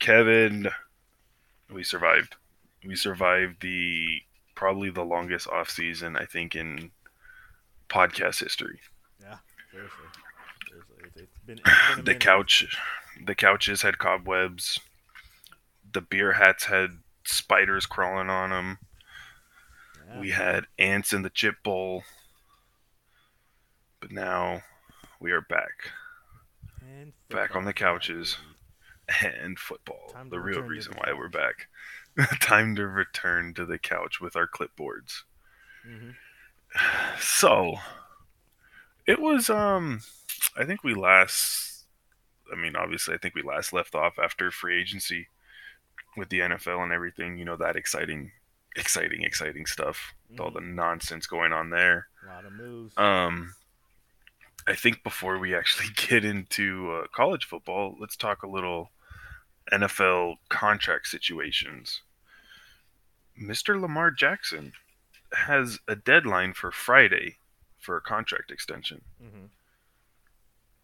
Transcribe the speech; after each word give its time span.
Kevin, 0.00 0.68
we 1.72 1.84
survived. 1.84 2.36
We 2.84 2.96
survived 2.96 3.60
the 3.60 4.22
probably 4.54 4.90
the 4.90 5.04
longest 5.04 5.46
off 5.48 5.70
season 5.70 6.16
I 6.16 6.24
think 6.24 6.54
in 6.56 6.90
podcast 7.88 8.40
history. 8.40 8.80
Yeah, 9.20 9.36
seriously. 9.70 9.98
seriously. 10.68 10.96
It's, 11.14 11.30
been, 11.46 11.60
it's 11.64 11.96
been 11.96 12.04
The 12.04 12.14
couch, 12.14 12.78
the 13.24 13.34
couches 13.34 13.82
had 13.82 13.98
cobwebs. 13.98 14.80
The 15.92 16.00
beer 16.00 16.32
hats 16.32 16.64
had 16.64 16.90
spiders 17.24 17.86
crawling 17.86 18.30
on 18.30 18.50
them. 18.50 18.78
Yeah. 20.08 20.20
We 20.20 20.30
had 20.30 20.66
ants 20.78 21.12
in 21.12 21.22
the 21.22 21.30
chip 21.30 21.56
bowl. 21.62 22.04
But 24.00 24.12
now 24.12 24.62
we 25.20 25.30
are 25.32 25.42
back 25.42 25.90
And 26.80 27.12
back 27.28 27.54
on 27.54 27.64
the 27.66 27.74
couches. 27.74 28.38
and 29.24 29.58
football. 29.58 30.08
Time 30.12 30.30
the 30.30 30.40
real 30.40 30.62
reason 30.62 30.94
why 30.96 31.12
we're 31.12 31.28
back. 31.28 31.68
Time 32.40 32.74
to 32.76 32.86
return 32.86 33.54
to 33.54 33.64
the 33.64 33.78
couch 33.78 34.20
with 34.20 34.36
our 34.36 34.48
clipboards. 34.48 35.22
Mhm. 35.86 36.14
So 37.18 37.76
it 39.06 39.20
was 39.20 39.50
um 39.50 40.00
I 40.56 40.64
think 40.64 40.84
we 40.84 40.94
last 40.94 41.84
I 42.52 42.56
mean 42.56 42.76
obviously 42.76 43.14
I 43.14 43.18
think 43.18 43.34
we 43.34 43.42
last 43.42 43.72
left 43.72 43.94
off 43.94 44.18
after 44.18 44.50
free 44.50 44.80
agency 44.80 45.28
with 46.16 46.28
the 46.28 46.40
NFL 46.40 46.82
and 46.82 46.92
everything, 46.92 47.38
you 47.38 47.44
know, 47.44 47.56
that 47.56 47.76
exciting 47.76 48.30
exciting 48.76 49.22
exciting 49.22 49.66
stuff 49.66 50.14
with 50.30 50.38
all 50.40 50.50
the 50.52 50.60
nonsense 50.60 51.26
going 51.26 51.52
on 51.52 51.70
there. 51.70 52.06
A 52.24 52.26
lot 52.32 52.44
of 52.44 52.52
moves. 52.52 52.96
Um 52.96 53.54
I 54.66 54.74
think 54.74 55.02
before 55.02 55.38
we 55.38 55.54
actually 55.54 55.88
get 56.08 56.24
into 56.24 56.92
uh, 56.92 57.06
college 57.12 57.46
football, 57.46 57.96
let's 57.98 58.16
talk 58.16 58.42
a 58.42 58.48
little 58.48 58.90
NFL 59.72 60.36
contract 60.48 61.06
situations. 61.06 62.02
Mr. 63.40 63.80
Lamar 63.80 64.10
Jackson 64.10 64.72
has 65.32 65.78
a 65.88 65.96
deadline 65.96 66.52
for 66.54 66.70
Friday 66.70 67.36
for 67.78 67.96
a 67.96 68.00
contract 68.00 68.50
extension. 68.50 69.02
hmm 69.20 69.46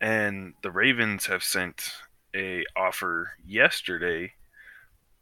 And 0.00 0.54
the 0.62 0.70
Ravens 0.70 1.26
have 1.26 1.44
sent 1.44 1.90
a 2.34 2.64
offer 2.76 3.32
yesterday, 3.44 4.32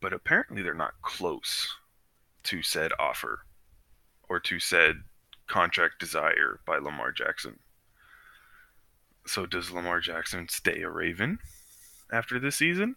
but 0.00 0.12
apparently 0.12 0.62
they're 0.62 0.74
not 0.74 1.00
close 1.02 1.76
to 2.44 2.62
said 2.62 2.92
offer 2.98 3.40
or 4.28 4.40
to 4.40 4.58
said 4.60 5.02
contract 5.46 5.98
desire 5.98 6.60
by 6.66 6.78
Lamar 6.78 7.12
Jackson. 7.12 7.58
So 9.26 9.46
does 9.46 9.70
Lamar 9.70 10.00
Jackson 10.00 10.48
stay 10.48 10.82
a 10.82 10.90
Raven 10.90 11.38
after 12.12 12.38
this 12.38 12.56
season? 12.56 12.96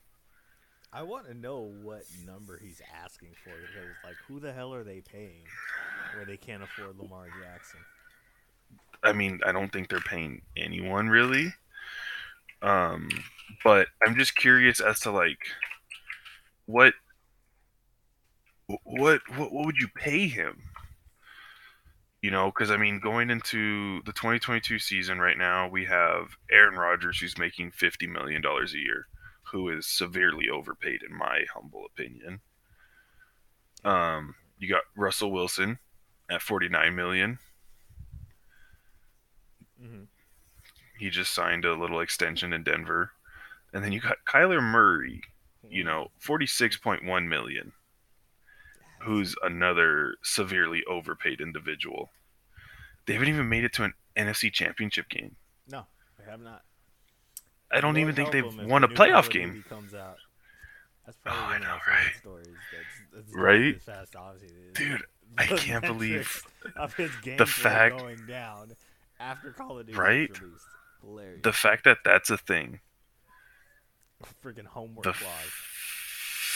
I 0.92 1.04
want 1.04 1.28
to 1.28 1.34
know 1.34 1.72
what 1.84 2.04
number 2.26 2.60
he's 2.62 2.82
asking 3.04 3.30
for 3.44 3.52
because, 3.52 3.90
like, 4.04 4.16
who 4.28 4.40
the 4.40 4.54
hell 4.54 4.74
are 4.74 4.84
they 4.84 5.02
paying 5.02 5.44
where 6.16 6.26
they 6.26 6.38
can't 6.38 6.64
afford 6.64 6.98
Lamar 6.98 7.28
Jackson? 7.42 7.80
I 9.04 9.14
mean, 9.14 9.40
I 9.46 9.52
don't 9.52 9.72
think 9.72 9.90
they're 9.90 10.00
paying 10.00 10.42
anyone 10.56 11.10
really. 11.10 11.54
Um, 12.62 13.10
but 13.64 13.88
I'm 14.06 14.16
just 14.16 14.36
curious 14.36 14.80
as 14.80 15.00
to 15.02 15.12
like 15.12 15.40
what 16.66 16.94
what 18.66 19.22
what, 19.36 19.52
what 19.52 19.66
would 19.66 19.78
you 19.78 19.88
pay 19.96 20.28
him? 20.28 20.64
You 22.22 22.32
know, 22.32 22.48
because 22.48 22.72
I 22.72 22.78
mean, 22.78 23.00
going 23.00 23.30
into 23.30 24.02
the 24.06 24.12
2022 24.12 24.80
season 24.80 25.20
right 25.20 25.38
now, 25.38 25.70
we 25.70 25.86
have 25.86 26.30
Aaron 26.52 26.76
Rodgers 26.76 27.20
who's 27.20 27.38
making 27.38 27.72
50 27.72 28.08
million 28.08 28.42
dollars 28.42 28.74
a 28.74 28.80
year, 28.80 29.08
who 29.52 29.70
is 29.70 29.86
severely 29.86 30.50
overpaid 30.50 31.02
in 31.08 31.16
my 31.16 31.46
humble 31.54 31.86
opinion. 31.86 32.42
Um, 33.84 34.36
you 34.60 34.68
got 34.68 34.84
Russell 34.96 35.32
Wilson 35.32 35.80
at 36.30 36.42
49 36.42 36.96
million. 36.96 37.40
Mm-hmm. 39.82 40.04
He 41.00 41.10
just 41.10 41.34
signed 41.34 41.66
a 41.66 41.76
little 41.76 42.00
extension 42.00 42.54
in 42.54 42.64
Denver. 42.64 43.12
And 43.74 43.84
then 43.84 43.92
you 43.92 44.00
got 44.00 44.18
Kyler 44.28 44.62
Murray, 44.62 45.22
you 45.70 45.84
know, 45.84 46.10
46.1 46.22 47.28
million, 47.28 47.74
who's 49.02 49.36
another 49.44 50.16
severely 50.24 50.84
overpaid 50.86 51.40
individual. 51.40 52.10
They 53.06 53.14
haven't 53.14 53.30
even 53.30 53.48
made 53.48 53.64
it 53.64 53.74
to 53.74 53.84
an 53.84 53.94
NFC 54.18 54.52
championship 54.52 55.10
game. 55.10 55.36
no, 55.70 55.86
they 56.18 56.30
have 56.30 56.42
not. 56.42 56.64
I 57.72 57.82
don't 57.82 57.96
Lord 57.96 57.98
even 58.02 58.16
think 58.16 58.32
they've 58.32 58.68
won 58.70 58.84
a 58.84 58.88
playoff 58.88 59.30
game. 59.30 59.64
Comes 59.70 59.94
out. 59.94 60.18
That's 61.06 61.18
Oh, 61.26 61.32
I 61.32 61.58
know, 61.58 61.66
of 61.66 61.72
my 61.72 61.80
favorite 61.80 61.88
right? 61.88 62.16
stories. 62.20 62.48
That's, 63.14 63.26
that's 63.28 63.36
Right? 63.36 63.82
Fast, 63.82 64.16
Dude, 64.74 65.04
I 65.38 65.46
can't 65.46 65.86
believe 65.86 66.44
the 67.38 67.46
fact- 67.46 67.98
going 68.00 68.26
down 68.28 68.74
after 69.20 69.52
Call 69.52 69.80
of 69.80 69.86
Duty 69.88 69.98
Right? 69.98 70.30
Hilarious. 71.02 71.42
the 71.44 71.54
fact 71.54 71.84
that 71.86 72.00
that's 72.04 72.30
a 72.30 72.38
thing. 72.38 72.80
freaking 74.44 74.66
homework 74.66 75.04
The 75.04 75.14
clause. 75.14 75.52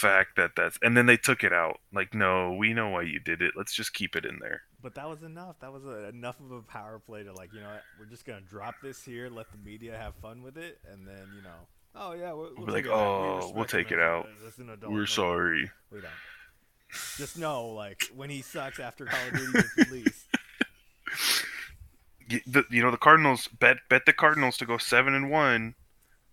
fact 0.00 0.36
that 0.36 0.50
that's 0.56 0.78
and 0.82 0.96
then 0.96 1.06
they 1.06 1.16
took 1.16 1.44
it 1.44 1.52
out. 1.52 1.78
Like, 1.92 2.12
no, 2.14 2.52
we 2.54 2.74
know 2.74 2.88
why 2.90 3.02
you 3.02 3.20
did 3.20 3.40
it. 3.40 3.52
Let's 3.56 3.72
just 3.74 3.94
keep 3.94 4.16
it 4.16 4.24
in 4.24 4.38
there. 4.40 4.62
But 4.82 4.96
that 4.96 5.08
was 5.08 5.22
enough. 5.22 5.60
That 5.60 5.72
was 5.72 5.84
a, 5.84 6.08
enough 6.08 6.40
of 6.40 6.50
a 6.50 6.62
power 6.62 6.98
play 6.98 7.22
to 7.22 7.32
like, 7.32 7.52
you 7.52 7.60
know, 7.60 7.70
we're 7.98 8.06
just 8.06 8.26
gonna 8.26 8.40
drop 8.40 8.74
this 8.82 9.02
here, 9.02 9.30
let 9.30 9.50
the 9.52 9.58
media 9.58 9.96
have 9.96 10.14
fun 10.16 10.42
with 10.42 10.58
it, 10.58 10.80
and 10.90 11.06
then 11.06 11.28
you 11.36 11.42
know, 11.42 11.68
oh 11.94 12.12
yeah, 12.12 12.32
we'll, 12.32 12.50
we'll 12.56 12.66
like, 12.66 12.84
it. 12.84 12.88
We 12.88 12.94
"Oh, 12.94 13.52
we'll 13.54 13.64
take 13.64 13.92
it 13.92 14.00
out. 14.00 14.26
We're 14.58 14.98
man." 14.98 15.06
sorry. 15.06 15.70
We 15.90 16.00
don't. 16.00 16.10
Just 17.16 17.38
know, 17.38 17.68
like, 17.68 18.02
when 18.14 18.28
he 18.28 18.42
sucks 18.42 18.78
after 18.78 19.06
Call 19.06 19.26
of 19.28 19.32
Duty 19.32 19.52
gets 19.52 19.90
released, 19.90 20.26
Y- 22.30 22.42
the, 22.46 22.64
you 22.70 22.82
know 22.82 22.90
the 22.90 22.96
Cardinals 22.96 23.48
bet 23.48 23.78
bet 23.88 24.06
the 24.06 24.12
Cardinals 24.12 24.56
to 24.58 24.66
go 24.66 24.78
seven 24.78 25.14
and 25.14 25.30
one, 25.30 25.74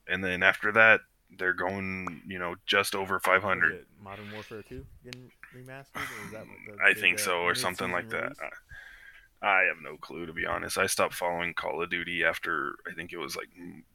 and 0.08 0.24
then 0.24 0.44
after 0.44 0.72
that 0.72 1.02
they're 1.38 1.54
going 1.54 2.22
you 2.28 2.40
know 2.40 2.56
just 2.66 2.96
over 2.96 3.20
five 3.20 3.44
hundred. 3.44 3.86
Modern 4.02 4.32
Warfare 4.32 4.64
2 4.64 4.86
getting 5.04 5.32
remastered? 5.56 5.96
Or 5.96 6.26
is 6.26 6.32
that 6.32 6.46
what 6.46 6.78
the 6.78 6.84
I 6.84 6.94
think 6.94 7.20
uh, 7.20 7.24
so, 7.24 7.40
or 7.40 7.56
something 7.56 7.92
like 7.92 8.06
mid-season 8.06 8.34
that. 8.40 9.48
I, 9.48 9.64
have 9.64 9.82
no 9.82 9.98
clue 9.98 10.26
to 10.26 10.34
be 10.34 10.46
honest. 10.46 10.78
I 10.78 10.88
stopped 10.88 11.14
following 11.14 11.54
Call 11.54 11.82
of 11.82 11.90
Duty 11.90 12.24
after 12.24 12.76
I 12.90 12.94
think 12.94 13.14
it 13.14 13.18
was 13.18 13.36
like 13.36 13.50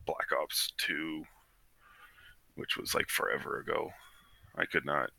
Black 0.06 0.28
Ops 0.41 0.72
Two, 0.78 1.25
which 2.54 2.76
was 2.76 2.94
like 2.94 3.09
forever 3.09 3.59
ago. 3.59 3.91
I 4.56 4.64
could 4.64 4.87
not 4.87 5.10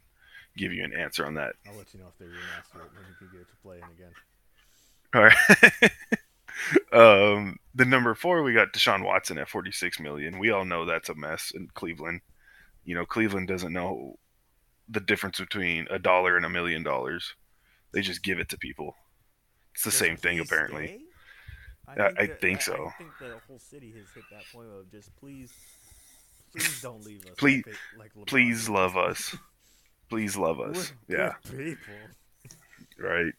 give 0.57 0.71
you 0.71 0.83
an 0.83 0.93
answer 0.93 1.25
on 1.25 1.35
that. 1.35 1.53
I'll 1.67 1.77
let 1.77 1.93
you 1.93 1.99
know 1.99 2.07
if 2.07 2.17
they 2.17 2.25
remaster 2.25 2.85
it, 2.85 2.91
then 2.93 3.03
you 3.09 3.15
can 3.19 3.29
get 3.31 3.41
it 3.41 3.49
to 3.49 3.55
play 3.61 3.77
in 3.77 3.83
again. 3.93 4.13
All 5.13 5.23
right. 5.23 5.91
um, 7.37 7.57
the 7.73 7.85
number 7.85 8.15
four, 8.15 8.43
we 8.43 8.53
got 8.53 8.73
Deshaun 8.73 9.03
Watson 9.03 9.37
at 9.37 9.49
46 9.49 9.99
million. 9.99 10.39
We 10.39 10.51
all 10.51 10.65
know 10.65 10.85
that's 10.85 11.09
a 11.09 11.15
mess 11.15 11.51
in 11.53 11.67
Cleveland. 11.73 12.21
You 12.83 12.95
know, 12.95 13.05
Cleveland 13.05 13.47
doesn't 13.47 13.73
know 13.73 14.17
the 14.89 14.99
difference 14.99 15.39
between 15.39 15.87
a 15.89 15.99
dollar 15.99 16.37
and 16.37 16.45
a 16.45 16.49
million 16.49 16.83
dollars. 16.83 17.33
They 17.91 18.01
just 18.01 18.23
give 18.23 18.39
it 18.39 18.49
to 18.49 18.57
people. 18.57 18.95
It's 19.73 19.83
the 19.83 19.89
Does 19.89 19.97
same 19.99 20.17
thing, 20.17 20.39
apparently. 20.39 20.87
stay? 20.87 21.01
I 21.87 21.95
that- 21.95 22.41
think 22.41 22.59
I, 22.59 22.61
so. 22.61 22.87
I 22.87 22.97
think 22.97 23.11
the 23.19 23.37
whole 23.47 23.59
city 23.59 23.91
has 23.97 24.05
hit 24.13 24.23
that 24.31 24.43
point 24.53 24.67
of 24.69 24.89
just 24.91 25.15
please, 25.17 25.53
please 26.51 26.81
don't 26.81 27.03
leave 27.05 27.25
us. 27.25 27.33
Please- 27.37 27.63
like, 27.97 28.11
like 28.15 28.25
Please 28.27 28.69
love 28.69 28.97
us. 28.97 29.35
Please 30.09 30.35
love 30.37 30.57
We're 30.57 30.71
us. 30.71 30.93
Yeah, 31.07 31.33
people. 31.43 31.77
right. 32.99 33.33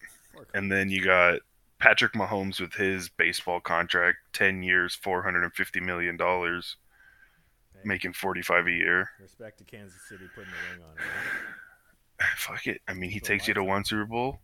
And 0.53 0.71
then 0.71 0.91
you 0.91 1.03
got 1.03 1.41
Patrick 1.79 2.13
Mahomes 2.13 2.61
with 2.61 2.75
his 2.75 3.09
baseball 3.09 3.61
contract, 3.61 4.19
10 4.33 4.63
years, 4.63 4.99
$450 5.03 5.81
million, 5.83 6.17
Hey, 6.19 6.61
making 7.87 8.13
45 8.13 8.67
a 8.67 8.71
year. 8.71 9.11
respect 9.21 9.59
to 9.59 9.65
Kansas 9.65 10.01
City 10.09 10.25
putting 10.35 10.51
the 10.51 10.75
ring 10.75 10.85
on 10.85 10.97
it. 10.97 11.01
right? 12.21 12.29
Fuck 12.37 12.67
it. 12.67 12.81
I 12.89 12.95
mean, 12.95 13.11
he 13.11 13.21
takes 13.21 13.47
you 13.47 13.55
to 13.55 13.65
one 13.65 13.85
Super 13.85 14.05
Bowl. 14.05 14.41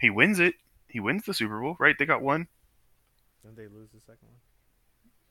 He 0.00 0.10
wins 0.10 0.40
it. 0.40 0.54
He 0.88 1.00
wins 1.00 1.24
the 1.24 1.34
Super 1.34 1.60
Bowl, 1.60 1.76
right? 1.78 1.94
They 1.98 2.06
got 2.06 2.22
one. 2.22 2.48
Didn't 3.42 3.56
they 3.56 3.66
lose 3.66 3.90
the 3.92 4.00
second 4.00 4.28
one? 4.28 4.36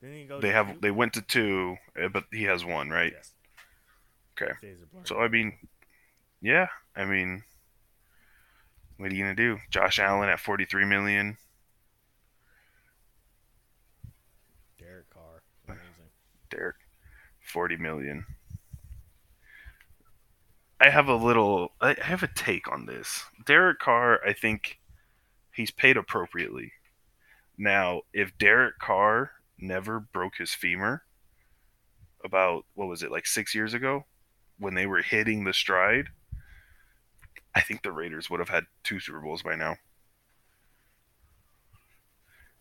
Didn't 0.02 0.18
he 0.22 0.26
go? 0.26 0.40
They 0.40 0.52
have. 0.52 0.74
two? 0.74 0.80
They 0.82 0.92
went 0.92 1.14
to 1.14 1.22
two, 1.22 1.78
uh, 2.02 2.10
but 2.10 2.26
he 2.32 2.44
has 2.44 2.64
one, 2.64 2.90
right? 2.90 3.14
Yes. 3.16 3.32
Okay. 4.40 4.52
Days 4.62 4.82
are 4.82 4.86
blurring. 4.86 5.06
So 5.06 5.20
I 5.20 5.28
mean, 5.28 5.54
yeah. 6.42 6.68
I 6.96 7.06
mean, 7.06 7.44
what 8.98 9.12
are 9.12 9.16
you 9.16 9.24
gonna 9.24 9.36
do? 9.36 9.58
Josh 9.70 10.00
Allen 10.00 10.30
at 10.30 10.40
43 10.40 10.86
million. 10.86 11.38
Derek 14.78 15.10
Carr, 15.10 15.42
amazing. 15.68 15.82
Derek, 16.50 16.76
40 17.56 17.78
million. 17.78 18.26
I 20.82 20.90
have 20.90 21.08
a 21.08 21.16
little. 21.16 21.72
I 21.80 21.96
have 22.02 22.22
a 22.22 22.28
take 22.28 22.70
on 22.70 22.86
this. 22.86 23.24
Derek 23.46 23.80
Carr, 23.80 24.20
I 24.28 24.34
think 24.34 24.82
he's 25.54 25.72
paid 25.72 25.96
appropriately. 25.96 26.74
Now, 27.58 28.02
if 28.12 28.38
Derek 28.38 28.78
Carr 28.80 29.32
never 29.58 30.02
broke 30.02 30.34
his 30.38 30.54
femur, 30.54 31.04
about 32.26 32.66
what 32.74 32.90
was 32.90 33.02
it 33.02 33.10
like 33.10 33.26
six 33.26 33.56
years 33.56 33.74
ago, 33.74 34.04
when 34.60 34.74
they 34.74 34.86
were 34.86 35.02
hitting 35.02 35.46
the 35.46 35.54
stride, 35.54 36.10
I 37.56 37.62
think 37.62 37.84
the 37.84 37.94
Raiders 37.94 38.30
would 38.30 38.42
have 38.42 38.50
had 38.50 38.66
two 38.84 39.00
Super 39.00 39.22
Bowls 39.22 39.44
by 39.44 39.56
now. 39.56 39.78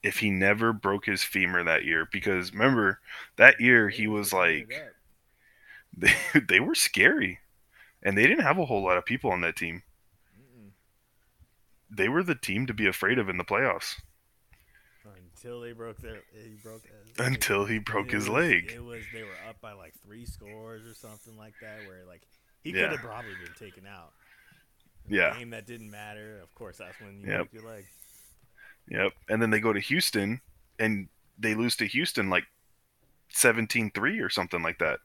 If 0.05 0.19
he 0.19 0.31
never 0.31 0.73
broke 0.73 1.07
his 1.07 1.23
femur 1.23 1.65
that 1.65 1.85
year, 1.85 2.09
because 2.13 2.53
remember 2.53 3.01
that 3.37 3.61
year 3.61 3.89
he 3.89 4.07
was 4.07 4.33
like, 4.33 4.73
they, 5.97 6.13
they 6.49 6.61
were 6.61 6.75
scary, 6.75 7.41
and 8.03 8.17
they 8.17 8.27
didn't 8.27 8.45
have 8.45 8.59
a 8.59 8.67
whole 8.67 8.83
lot 8.83 8.99
of 8.99 9.07
people 9.07 9.31
on 9.31 9.41
that 9.41 9.57
team. 9.57 9.83
They 11.91 12.09
were 12.09 12.23
the 12.23 12.35
team 12.35 12.67
to 12.67 12.75
be 12.75 12.87
afraid 12.87 13.19
of 13.19 13.29
in 13.29 13.39
the 13.39 13.45
playoffs 13.45 13.95
until 15.45 15.61
they 15.61 15.73
broke 15.73 15.99
their 15.99 16.23
he 16.33 16.57
broke 16.63 16.83
uh, 17.19 17.25
until 17.25 17.65
he 17.67 17.79
broke 17.79 18.11
his 18.11 18.29
was, 18.29 18.43
leg. 18.43 18.73
It 18.75 18.83
was 18.83 19.03
they 19.13 19.23
were 19.23 19.29
up 19.49 19.61
by 19.61 19.73
like 19.73 19.93
three 20.05 20.25
scores 20.25 20.87
or 20.87 20.95
something 20.95 21.37
like 21.37 21.55
that, 21.61 21.87
where 21.87 22.05
like 22.07 22.23
he 22.63 22.71
yeah. 22.71 22.83
could 22.83 22.91
have 22.93 23.01
probably 23.01 23.35
been 23.43 23.55
taken 23.59 23.87
out. 23.87 24.13
yeah, 25.09 25.37
game 25.39 25.51
that 25.51 25.67
didn't 25.67 25.91
matter. 25.91 26.41
Of 26.43 26.55
course, 26.55 26.79
that's 26.79 26.99
when 27.01 27.21
you 27.21 27.29
yep. 27.29 27.51
broke 27.51 27.53
your 27.53 27.71
leg. 27.71 27.85
Yep, 28.89 29.13
and 29.29 29.41
then 29.41 29.51
they 29.51 29.61
go 29.61 29.73
to 29.73 29.81
Houston 29.81 30.41
and 30.79 31.09
they 31.39 31.55
lose 31.55 31.77
to 31.77 31.87
Houston 31.87 32.31
like 32.31 32.45
17-3 33.33 34.23
or 34.23 34.29
something 34.31 34.63
like 34.63 34.79
that. 34.79 34.99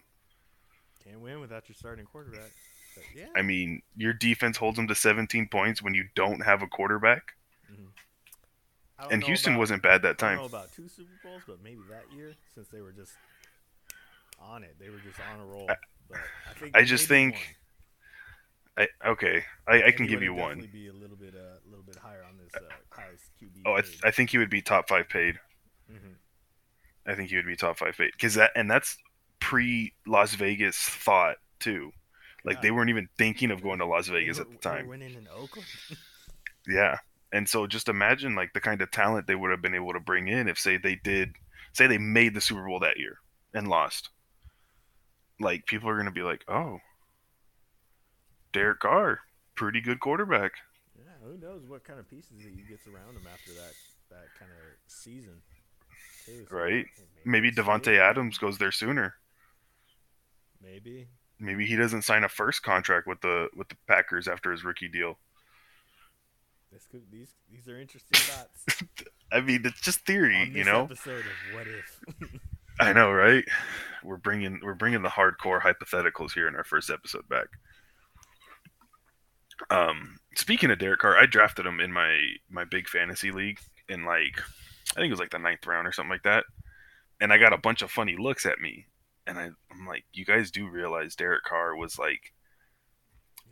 Can't 1.03 1.21
win 1.21 1.39
without 1.39 1.67
your 1.69 1.75
starting 1.75 2.05
quarterback. 2.05 2.51
But 2.95 3.03
yeah. 3.15 3.27
I 3.35 3.41
mean, 3.41 3.81
your 3.95 4.13
defense 4.13 4.57
holds 4.57 4.75
them 4.75 4.87
to 4.87 4.95
17 4.95 5.47
points 5.47 5.81
when 5.81 5.93
you 5.93 6.05
don't 6.15 6.41
have 6.41 6.61
a 6.61 6.67
quarterback. 6.67 7.33
Mm-hmm. 7.71 9.13
And 9.13 9.23
Houston 9.23 9.53
about, 9.53 9.59
wasn't 9.59 9.83
bad 9.83 10.01
that 10.01 10.17
time. 10.17 10.39
I 10.39 10.41
don't 10.41 10.51
know 10.51 10.57
about 10.57 10.73
two 10.73 10.87
Super 10.89 11.09
Bowls, 11.23 11.43
but 11.47 11.63
maybe 11.63 11.79
that 11.89 12.03
year 12.15 12.33
since 12.53 12.67
they 12.67 12.81
were 12.81 12.91
just 12.91 13.13
on 14.41 14.63
it. 14.63 14.75
They 14.79 14.89
were 14.89 14.97
just 14.97 15.19
on 15.33 15.39
a 15.39 15.45
roll. 15.45 15.67
I, 15.69 15.75
but 16.09 16.17
I 16.49 16.53
think 16.59 16.75
I 16.75 16.83
just 16.83 17.07
think. 17.07 17.55
I, 18.79 18.87
okay, 19.05 19.43
I, 19.67 19.83
I 19.83 19.91
can 19.91 20.07
give 20.07 20.23
you 20.23 20.33
one. 20.33 20.69
Be 20.71 20.87
a 20.87 20.93
little 20.93 21.17
bit, 21.17 21.35
uh, 21.35 21.59
a 21.67 21.69
little 21.69 21.83
bit 21.85 21.97
higher 21.97 22.23
on 22.23 22.37
this 22.37 22.55
uh, 22.55 22.65
highest 22.89 23.25
QB. 23.41 23.63
Oh, 23.65 23.73
I, 23.73 23.81
th- 23.81 23.99
I, 24.05 24.11
think 24.11 24.29
he 24.29 24.37
would 24.37 24.49
be 24.49 24.61
top 24.61 24.87
five 24.87 25.09
paid. 25.09 25.35
Mm-hmm. 25.91 26.13
I 27.05 27.13
think 27.13 27.29
he 27.29 27.35
would 27.35 27.45
be 27.45 27.57
top 27.57 27.77
five 27.77 27.97
paid 27.97 28.11
because 28.13 28.35
that, 28.35 28.51
and 28.55 28.71
that's 28.71 28.97
pre 29.41 29.91
Las 30.07 30.33
Vegas 30.35 30.77
thought 30.77 31.35
too. 31.59 31.91
Like 32.45 32.57
yeah. 32.57 32.61
they 32.61 32.71
weren't 32.71 32.89
even 32.89 33.09
thinking 33.17 33.51
of 33.51 33.61
going 33.61 33.79
to 33.79 33.85
Las 33.85 34.07
Vegas 34.07 34.37
were, 34.37 34.45
at 34.45 34.51
the 34.51 34.57
time. 34.57 34.87
winning 34.87 35.13
in 35.13 35.27
Oakland. 35.35 35.67
yeah, 36.67 36.99
and 37.33 37.49
so 37.49 37.67
just 37.67 37.89
imagine 37.89 38.33
like 38.33 38.53
the 38.53 38.61
kind 38.61 38.81
of 38.81 38.89
talent 38.91 39.27
they 39.27 39.35
would 39.35 39.51
have 39.51 39.61
been 39.61 39.75
able 39.75 39.91
to 39.91 39.99
bring 39.99 40.29
in 40.29 40.47
if 40.47 40.57
say 40.57 40.77
they 40.77 40.95
did 40.95 41.33
say 41.73 41.85
they 41.85 41.97
made 41.97 42.33
the 42.33 42.39
Super 42.39 42.65
Bowl 42.65 42.79
that 42.79 42.97
year 42.97 43.17
and 43.53 43.67
lost. 43.67 44.09
Like 45.37 45.65
people 45.65 45.89
are 45.89 45.95
going 45.95 46.05
to 46.05 46.11
be 46.11 46.21
like, 46.21 46.45
"Oh, 46.47 46.79
Derek 48.51 48.79
Carr, 48.79 49.19
pretty 49.55 49.81
good 49.81 49.99
quarterback." 49.99 50.53
Yeah, 50.97 51.03
who 51.23 51.37
knows 51.37 51.63
what 51.67 51.83
kind 51.83 51.99
of 51.99 52.09
pieces 52.09 52.41
he 52.41 52.63
gets 52.69 52.87
around 52.87 53.15
him 53.15 53.27
after 53.31 53.53
that 53.53 53.73
that 54.09 54.27
kind 54.37 54.51
of 54.51 54.77
season. 54.87 55.41
Too, 56.25 56.45
so 56.49 56.55
right? 56.55 56.85
Maybe, 57.25 57.49
maybe 57.49 57.51
Davante 57.51 57.97
Adams 57.99 58.37
goes 58.37 58.57
there 58.57 58.71
sooner. 58.71 59.15
Maybe. 60.61 61.07
Maybe 61.39 61.65
he 61.65 61.75
doesn't 61.75 62.01
sign 62.01 62.23
a 62.23 62.29
first 62.29 62.63
contract 62.63 63.07
with 63.07 63.21
the 63.21 63.47
with 63.55 63.69
the 63.69 63.77
Packers 63.87 64.27
after 64.27 64.51
his 64.51 64.63
rookie 64.63 64.89
deal. 64.89 65.17
This 66.71 66.85
could, 66.85 67.03
these 67.11 67.33
these 67.49 67.67
are 67.67 67.79
interesting 67.79 68.19
thoughts. 68.19 68.83
I 69.31 69.41
mean, 69.41 69.61
it's 69.63 69.81
just 69.81 70.05
theory, 70.05 70.51
you 70.53 70.63
know. 70.63 70.83
Episode 70.83 71.19
of 71.19 71.55
what 71.55 71.67
if? 71.67 72.01
I 72.79 72.93
know, 72.93 73.11
right? 73.11 73.43
We're 74.03 74.17
bringing 74.17 74.59
we're 74.63 74.73
bringing 74.73 75.01
the 75.01 75.09
hardcore 75.09 75.61
hypotheticals 75.61 76.33
here 76.33 76.47
in 76.47 76.55
our 76.55 76.63
first 76.63 76.89
episode 76.89 77.27
back. 77.29 77.47
Um, 79.69 80.19
speaking 80.35 80.71
of 80.71 80.79
Derek 80.79 80.99
Carr, 80.99 81.17
I 81.17 81.25
drafted 81.25 81.65
him 81.65 81.79
in 81.79 81.91
my 81.91 82.19
my 82.49 82.65
big 82.65 82.87
fantasy 82.87 83.31
league 83.31 83.59
in 83.87 84.05
like 84.05 84.41
I 84.91 84.95
think 84.95 85.07
it 85.07 85.11
was 85.11 85.19
like 85.19 85.31
the 85.31 85.39
ninth 85.39 85.65
round 85.67 85.87
or 85.87 85.91
something 85.91 86.11
like 86.11 86.23
that, 86.23 86.45
and 87.19 87.31
I 87.31 87.37
got 87.37 87.53
a 87.53 87.57
bunch 87.57 87.81
of 87.81 87.91
funny 87.91 88.15
looks 88.17 88.45
at 88.45 88.59
me, 88.59 88.87
and 89.27 89.37
I, 89.37 89.49
I'm 89.71 89.87
like, 89.87 90.05
you 90.13 90.25
guys 90.25 90.51
do 90.51 90.67
realize 90.67 91.15
Derek 91.15 91.43
Carr 91.43 91.75
was 91.75 91.99
like 91.99 92.33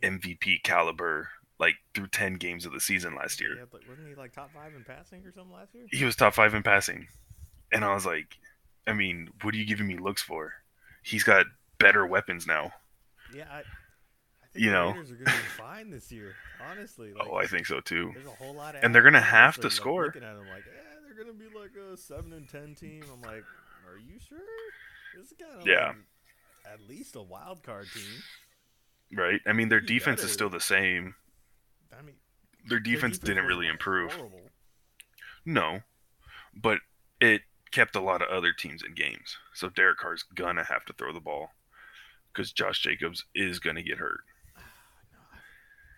MVP 0.02 0.62
caliber 0.62 1.28
like 1.58 1.74
through 1.94 2.06
10 2.08 2.34
games 2.34 2.66
of 2.66 2.72
the 2.72 2.80
season 2.80 3.14
last 3.14 3.40
year. 3.40 3.56
Yeah, 3.56 3.64
but 3.70 3.80
wasn't 3.88 4.08
he 4.08 4.14
like 4.14 4.32
top 4.32 4.50
five 4.54 4.74
in 4.74 4.84
passing 4.84 5.24
or 5.24 5.32
something 5.32 5.52
last 5.52 5.74
year? 5.74 5.86
He 5.90 6.04
was 6.04 6.16
top 6.16 6.34
five 6.34 6.54
in 6.54 6.62
passing. 6.62 7.08
And 7.72 7.84
I 7.84 7.92
was 7.94 8.06
like, 8.06 8.36
I 8.86 8.92
mean, 8.92 9.28
what 9.42 9.54
are 9.54 9.58
you 9.58 9.66
giving 9.66 9.86
me 9.86 9.98
looks 9.98 10.22
for? 10.22 10.52
He's 11.02 11.24
got 11.24 11.46
better 11.78 12.06
weapons 12.06 12.46
now. 12.46 12.72
Yeah, 13.34 13.46
I, 13.50 13.62
you 14.58 14.70
know, 14.70 14.88
Raiders 14.88 15.12
are 15.12 15.14
going 15.14 15.26
to 15.26 15.32
be 15.32 15.38
fine 15.56 15.90
this 15.90 16.10
year. 16.10 16.34
Honestly, 16.70 17.12
oh, 17.16 17.18
like, 17.18 17.28
oh, 17.30 17.36
I 17.36 17.46
think 17.46 17.66
so 17.66 17.80
too. 17.80 18.10
There's 18.14 18.26
a 18.26 18.30
whole 18.30 18.54
lot 18.54 18.74
of 18.74 18.84
and 18.84 18.94
they're 18.94 19.02
going 19.02 19.14
to 19.14 19.20
have 19.20 19.56
to 19.56 19.62
like, 19.64 19.72
score. 19.72 20.06
Looking 20.06 20.24
at 20.24 20.36
them 20.36 20.46
like, 20.48 20.64
yeah, 20.66 21.00
they're 21.04 21.24
going 21.24 21.36
to 21.36 21.44
be 21.44 21.58
like 21.58 21.72
a 21.76 21.96
seven 21.96 22.32
and 22.32 22.48
ten 22.48 22.74
team. 22.74 23.04
I'm 23.12 23.22
like, 23.22 23.44
are 23.88 23.98
you 23.98 24.18
sure? 24.28 24.38
This 25.16 25.32
is 25.32 25.34
kind 25.38 25.60
of 25.60 25.66
yeah. 25.66 25.88
Like 25.88 25.96
at 26.72 26.88
least 26.88 27.16
a 27.16 27.22
wild 27.22 27.62
card 27.62 27.86
team. 27.92 29.18
Right. 29.18 29.40
I 29.46 29.52
mean, 29.52 29.68
their 29.68 29.80
you 29.80 29.86
defense 29.86 30.22
is 30.22 30.32
still 30.32 30.50
the 30.50 30.60
same. 30.60 31.14
I 31.98 32.02
mean, 32.02 32.16
their 32.68 32.80
defense, 32.80 33.18
defense 33.18 33.18
didn't 33.18 33.46
really 33.46 33.68
improve. 33.68 34.12
Horrible. 34.12 34.40
No, 35.46 35.80
but 36.54 36.80
it 37.20 37.42
kept 37.70 37.96
a 37.96 38.00
lot 38.00 38.22
of 38.22 38.28
other 38.28 38.52
teams 38.52 38.82
in 38.82 38.94
games. 38.94 39.38
So 39.54 39.68
Derek 39.68 39.98
Carr's 39.98 40.22
gonna 40.22 40.64
have 40.64 40.84
to 40.86 40.92
throw 40.92 41.12
the 41.12 41.20
ball 41.20 41.50
because 42.32 42.52
Josh 42.52 42.82
Jacobs 42.82 43.24
is 43.34 43.58
gonna 43.58 43.82
get 43.82 43.98
hurt. 43.98 44.20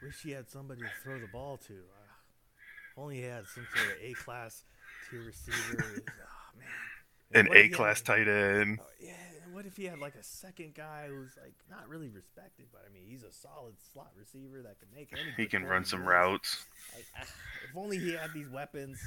Wish 0.03 0.23
he 0.23 0.31
had 0.31 0.49
somebody 0.49 0.81
to 0.83 0.89
throw 1.03 1.19
the 1.19 1.27
ball 1.27 1.57
to. 1.67 1.75
Uh, 1.75 3.01
only 3.01 3.17
he 3.17 3.23
had 3.23 3.47
some 3.47 3.67
sort 3.75 3.97
of 3.97 4.03
A 4.03 4.13
class 4.15 4.65
tier 5.11 5.23
receiver. 5.23 6.03
oh 6.07 6.59
man, 6.59 7.47
an 7.47 7.57
A 7.57 7.69
class 7.69 8.01
tight 8.01 8.29
end. 8.29 8.79
Oh, 8.81 8.87
yeah, 9.01 9.13
what 9.53 9.67
if 9.67 9.77
he 9.77 9.85
had 9.85 9.99
like 9.99 10.15
a 10.15 10.23
second 10.23 10.75
guy 10.75 11.07
who's 11.09 11.37
like 11.43 11.55
not 11.71 11.89
really 11.89 12.09
respected, 12.09 12.67
but 12.73 12.83
I 12.89 12.93
mean 12.93 13.05
he's 13.09 13.23
a 13.23 13.33
solid 13.33 13.75
slot 13.93 14.11
receiver 14.19 14.63
that 14.63 14.79
can 14.79 14.89
make 14.95 15.13
any. 15.13 15.33
He 15.37 15.47
can 15.47 15.65
run 15.65 15.85
some 15.85 16.05
routes. 16.05 16.67
Like, 16.95 17.07
ah, 17.19 17.23
if 17.23 17.77
only 17.77 17.99
he 17.99 18.13
had 18.13 18.33
these 18.35 18.49
weapons. 18.49 18.99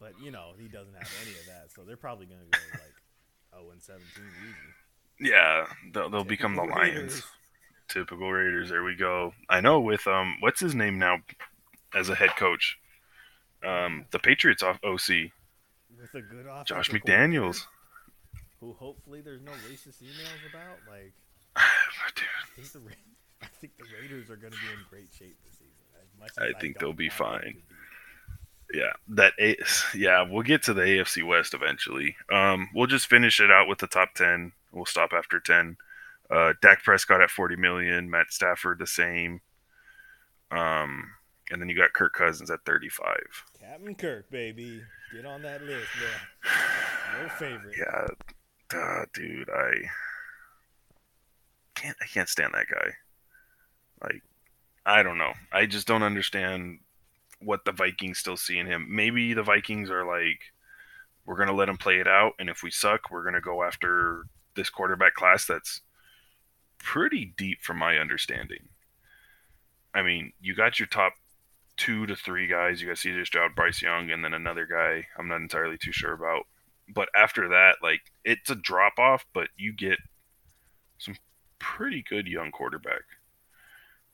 But 0.00 0.12
you 0.22 0.30
know 0.30 0.52
he 0.58 0.68
doesn't 0.68 0.94
have 0.94 1.10
any 1.22 1.30
of 1.32 1.46
that, 1.46 1.70
so 1.74 1.82
they're 1.82 1.96
probably 1.96 2.26
gonna 2.26 2.40
go 2.50 2.58
like 2.72 3.60
0 3.60 3.70
and 3.72 3.82
17 3.82 4.04
easy. 4.42 5.30
Yeah, 5.30 5.66
they'll, 5.92 6.10
they'll 6.10 6.24
become 6.24 6.56
the 6.56 6.64
Lions. 6.64 7.22
Typical 7.88 8.30
Raiders. 8.30 8.70
There 8.70 8.82
we 8.84 8.94
go. 8.94 9.34
I 9.48 9.60
know 9.60 9.80
with 9.80 10.06
um, 10.06 10.36
what's 10.40 10.60
his 10.60 10.74
name 10.74 10.98
now, 10.98 11.18
as 11.94 12.08
a 12.08 12.14
head 12.14 12.36
coach, 12.36 12.78
um, 13.64 14.06
the 14.10 14.18
Patriots 14.18 14.62
off 14.62 14.78
OC. 14.82 15.30
With 15.96 16.14
a 16.14 16.22
good 16.22 16.46
Josh 16.66 16.90
McDaniels 16.90 17.66
who 18.64 18.72
hopefully 18.74 19.20
there's 19.20 19.42
no 19.42 19.52
racist 19.68 20.02
emails 20.02 20.50
about. 20.50 20.78
Like, 20.88 21.12
Dude. 22.16 22.24
I 22.42 22.60
think 22.60 22.72
the 22.72 22.80
Ra- 22.80 23.42
I 23.42 23.46
think 23.60 23.76
the 23.76 23.84
Raiders 24.00 24.30
are 24.30 24.36
going 24.36 24.52
to 24.52 24.58
be 24.58 24.72
in 24.72 24.80
great 24.88 25.08
shape 25.16 25.36
this 25.44 25.54
season. 25.54 25.70
I 26.38 26.58
think 26.58 26.76
I 26.76 26.80
they'll 26.80 26.92
be 26.92 27.10
fine. 27.10 27.56
Be. 28.70 28.78
Yeah, 28.78 28.92
that 29.08 29.34
a- 29.38 29.56
yeah, 29.96 30.22
we'll 30.28 30.42
get 30.42 30.62
to 30.64 30.74
the 30.74 30.82
AFC 30.82 31.26
West 31.26 31.52
eventually. 31.52 32.16
Um, 32.32 32.70
we'll 32.74 32.86
just 32.86 33.06
finish 33.06 33.38
it 33.40 33.50
out 33.50 33.68
with 33.68 33.78
the 33.78 33.86
top 33.86 34.14
ten. 34.14 34.52
We'll 34.72 34.86
stop 34.86 35.12
after 35.12 35.38
ten. 35.38 35.76
Uh, 36.30 36.54
Dak 36.62 36.82
Prescott 36.82 37.20
at 37.22 37.30
forty 37.30 37.56
million, 37.56 38.10
Matt 38.10 38.30
Stafford 38.30 38.78
the 38.78 38.86
same. 38.86 39.40
Um, 40.50 41.10
and 41.50 41.60
then 41.60 41.68
you 41.68 41.76
got 41.76 41.92
Kirk 41.92 42.14
Cousins 42.14 42.50
at 42.50 42.64
thirty-five. 42.64 43.44
Captain 43.60 43.94
Kirk, 43.94 44.30
baby, 44.30 44.82
get 45.14 45.26
on 45.26 45.42
that 45.42 45.62
list, 45.62 45.88
bro. 45.98 47.20
Your 47.20 47.28
favorite. 47.38 47.76
Yeah, 47.78 48.78
uh, 48.78 49.04
dude, 49.12 49.50
I 49.50 49.72
can't 51.74 51.96
I 52.00 52.06
can't 52.06 52.28
stand 52.28 52.54
that 52.54 52.66
guy. 52.68 52.90
Like 54.02 54.22
I 54.86 55.02
don't 55.02 55.18
know. 55.18 55.32
I 55.52 55.66
just 55.66 55.86
don't 55.86 56.02
understand 56.02 56.78
what 57.40 57.64
the 57.64 57.72
Vikings 57.72 58.18
still 58.18 58.36
see 58.36 58.58
in 58.58 58.66
him. 58.66 58.86
Maybe 58.88 59.34
the 59.34 59.42
Vikings 59.42 59.90
are 59.90 60.06
like 60.06 60.40
we're 61.26 61.36
going 61.36 61.48
to 61.48 61.54
let 61.54 61.68
him 61.68 61.78
play 61.78 62.00
it 62.00 62.08
out 62.08 62.32
and 62.38 62.50
if 62.50 62.62
we 62.62 62.70
suck, 62.70 63.10
we're 63.10 63.22
going 63.22 63.34
to 63.34 63.40
go 63.40 63.62
after 63.62 64.26
this 64.56 64.68
quarterback 64.70 65.14
class 65.14 65.46
that's 65.46 65.80
pretty 66.84 67.34
deep 67.36 67.62
from 67.62 67.78
my 67.78 67.98
understanding. 67.98 68.68
I 69.94 70.02
mean, 70.02 70.32
you 70.40 70.54
got 70.54 70.78
your 70.78 70.88
top 70.88 71.14
two 71.76 72.06
to 72.06 72.14
three 72.14 72.46
guys. 72.46 72.80
You 72.80 72.88
got 72.88 72.96
CJ 72.96 73.26
Stroud, 73.26 73.54
Bryce 73.56 73.82
Young, 73.82 74.10
and 74.10 74.24
then 74.24 74.34
another 74.34 74.66
guy 74.66 75.06
I'm 75.18 75.28
not 75.28 75.40
entirely 75.40 75.78
too 75.78 75.92
sure 75.92 76.12
about 76.12 76.46
but 76.88 77.08
after 77.14 77.48
that, 77.48 77.76
like 77.82 78.02
it's 78.24 78.50
a 78.50 78.54
drop 78.54 78.98
off, 78.98 79.24
but 79.32 79.48
you 79.56 79.72
get 79.72 79.98
some 80.98 81.16
pretty 81.58 82.02
good 82.02 82.26
young 82.26 82.50
quarterback. 82.50 83.02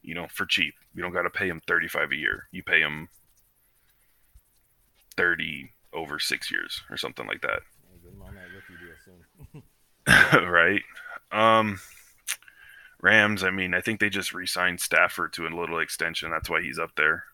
You 0.03 0.15
know, 0.15 0.29
for 0.31 0.47
cheap. 0.47 0.75
You 0.95 1.03
don't 1.03 1.13
got 1.13 1.23
to 1.23 1.31
pay 1.31 1.49
him 1.49 1.61
35 1.67 2.13
a 2.13 2.17
year. 2.17 2.49
You 2.53 2.63
pay 2.63 2.81
him 2.81 3.09
30 5.17 5.73
over 5.93 6.19
6 6.19 6.51
years 6.51 6.83
or 6.91 6.97
something 6.97 7.27
like 7.27 7.43
that. 7.43 7.61
Right? 10.33 10.83
Um 11.31 11.79
Rams, 13.03 13.43
I 13.43 13.51
mean, 13.51 13.75
I 13.75 13.81
think 13.81 14.01
they 14.01 14.11
just 14.11 14.35
re-signed 14.35 14.81
Stafford 14.81 15.33
to 15.35 15.47
a 15.47 15.49
little 15.49 15.79
extension. 15.79 16.31
That's 16.31 16.51
why 16.51 16.63
he's 16.63 16.79
up 16.79 16.95
there. 16.97 17.25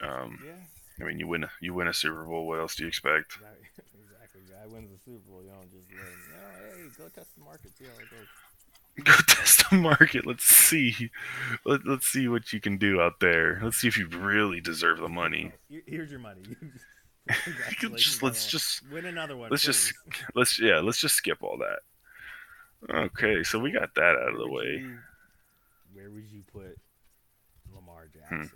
Um, 0.00 0.38
yeah. 0.44 0.52
I 1.00 1.08
mean, 1.08 1.18
you 1.18 1.26
win 1.26 1.46
you 1.60 1.74
win 1.74 1.88
a 1.88 1.92
Super 1.92 2.24
Bowl. 2.24 2.46
What 2.46 2.58
else 2.58 2.74
do 2.76 2.84
you 2.84 2.88
expect? 2.88 3.34
exactly. 3.36 4.40
Guy 4.48 4.66
wins 4.72 4.90
the 4.90 4.98
Super 4.98 5.30
Bowl. 5.30 5.42
You 5.42 5.50
don't 5.50 5.70
just. 5.70 5.84
Oh, 5.92 6.76
hey, 6.76 6.88
go 6.98 7.08
test 7.08 7.34
the 7.36 7.44
market. 7.44 7.76
See 7.76 7.84
how 7.84 8.00
it 8.00 8.10
goes. 8.10 8.26
Go 9.04 9.12
test 9.34 9.70
the 9.70 9.76
market. 9.76 10.26
Let's 10.26 10.44
see. 10.44 11.10
Let, 11.64 11.86
let's 11.86 12.06
see 12.06 12.28
what 12.28 12.52
you 12.52 12.60
can 12.60 12.78
do 12.78 13.00
out 13.00 13.20
there. 13.20 13.60
Let's 13.62 13.76
see 13.76 13.88
if 13.88 13.98
you 13.98 14.08
really 14.08 14.60
deserve 14.60 14.98
the 14.98 15.08
money. 15.08 15.52
Here's 15.86 16.10
your 16.10 16.20
money. 16.20 16.42
just 17.96 18.22
let's 18.22 18.46
just 18.46 18.88
win 18.90 19.04
another 19.04 19.36
one. 19.36 19.50
Let's 19.50 19.64
please. 19.64 19.92
just 19.92 19.94
let's 20.34 20.60
yeah 20.60 20.78
let's 20.78 21.00
just 21.00 21.16
skip 21.16 21.42
all 21.42 21.58
that. 21.58 21.80
Okay, 22.88 23.42
so 23.42 23.58
we 23.58 23.72
got 23.72 23.94
that 23.94 24.16
out 24.16 24.32
of 24.32 24.38
the 24.38 24.48
way. 24.48 24.78
You, 24.80 24.98
where 25.92 26.10
would 26.10 26.30
you 26.30 26.42
put 26.52 26.78
Lamar. 27.74 28.06
Jackson? 28.12 28.38
Hmm. 28.38 28.46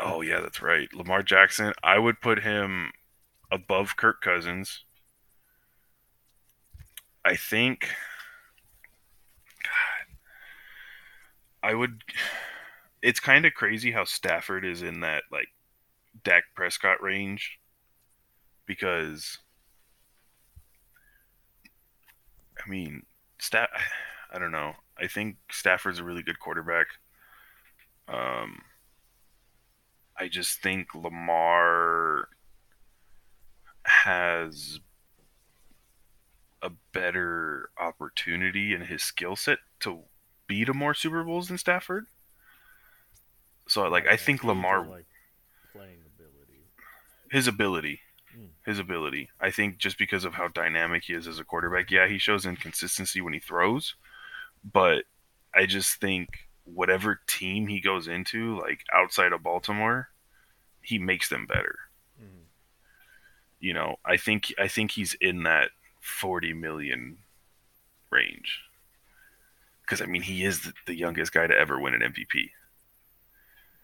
Oh 0.00 0.20
yeah, 0.20 0.40
that's 0.40 0.62
right. 0.62 0.92
Lamar 0.94 1.22
Jackson. 1.22 1.72
I 1.82 1.98
would 1.98 2.20
put 2.20 2.42
him 2.42 2.92
above 3.50 3.96
Kirk 3.96 4.20
Cousins. 4.20 4.84
I 7.24 7.36
think. 7.36 7.88
God, 9.62 10.16
I 11.62 11.74
would. 11.74 12.02
It's 13.02 13.20
kind 13.20 13.44
of 13.44 13.54
crazy 13.54 13.90
how 13.90 14.04
Stafford 14.04 14.64
is 14.64 14.82
in 14.82 15.00
that 15.00 15.24
like 15.32 15.48
Dak 16.22 16.44
Prescott 16.54 17.02
range 17.02 17.58
because 18.66 19.38
I 22.68 22.70
mean, 22.70 23.02
Staff. 23.38 23.68
I 24.30 24.38
don't 24.38 24.52
know. 24.52 24.74
I 24.98 25.06
think 25.06 25.36
Stafford's 25.50 26.00
a 26.00 26.04
really 26.04 26.22
good 26.22 26.38
quarterback. 26.38 26.88
Um, 28.06 28.60
I 30.18 30.28
just 30.28 30.60
think 30.60 30.94
Lamar 30.94 32.28
has 33.84 34.80
a 36.60 36.70
better 36.92 37.70
opportunity 37.80 38.74
in 38.74 38.82
his 38.82 39.02
skill 39.02 39.34
set 39.34 39.60
to 39.80 40.00
beat 40.46 40.68
a 40.68 40.74
more 40.74 40.92
Super 40.92 41.24
Bowls 41.24 41.48
than 41.48 41.56
Stafford. 41.56 42.04
So, 43.66 43.88
like, 43.88 44.06
I 44.06 44.16
think 44.16 44.44
Lamar. 44.44 44.86
Like 44.86 45.06
playing 45.72 46.00
ability. 46.14 46.66
His 47.30 47.46
ability 47.46 48.00
his 48.68 48.78
ability. 48.78 49.30
I 49.40 49.50
think 49.50 49.78
just 49.78 49.96
because 49.96 50.26
of 50.26 50.34
how 50.34 50.48
dynamic 50.48 51.04
he 51.04 51.14
is 51.14 51.26
as 51.26 51.38
a 51.38 51.44
quarterback, 51.44 51.90
yeah, 51.90 52.06
he 52.06 52.18
shows 52.18 52.44
inconsistency 52.44 53.22
when 53.22 53.32
he 53.32 53.40
throws, 53.40 53.94
but 54.62 55.04
I 55.54 55.64
just 55.64 56.00
think 56.00 56.28
whatever 56.64 57.20
team 57.26 57.66
he 57.66 57.80
goes 57.80 58.06
into, 58.06 58.58
like 58.58 58.80
outside 58.94 59.32
of 59.32 59.42
Baltimore, 59.42 60.08
he 60.82 60.98
makes 60.98 61.30
them 61.30 61.46
better. 61.46 61.76
Mm-hmm. 62.22 62.42
You 63.58 63.72
know, 63.72 63.96
I 64.04 64.18
think 64.18 64.52
I 64.58 64.68
think 64.68 64.90
he's 64.90 65.14
in 65.14 65.44
that 65.44 65.70
40 66.00 66.52
million 66.52 67.16
range. 68.10 68.60
Because 69.80 70.02
I 70.02 70.06
mean, 70.06 70.22
he 70.22 70.44
is 70.44 70.60
the, 70.60 70.74
the 70.86 70.94
youngest 70.94 71.32
guy 71.32 71.46
to 71.46 71.58
ever 71.58 71.80
win 71.80 71.94
an 71.94 72.02
MVP. 72.02 72.50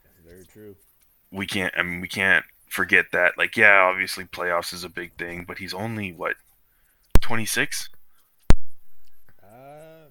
That's 0.04 0.18
very 0.22 0.44
true. 0.44 0.76
We 1.30 1.46
can't. 1.46 1.72
I 1.74 1.82
mean, 1.82 2.02
we 2.02 2.08
can't 2.08 2.44
forget 2.74 3.06
that. 3.12 3.38
Like, 3.38 3.56
yeah, 3.56 3.82
obviously 3.82 4.24
playoffs 4.24 4.74
is 4.74 4.82
a 4.84 4.88
big 4.88 5.14
thing, 5.16 5.44
but 5.46 5.58
he's 5.58 5.72
only 5.72 6.12
what, 6.12 6.34
twenty 7.20 7.46
six? 7.46 7.88
Uh, 9.42 9.46
I 9.46 10.10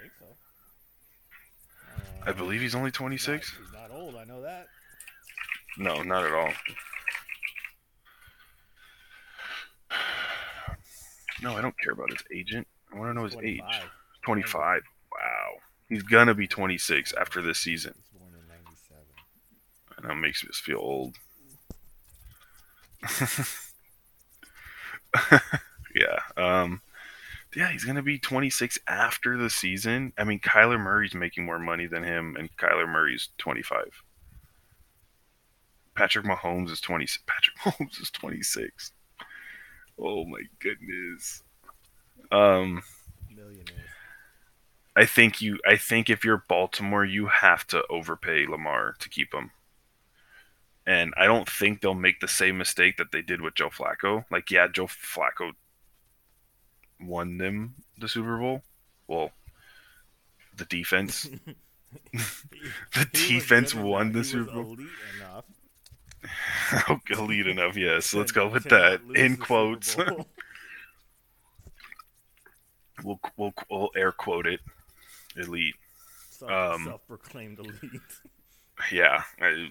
think 0.00 0.12
so. 0.18 0.26
Uh, 1.96 2.30
I 2.30 2.32
believe 2.32 2.60
he's 2.60 2.74
only 2.74 2.92
twenty 2.92 3.18
six. 3.18 3.50
He's, 3.50 3.58
he's 3.58 3.74
not 3.74 3.90
old. 3.90 4.14
I 4.14 4.24
know 4.24 4.40
that. 4.42 4.68
No, 5.76 6.02
not 6.02 6.24
at 6.24 6.32
all. 6.32 6.52
No, 11.42 11.56
I 11.56 11.60
don't 11.60 11.78
care 11.78 11.92
about 11.92 12.10
his 12.10 12.22
agent. 12.32 12.66
I 12.92 12.98
want 12.98 13.10
to 13.10 13.14
know 13.14 13.24
his 13.24 13.34
25. 13.34 13.74
age. 13.74 13.82
25. 14.22 14.82
Wow. 15.12 15.50
He's 15.88 16.04
going 16.04 16.28
to 16.28 16.34
be 16.34 16.46
26 16.46 17.12
after 17.20 17.42
this 17.42 17.58
season. 17.58 17.92
born 18.16 18.32
in 18.32 18.48
97. 18.48 19.02
And 19.98 20.08
that 20.08 20.14
makes 20.14 20.44
me 20.44 20.50
feel 20.54 20.78
old. 20.78 21.16
yeah. 25.94 26.20
Um, 26.36 26.80
yeah, 27.54 27.70
he's 27.70 27.84
gonna 27.84 28.02
be 28.02 28.18
26 28.18 28.78
after 28.88 29.36
the 29.36 29.50
season. 29.50 30.12
I 30.18 30.24
mean, 30.24 30.40
Kyler 30.40 30.80
Murray's 30.80 31.14
making 31.14 31.44
more 31.44 31.58
money 31.58 31.86
than 31.86 32.02
him, 32.02 32.36
and 32.36 32.54
Kyler 32.56 32.88
Murray's 32.88 33.28
25. 33.38 34.02
Patrick 35.94 36.26
Mahomes 36.26 36.70
is 36.70 36.80
20. 36.80 37.06
Patrick 37.26 37.56
Mahomes 37.58 38.00
is 38.00 38.10
26. 38.10 38.92
Oh 39.98 40.24
my 40.24 40.42
goodness. 40.58 41.42
Um, 42.32 42.82
millionaire. 43.30 43.86
I 44.96 45.06
think 45.06 45.40
you. 45.40 45.58
I 45.66 45.76
think 45.76 46.10
if 46.10 46.24
you're 46.24 46.44
Baltimore, 46.48 47.04
you 47.04 47.26
have 47.26 47.66
to 47.68 47.84
overpay 47.88 48.46
Lamar 48.46 48.96
to 48.98 49.08
keep 49.08 49.32
him 49.32 49.52
and 50.86 51.14
I 51.16 51.26
don't 51.26 51.48
think 51.48 51.80
they'll 51.80 51.94
make 51.94 52.20
the 52.20 52.28
same 52.28 52.58
mistake 52.58 52.98
that 52.98 53.12
they 53.12 53.22
did 53.22 53.40
with 53.40 53.54
Joe 53.54 53.70
Flacco. 53.70 54.24
Like, 54.30 54.50
yeah, 54.50 54.68
Joe 54.68 54.86
Flacco 54.86 55.52
won 57.00 57.38
them 57.38 57.74
the 57.98 58.08
Super 58.08 58.38
Bowl. 58.38 58.62
Well, 59.06 59.30
the 60.56 60.64
defense, 60.66 61.22
the 62.12 63.08
defense 63.12 63.74
won 63.74 64.12
the 64.12 64.24
Super 64.24 64.52
Bowl. 64.52 64.74
Elite 64.74 64.88
enough. 65.16 65.44
oh, 66.88 67.00
elite 67.10 67.46
enough, 67.46 67.76
yes. 67.76 68.14
Let's 68.14 68.32
go 68.32 68.48
with 68.48 68.64
that 68.64 69.00
in 69.14 69.36
quotes. 69.36 69.96
we'll, 73.04 73.20
we'll 73.36 73.52
we'll 73.70 73.90
air 73.96 74.12
quote 74.12 74.46
it, 74.46 74.60
elite. 75.36 75.74
Self, 76.30 76.50
um, 76.50 76.84
self-proclaimed 76.84 77.58
elite. 77.58 78.00
Yeah, 78.90 79.22
I, 79.40 79.68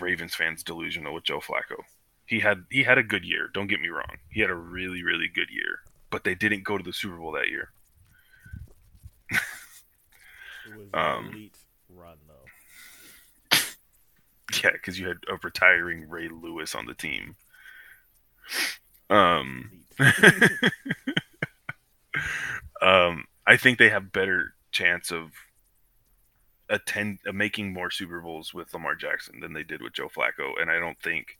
Ravens 0.00 0.34
fans 0.34 0.62
delusional 0.62 1.14
with 1.14 1.24
Joe 1.24 1.40
Flacco. 1.40 1.82
He 2.26 2.40
had 2.40 2.64
he 2.70 2.82
had 2.82 2.98
a 2.98 3.02
good 3.02 3.24
year. 3.24 3.48
Don't 3.52 3.68
get 3.68 3.80
me 3.80 3.88
wrong. 3.88 4.18
He 4.30 4.40
had 4.40 4.50
a 4.50 4.54
really 4.54 5.02
really 5.02 5.28
good 5.28 5.50
year, 5.50 5.80
but 6.10 6.24
they 6.24 6.34
didn't 6.34 6.64
go 6.64 6.76
to 6.76 6.84
the 6.84 6.92
Super 6.92 7.16
Bowl 7.16 7.32
that 7.32 7.48
year. 7.48 7.70
it 9.30 10.76
was 10.76 10.88
um, 10.92 11.30
elite 11.32 11.56
run 11.88 12.16
though. 12.26 13.56
Yeah, 14.64 14.70
because 14.72 14.98
you 14.98 15.06
had 15.06 15.18
a 15.30 15.36
retiring 15.42 16.08
Ray 16.08 16.28
Lewis 16.28 16.74
on 16.74 16.86
the 16.86 16.94
team. 16.94 17.36
Um, 19.10 19.82
um, 22.82 23.26
I 23.46 23.56
think 23.56 23.78
they 23.78 23.90
have 23.90 24.10
better 24.10 24.54
chance 24.72 25.10
of 25.10 25.32
attend 26.68 27.18
uh, 27.28 27.32
making 27.32 27.72
more 27.72 27.90
Super 27.90 28.20
Bowls 28.20 28.52
with 28.52 28.72
Lamar 28.72 28.94
Jackson 28.94 29.40
than 29.40 29.52
they 29.52 29.62
did 29.62 29.82
with 29.82 29.94
Joe 29.94 30.08
Flacco, 30.08 30.60
and 30.60 30.70
I 30.70 30.78
don't 30.78 30.98
think 31.00 31.38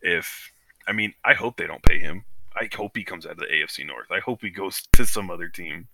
if 0.00 0.52
I 0.86 0.92
mean 0.92 1.14
I 1.24 1.34
hope 1.34 1.56
they 1.56 1.66
don't 1.66 1.82
pay 1.82 1.98
him. 1.98 2.24
I 2.54 2.68
hope 2.74 2.96
he 2.96 3.04
comes 3.04 3.24
out 3.24 3.32
of 3.32 3.38
the 3.38 3.46
AFC 3.46 3.86
North. 3.86 4.10
I 4.10 4.20
hope 4.20 4.42
he 4.42 4.50
goes 4.50 4.82
to 4.92 5.06
some 5.06 5.30
other 5.30 5.48
team. 5.48 5.88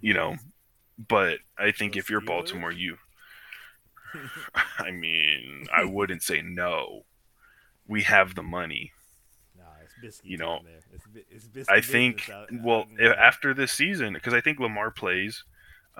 You 0.00 0.14
know, 0.14 0.36
but 1.08 1.38
I 1.58 1.72
think 1.72 1.96
if 1.96 2.08
you're 2.08 2.20
Baltimore, 2.20 2.70
you. 2.70 2.96
I 4.78 4.90
mean, 4.90 5.66
I 5.72 5.84
wouldn't 5.84 6.22
say 6.22 6.42
no. 6.42 7.04
We 7.86 8.02
have 8.02 8.34
the 8.36 8.42
money. 8.42 8.92
Nah, 9.56 9.64
it's 10.02 10.20
you 10.22 10.36
know, 10.36 10.60
it's, 11.28 11.48
it's 11.54 11.68
I 11.68 11.80
think. 11.80 12.30
Out, 12.30 12.48
well, 12.62 12.86
out 13.02 13.18
after 13.18 13.52
this 13.52 13.72
season, 13.72 14.12
because 14.14 14.34
I 14.34 14.40
think 14.40 14.60
Lamar 14.60 14.90
plays 14.92 15.44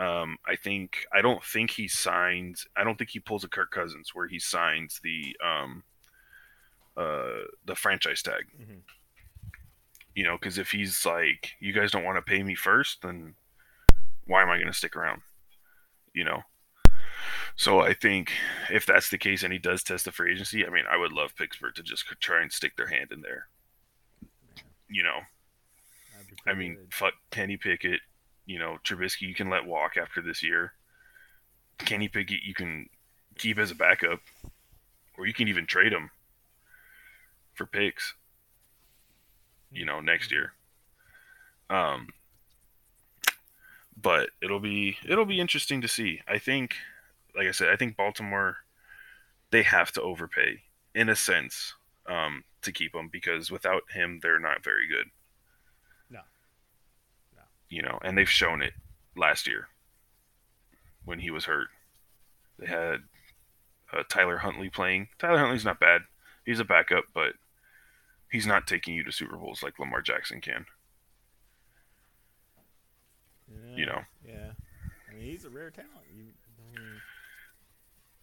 um, 0.00 0.38
I 0.46 0.56
think 0.56 1.04
I 1.12 1.20
don't 1.20 1.44
think 1.44 1.70
he 1.70 1.86
signs. 1.86 2.66
I 2.74 2.84
don't 2.84 2.96
think 2.96 3.10
he 3.10 3.20
pulls 3.20 3.44
a 3.44 3.48
Kirk 3.48 3.70
Cousins 3.70 4.14
where 4.14 4.26
he 4.26 4.38
signs 4.38 4.98
the 5.04 5.36
um, 5.44 5.82
uh, 6.96 7.44
the 7.66 7.74
franchise 7.74 8.22
tag. 8.22 8.46
Mm-hmm. 8.58 8.78
You 10.14 10.24
know, 10.24 10.38
because 10.38 10.56
if 10.56 10.70
he's 10.70 11.04
like, 11.04 11.50
you 11.60 11.74
guys 11.74 11.90
don't 11.90 12.04
want 12.04 12.16
to 12.16 12.22
pay 12.22 12.42
me 12.42 12.54
first, 12.54 13.02
then 13.02 13.34
why 14.26 14.42
am 14.42 14.48
I 14.48 14.56
going 14.56 14.68
to 14.68 14.72
stick 14.72 14.96
around? 14.96 15.20
You 16.14 16.24
know. 16.24 16.42
So 17.54 17.80
I 17.80 17.92
think 17.92 18.32
if 18.70 18.86
that's 18.86 19.10
the 19.10 19.18
case 19.18 19.42
and 19.42 19.52
he 19.52 19.58
does 19.58 19.82
test 19.82 20.06
the 20.06 20.12
free 20.12 20.32
agency, 20.32 20.66
I 20.66 20.70
mean, 20.70 20.84
I 20.90 20.96
would 20.96 21.12
love 21.12 21.36
Pittsburgh 21.36 21.74
to 21.74 21.82
just 21.82 22.06
try 22.20 22.40
and 22.40 22.50
stick 22.50 22.76
their 22.76 22.86
hand 22.86 23.12
in 23.12 23.20
there. 23.20 23.48
You 24.88 25.02
know, 25.02 25.20
I 26.46 26.54
mean, 26.54 26.78
fuck 26.90 27.12
Kenny 27.30 27.58
Pickett, 27.58 28.00
you 28.50 28.58
know, 28.58 28.78
Trubisky 28.82 29.22
you 29.22 29.34
can 29.34 29.48
let 29.48 29.64
walk 29.64 29.96
after 29.96 30.20
this 30.20 30.42
year. 30.42 30.72
Kenny 31.78 32.08
Pickett 32.08 32.42
you 32.42 32.52
can 32.52 32.88
keep 33.38 33.58
as 33.58 33.70
a 33.70 33.76
backup, 33.76 34.18
or 35.16 35.24
you 35.24 35.32
can 35.32 35.46
even 35.46 35.66
trade 35.66 35.92
him 35.92 36.10
for 37.54 37.64
picks. 37.64 38.14
You 39.70 39.84
know, 39.84 40.00
next 40.00 40.32
year. 40.32 40.54
Um, 41.70 42.08
but 43.96 44.30
it'll 44.42 44.58
be 44.58 44.98
it'll 45.08 45.24
be 45.24 45.40
interesting 45.40 45.80
to 45.82 45.88
see. 45.88 46.20
I 46.26 46.38
think, 46.38 46.74
like 47.36 47.46
I 47.46 47.52
said, 47.52 47.68
I 47.68 47.76
think 47.76 47.96
Baltimore 47.96 48.56
they 49.52 49.62
have 49.62 49.92
to 49.92 50.02
overpay 50.02 50.62
in 50.92 51.08
a 51.08 51.14
sense 51.14 51.74
um, 52.08 52.42
to 52.62 52.72
keep 52.72 52.96
him 52.96 53.08
because 53.12 53.48
without 53.48 53.82
him 53.92 54.18
they're 54.20 54.40
not 54.40 54.64
very 54.64 54.88
good. 54.88 55.06
You 57.70 57.82
know, 57.82 57.98
and 58.02 58.18
they've 58.18 58.28
shown 58.28 58.60
it 58.60 58.74
last 59.16 59.46
year 59.46 59.68
when 61.04 61.20
he 61.20 61.30
was 61.30 61.44
hurt. 61.46 61.68
They 62.58 62.66
had 62.66 63.04
uh, 63.92 64.02
Tyler 64.08 64.38
Huntley 64.38 64.68
playing. 64.68 65.08
Tyler 65.18 65.38
Huntley's 65.38 65.64
not 65.64 65.80
bad. 65.80 66.02
He's 66.44 66.60
a 66.60 66.64
backup, 66.64 67.04
but 67.14 67.34
he's 68.30 68.46
not 68.46 68.66
taking 68.66 68.94
you 68.94 69.04
to 69.04 69.12
Super 69.12 69.36
Bowls 69.36 69.62
like 69.62 69.78
Lamar 69.78 70.02
Jackson 70.02 70.40
can. 70.40 70.66
Yeah, 73.48 73.76
you 73.76 73.86
know. 73.86 74.00
Yeah. 74.26 74.52
I 75.08 75.14
mean, 75.14 75.26
he's 75.26 75.44
a 75.44 75.50
rare 75.50 75.70
talent. 75.70 75.90
You, 76.14 76.24
I 76.24 76.78
mean, 76.78 77.00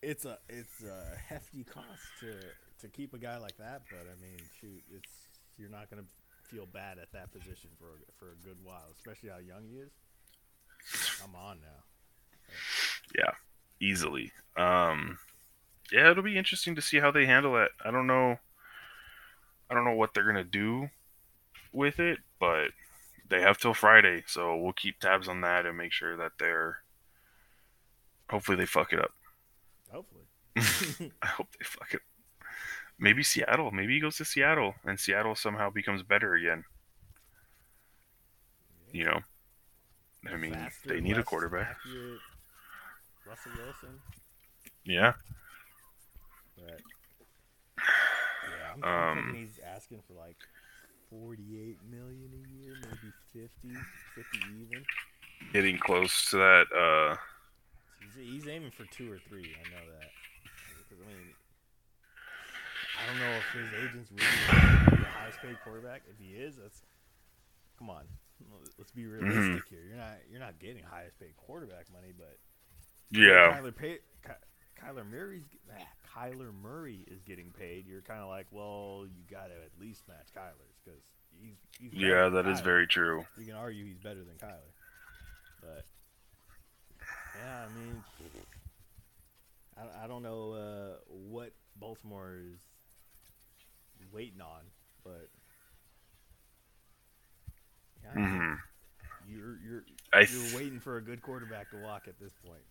it's 0.02 0.26
a 0.26 0.38
it's 0.50 0.84
a 0.84 1.18
hefty 1.18 1.64
cost 1.64 2.04
to 2.20 2.34
to 2.82 2.88
keep 2.90 3.14
a 3.14 3.18
guy 3.18 3.38
like 3.38 3.58
that, 3.58 3.82
but 3.90 4.06
I 4.12 4.22
mean, 4.22 4.40
shoot, 4.60 4.84
it's 4.96 5.12
you're 5.58 5.70
not 5.70 5.90
going 5.90 6.04
to 6.04 6.08
feel 6.48 6.66
bad 6.66 6.98
at 6.98 7.12
that 7.14 7.32
position 7.32 7.70
for 7.78 7.86
a, 7.86 8.12
for 8.18 8.32
a 8.32 8.46
good 8.46 8.58
while, 8.64 8.86
especially 8.96 9.30
how 9.30 9.38
young 9.38 9.64
he 9.70 9.78
is. 9.78 9.92
Come 11.20 11.36
on 11.36 11.60
now. 11.60 11.84
Yeah, 13.16 13.32
easily. 13.80 14.32
Um, 14.56 15.20
yeah, 15.92 16.12
it'll 16.12 16.24
be 16.24 16.38
interesting 16.38 16.76
to 16.76 16.82
see 16.82 17.00
how 17.00 17.12
they 17.12 17.26
handle 17.26 17.62
it. 17.62 17.72
I 17.84 17.92
don't 17.92 18.08
know. 18.08 18.38
I 19.70 19.74
don't 19.74 19.86
know 19.86 19.96
what 19.96 20.14
they're 20.14 20.26
gonna 20.26 20.44
do 20.44 20.90
with 21.74 22.00
it, 22.00 22.20
but 22.40 22.70
they 23.30 23.42
have 23.42 23.58
till 23.58 23.74
Friday, 23.74 24.24
so 24.28 24.56
we'll 24.56 24.74
keep 24.74 25.00
tabs 25.00 25.28
on 25.28 25.42
that 25.42 25.66
and 25.66 25.78
make 25.78 25.92
sure 25.92 26.16
that 26.18 26.34
they're. 26.40 26.80
Hopefully, 28.30 28.58
they 28.58 28.66
fuck 28.66 28.94
it 28.94 29.00
up. 29.00 29.12
Hopefully. 29.92 30.24
I 31.22 31.28
hope 31.28 31.48
they 31.58 31.66
fuck 31.66 31.94
it. 31.94 32.02
Maybe 33.00 33.24
Seattle. 33.24 33.72
Maybe 33.72 33.96
he 33.96 34.00
goes 34.00 34.18
to 34.18 34.26
Seattle, 34.26 34.74
and 34.86 35.00
Seattle 35.00 35.36
somehow 35.36 35.70
becomes 35.70 36.02
better 36.04 36.34
again. 36.34 36.64
You 38.92 39.06
know, 39.06 39.20
I 40.32 40.38
mean, 40.38 40.54
Faster, 40.54 40.90
they 40.90 41.02
need 41.02 41.18
a 41.18 41.24
quarterback. 41.24 41.78
Accurate. 41.86 42.20
Russell 43.28 43.52
Wilson. 43.58 44.00
Yeah. 44.86 45.14
But 46.56 46.82
yeah, 47.78 48.84
I'm, 48.84 49.18
um, 49.18 49.36
he's 49.36 49.60
asking 49.64 50.02
for 50.08 50.14
like 50.14 50.38
48 51.10 51.78
million 51.90 52.32
a 52.34 52.56
year, 52.56 52.76
maybe 52.82 53.50
50, 53.62 53.80
50 54.16 54.38
even. 54.62 54.86
Getting 55.54 55.78
close 55.78 56.30
to 56.32 56.38
that. 56.38 56.66
Uh, 56.76 57.16
he's, 58.02 58.44
he's 58.44 58.48
aiming 58.48 58.72
for 58.72 58.86
two 58.86 59.12
or 59.12 59.20
three. 59.30 59.56
I 59.56 59.70
know 59.70 59.86
that. 60.00 60.10
Because 60.90 61.04
I 61.04 61.08
mean, 61.08 61.34
I 62.98 63.10
don't 63.10 63.20
know 63.20 63.38
if 63.38 63.46
his 63.54 63.70
agent's 63.84 64.12
really 64.12 65.02
the 65.02 65.08
highest 65.08 65.42
paid 65.42 65.58
quarterback. 65.64 66.02
If 66.10 66.18
he 66.20 66.34
is, 66.34 66.56
that's 66.56 66.82
come 67.78 67.90
on. 67.90 68.04
Let's 68.78 68.92
be 68.92 69.06
realistic 69.06 69.36
mm-hmm. 69.36 69.76
here. 69.76 69.84
You're 69.88 69.98
not 69.98 70.18
you're 70.30 70.40
not 70.40 70.60
getting 70.60 70.84
highest 70.84 71.20
paid 71.20 71.36
quarterback 71.38 71.86
money, 71.94 72.14
but 72.18 72.38
yeah, 73.12 73.60
Kyler 73.60 73.76
Pay, 73.76 74.00
Kyler 74.80 75.10
Murray's 75.10 75.44
ah, 75.72 75.84
Kyler 76.16 76.52
Murray 76.62 77.06
is 77.08 77.22
getting 77.24 77.52
paid. 77.52 77.88
You're 77.88 78.02
kind 78.02 78.22
of 78.22 78.30
like, 78.30 78.48
well, 78.52 79.06
you 79.06 79.24
got 79.30 79.48
to 79.48 79.54
at 79.54 79.72
least 79.80 80.04
match 80.08 80.28
Kyler's 80.36 80.78
because 80.84 81.02
he's, 81.42 81.56
he's 81.80 81.94
yeah, 81.94 82.30
that 82.30 82.46
Kyler. 82.46 82.54
is 82.54 82.62
very 82.62 82.88
true. 82.88 83.26
You 83.38 83.46
can 83.46 83.56
argue 83.56 83.86
he's 83.86 83.98
better 83.98 84.24
than 84.24 84.36
Kyler, 84.36 84.72
but 85.62 85.86
yeah, 87.40 87.66
I 87.66 87.80
mean, 87.80 88.04
I, 89.78 90.04
I 90.04 90.08
don't 90.08 90.24
know 90.24 90.52
uh, 90.52 90.98
what 91.08 91.54
Baltimore 91.80 92.38
is 92.40 92.60
waiting 94.12 94.42
on, 94.42 94.64
but 95.04 95.30
yeah, 98.04 98.22
mm-hmm. 98.22 98.54
you're 99.30 99.58
you're 99.66 99.84
th- 100.14 100.32
you're 100.32 100.60
waiting 100.60 100.80
for 100.80 100.98
a 100.98 101.02
good 101.02 101.22
quarterback 101.22 101.72
to 101.72 101.78
walk 101.78 102.04
at 102.08 102.20
this 102.20 102.34
point 102.46 102.64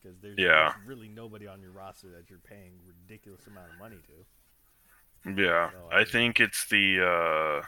because 0.00 0.16
there's, 0.20 0.36
yeah. 0.38 0.72
there's, 0.74 0.86
really 0.86 1.08
nobody 1.08 1.46
on 1.46 1.60
your 1.60 1.70
roster 1.70 2.08
that 2.08 2.28
you're 2.28 2.38
paying 2.38 2.72
ridiculous 2.86 3.46
amount 3.46 3.66
of 3.72 3.78
money 3.78 3.96
to. 4.06 5.42
Yeah, 5.42 5.70
so, 5.70 5.88
I, 5.90 6.00
I 6.00 6.04
think 6.04 6.38
it's 6.40 6.66
the 6.68 7.62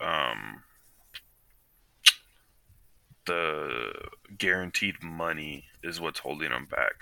uh, 0.00 0.04
um, 0.04 0.62
the 3.26 3.92
guaranteed 4.36 5.02
money 5.02 5.64
is 5.82 6.00
what's 6.00 6.20
holding 6.20 6.50
them 6.50 6.66
back. 6.70 6.94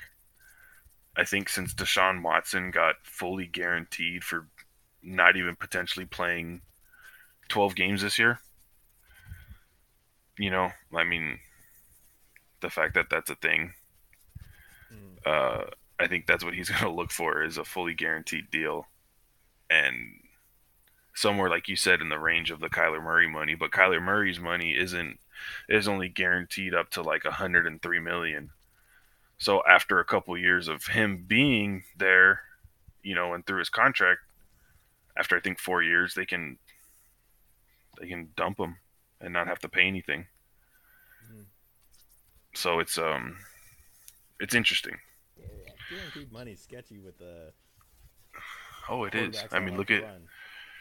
I 1.16 1.24
think 1.24 1.48
since 1.48 1.74
Deshaun 1.74 2.22
Watson 2.22 2.70
got 2.70 2.96
fully 3.02 3.46
guaranteed 3.46 4.24
for 4.24 4.48
not 5.02 5.36
even 5.36 5.56
potentially 5.56 6.06
playing 6.06 6.62
12 7.48 7.74
games 7.74 8.02
this 8.02 8.18
year, 8.18 8.40
you 10.38 10.50
know, 10.50 10.70
I 10.94 11.04
mean, 11.04 11.38
the 12.60 12.70
fact 12.70 12.94
that 12.94 13.10
that's 13.10 13.30
a 13.30 13.34
thing, 13.34 13.74
mm. 14.92 15.26
uh, 15.26 15.64
I 15.98 16.06
think 16.06 16.26
that's 16.26 16.44
what 16.44 16.54
he's 16.54 16.68
going 16.70 16.82
to 16.82 16.90
look 16.90 17.10
for 17.10 17.42
is 17.42 17.58
a 17.58 17.64
fully 17.64 17.94
guaranteed 17.94 18.50
deal, 18.50 18.86
and 19.70 19.94
somewhere 21.14 21.50
like 21.50 21.68
you 21.68 21.76
said 21.76 22.00
in 22.00 22.08
the 22.08 22.18
range 22.18 22.50
of 22.50 22.60
the 22.60 22.68
Kyler 22.68 23.02
Murray 23.02 23.28
money. 23.28 23.54
But 23.54 23.70
Kyler 23.70 24.02
Murray's 24.02 24.40
money 24.40 24.76
isn't 24.76 25.18
is 25.68 25.88
only 25.88 26.08
guaranteed 26.08 26.74
up 26.74 26.90
to 26.90 27.02
like 27.02 27.24
103 27.24 27.98
million. 28.00 28.50
So 29.38 29.62
after 29.68 29.98
a 29.98 30.04
couple 30.04 30.36
years 30.38 30.68
of 30.68 30.86
him 30.86 31.24
being 31.26 31.82
there, 31.96 32.40
you 33.02 33.14
know, 33.14 33.34
and 33.34 33.44
through 33.44 33.58
his 33.58 33.70
contract, 33.70 34.20
after 35.16 35.36
I 35.36 35.40
think 35.40 35.58
four 35.58 35.82
years, 35.82 36.14
they 36.14 36.26
can 36.26 36.58
they 38.00 38.08
can 38.08 38.28
dump 38.36 38.58
him 38.58 38.76
and 39.20 39.32
not 39.32 39.46
have 39.46 39.58
to 39.60 39.68
pay 39.68 39.82
anything. 39.82 40.26
Mm-hmm. 41.26 41.42
So 42.54 42.80
it's 42.80 42.98
um, 42.98 43.36
it's 44.40 44.54
interesting. 44.54 44.96
Yeah, 45.38 45.72
guaranteed 45.90 46.32
money 46.32 46.54
sketchy 46.54 46.98
with 46.98 47.18
the. 47.18 47.52
Oh, 48.88 49.04
it 49.04 49.14
is. 49.14 49.44
I 49.52 49.60
mean, 49.60 49.76
look 49.76 49.90
at. 49.90 50.02
Run, 50.02 50.28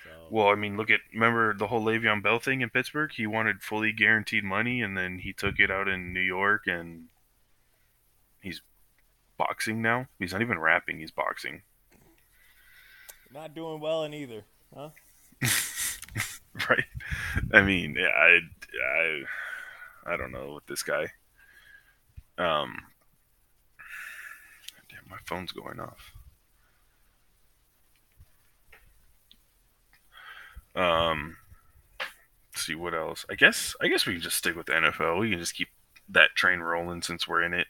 so. 0.03 0.09
Well, 0.31 0.47
I 0.47 0.55
mean, 0.55 0.77
look 0.77 0.89
at 0.89 1.01
remember 1.13 1.53
the 1.53 1.67
whole 1.67 1.83
Le'Veon 1.83 2.23
Bell 2.23 2.39
thing 2.39 2.61
in 2.61 2.69
Pittsburgh. 2.69 3.11
He 3.13 3.27
wanted 3.27 3.61
fully 3.61 3.91
guaranteed 3.91 4.43
money, 4.43 4.81
and 4.81 4.97
then 4.97 5.19
he 5.19 5.33
took 5.33 5.59
it 5.59 5.69
out 5.69 5.87
in 5.87 6.13
New 6.13 6.21
York, 6.21 6.63
and 6.65 7.05
he's 8.41 8.61
boxing 9.37 9.81
now. 9.81 10.07
He's 10.17 10.33
not 10.33 10.41
even 10.41 10.57
rapping; 10.57 10.99
he's 10.99 11.11
boxing. 11.11 11.61
Not 13.33 13.55
doing 13.55 13.79
well 13.79 14.03
in 14.03 14.13
either, 14.13 14.43
huh? 14.75 14.89
right. 16.69 16.83
I 17.53 17.61
mean, 17.61 17.95
yeah, 17.97 18.09
I, 18.09 18.39
I, 18.99 20.13
I 20.13 20.17
don't 20.17 20.31
know 20.31 20.53
with 20.55 20.65
this 20.65 20.83
guy. 20.83 21.03
Um, 22.37 22.77
damn, 24.89 25.09
my 25.09 25.17
phone's 25.25 25.51
going 25.53 25.79
off. 25.79 26.11
Um, 30.75 31.37
see 32.55 32.75
what 32.75 32.93
else. 32.93 33.25
I 33.29 33.35
guess 33.35 33.75
I 33.81 33.87
guess 33.87 34.05
we 34.05 34.13
can 34.13 34.21
just 34.21 34.37
stick 34.37 34.55
with 34.55 34.67
the 34.67 34.73
NFL. 34.73 35.19
We 35.19 35.29
can 35.29 35.39
just 35.39 35.55
keep 35.55 35.67
that 36.09 36.29
train 36.35 36.59
rolling 36.59 37.01
since 37.01 37.27
we're 37.27 37.43
in 37.43 37.53
it. 37.53 37.67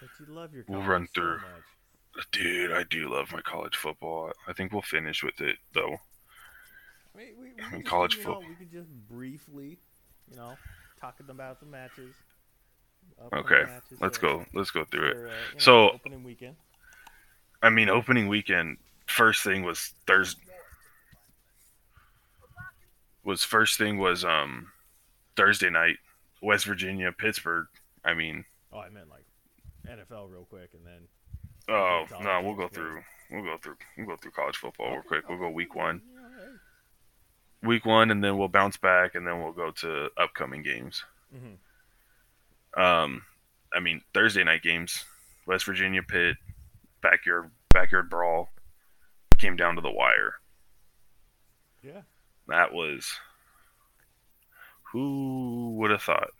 But 0.00 0.08
you 0.18 0.34
love 0.34 0.54
your. 0.54 0.64
We'll 0.66 0.82
run 0.82 1.08
through. 1.14 1.38
So 1.38 1.46
Dude, 2.32 2.72
I 2.72 2.84
do 2.84 3.12
love 3.12 3.32
my 3.32 3.40
college 3.40 3.76
football. 3.76 4.32
I 4.46 4.52
think 4.52 4.72
we'll 4.72 4.82
finish 4.82 5.22
with 5.22 5.40
it 5.40 5.56
though. 5.74 5.96
I 7.14 7.18
mean, 7.18 7.28
we, 7.40 7.52
we 7.56 7.62
I 7.62 7.70
mean 7.72 7.82
college 7.82 8.16
football. 8.16 8.40
We 8.40 8.54
could 8.54 8.72
just 8.72 8.90
briefly, 9.08 9.78
you 10.30 10.36
know, 10.36 10.54
talking 11.00 11.26
about 11.28 11.60
the 11.60 11.66
matches. 11.66 12.14
Okay, 13.32 13.64
matches 13.66 14.00
let's 14.00 14.18
go. 14.18 14.44
Let's 14.54 14.70
go 14.70 14.84
through 14.84 15.12
for, 15.12 15.26
it. 15.26 15.30
Uh, 15.30 15.58
so 15.58 15.72
know, 15.72 15.90
opening 15.94 16.24
weekend. 16.24 16.56
I 17.62 17.70
mean, 17.70 17.88
opening 17.88 18.28
weekend. 18.28 18.78
First 19.06 19.42
thing 19.42 19.62
was 19.62 19.92
Thursday 20.06 20.40
was 23.24 23.44
first 23.44 23.76
thing 23.78 23.98
was 23.98 24.24
um 24.24 24.68
Thursday 25.36 25.70
night, 25.70 25.96
West 26.42 26.64
Virginia, 26.66 27.12
Pittsburgh. 27.12 27.66
I 28.04 28.14
mean, 28.14 28.44
oh, 28.72 28.78
I 28.78 28.88
meant 28.88 29.08
like 29.10 29.24
NFL 29.86 30.30
real 30.30 30.46
quick, 30.48 30.70
and 30.74 30.86
then. 30.86 31.08
Oh 31.70 32.04
no, 32.20 32.42
we'll 32.42 32.56
go 32.56 32.68
through. 32.68 33.02
We'll 33.30 33.44
go 33.44 33.56
through. 33.62 33.76
We'll 33.96 34.06
go 34.06 34.16
through 34.16 34.32
college 34.32 34.56
football 34.56 34.90
real 34.92 35.02
quick. 35.02 35.28
We'll 35.28 35.38
go 35.38 35.50
week 35.50 35.74
one. 35.74 36.02
Week 37.62 37.84
one, 37.84 38.10
and 38.10 38.24
then 38.24 38.38
we'll 38.38 38.48
bounce 38.48 38.76
back, 38.76 39.14
and 39.14 39.26
then 39.26 39.42
we'll 39.42 39.52
go 39.52 39.70
to 39.70 40.08
upcoming 40.16 40.62
games. 40.62 41.04
Mm-hmm. 41.34 42.82
Um, 42.82 43.22
I 43.72 43.80
mean 43.80 44.00
Thursday 44.12 44.42
night 44.42 44.62
games, 44.62 45.04
West 45.46 45.64
Virginia, 45.64 46.02
Pitt, 46.02 46.36
backyard 47.02 47.50
backyard 47.72 48.10
brawl, 48.10 48.48
came 49.38 49.56
down 49.56 49.76
to 49.76 49.80
the 49.80 49.92
wire. 49.92 50.34
Yeah. 51.82 52.02
That 52.48 52.72
was. 52.72 53.12
Who 54.92 55.76
would 55.76 55.90
have 55.90 56.02
thought? 56.02 56.30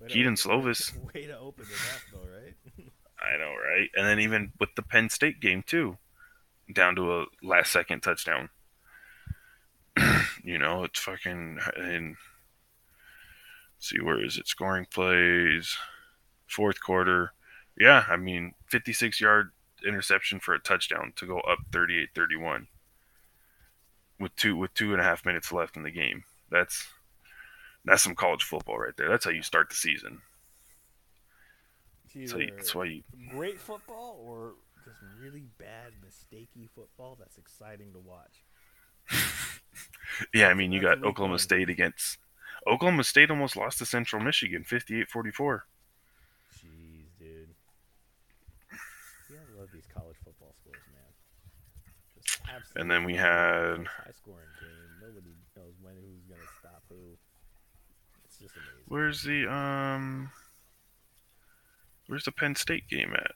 Way 0.00 0.08
Kedon 0.08 0.34
Slovis. 0.34 0.92
Way 1.14 1.26
to 1.26 1.38
open 1.38 1.64
it 1.64 1.94
up, 1.94 2.00
though, 2.12 2.30
right? 2.30 2.54
I 3.20 3.36
know, 3.38 3.54
right? 3.54 3.88
And 3.96 4.06
then 4.06 4.20
even 4.20 4.52
with 4.60 4.70
the 4.76 4.82
Penn 4.82 5.08
State 5.08 5.40
game 5.40 5.62
too, 5.66 5.98
down 6.72 6.96
to 6.96 7.20
a 7.20 7.26
last 7.42 7.72
second 7.72 8.00
touchdown. 8.00 8.50
you 10.44 10.58
know, 10.58 10.84
it's 10.84 11.00
fucking 11.00 11.58
and 11.76 12.16
see 13.78 14.00
where 14.00 14.22
is 14.22 14.36
it? 14.36 14.48
Scoring 14.48 14.86
plays, 14.90 15.76
fourth 16.46 16.80
quarter. 16.80 17.32
Yeah, 17.78 18.04
I 18.08 18.16
mean, 18.16 18.54
56 18.66 19.20
yard 19.20 19.52
interception 19.86 20.40
for 20.40 20.54
a 20.54 20.58
touchdown 20.58 21.12
to 21.16 21.26
go 21.26 21.40
up 21.40 21.58
38-31 21.70 22.66
with 24.18 24.34
two 24.36 24.56
with 24.56 24.72
two 24.74 24.92
and 24.92 25.00
a 25.00 25.04
half 25.04 25.24
minutes 25.24 25.52
left 25.52 25.76
in 25.76 25.82
the 25.82 25.90
game. 25.90 26.24
That's 26.50 26.88
that's 27.84 28.02
some 28.02 28.14
college 28.14 28.42
football 28.42 28.78
right 28.78 28.96
there. 28.96 29.08
That's 29.08 29.24
how 29.24 29.30
you 29.30 29.42
start 29.42 29.68
the 29.68 29.76
season. 29.76 30.20
It's 32.04 32.05
That's, 32.05 32.05
how 32.05 32.05
you, 32.05 32.05
either 32.16 32.46
that's 32.56 32.74
why 32.74 32.84
you 32.84 33.02
great 33.30 33.60
football 33.60 34.18
or 34.24 34.54
just 34.84 34.98
really 35.20 35.44
bad, 35.58 35.92
mistakey 36.06 36.68
football 36.74 37.16
that's 37.18 37.38
exciting 37.38 37.92
to 37.92 37.98
watch. 37.98 38.42
Yeah, 40.32 40.48
I 40.48 40.54
mean, 40.54 40.72
you 40.72 40.80
That's 40.80 41.00
got 41.00 41.06
Oklahoma. 41.06 41.38
State 41.38 41.68
against 41.68 42.18
Oklahoma 42.66 43.04
State 43.04 43.30
almost 43.30 43.56
lost 43.56 43.78
to 43.78 43.86
Central 43.86 44.22
Michigan 44.22 44.64
58-44. 44.64 45.60
Jeez, 46.56 47.04
dude. 47.18 47.48
Yeah, 49.30 49.36
I 49.36 49.60
love 49.60 49.68
these 49.74 49.86
college 49.94 50.16
football 50.24 50.54
scores, 50.62 50.80
man. 50.94 51.12
Just 52.24 52.40
absolutely 52.48 52.80
And 52.80 52.90
then 52.90 53.04
we 53.04 53.14
had 53.14 53.86
high 53.86 54.12
scoring 54.16 54.48
game. 54.60 54.70
Nobody 55.02 55.34
knows 55.56 55.74
when 55.82 55.94
who's 55.96 56.24
gonna 56.28 56.50
stop 56.60 56.82
who. 56.88 56.96
It's 58.24 58.38
just 58.38 58.54
amazing. 58.56 58.84
where's 58.88 59.22
the 59.22 59.52
um 59.52 60.30
where's 62.06 62.24
the 62.24 62.32
Penn 62.32 62.54
State 62.54 62.88
game 62.88 63.12
at? 63.14 63.32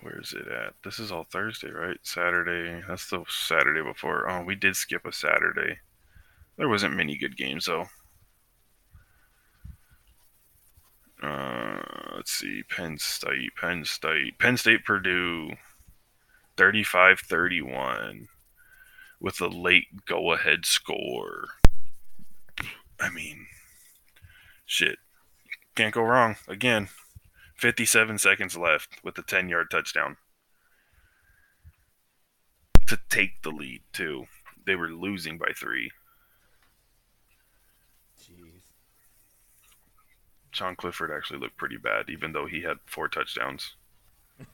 Where's 0.00 0.32
it 0.32 0.46
at? 0.46 0.74
This 0.84 0.98
is 0.98 1.10
all 1.10 1.24
Thursday, 1.24 1.70
right? 1.70 1.98
Saturday. 2.02 2.82
That's 2.86 3.08
the 3.10 3.24
Saturday 3.28 3.82
before. 3.82 4.30
Oh, 4.30 4.44
we 4.44 4.54
did 4.54 4.76
skip 4.76 5.04
a 5.04 5.12
Saturday. 5.12 5.78
There 6.56 6.68
wasn't 6.68 6.96
many 6.96 7.16
good 7.16 7.36
games 7.36 7.66
though. 7.66 7.86
Uh, 11.22 11.82
let's 12.14 12.30
see. 12.30 12.62
Penn 12.68 12.98
State, 12.98 13.56
Penn 13.56 13.84
State, 13.84 14.38
Penn 14.38 14.56
State, 14.56 14.84
Purdue, 14.84 15.50
35-31 16.56 18.26
with 19.20 19.40
a 19.40 19.48
late 19.48 20.04
go-ahead 20.06 20.66
score. 20.66 21.48
I 23.00 23.10
mean, 23.10 23.46
shit, 24.66 24.98
can't 25.76 25.94
go 25.94 26.02
wrong. 26.02 26.36
Again, 26.48 26.88
57 27.54 28.18
seconds 28.18 28.56
left 28.56 29.04
with 29.04 29.16
a 29.18 29.22
10-yard 29.22 29.70
touchdown 29.70 30.16
to 32.86 32.98
take 33.08 33.42
the 33.42 33.50
lead 33.50 33.82
too. 33.92 34.26
They 34.64 34.74
were 34.74 34.88
losing 34.88 35.38
by 35.38 35.52
three. 35.54 35.90
Jeez. 38.20 38.62
Sean 40.50 40.74
Clifford 40.74 41.10
actually 41.10 41.38
looked 41.38 41.56
pretty 41.56 41.76
bad, 41.76 42.08
even 42.08 42.32
though 42.32 42.46
he 42.46 42.62
had 42.62 42.78
four 42.86 43.08
touchdowns. 43.08 43.74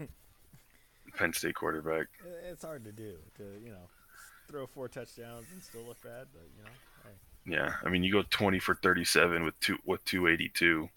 Penn 1.17 1.33
State 1.33 1.55
quarterback. 1.55 2.07
It's 2.51 2.65
hard 2.65 2.85
to 2.85 2.93
do 2.93 3.15
to 3.37 3.43
you 3.63 3.71
know 3.71 3.89
throw 4.49 4.67
four 4.67 4.89
touchdowns 4.89 5.47
and 5.53 5.63
still 5.63 5.83
look 5.83 6.03
bad, 6.03 6.27
but 6.33 6.43
you 6.57 6.65
know, 6.65 6.71
hey, 7.05 7.57
Yeah, 7.57 7.75
I 7.85 7.91
mean, 7.91 8.03
you 8.03 8.13
go 8.13 8.23
20 8.29 8.59
for 8.59 8.75
37 8.75 9.45
with 9.45 9.59
two 9.61 9.79
with 9.85 10.05
282. 10.05 10.89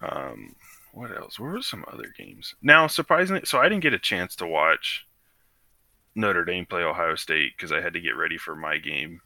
Um, 0.00 0.54
what 0.92 1.10
else? 1.16 1.38
Where 1.38 1.50
were 1.52 1.62
some 1.62 1.84
other 1.92 2.12
games? 2.16 2.54
Now, 2.62 2.86
surprisingly, 2.86 3.42
so 3.44 3.58
I 3.58 3.68
didn't 3.68 3.82
get 3.82 3.94
a 3.94 3.98
chance 3.98 4.34
to 4.36 4.46
watch 4.46 5.06
Notre 6.14 6.44
Dame 6.44 6.66
play 6.66 6.82
Ohio 6.82 7.14
State 7.16 7.52
because 7.56 7.72
I 7.72 7.80
had 7.80 7.92
to 7.94 8.00
get 8.00 8.16
ready 8.16 8.38
for 8.38 8.56
my 8.56 8.78
game 8.78 9.20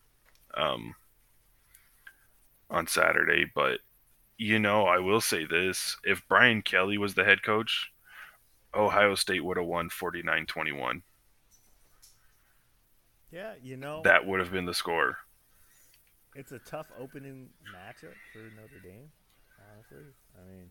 um, 0.57 0.95
on 2.71 2.87
Saturday. 2.87 3.45
But 3.55 3.81
you 4.37 4.59
know, 4.59 4.87
I 4.87 4.99
will 4.99 5.21
say 5.21 5.45
this: 5.45 5.97
if 6.05 6.23
Brian 6.29 6.63
Kelly 6.63 6.99
was 6.99 7.15
the 7.15 7.25
head 7.25 7.43
coach, 7.43 7.91
Ohio 8.75 9.15
State 9.15 9.45
would 9.45 9.57
have 9.57 9.67
won 9.67 9.91
49-21. 9.91 11.03
yeah, 13.31 13.55
you 13.63 13.77
know, 13.77 14.03
That 14.05 14.27
would 14.27 14.41
have 14.41 14.51
been 14.53 14.67
the 14.67 14.75
score. 14.75 15.19
it's 16.35 16.53
a 16.53 16.59
tough 16.61 16.87
opening 16.99 17.51
matchup 17.75 18.15
for 18.33 18.39
Notre 18.57 18.81
Dame. 18.83 19.11
Honestly, 19.81 20.13
I 20.37 20.51
mean, 20.51 20.71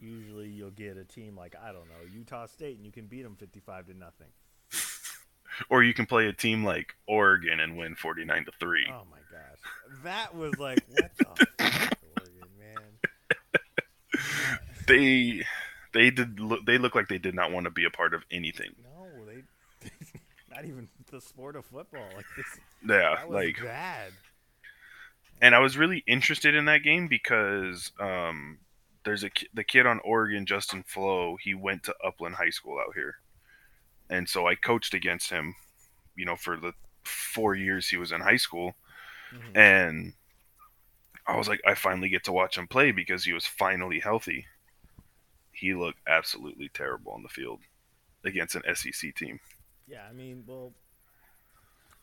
usually 0.00 0.48
you'll 0.48 0.70
get 0.70 0.96
a 0.96 1.04
team 1.04 1.36
like 1.36 1.54
I 1.60 1.66
don't 1.66 1.88
know 1.88 2.06
Utah 2.12 2.46
State, 2.46 2.76
and 2.76 2.84
you 2.86 2.92
can 2.92 3.06
beat 3.06 3.22
them 3.22 3.36
fifty-five 3.36 3.86
to 3.86 3.94
nothing. 3.94 4.28
Or 5.68 5.82
you 5.82 5.92
can 5.92 6.06
play 6.06 6.26
a 6.26 6.32
team 6.32 6.64
like 6.64 6.94
Oregon 7.06 7.60
and 7.60 7.76
win 7.76 7.94
49 7.94 8.46
to 8.46 8.52
3. 8.58 8.86
Oh 8.88 9.02
my 9.10 9.18
gosh, 9.30 10.02
that 10.02 10.34
was 10.34 10.58
like 10.58 10.80
what 10.88 11.10
the 11.18 11.24
fuck, 11.24 11.38
Oregon, 12.16 12.48
man. 12.58 14.22
They 14.88 15.44
they 15.92 16.10
did 16.10 16.40
look, 16.40 16.64
they 16.64 16.78
look 16.78 16.94
like 16.94 17.08
they 17.08 17.18
did 17.18 17.34
not 17.34 17.52
want 17.52 17.64
to 17.64 17.70
be 17.70 17.84
a 17.84 17.90
part 17.90 18.14
of 18.14 18.24
anything. 18.30 18.74
No, 18.82 19.24
they 19.26 19.42
not 20.50 20.64
even 20.64 20.88
the 21.10 21.20
sport 21.20 21.54
of 21.54 21.66
football. 21.66 22.08
Like 22.16 22.26
this, 22.36 22.46
Yeah, 22.88 23.16
that 23.16 23.28
was 23.28 23.34
like 23.34 23.62
bad. 23.62 24.12
And 25.42 25.54
I 25.54 25.58
was 25.58 25.76
really 25.76 26.04
interested 26.06 26.54
in 26.54 26.64
that 26.66 26.84
game 26.84 27.08
because 27.08 27.92
um 28.00 28.58
there's 29.04 29.24
a 29.24 29.30
ki- 29.30 29.48
the 29.52 29.64
kid 29.64 29.86
on 29.86 30.00
Oregon 30.04 30.46
Justin 30.46 30.84
Flowe, 30.84 31.36
he 31.42 31.54
went 31.54 31.82
to 31.84 31.94
Upland 32.04 32.36
High 32.36 32.50
School 32.50 32.78
out 32.78 32.94
here. 32.94 33.16
And 34.08 34.28
so 34.28 34.46
I 34.46 34.54
coached 34.54 34.94
against 34.94 35.30
him, 35.30 35.56
you 36.16 36.24
know, 36.24 36.36
for 36.36 36.56
the 36.56 36.72
4 37.04 37.54
years 37.56 37.88
he 37.88 37.96
was 37.96 38.12
in 38.12 38.20
high 38.22 38.36
school. 38.36 38.74
Mhm. 39.32 39.56
and 39.56 40.14
I 41.26 41.36
was 41.36 41.48
like, 41.48 41.60
I 41.66 41.74
finally 41.74 42.08
get 42.08 42.24
to 42.24 42.32
watch 42.32 42.58
him 42.58 42.66
play 42.68 42.92
because 42.92 43.24
he 43.24 43.32
was 43.32 43.46
finally 43.46 44.00
healthy. 44.00 44.46
He 45.52 45.74
looked 45.74 46.00
absolutely 46.06 46.68
terrible 46.68 47.12
on 47.12 47.22
the 47.22 47.28
field 47.28 47.62
against 48.24 48.54
an 48.54 48.62
SEC 48.66 49.12
team. 49.12 49.40
Yeah, 49.86 50.06
I 50.08 50.12
mean, 50.12 50.44
well, 50.46 50.72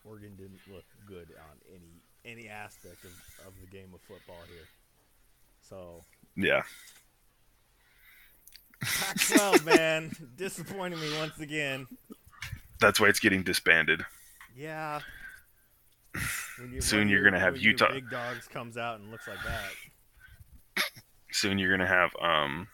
Oregon 0.06 0.36
didn't 0.36 0.62
look 0.68 0.86
good 1.08 1.30
on 1.38 1.58
any 1.74 1.99
any 2.30 2.48
aspect 2.48 3.04
of, 3.04 3.12
of 3.48 3.54
the 3.62 3.68
game 3.76 3.90
of 3.94 4.02
football 4.02 4.38
here. 4.48 4.66
So, 5.62 6.02
Yeah, 6.36 6.64
Pac-12, 8.82 9.66
man, 9.78 10.12
disappointing 10.36 11.00
me 11.00 11.18
once 11.18 11.40
again. 11.40 11.88
that's 12.80 13.00
why 13.00 13.08
it's 13.08 13.20
getting 13.20 13.44
disbanded. 13.44 14.06
Yeah. 14.56 15.00
You- 16.72 16.82
Soon 16.82 17.08
you're 17.10 17.24
gonna 17.24 17.40
have 17.40 17.58
Utah- 17.58 17.92
Big 17.94 18.10
dogs 18.10 18.48
comes 18.48 18.78
out 18.78 19.00
and 19.00 19.12
looks 19.12 19.28
like 19.28 19.38
that. 19.46 20.84
Soon 21.32 21.58
you're 21.60 21.72
gonna 21.72 21.88
have 21.88 22.12
um, 22.22 22.68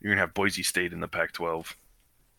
you're 0.00 0.12
gonna 0.12 0.20
have 0.20 0.34
Boise 0.34 0.62
State 0.62 0.92
in 0.92 1.00
the 1.00 1.08
Pac-12. 1.08 1.74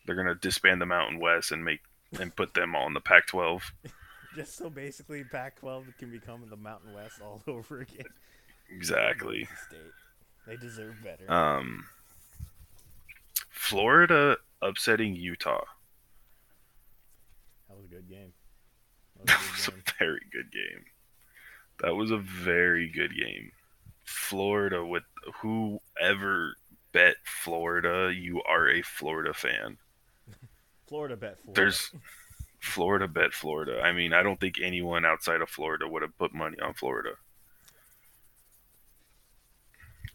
They're 0.05 0.15
gonna 0.15 0.35
disband 0.35 0.81
the 0.81 0.85
Mountain 0.85 1.19
West 1.19 1.51
and 1.51 1.63
make 1.65 1.81
and 2.19 2.35
put 2.35 2.53
them 2.53 2.75
all 2.75 2.87
in 2.87 2.93
the 2.93 3.01
Pac-12. 3.01 3.61
Just 4.39 4.55
so 4.55 4.69
basically 4.69 5.23
Pac-12 5.25 5.97
can 5.97 6.09
become 6.11 6.41
the 6.49 6.55
Mountain 6.55 6.93
West 6.93 7.19
all 7.21 7.41
over 7.47 7.81
again. 7.81 8.05
Exactly. 8.69 9.47
State. 9.67 9.79
They 10.47 10.55
deserve 10.55 10.95
better. 11.03 11.29
Um, 11.29 11.85
Florida 13.49 14.37
upsetting 14.61 15.15
Utah. 15.15 15.65
that 17.67 17.75
was 17.75 17.85
a 17.85 17.89
good 17.89 18.09
game. 18.09 18.31
That 19.17 19.25
That 19.27 19.39
was 19.41 19.51
was 19.51 19.67
a 19.67 19.71
good 19.71 19.79
a 19.79 19.83
game. 19.83 19.93
very 19.99 20.21
good 20.31 20.51
game. 20.51 20.85
That 21.81 21.95
was 21.95 22.11
a 22.11 22.17
very 22.17 22.89
good 22.89 23.15
game. 23.15 23.51
Florida 24.05 24.85
with 24.85 25.03
whoever 25.41 26.55
bet 26.93 27.15
Florida, 27.25 28.11
you 28.15 28.41
are 28.43 28.69
a 28.69 28.81
Florida 28.81 29.33
fan. 29.33 29.77
Florida 30.87 31.15
bet 31.17 31.37
Florida. 31.43 31.61
There's 31.61 31.91
Florida 32.59 33.07
bet 33.07 33.33
Florida. 33.33 33.81
I 33.81 33.91
mean, 33.93 34.13
I 34.13 34.21
don't 34.23 34.39
think 34.39 34.59
anyone 34.61 35.05
outside 35.05 35.41
of 35.41 35.49
Florida 35.49 35.87
would 35.87 36.01
have 36.01 36.17
put 36.17 36.33
money 36.33 36.59
on 36.59 36.73
Florida. 36.73 37.11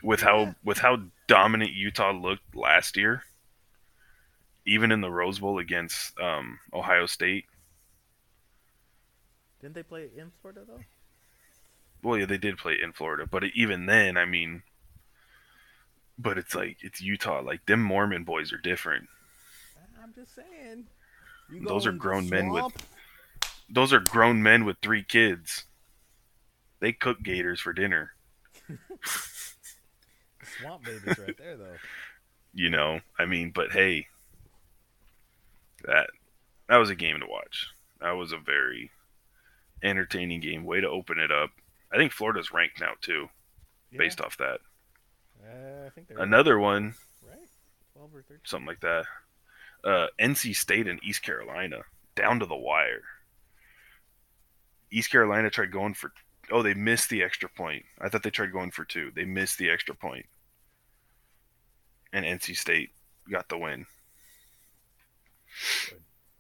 With 0.03 0.21
Yeah. 0.21 0.47
how 0.47 0.55
with 0.63 0.79
how 0.79 1.05
dominant 1.27 1.73
Utah 1.73 2.11
looked 2.13 2.55
last 2.55 2.97
year, 2.97 3.25
even 4.67 4.93
in 4.93 5.01
the 5.01 5.11
Rose 5.11 5.39
Bowl 5.39 5.59
against 5.59 6.19
um, 6.21 6.59
Ohio 6.73 7.07
State. 7.07 7.47
Didn't 9.61 9.75
they 9.75 9.83
play 9.83 10.11
in 10.15 10.31
Florida 10.43 10.61
though? 10.67 10.81
Well, 12.03 12.19
yeah, 12.19 12.27
they 12.27 12.37
did 12.37 12.59
play 12.59 12.79
in 12.83 12.93
Florida, 12.93 13.27
but 13.27 13.45
even 13.55 13.87
then, 13.87 14.19
I 14.19 14.27
mean, 14.27 14.63
but 16.19 16.37
it's 16.37 16.55
like 16.55 16.77
it's 16.83 17.01
Utah. 17.01 17.41
Like 17.41 17.65
them 17.65 17.83
Mormon 17.83 18.25
boys 18.25 18.53
are 18.53 18.59
different. 18.59 19.09
I'm 20.03 20.13
just 20.15 20.35
saying. 20.35 20.85
Those 21.51 21.87
are 21.87 21.93
grown 21.93 22.29
men 22.29 22.49
with- 22.51 22.73
those 23.69 23.93
are 23.93 24.01
grown 24.01 24.43
men 24.43 24.65
with 24.65 24.77
three 24.83 25.03
kids. 25.03 25.65
They 26.81 26.93
cook 26.93 27.23
gators 27.23 27.61
for 27.61 27.73
dinner. 27.73 28.13
Swamp 30.59 30.85
babies 30.85 31.19
right 31.19 31.37
there, 31.39 31.57
though. 31.57 31.77
You 32.57 32.71
know, 32.71 33.01
I 33.19 33.25
mean, 33.25 33.51
but 33.53 33.73
hey, 33.73 34.07
that 35.85 36.09
that 36.69 36.77
was 36.77 36.89
a 36.89 36.95
game 36.95 37.19
to 37.19 37.27
watch. 37.27 37.67
That 38.01 38.13
was 38.13 38.31
a 38.31 38.39
very 38.39 38.93
entertaining 39.83 40.39
game. 40.39 40.63
Way 40.65 40.81
to 40.81 40.89
open 40.89 41.19
it 41.19 41.33
up. 41.33 41.51
I 41.93 41.97
think 41.97 42.13
Florida's 42.13 42.53
ranked 42.53 42.81
now 42.81 42.93
too, 43.01 43.29
Yeah, 43.91 43.99
based 43.99 44.21
off 44.21 44.37
that. 44.39 44.61
uh, 45.45 45.87
I 45.87 45.91
think 45.97 46.11
Another 46.17 46.57
one, 46.61 46.95
right. 47.29 47.49
Twelve 47.93 48.15
or 48.15 48.23
thirteen. 48.23 48.43
something 48.45 48.69
like 48.69 48.81
that. 48.83 49.07
Uh, 49.85 50.07
NC 50.19 50.55
State 50.57 50.87
and 50.89 50.99
East 51.05 51.23
Carolina 51.23 51.83
down 52.15 52.41
to 52.41 52.47
the 52.47 52.57
wire. 52.57 53.03
East 54.91 55.11
Carolina 55.11 55.51
tried 55.51 55.73
going 55.73 55.95
for. 55.95 56.13
Oh, 56.51 56.63
they 56.63 56.75
missed 56.75 57.11
the 57.11 57.23
extra 57.23 57.49
point. 57.49 57.85
I 58.01 58.09
thought 58.09 58.23
they 58.23 58.31
tried 58.31 58.53
going 58.53 58.71
for 58.71 58.85
two. 58.85 59.11
They 59.15 59.25
missed 59.25 59.59
the 59.59 59.71
extra. 59.71 59.95
And 62.13 62.25
NC 62.25 62.57
State 62.57 62.91
got 63.31 63.49
the 63.49 63.59
win. 63.59 63.87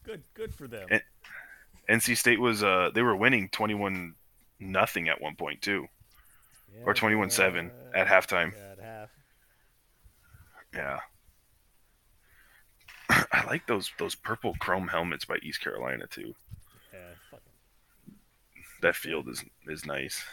Good, 0.05 0.23
good 0.35 0.55
for 0.55 0.69
them. 0.69 0.87
And- 0.91 1.03
NC 1.89 2.17
State 2.17 2.41
was 2.41 2.63
uh 2.63 2.91
they 2.95 3.03
were 3.03 3.15
winning 3.15 3.51
21 3.51 4.15
nothing 4.59 5.09
at 5.09 5.21
one 5.21 5.37
point 5.37 5.61
too. 5.61 5.87
Yeah, 6.75 6.85
Or 6.87 6.95
21-7 6.95 7.71
uh, 7.71 7.99
at 7.99 8.07
halftime. 8.07 8.53
Yeah, 8.55 8.73
at 8.73 8.79
half. 8.81 9.11
Yeah. 10.75 11.01
I 13.11 13.45
like 13.47 13.67
those 13.67 13.91
those 13.99 14.15
purple 14.15 14.55
chrome 14.59 14.89
helmets 14.89 15.25
by 15.25 15.37
East 15.43 15.61
Carolina 15.61 16.07
too. 16.07 16.35
Yeah. 16.93 17.39
That 18.83 18.97
field 18.97 19.29
is 19.29 19.45
is 19.67 19.85
nice. 19.87 20.25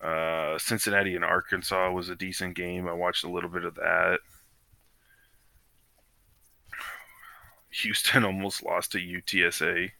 Uh, 0.00 0.58
Cincinnati 0.58 1.14
and 1.14 1.24
Arkansas 1.24 1.90
was 1.90 2.08
a 2.08 2.16
decent 2.16 2.54
game. 2.54 2.88
I 2.88 2.92
watched 2.92 3.24
a 3.24 3.30
little 3.30 3.50
bit 3.50 3.64
of 3.64 3.74
that. 3.74 4.20
Houston 7.70 8.24
almost 8.26 8.64
lost 8.64 8.92
to 8.92 8.98
UTSA. 8.98 9.90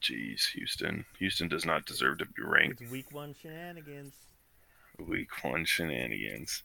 Jeez, 0.00 0.50
Houston. 0.52 1.04
Houston 1.18 1.48
does 1.48 1.64
not 1.64 1.86
deserve 1.86 2.18
to 2.18 2.26
be 2.26 2.42
ranked. 2.42 2.80
It's 2.80 2.90
week 2.90 3.12
one 3.12 3.34
shenanigans. 3.40 4.14
Week 4.98 5.28
one 5.42 5.64
shenanigans. 5.64 6.62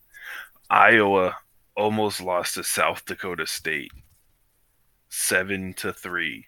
Iowa 0.69 1.37
almost 1.79 2.19
lost 2.19 2.55
to 2.55 2.63
South 2.63 3.05
Dakota 3.05 3.47
State. 3.47 3.91
Seven 5.07 5.73
to 5.75 5.93
three. 5.93 6.45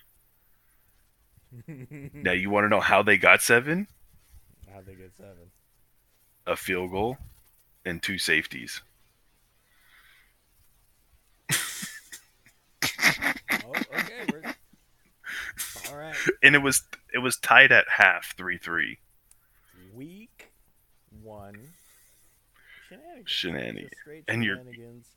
Now 2.13 2.31
you 2.31 2.49
want 2.49 2.63
to 2.65 2.69
know 2.69 2.79
how 2.79 3.01
they 3.03 3.17
got 3.17 3.41
seven? 3.41 3.87
How'd 4.73 4.85
they 4.85 4.93
get 4.93 5.11
seven? 5.17 5.51
A 6.47 6.55
field 6.55 6.91
goal 6.91 7.17
and 7.85 8.01
two 8.01 8.17
safeties. 8.17 8.81
Oh, 13.63 13.73
okay. 13.95 14.25
We're... 14.31 14.55
All 15.91 15.97
right. 15.97 16.15
And 16.41 16.55
it 16.55 16.59
was 16.59 16.83
it 17.13 17.19
was 17.19 17.37
tied 17.37 17.71
at 17.71 17.85
half, 17.97 18.35
three 18.37 18.57
three. 18.57 18.99
Week 19.93 20.51
one 21.21 21.57
shenanigans. 22.87 23.29
Shenanigans. 23.29 23.91
And 24.27 24.43
you're- 24.43 24.57
shenanigans. 24.59 25.07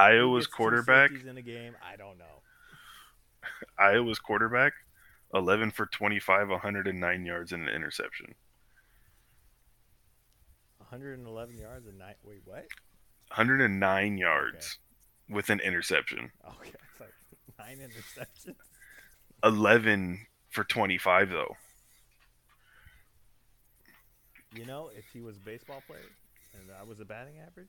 Iowa's 0.00 0.22
Who 0.22 0.38
gets 0.38 0.46
two 0.46 0.56
quarterback 0.56 1.10
in 1.10 1.36
a 1.36 1.42
game. 1.42 1.76
I 1.82 1.96
don't 1.96 2.18
know. 2.18 2.42
Iowa's 3.78 4.18
quarterback, 4.18 4.72
eleven 5.34 5.70
for 5.70 5.86
twenty-five, 5.86 6.48
one 6.48 6.60
hundred 6.60 6.86
and 6.86 7.00
nine 7.00 7.26
yards 7.26 7.52
and 7.52 7.68
an 7.68 7.74
interception. 7.74 8.34
111 10.78 11.56
yards 11.56 11.86
and 11.86 11.98
nine. 11.98 12.14
Wait, 12.24 12.40
what? 12.44 12.66
Hundred 13.30 13.60
and 13.60 13.78
nine 13.78 14.18
yards 14.18 14.78
with 15.28 15.48
an 15.50 15.60
interception. 15.60 16.32
Okay, 16.44 16.72
it's 16.92 17.00
like 17.00 17.14
nine 17.58 17.78
interceptions. 17.78 18.56
Eleven 19.44 20.26
for 20.48 20.64
twenty 20.64 20.98
five 20.98 21.30
though. 21.30 21.56
You 24.54 24.66
know, 24.66 24.90
if 24.96 25.04
he 25.12 25.20
was 25.20 25.36
a 25.36 25.40
baseball 25.40 25.82
player 25.86 26.00
and 26.58 26.68
that 26.70 26.88
was 26.88 26.98
a 26.98 27.04
batting 27.04 27.34
average, 27.46 27.68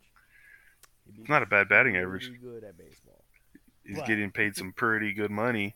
It's 1.19 1.29
not 1.29 1.43
a 1.43 1.45
bad 1.45 1.69
batting 1.69 1.93
pretty 1.93 2.05
average. 2.05 2.41
good 2.41 2.63
at 2.63 2.77
baseball. 2.77 3.23
He's 3.85 3.97
But- 3.97 4.07
getting 4.07 4.31
paid 4.31 4.55
some 4.55 4.73
pretty 4.73 5.13
good 5.13 5.31
money. 5.31 5.75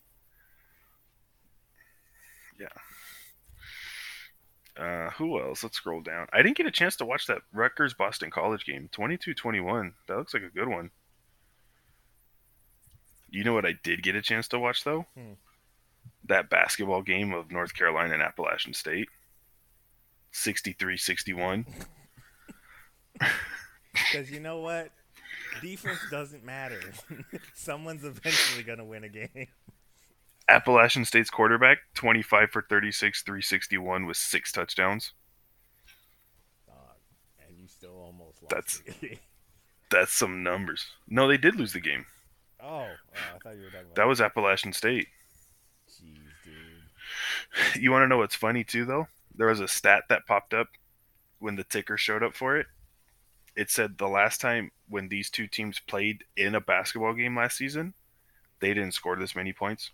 Yeah. 2.60 2.68
Uh, 4.78 5.10
who 5.12 5.40
else? 5.42 5.64
Let's 5.64 5.78
scroll 5.78 6.02
down. 6.02 6.28
I 6.34 6.42
didn't 6.42 6.58
get 6.58 6.66
a 6.66 6.72
chance 6.72 6.96
to 6.98 7.06
watch 7.06 7.28
that 7.28 7.42
Rutgers 7.54 7.94
Boston 7.94 8.30
College 8.30 8.66
game. 8.66 8.90
22-21. 8.92 9.94
That 10.08 10.18
looks 10.18 10.34
like 10.34 10.44
a 10.44 10.50
good 10.50 10.68
one. 10.68 10.92
You 13.30 13.44
know 13.44 13.54
what 13.54 13.66
I 13.66 13.74
did 13.84 14.04
get 14.04 14.16
a 14.16 14.22
chance 14.22 14.48
to 14.50 14.60
watch 14.60 14.84
though? 14.84 15.06
Hmm. 15.18 15.34
That 16.26 16.50
basketball 16.50 17.02
game 17.02 17.34
of 17.34 17.52
North 17.52 17.74
Carolina 17.74 18.14
and 18.14 18.24
Appalachian 18.24 18.74
State. 18.74 19.10
63-61. 20.34 21.66
Because 23.94 24.30
you 24.32 24.40
know 24.40 24.60
what? 24.60 24.92
Defense 25.62 26.00
doesn't 26.12 26.44
matter. 26.44 26.80
Someone's 27.54 28.04
eventually 28.04 28.64
going 28.64 28.78
to 28.80 28.84
win 28.86 29.04
a 29.04 29.10
game. 29.10 29.48
Appalachian 30.48 31.06
State's 31.06 31.30
quarterback, 31.30 31.80
25 31.96 32.52
for 32.52 32.62
36, 32.70 33.24
361 33.24 34.06
with 34.06 34.18
six 34.18 34.52
touchdowns. 34.52 35.14
Dog, 36.68 36.76
and 37.48 37.58
you 37.58 37.68
still 37.68 37.96
almost 37.98 38.44
lost. 38.44 38.84
That's- 38.84 39.18
That's 39.92 40.12
some 40.14 40.42
numbers. 40.44 40.88
No, 41.08 41.28
they 41.28 41.38
did 41.38 41.56
lose 41.56 41.72
the 41.74 41.80
game. 41.80 42.06
oh, 42.62 42.66
uh, 42.80 42.86
I 43.36 43.38
thought 43.44 43.56
you 43.56 43.62
were 43.64 43.70
talking 43.70 43.82
about 43.86 43.96
That 43.96 44.08
was 44.08 44.20
Appalachian 44.20 44.74
State. 44.74 45.08
Jeez, 45.90 46.18
dude. 46.44 47.76
You 47.82 47.92
want 47.92 48.04
to 48.04 48.08
know 48.08 48.18
what's 48.18 48.36
funny 48.36 48.64
too, 48.64 48.84
though? 48.86 49.08
There 49.36 49.48
was 49.48 49.60
a 49.60 49.68
stat 49.68 50.04
that 50.10 50.26
popped 50.26 50.54
up 50.54 50.68
when 51.40 51.56
the 51.56 51.64
ticker 51.64 51.98
showed 51.98 52.24
up 52.24 52.36
for 52.36 52.58
it. 52.58 52.66
It 53.56 53.70
said 53.70 53.98
the 53.98 54.08
last 54.08 54.42
time 54.42 54.72
when 54.90 55.08
these 55.10 55.30
two 55.30 55.48
teams 55.48 55.80
played 55.80 56.24
in 56.38 56.56
a 56.56 56.62
basketball 56.62 57.14
game 57.14 57.36
last 57.36 57.58
season, 57.58 57.94
they 58.60 58.74
didn't 58.74 58.94
score 58.94 59.16
this 59.16 59.36
many 59.36 59.54
points. 59.54 59.92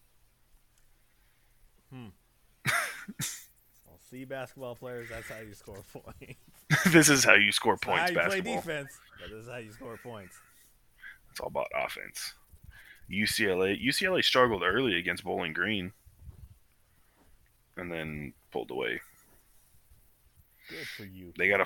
Hmm. 1.94 2.08
Well, 3.88 4.00
see, 4.10 4.26
basketball 4.26 4.76
players, 4.76 5.10
that's 5.10 5.28
how 5.28 5.40
you 5.40 5.54
score 5.54 5.84
points. 5.94 6.40
this 6.94 7.10
is 7.10 7.24
how 7.26 7.34
you 7.34 7.52
score 7.52 7.78
points 7.78 8.02
how 8.02 8.08
you 8.08 8.14
play 8.14 8.42
basketball. 8.42 8.56
defense, 8.56 9.00
but 9.20 9.30
this 9.36 9.44
is 9.46 9.50
how 9.50 9.58
you 9.58 9.72
score 9.72 9.98
points. 10.02 10.36
It's 11.32 11.40
all 11.40 11.48
about 11.48 11.68
offense. 11.76 12.34
UCLA 13.12 13.84
UCLA 13.84 14.24
struggled 14.24 14.64
early 14.64 14.98
against 14.98 15.24
Bowling 15.24 15.54
Green, 15.54 15.92
and 17.76 17.92
then 17.92 18.34
pulled 18.52 18.72
away. 18.72 19.02
Good 20.70 20.88
for 20.96 21.04
you. 21.04 21.34
They 21.38 21.50
got 21.50 21.66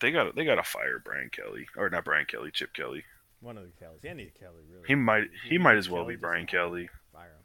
they 0.00 0.10
got 0.10 0.34
they 0.34 0.44
got 0.44 0.56
to 0.56 0.62
fire 0.62 1.00
Brian 1.04 1.30
Kelly 1.30 1.66
or 1.76 1.88
not 1.90 2.04
Brian 2.04 2.26
Kelly, 2.26 2.50
Chip 2.52 2.72
Kelly. 2.72 3.04
One 3.40 3.58
of 3.58 3.64
the 3.64 3.70
Kellys. 3.78 4.04
Any 4.04 4.32
Kelly, 4.38 4.62
really. 4.70 4.84
He 4.86 4.94
might 4.94 5.24
he 5.48 5.58
might 5.58 5.76
as 5.76 5.88
well 5.88 6.02
Kelly 6.04 6.16
be 6.16 6.20
Brian 6.20 6.46
Kelly. 6.46 6.88
Fire 7.12 7.24
him. 7.24 7.44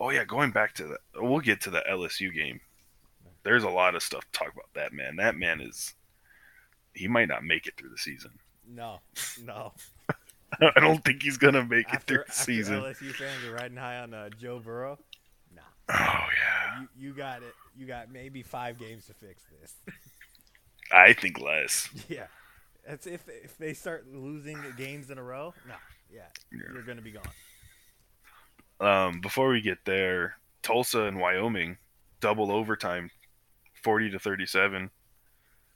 Oh 0.00 0.10
yeah, 0.10 0.24
going 0.24 0.50
back 0.50 0.74
to 0.74 0.84
the 0.84 0.98
we'll 1.16 1.40
get 1.40 1.60
to 1.62 1.70
the 1.70 1.82
LSU 1.88 2.34
game. 2.34 2.60
There's 3.42 3.64
a 3.64 3.70
lot 3.70 3.94
of 3.94 4.02
stuff 4.02 4.24
to 4.32 4.38
talk 4.38 4.52
about 4.52 4.72
that 4.74 4.92
man. 4.92 5.16
That 5.16 5.36
man 5.36 5.60
is 5.60 5.94
he 6.94 7.08
might 7.08 7.28
not 7.28 7.44
make 7.44 7.66
it 7.66 7.76
through 7.76 7.90
the 7.90 7.98
season. 7.98 8.32
No, 8.66 9.00
no. 9.44 9.72
I 10.60 10.80
don't 10.80 11.04
think 11.04 11.22
he's 11.22 11.36
gonna 11.36 11.64
make 11.64 11.92
it 11.92 12.02
through 12.04 12.18
the 12.18 12.30
after 12.30 12.32
season. 12.32 12.80
LSU 12.80 13.12
fans 13.12 13.44
are 13.44 13.52
riding 13.52 13.76
high 13.76 13.98
on 13.98 14.14
uh, 14.14 14.30
Joe 14.40 14.60
Burrow. 14.60 14.98
Oh 15.90 15.94
yeah. 15.94 16.80
You, 16.80 16.88
you 17.08 17.14
got 17.14 17.42
it. 17.42 17.54
You 17.76 17.86
got 17.86 18.10
maybe 18.10 18.42
five 18.42 18.78
games 18.78 19.06
to 19.06 19.14
fix 19.14 19.42
this. 19.60 19.74
I 20.92 21.12
think 21.12 21.40
less. 21.40 21.88
yeah. 22.08 22.26
That's 22.86 23.06
if 23.06 23.28
if 23.28 23.56
they 23.58 23.74
start 23.74 24.06
losing 24.12 24.58
games 24.76 25.10
in 25.10 25.18
a 25.18 25.22
row. 25.22 25.54
No. 25.66 25.74
Yeah. 26.12 26.22
Yeah. 26.52 26.58
You're 26.72 26.82
gonna 26.82 27.02
be 27.02 27.12
gone. 27.12 27.22
Um, 28.80 29.20
before 29.20 29.48
we 29.48 29.60
get 29.60 29.78
there, 29.84 30.36
Tulsa 30.62 31.02
and 31.02 31.18
Wyoming, 31.18 31.78
double 32.20 32.52
overtime, 32.52 33.10
forty 33.82 34.10
to 34.10 34.18
thirty-seven. 34.18 34.90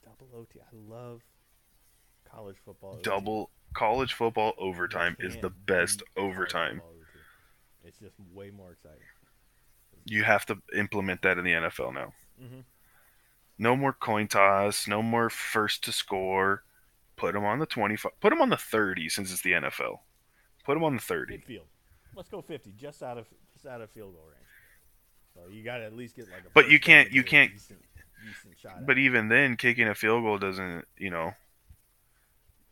Double 0.03 0.39
OT. 0.39 0.59
I 0.59 0.93
love 0.93 1.21
college 2.29 2.55
football. 2.63 2.93
OT. 2.93 3.03
Double 3.03 3.49
college 3.73 4.13
football 4.13 4.53
overtime 4.57 5.15
is 5.19 5.35
the 5.41 5.49
best 5.49 6.03
overtime. 6.15 6.81
It's 7.83 7.99
just 7.99 8.15
way 8.33 8.49
more 8.49 8.71
exciting. 8.71 8.99
You 10.05 10.23
have 10.23 10.45
to 10.47 10.57
implement 10.75 11.21
that 11.21 11.37
in 11.37 11.43
the 11.45 11.51
NFL 11.53 11.93
now. 11.93 12.13
Mm-hmm. 12.41 12.59
No 13.59 13.75
more 13.75 13.93
coin 13.93 14.27
toss. 14.27 14.87
No 14.87 15.01
more 15.01 15.29
first 15.29 15.83
to 15.85 15.91
score. 15.91 16.63
Put 17.15 17.33
them 17.33 17.45
on 17.45 17.59
the 17.59 17.65
twenty-five. 17.65 18.11
Put 18.19 18.31
them 18.31 18.41
on 18.41 18.49
the 18.49 18.57
thirty 18.57 19.07
since 19.09 19.31
it's 19.31 19.41
the 19.41 19.51
NFL. 19.53 19.99
Put 20.65 20.73
them 20.73 20.83
on 20.83 20.95
the 20.95 21.01
thirty. 21.01 21.37
Midfield. 21.37 21.65
let's 22.15 22.29
go 22.29 22.41
fifty, 22.41 22.73
just 22.77 23.03
out 23.03 23.17
of 23.17 23.27
just 23.53 23.65
out 23.65 23.81
of 23.81 23.89
field 23.91 24.13
goal 24.13 24.23
range. 24.25 24.39
So 25.35 25.53
you 25.53 25.63
got 25.63 25.77
to 25.77 25.85
at 25.85 25.93
least 25.93 26.15
get 26.15 26.25
like 26.31 26.41
a. 26.45 26.49
But 26.53 26.69
you 26.69 26.79
can't- 26.79 27.11
you 27.11 27.23
can't- 27.23 27.53
Decent, 27.53 27.79
decent 28.53 28.85
But 28.85 28.97
even 28.97 29.29
then, 29.29 29.57
kicking 29.57 29.87
a 29.87 29.95
field 29.95 30.23
goal 30.23 30.37
doesn't, 30.37 30.85
you 30.97 31.09
know, 31.09 31.33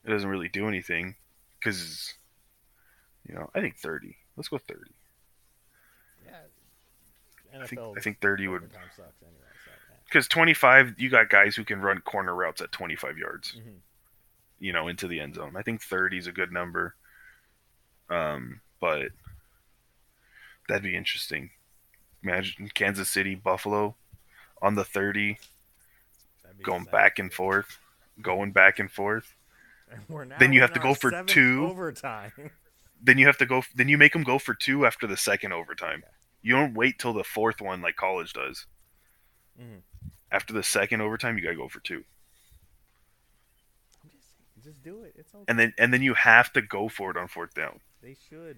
it 0.05 0.09
doesn't 0.09 0.29
really 0.29 0.47
do 0.49 0.67
anything 0.67 1.15
because, 1.59 2.13
you 3.27 3.33
know, 3.35 3.49
I 3.55 3.61
think 3.61 3.77
30. 3.77 4.15
Let's 4.37 4.47
go 4.49 4.57
30. 4.57 4.91
Yeah, 7.53 7.61
I 7.63 7.67
think, 7.67 7.81
I 7.97 7.99
think 7.99 8.19
30 8.21 8.47
would 8.47 8.63
anyway. 8.63 8.79
So 8.95 9.03
yeah. 9.21 9.95
because 10.05 10.27
25, 10.27 10.95
you 10.97 11.09
got 11.09 11.29
guys 11.29 11.55
who 11.55 11.63
can 11.63 11.81
run 11.81 11.99
corner 12.01 12.33
routes 12.35 12.61
at 12.61 12.71
25 12.71 13.17
yards, 13.17 13.53
Mhm. 13.53 13.79
you 14.59 14.73
know, 14.73 14.87
into 14.87 15.07
the 15.07 15.19
end 15.19 15.35
zone. 15.35 15.55
I 15.57 15.61
think 15.61 15.81
30 15.81 16.17
is 16.17 16.27
a 16.27 16.31
good 16.31 16.51
number. 16.51 16.95
Um, 18.09 18.61
but 18.79 19.11
that'd 20.67 20.83
be 20.83 20.95
interesting. 20.95 21.51
Imagine 22.23 22.69
Kansas 22.73 23.09
City, 23.09 23.35
Buffalo 23.35 23.95
on 24.61 24.75
the 24.75 24.83
30, 24.83 25.39
going 26.61 26.81
exciting. 26.83 26.91
back 26.91 27.19
and 27.19 27.33
forth, 27.33 27.79
going 28.21 28.51
back 28.51 28.79
and 28.79 28.91
forth. 28.91 29.35
And 29.89 30.01
we're 30.07 30.25
now 30.25 30.37
Then 30.37 30.53
you 30.53 30.61
have 30.61 30.73
to 30.73 30.79
go 30.79 30.93
for 30.93 31.23
two. 31.23 31.65
overtime. 31.67 32.31
then 33.01 33.17
you 33.17 33.25
have 33.25 33.37
to 33.39 33.45
go 33.47 33.63
then 33.73 33.89
you 33.89 33.97
make 33.97 34.13
them 34.13 34.21
go 34.23 34.37
for 34.37 34.53
two 34.53 34.85
after 34.85 35.07
the 35.07 35.17
second 35.17 35.51
overtime 35.53 36.03
you 36.41 36.53
don't 36.55 36.73
wait 36.73 36.97
till 36.99 37.13
the 37.13 37.23
fourth 37.23 37.61
one 37.61 37.81
like 37.81 37.95
college 37.95 38.33
does 38.33 38.65
Mhm. 39.59 39.81
after 40.31 40.53
the 40.53 40.63
second 40.63 41.01
overtime 41.01 41.37
you 41.37 41.43
gotta 41.43 41.55
go 41.55 41.67
for 41.69 41.79
two 41.81 42.03
just 44.11 44.33
just 44.63 44.83
do 44.83 45.03
it. 45.03 45.13
It's 45.17 45.33
okay. 45.33 45.43
and 45.47 45.57
then 45.59 45.73
and 45.77 45.93
then 45.93 46.01
you 46.01 46.13
have 46.13 46.51
to 46.53 46.61
go 46.61 46.89
for 46.89 47.11
it 47.11 47.17
on 47.17 47.27
fourth 47.27 47.53
down 47.53 47.79
they 48.01 48.15
should. 48.29 48.57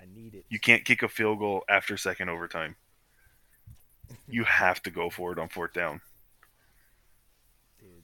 I 0.00 0.04
need 0.06 0.34
it. 0.34 0.44
you 0.48 0.58
can't 0.60 0.84
kick 0.84 1.02
a 1.02 1.08
field 1.08 1.38
goal 1.40 1.64
after 1.68 1.96
second 1.96 2.28
overtime 2.28 2.76
you 4.28 4.44
have 4.44 4.82
to 4.84 4.90
go 4.90 5.10
for 5.10 5.32
it 5.32 5.38
on 5.38 5.48
fourth 5.48 5.72
down 5.72 6.00
dude. 7.78 8.02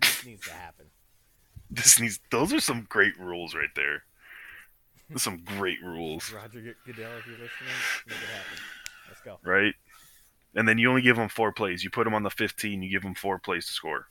This 0.00 0.24
needs 0.24 0.46
to 0.46 0.52
happen. 0.52 0.86
this 1.70 1.98
needs 2.00 2.20
those 2.30 2.52
are 2.52 2.60
some 2.60 2.86
great 2.88 3.18
rules 3.18 3.54
right 3.54 3.74
there 3.74 4.04
There's 5.08 5.22
some 5.22 5.42
great 5.44 5.78
rules 5.82 6.32
Roger 6.32 6.76
Goodell, 6.84 7.10
if 7.18 7.26
you're 7.26 7.34
listening, 7.36 7.72
make 8.06 8.16
it 8.16 8.22
happen. 8.24 8.58
Let's 9.08 9.20
go. 9.20 9.38
right 9.44 9.74
and 10.54 10.66
then 10.66 10.78
you 10.78 10.88
only 10.88 11.02
give 11.02 11.16
them 11.16 11.28
four 11.28 11.52
plays 11.52 11.84
you 11.84 11.90
put 11.90 12.04
them 12.04 12.14
on 12.14 12.22
the 12.22 12.30
15 12.30 12.82
you 12.82 12.90
give 12.90 13.02
them 13.02 13.14
four 13.14 13.38
plays 13.38 13.66
to 13.66 13.72
score 13.72 14.08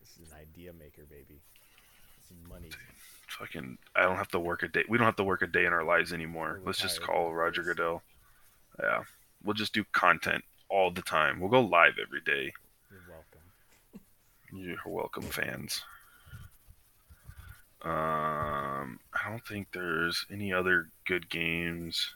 This 0.00 0.28
is 0.28 0.32
an 0.32 0.38
idea 0.40 0.72
maker, 0.72 1.02
baby. 1.08 1.40
This 2.18 2.30
is 2.30 2.48
money. 2.48 2.70
fucking 3.28 3.78
I 3.94 4.02
don't 4.02 4.16
have 4.16 4.28
to 4.28 4.38
work 4.40 4.62
a 4.62 4.68
day. 4.68 4.84
We 4.88 4.98
don't 4.98 5.04
have 5.04 5.16
to 5.16 5.24
work 5.24 5.42
a 5.42 5.46
day 5.46 5.66
in 5.66 5.72
our 5.72 5.84
lives 5.84 6.12
anymore. 6.12 6.60
Let's 6.64 6.80
just 6.80 7.02
call 7.02 7.34
Roger. 7.34 7.62
Goodell. 7.62 8.02
Yeah. 8.80 9.02
We'll 9.42 9.54
just 9.54 9.74
do 9.74 9.84
content 9.92 10.44
all 10.68 10.90
the 10.90 11.02
time. 11.02 11.40
We'll 11.40 11.50
go 11.50 11.60
live 11.60 11.94
every 12.02 12.20
day. 12.20 12.52
You're 12.90 13.04
welcome. 13.10 13.40
You're 14.52 14.94
welcome, 14.94 15.22
fans. 15.24 15.82
Um, 17.82 18.98
I 19.12 19.28
don't 19.28 19.46
think 19.46 19.68
there's 19.72 20.26
any 20.30 20.52
other 20.52 20.88
good 21.06 21.28
games. 21.28 22.14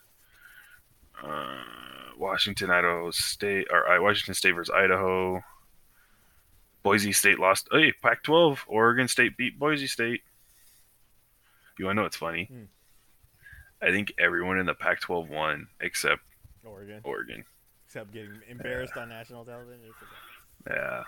Uh, 1.23 1.63
Washington, 2.17 2.69
Idaho 2.71 3.11
State, 3.11 3.67
or 3.71 3.89
uh, 3.89 4.01
Washington 4.01 4.33
State 4.33 4.53
versus 4.53 4.73
Idaho. 4.75 5.43
Boise 6.83 7.11
State 7.11 7.39
lost. 7.39 7.67
Hey, 7.71 7.93
Pac-12. 8.01 8.59
Oregon 8.67 9.07
State 9.07 9.37
beat 9.37 9.59
Boise 9.59 9.87
State. 9.87 10.21
You 11.77 11.85
want 11.85 11.95
to 11.95 11.97
know 11.97 12.03
what's 12.03 12.17
funny? 12.17 12.45
Hmm. 12.45 12.63
I 13.81 13.91
think 13.91 14.13
everyone 14.19 14.59
in 14.59 14.65
the 14.65 14.73
Pac-12 14.73 15.29
won 15.29 15.67
except 15.79 16.21
Oregon. 16.63 17.01
Oregon. 17.03 17.45
Except 17.87 18.13
getting 18.13 18.39
embarrassed 18.47 18.95
on 18.97 19.09
national 19.09 19.45
television. 19.45 19.79
Yeah. 20.67 21.03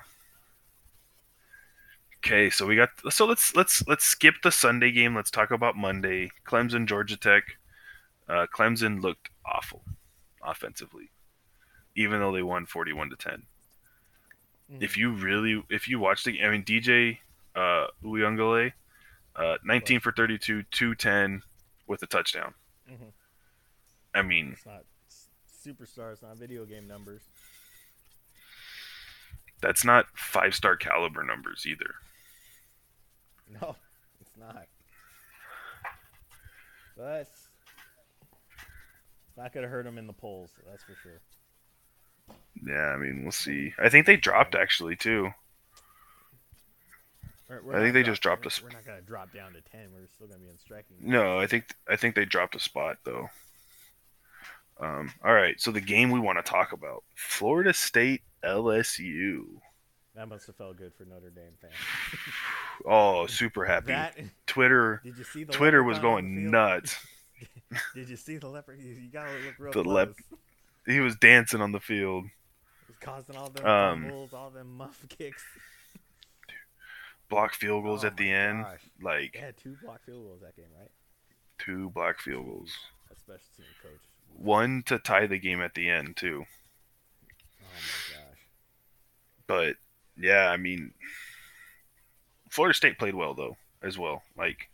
Okay, 2.25 2.49
so 2.49 2.65
we 2.65 2.75
got 2.77 2.89
so 3.09 3.25
let's 3.25 3.53
let's 3.55 3.86
let's 3.86 4.05
skip 4.05 4.36
the 4.43 4.51
Sunday 4.51 4.91
game. 4.91 5.13
Let's 5.13 5.29
talk 5.31 5.51
about 5.51 5.75
Monday. 5.75 6.31
Clemson, 6.47 6.86
Georgia 6.88 7.17
Tech. 7.17 7.43
Uh, 8.29 8.47
Clemson 8.55 9.01
looked 9.01 9.29
awful 9.45 9.83
offensively, 10.41 11.09
even 11.95 12.19
though 12.21 12.31
they 12.31 12.41
won 12.41 12.65
forty-one 12.65 13.09
to 13.09 13.17
ten. 13.17 13.43
If 14.79 14.97
you 14.97 15.12
really, 15.12 15.62
if 15.69 15.88
you 15.89 15.99
watch 15.99 16.23
the, 16.23 16.41
I 16.41 16.49
mean 16.49 16.63
DJ 16.63 17.19
uh, 17.55 17.88
Uiagalelei, 18.03 18.71
uh, 19.36 19.57
nineteen 19.63 19.99
for 19.99 20.13
thirty-two, 20.13 20.63
two 20.71 20.95
ten 20.95 21.41
with 21.88 22.01
a 22.03 22.07
touchdown. 22.07 22.53
Mhm. 22.89 23.12
I 24.15 24.21
mean, 24.21 24.53
It's 24.53 24.65
not 24.65 24.86
s- 25.09 25.27
superstar. 25.63 26.13
It's 26.13 26.21
not 26.21 26.38
video 26.38 26.63
game 26.65 26.88
numbers. 26.88 27.21
that's 29.62 29.83
not 29.86 30.05
five-star 30.15 30.75
caliber 30.77 31.23
numbers 31.23 31.65
either. 31.67 31.95
No, 33.62 33.76
it's 34.22 34.38
not. 34.38 34.66
But 36.98 37.22
it's 37.22 37.48
not 39.38 39.54
gonna 39.54 39.68
hurt 39.68 39.86
them 39.86 39.98
in 39.98 40.08
the 40.08 40.13
polls. 40.13 40.52
That's 40.70 40.84
for 40.84 40.96
sure. 41.02 41.20
Yeah, 42.66 42.89
I 42.94 42.98
mean, 42.98 43.24
we'll 43.24 43.32
see. 43.32 43.74
I 43.80 43.89
think 43.89 44.06
they 44.06 44.16
dropped 44.16 44.56
actually 44.56 44.96
too. 44.96 45.30
We're- 47.50 47.78
I 47.78 47.82
think 47.82 47.94
they 47.94 48.02
drop- 48.02 48.12
just 48.13 48.22
dropped 48.24 48.42
we're- 48.42 48.48
a 48.48 48.52
sp- 48.56 48.63
We're 48.63 48.70
not 48.72 48.86
gonna 48.86 49.02
drop 49.02 49.34
down 49.34 49.54
to 49.54 49.62
ten. 49.62 49.92
We're 49.94 50.08
still 50.08 50.28
gonna 50.28 50.39
be 50.39 50.50
in 50.50 50.58
striking. 50.58 50.98
No, 51.02 51.39
I 51.39 51.46
think 51.48 51.76
I 51.88 51.96
think 51.96 52.16
they 52.16 52.26
dropped 52.26 52.56
a 52.56 52.60
spot 52.60 52.98
though. 53.04 53.30
Um, 54.80 55.13
all 55.24 55.34
right, 55.34 55.60
so 55.62 55.72
the 55.72 55.82
game 55.82 56.10
we 56.10 56.20
want 56.20 56.44
to 56.44 56.50
talk 56.50 56.72
about: 56.72 57.04
Florida 57.16 57.74
State 57.74 58.24
LSU. 58.44 59.60
That 60.15 60.28
must 60.30 60.45
have 60.47 60.56
felt 60.56 60.78
good 60.78 60.93
for 60.93 61.06
Notre 61.06 61.30
Dame 61.30 61.54
fans. 61.62 61.73
Oh, 62.86 63.28
super 63.28 63.65
happy! 63.65 63.88
That 63.88 64.17
Twitter 64.47 64.99
did 65.06 65.15
you 65.17 65.23
see 65.23 65.43
the 65.43 65.54
Twitter 65.54 65.84
was 65.84 65.99
going 65.99 66.49
nuts. 66.49 66.97
Did 67.93 68.10
you 68.10 68.15
see 68.15 68.38
the 68.38 68.47
leopard? 68.47 68.80
You, 68.82 68.95
gotta 69.12 69.30
look 69.45 69.56
real 69.60 69.73
The 69.73 69.84
close. 69.84 69.93
lep- 69.93 70.15
He 70.88 70.99
was 70.99 71.15
dancing 71.17 71.62
on 71.62 71.71
the 71.71 71.80
field. 71.80 72.26
It 72.26 72.32
was 72.88 72.97
causing 72.99 73.36
all 73.36 73.49
them 73.49 73.65
Um, 73.65 74.02
fumbles, 74.04 74.34
all 74.34 74.49
them 74.49 74.76
muff 74.76 75.06
kicks. 75.10 75.43
Block 77.30 77.54
field 77.54 77.84
goals 77.84 78.04
Oh 78.04 78.08
at 78.08 78.17
the 78.17 78.32
end, 78.32 78.63
gosh. 78.63 78.80
like 79.02 79.34
They 79.34 79.39
had 79.39 79.58
two 79.58 79.76
block 79.84 80.02
field 80.06 80.23
goals 80.26 80.41
that 80.41 80.56
game, 80.56 80.65
right? 80.80 80.89
two 81.60 81.89
block 81.91 82.19
field 82.19 82.45
goals. 82.45 82.71
That 83.10 83.19
special 83.19 83.45
team 83.56 83.65
coach. 83.82 84.02
One 84.36 84.82
to 84.88 84.97
tie 84.99 85.28
the 85.28 85.38
game 85.39 85.62
at 85.62 85.73
the 85.76 85.89
end 85.89 86.15
too. 86.17 86.45
Oh 87.62 87.65
my 87.71 88.15
gosh. 88.17 88.39
But 89.47 89.76
yeah, 90.17 90.49
I 90.49 90.58
mean, 90.58 90.93
Florida 92.49 92.73
State 92.76 92.97
played 92.99 93.15
well 93.15 93.34
though 93.34 93.58
as 93.82 93.97
well. 93.97 94.21
Like, 94.38 94.69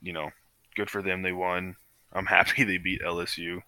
you 0.00 0.12
know, 0.12 0.30
good 0.74 0.90
for 0.90 1.02
them. 1.02 1.22
They 1.22 1.32
won. 1.32 1.76
I'm 2.12 2.26
happy 2.38 2.64
they 2.64 2.78
beat 2.78 3.02
LSU. 3.02 3.62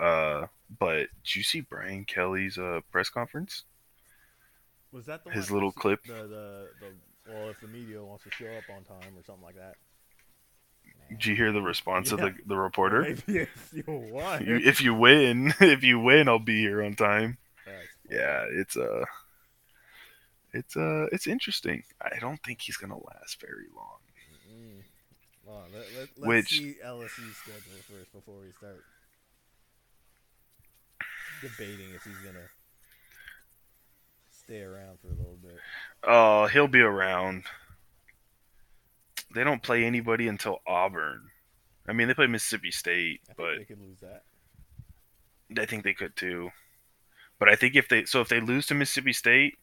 Uh, 0.00 0.46
but 0.78 1.06
did 1.24 1.36
you 1.36 1.42
see 1.42 1.60
Brian 1.60 2.04
Kelly's 2.04 2.58
uh, 2.58 2.80
press 2.90 3.08
conference? 3.10 3.62
Was 4.92 5.06
that 5.06 5.24
the 5.24 5.30
His 5.30 5.50
one- 5.50 5.54
little 5.54 5.72
clip? 5.72 6.04
The, 6.04 6.12
the 6.14 6.68
the 6.80 7.32
well, 7.32 7.48
if 7.48 7.60
the 7.60 7.68
media 7.68 8.02
wants 8.04 8.24
to 8.24 8.30
show 8.30 8.46
up 8.46 8.64
on 8.74 8.84
time 8.84 9.16
or 9.16 9.22
something 9.24 9.44
like 9.44 9.56
that. 9.56 9.74
Did 11.10 11.24
you 11.26 11.36
hear 11.36 11.52
the 11.52 11.62
response 11.62 12.12
of 12.12 12.18
the 12.20 12.34
the 12.46 12.56
reporter? 12.56 13.02
If 13.26 13.28
you. 13.28 13.46
You, 13.72 14.56
if 14.64 14.80
you 14.82 14.94
win, 14.94 15.52
if 15.60 15.82
you 15.84 15.98
win, 16.00 16.28
I'll 16.28 16.38
be 16.38 16.58
here 16.60 16.82
on 16.82 16.94
time. 16.94 17.38
Yeah, 18.10 18.44
it's 18.50 18.76
uh 18.76 19.04
it's 20.54 20.76
uh 20.76 21.06
it's 21.12 21.26
interesting. 21.26 21.82
I 22.00 22.18
don't 22.18 22.42
think 22.42 22.62
he's 22.62 22.76
gonna 22.76 22.96
last 22.96 23.40
very 23.40 23.66
long. 23.76 23.98
Mm. 24.50 24.82
Hold 25.46 25.64
on, 25.64 25.72
let, 25.72 25.82
let, 25.98 26.08
let's 26.16 26.18
Which- 26.18 26.58
see 26.58 26.76
LSU's 26.84 27.36
schedule 27.36 27.82
first 27.90 28.12
before 28.12 28.40
we 28.40 28.52
start 28.52 28.82
debating 31.42 31.90
if 31.94 32.02
he's 32.04 32.18
gonna 32.24 32.48
stay 34.30 34.62
around 34.62 34.98
for 35.00 35.08
a 35.08 35.16
little 35.16 35.38
bit. 35.42 35.58
Oh, 36.02 36.46
he'll 36.46 36.68
be 36.68 36.80
around. 36.80 37.44
They 39.34 39.42
don't 39.44 39.62
play 39.62 39.84
anybody 39.84 40.28
until 40.28 40.60
Auburn. 40.66 41.30
I 41.88 41.92
mean, 41.92 42.08
they 42.08 42.14
play 42.14 42.28
Mississippi 42.28 42.70
State, 42.70 43.20
I 43.28 43.34
think 43.34 43.36
but 43.36 43.58
they 43.58 43.64
could 43.64 43.80
lose 43.80 43.98
that. 44.00 44.22
I 45.60 45.66
think 45.66 45.84
they 45.84 45.94
could 45.94 46.16
too. 46.16 46.50
But 47.38 47.48
I 47.48 47.56
think 47.56 47.74
if 47.74 47.88
they 47.88 48.04
so 48.04 48.20
if 48.20 48.28
they 48.28 48.40
lose 48.40 48.66
to 48.68 48.74
Mississippi 48.74 49.12
State, 49.12 49.58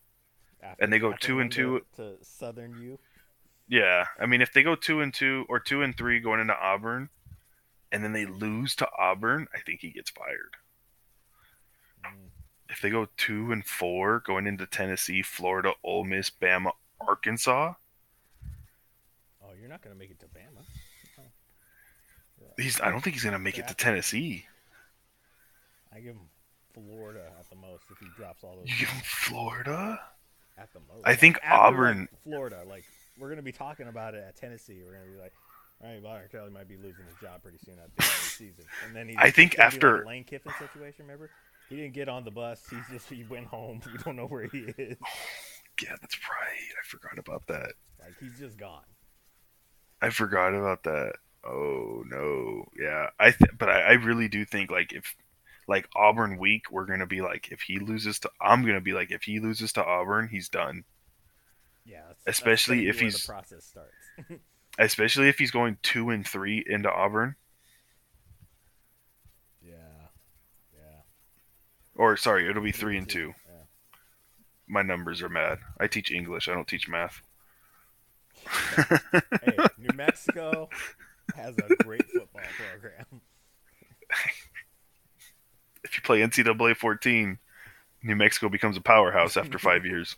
After, 0.61 0.83
And 0.83 0.93
they 0.93 0.99
go 0.99 1.13
two 1.13 1.39
and 1.39 1.51
two- 1.51 1.85
to 1.95 2.17
Southern 2.21 2.79
U. 2.81 2.99
yeah, 3.67 4.05
I 4.19 4.25
mean 4.25 4.41
if 4.41 4.53
they 4.53 4.63
go 4.63 4.75
two 4.75 5.01
and 5.01 5.13
two 5.13 5.45
or 5.49 5.59
two 5.59 5.81
and 5.81 5.95
three 5.97 6.19
going 6.19 6.39
into 6.39 6.55
Auburn, 6.55 7.09
and 7.91 8.03
then 8.03 8.13
they 8.13 8.25
lose 8.25 8.75
to 8.77 8.87
Auburn, 8.97 9.47
I 9.55 9.59
think 9.59 9.81
he 9.81 9.89
gets 9.89 10.09
fired. 10.11 10.55
Mm. 12.05 12.29
If 12.69 12.81
they 12.81 12.89
go 12.89 13.07
two 13.17 13.51
and 13.51 13.65
four 13.65 14.19
going 14.19 14.45
into 14.47 14.65
Tennessee, 14.65 15.21
Florida, 15.21 15.73
Ole 15.83 16.03
Miss, 16.03 16.29
Bama, 16.29 16.71
Arkansas, 16.99 17.73
Oh 19.43 19.53
you're 19.59 19.69
not 19.69 19.81
going 19.81 19.95
to 19.95 19.99
make 19.99 20.11
it 20.11 20.19
to 20.19 20.27
Bama. 20.27 20.63
He's. 22.57 22.79
I 22.81 22.91
don't 22.91 23.01
think 23.01 23.15
he's 23.15 23.23
gonna 23.23 23.39
make 23.39 23.57
it 23.57 23.67
to 23.69 23.73
Tennessee. 23.73 24.45
I 25.93 25.99
give 25.99 26.15
him 26.15 26.29
Florida 26.73 27.31
at 27.39 27.49
the 27.49 27.55
most 27.55 27.83
if 27.91 27.97
he 27.97 28.07
drops 28.15 28.43
all 28.43 28.57
those. 28.57 28.69
You 28.69 28.75
give 28.77 28.89
him 28.89 29.01
Florida? 29.03 29.99
At 30.61 30.73
the. 30.73 30.79
I 31.03 31.15
think 31.15 31.37
After, 31.43 31.49
like, 31.49 31.73
Auburn- 31.73 32.07
Florida. 32.23 32.63
Like 32.67 32.83
we're 33.17 33.27
going 33.27 33.37
to 33.37 33.43
be 33.43 33.51
talking 33.51 33.87
about 33.87 34.13
it 34.15 34.23
at 34.27 34.35
Tennessee. 34.35 34.81
We're 34.85 34.93
going 34.93 35.05
to 35.05 35.11
be 35.11 35.19
like, 35.21 35.33
all 35.83 35.89
right, 35.89 36.01
Brian 36.01 36.27
Kelly 36.31 36.51
might 36.51 36.67
be 36.67 36.75
losing 36.77 37.05
his 37.05 37.17
job 37.21 37.41
pretty 37.41 37.57
soon 37.65 37.75
at 37.79 37.89
the 37.95 38.03
end 38.03 38.11
of 38.11 38.19
the 38.23 38.29
season. 38.29 38.65
And 38.85 38.95
then 38.95 39.09
he. 39.09 39.15
I 39.17 39.31
think 39.31 39.57
like 39.57 39.65
after- 39.67 40.03
a 40.03 40.07
Lane 40.07 40.23
Kiffin 40.23 40.51
situation. 40.59 41.05
Remember, 41.05 41.29
he 41.69 41.75
didn't 41.77 41.93
get 41.93 42.07
on 42.09 42.23
the 42.23 42.31
bus. 42.31 42.61
He 42.69 42.77
just 42.93 43.09
he 43.09 43.23
went 43.29 43.47
home. 43.47 43.81
We 43.91 43.97
don't 44.03 44.15
know 44.15 44.27
where 44.27 44.47
he 44.47 44.59
is. 44.77 44.97
Yeah, 45.81 45.95
that's 45.99 46.19
right. 46.29 46.75
I 46.79 46.83
forgot 46.85 47.17
about 47.17 47.47
that. 47.47 47.71
Like 47.99 48.13
he's 48.19 48.37
just 48.37 48.55
gone. 48.57 48.83
I 49.99 50.11
forgot 50.11 50.53
about 50.53 50.83
that. 50.83 51.13
Oh 51.43 52.03
no, 52.07 52.65
yeah. 52.79 53.07
I 53.19 53.31
th- 53.31 53.51
but 53.57 53.67
I, 53.69 53.81
I 53.81 53.91
really 53.93 54.27
do 54.27 54.45
think 54.45 54.69
like 54.69 54.93
if 54.93 55.15
like 55.71 55.87
Auburn 55.95 56.37
week, 56.37 56.69
we're 56.69 56.85
gonna 56.85 57.07
be 57.07 57.21
like 57.21 57.49
if 57.51 57.61
he 57.61 57.79
loses 57.79 58.19
to, 58.19 58.29
I'm 58.41 58.63
gonna 58.65 58.81
be 58.81 58.93
like 58.93 59.09
if 59.09 59.23
he 59.23 59.39
loses 59.39 59.71
to 59.73 59.83
Auburn, 59.85 60.27
he's 60.27 60.49
done. 60.49 60.83
Yeah, 61.85 62.01
that's, 62.07 62.23
that's 62.25 62.37
Especially 62.39 62.77
gonna 62.79 62.89
if 62.89 62.99
he's- 62.99 63.21
the 63.25 63.31
process 63.31 63.65
starts. 63.65 64.41
Especially 64.79 65.27
if 65.29 65.37
he's 65.39 65.51
going 65.51 65.77
two 65.81 66.09
and 66.11 66.25
three 66.27 66.63
into 66.65 66.89
Auburn, 66.91 67.35
yeah, 69.61 70.07
yeah. 70.73 71.01
or 71.95 72.15
sorry, 72.17 72.49
it'll 72.49 72.63
be 72.63 72.71
three 72.71 72.97
and 72.97 73.07
two. 73.09 73.33
Yeah. 73.49 73.63
My 74.67 74.81
numbers 74.81 75.21
are 75.21 75.29
mad. 75.29 75.59
I 75.79 75.87
teach 75.87 76.11
English. 76.11 76.47
I 76.47 76.53
don't 76.53 76.67
teach 76.67 76.87
math. 76.87 77.21
Hey, 79.43 79.57
New 79.77 79.93
Mexico 79.95 80.69
has 81.35 81.55
a 81.57 81.83
great 81.83 82.05
football 82.09 82.41
program. 82.57 83.21
if 85.91 85.97
you 85.97 86.01
play 86.03 86.19
NCAA 86.21 86.77
14, 86.77 87.37
New 88.03 88.15
Mexico 88.15 88.47
becomes 88.47 88.77
a 88.77 88.81
powerhouse 88.81 89.35
after 89.35 89.59
five 89.59 89.85
years. 89.85 90.15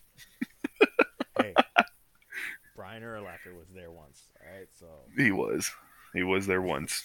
Hey, 1.39 1.55
Brian 2.75 3.01
Urlacher 3.01 3.57
was 3.57 3.67
there 3.73 3.89
once. 3.89 4.21
All 4.39 4.55
right, 4.55 4.67
so 4.79 4.85
He 5.17 5.31
was. 5.31 5.71
He 6.13 6.21
was 6.21 6.45
there 6.45 6.61
once. 6.61 7.03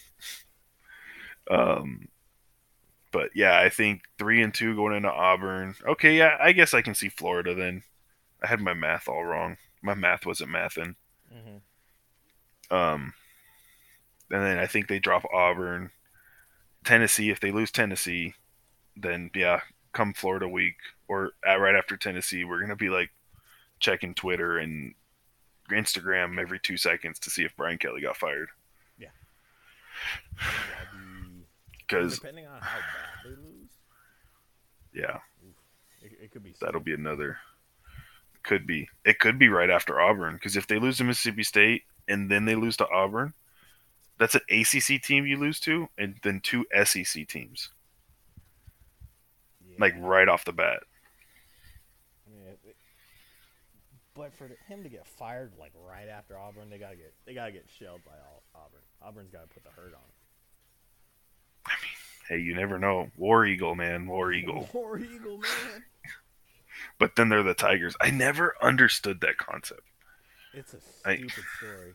Um, 1.50 2.08
but 3.10 3.30
yeah, 3.34 3.58
I 3.58 3.70
think 3.70 4.02
three 4.18 4.42
and 4.42 4.52
two 4.52 4.76
going 4.76 4.94
into 4.94 5.10
Auburn. 5.10 5.74
Okay, 5.86 6.18
yeah, 6.18 6.36
I 6.38 6.52
guess 6.52 6.74
I 6.74 6.82
can 6.82 6.94
see 6.94 7.08
Florida 7.08 7.54
then. 7.54 7.84
I 8.42 8.48
had 8.48 8.60
my 8.60 8.74
math 8.74 9.08
all 9.08 9.24
wrong. 9.24 9.56
My 9.82 9.94
math 9.94 10.26
wasn't 10.26 10.50
mathing. 10.50 10.94
mhm. 11.34 11.60
Um, 12.70 13.14
and 14.30 14.42
then 14.42 14.58
I 14.58 14.66
think 14.66 14.88
they 14.88 14.98
drop 14.98 15.24
Auburn, 15.32 15.90
Tennessee. 16.84 17.30
If 17.30 17.40
they 17.40 17.50
lose 17.50 17.70
Tennessee, 17.70 18.34
then 19.00 19.30
yeah, 19.34 19.60
come 19.92 20.12
Florida 20.12 20.48
week 20.48 20.76
or 21.08 21.32
at, 21.46 21.60
right 21.60 21.74
after 21.74 21.96
Tennessee, 21.96 22.44
we're 22.44 22.60
gonna 22.60 22.76
be 22.76 22.90
like 22.90 23.10
checking 23.80 24.14
Twitter 24.14 24.58
and 24.58 24.94
Instagram 25.70 26.38
every 26.40 26.58
two 26.58 26.76
seconds 26.76 27.18
to 27.20 27.30
see 27.30 27.44
if 27.44 27.56
Brian 27.56 27.78
Kelly 27.78 28.00
got 28.00 28.16
fired. 28.16 28.48
be 28.98 29.08
Because 31.80 32.14
depending 32.18 32.46
on 32.46 32.60
how 32.60 32.78
bad 32.78 33.24
they 33.24 33.30
lose, 33.30 33.70
yeah, 34.92 35.18
it, 36.02 36.12
it 36.24 36.30
could 36.30 36.42
be. 36.42 36.54
that'll 36.60 36.80
be 36.80 36.94
another. 36.94 37.38
Could 38.42 38.66
be. 38.66 38.88
It 39.04 39.18
could 39.18 39.38
be 39.38 39.48
right 39.48 39.70
after 39.70 40.00
Auburn. 40.00 40.34
Because 40.34 40.56
if 40.56 40.66
they 40.66 40.78
lose 40.78 40.98
to 40.98 41.04
Mississippi 41.04 41.42
State 41.42 41.82
and 42.06 42.30
then 42.30 42.44
they 42.44 42.54
lose 42.54 42.76
to 42.78 42.88
Auburn, 42.88 43.34
that's 44.18 44.34
an 44.34 44.40
ACC 44.48 45.02
team 45.02 45.26
you 45.26 45.36
lose 45.36 45.60
to, 45.60 45.88
and 45.98 46.16
then 46.22 46.40
two 46.40 46.64
SEC 46.84 47.28
teams, 47.28 47.70
yeah. 47.70 47.77
Like 49.78 49.94
right 49.98 50.28
off 50.28 50.44
the 50.44 50.52
bat. 50.52 50.80
I 52.26 52.50
it, 52.50 52.76
but 54.14 54.34
for 54.34 54.50
him 54.66 54.82
to 54.82 54.88
get 54.88 55.06
fired 55.06 55.52
like 55.58 55.72
right 55.88 56.08
after 56.08 56.38
Auburn, 56.38 56.70
they 56.70 56.78
gotta 56.78 56.96
get 56.96 57.14
they 57.26 57.34
gotta 57.34 57.52
get 57.52 57.66
shelled 57.78 58.04
by 58.04 58.12
all, 58.12 58.42
Auburn. 58.54 58.80
Auburn's 59.02 59.30
gotta 59.30 59.48
put 59.48 59.64
the 59.64 59.70
hurt 59.70 59.94
on. 59.94 60.00
I 61.66 61.72
mean, 61.82 61.98
Hey, 62.28 62.40
you 62.40 62.54
never 62.54 62.78
know. 62.78 63.10
War 63.16 63.46
Eagle, 63.46 63.74
man, 63.74 64.06
War 64.06 64.32
Eagle. 64.32 64.68
War 64.74 64.98
Eagle, 64.98 65.38
man. 65.38 65.84
But 66.98 67.16
then 67.16 67.30
they're 67.30 67.42
the 67.42 67.54
Tigers. 67.54 67.96
I 68.00 68.10
never 68.10 68.54
understood 68.60 69.22
that 69.22 69.38
concept. 69.38 69.80
It's 70.52 70.74
a 70.74 70.80
stupid 70.80 71.44
story. 71.56 71.94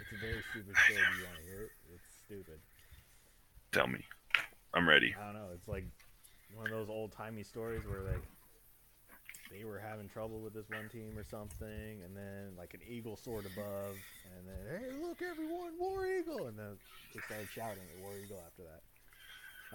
It's 0.00 0.12
a 0.12 0.26
very 0.26 0.42
stupid 0.50 0.76
story. 0.76 0.98
You 1.18 1.24
want 1.24 1.36
to 1.36 1.42
hear 1.44 1.62
it? 1.62 1.70
It's 1.94 2.04
stupid. 2.26 2.60
Tell 3.70 3.86
me. 3.86 4.04
I'm 4.74 4.88
ready. 4.88 5.14
I 5.20 5.26
don't 5.26 5.34
know. 5.34 5.48
It's 5.54 5.68
like 5.68 5.84
one 6.54 6.66
of 6.66 6.72
those 6.72 6.88
old 6.88 7.12
timey 7.12 7.42
stories 7.42 7.82
where 7.86 8.02
like 8.02 8.22
they 9.52 9.64
were 9.64 9.78
having 9.78 10.08
trouble 10.08 10.40
with 10.40 10.54
this 10.54 10.68
one 10.70 10.88
team 10.88 11.16
or 11.16 11.24
something, 11.24 12.02
and 12.02 12.16
then 12.16 12.52
like 12.56 12.74
an 12.74 12.80
eagle 12.88 13.16
soared 13.16 13.44
above, 13.46 13.96
and 14.36 14.48
then 14.48 14.80
hey, 14.80 15.06
look 15.06 15.20
everyone, 15.22 15.72
War 15.78 16.06
Eagle, 16.06 16.46
and 16.46 16.58
then 16.58 16.78
they 17.14 17.20
started 17.20 17.48
shouting 17.54 17.82
at 17.94 18.02
War 18.02 18.12
Eagle 18.24 18.40
after 18.46 18.62
that. 18.62 18.82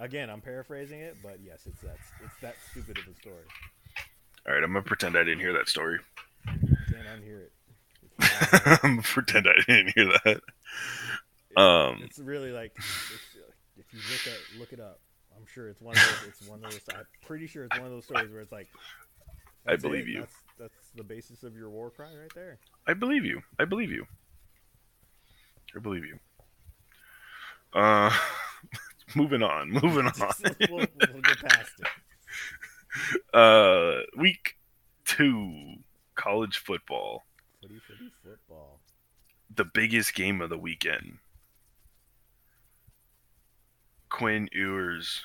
Again, 0.04 0.30
I'm 0.30 0.40
paraphrasing 0.40 1.00
it, 1.00 1.16
but 1.22 1.38
yes, 1.44 1.66
it's 1.66 1.80
that 1.82 1.96
it's 2.24 2.40
that 2.42 2.56
stupid 2.70 2.98
of 2.98 3.08
a 3.08 3.14
story. 3.20 3.44
All 4.46 4.54
right, 4.54 4.62
I'm 4.62 4.72
gonna 4.72 4.82
pretend 4.82 5.16
I 5.16 5.24
didn't 5.24 5.40
hear 5.40 5.52
that 5.52 5.68
story. 5.68 5.98
Can't 6.46 7.22
unhear 7.22 7.42
it. 7.42 7.52
It's, 8.20 8.54
I'm 8.82 8.96
gonna 8.96 9.02
pretend 9.02 9.46
I 9.48 9.60
didn't 9.66 9.92
hear 9.94 10.12
that. 10.24 10.40
Um, 11.60 12.00
it's 12.04 12.18
really 12.18 12.52
like 12.52 12.72
it's, 12.76 13.36
if 13.78 13.92
you 13.92 14.00
look 14.10 14.26
at 14.26 14.60
look 14.60 14.72
it 14.72 14.80
up. 14.80 15.00
Sure 15.52 15.68
it's 15.68 15.80
one 15.80 15.96
of 15.96 16.02
those. 16.02 16.28
It's 16.28 16.48
one 16.48 16.64
of 16.64 16.70
those. 16.70 16.80
I'm 16.94 17.06
pretty 17.26 17.46
sure 17.46 17.64
it's 17.64 17.76
one 17.78 17.86
of 17.86 17.92
those 17.92 18.04
stories 18.04 18.30
where 18.30 18.40
it's 18.40 18.52
like. 18.52 18.68
I 19.66 19.76
believe 19.76 20.06
it, 20.08 20.12
you. 20.12 20.20
That's, 20.20 20.34
that's 20.58 20.90
the 20.94 21.04
basis 21.04 21.42
of 21.42 21.56
your 21.56 21.68
war 21.70 21.90
cry 21.90 22.08
right 22.18 22.32
there. 22.34 22.58
I 22.86 22.94
believe 22.94 23.24
you. 23.24 23.42
I 23.58 23.64
believe 23.64 23.90
you. 23.90 24.06
I 25.76 25.78
believe 25.80 26.04
you. 26.04 26.18
Uh, 27.72 28.10
moving 29.14 29.42
on. 29.42 29.70
Moving 29.70 30.06
on. 30.20 30.32
we'll, 30.70 30.86
we'll 31.12 31.22
get 31.22 31.38
past 31.44 31.72
it. 31.80 31.86
Uh, 33.34 34.00
week 34.16 34.56
two, 35.04 35.74
college 36.14 36.56
football. 36.58 37.24
Footy, 37.62 37.78
footy, 37.86 38.10
football. 38.24 38.80
the 39.54 39.66
biggest 39.66 40.14
game 40.14 40.40
of 40.40 40.48
the 40.48 40.58
weekend. 40.58 41.18
Quinn 44.08 44.48
Ewers 44.52 45.22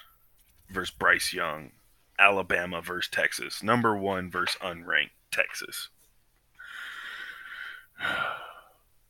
versus 0.74 0.93
Bryce 0.97 1.34
Young. 1.34 1.71
Alabama 2.19 2.82
versus 2.82 3.09
Texas. 3.09 3.63
Number 3.63 3.95
one 3.97 4.30
versus 4.30 4.57
unranked 4.61 5.11
Texas. 5.32 5.89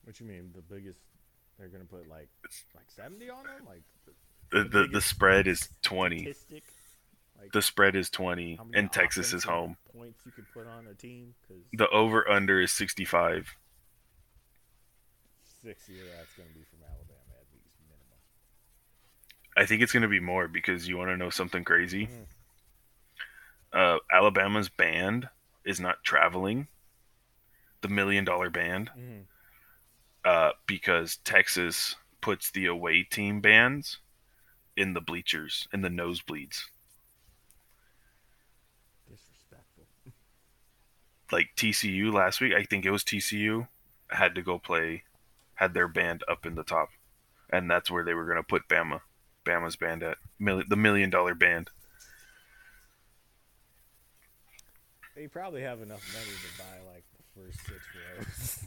What 0.04 0.20
you 0.20 0.26
mean? 0.26 0.52
The 0.54 0.62
biggest? 0.62 1.00
They're 1.58 1.68
gonna 1.70 1.86
put 1.86 2.08
like 2.10 2.28
like 2.76 2.86
seventy 2.90 3.30
on 3.30 3.44
them? 3.44 3.66
Like 3.68 3.84
The, 4.52 4.64
the, 4.64 4.88
the 4.88 5.02
spread 5.02 5.48
is 5.48 5.70
20. 5.84 6.20
statistic? 6.20 6.64
Like 7.40 7.52
The 7.52 7.62
spread 7.62 7.96
is 7.96 8.10
20, 8.10 8.60
and 8.74 8.92
Texas 8.92 9.34
is 9.34 9.44
home. 9.44 9.78
Points 9.96 10.20
you 10.26 10.32
could 10.32 10.46
put 10.54 10.68
on 10.68 10.88
a 10.88 10.94
team 10.94 11.34
because 11.42 11.64
The 11.74 11.90
over 11.90 12.30
under 12.30 12.60
is 12.62 12.72
65. 12.72 13.56
sixty 15.64 16.00
of 16.02 16.08
that's 16.18 16.34
gonna 16.34 16.50
be 16.54 16.64
from 16.70 16.80
Alabama 16.83 16.83
at 16.83 16.83
least 16.83 16.83
minimum. 16.83 16.83
I 19.56 19.66
think 19.66 19.82
it's 19.82 19.92
going 19.92 20.04
to 20.04 20.08
be 20.10 20.20
more 20.20 20.48
because 20.48 20.88
you 20.88 20.98
want 20.98 21.10
to 21.10 21.18
know 21.18 21.30
something 21.30 21.64
crazy? 21.64 22.08
Mhm. 22.08 22.26
Uh, 23.72 23.98
Alabama's 24.12 24.70
band 24.70 25.30
is 25.66 25.80
not 25.80 26.04
traveling. 26.04 26.68
The 27.82 27.88
million 27.90 28.24
dollar 28.26 28.50
band. 28.50 28.90
Mm-hmm. 28.98 29.22
uh, 30.26 30.52
because 30.68 31.18
Texas 31.18 31.96
puts 32.22 32.50
the 32.52 32.66
away 32.68 33.04
team 33.04 33.42
bands 33.42 33.98
in 34.78 34.94
the 34.94 35.02
bleachers 35.02 35.68
in 35.74 35.82
the 35.82 35.90
nosebleeds. 35.90 36.62
Disrespectful. 39.10 39.84
Like 41.32 41.50
TCU 41.58 42.14
last 42.14 42.40
week, 42.42 42.54
I 42.54 42.64
think 42.64 42.86
it 42.86 42.92
was 42.92 43.04
TCU 43.04 43.68
had 44.10 44.36
to 44.36 44.42
go 44.42 44.58
play, 44.60 45.04
had 45.56 45.74
their 45.74 45.88
band 45.88 46.24
up 46.30 46.46
in 46.46 46.56
the 46.56 46.64
top, 46.64 46.90
and 47.50 47.70
that's 47.70 47.92
where 47.92 48.04
they 48.06 48.14
were 48.14 48.26
going 48.26 48.38
to 48.38 48.44
put 48.44 48.68
Bama, 48.70 49.02
Bama's 49.46 49.76
band 49.76 50.04
at 50.04 50.18
Mil- 50.40 50.64
the 50.68 50.76
million 50.76 51.10
dollar 51.10 51.36
band. 51.36 51.70
They 55.16 55.28
probably 55.28 55.62
have 55.62 55.82
enough 55.82 56.02
money 56.14 56.26
to 56.26 56.58
buy 56.58 56.92
like 56.94 57.04
the 57.18 57.42
first 57.42 57.60
six 57.68 57.80
rows, 58.18 58.64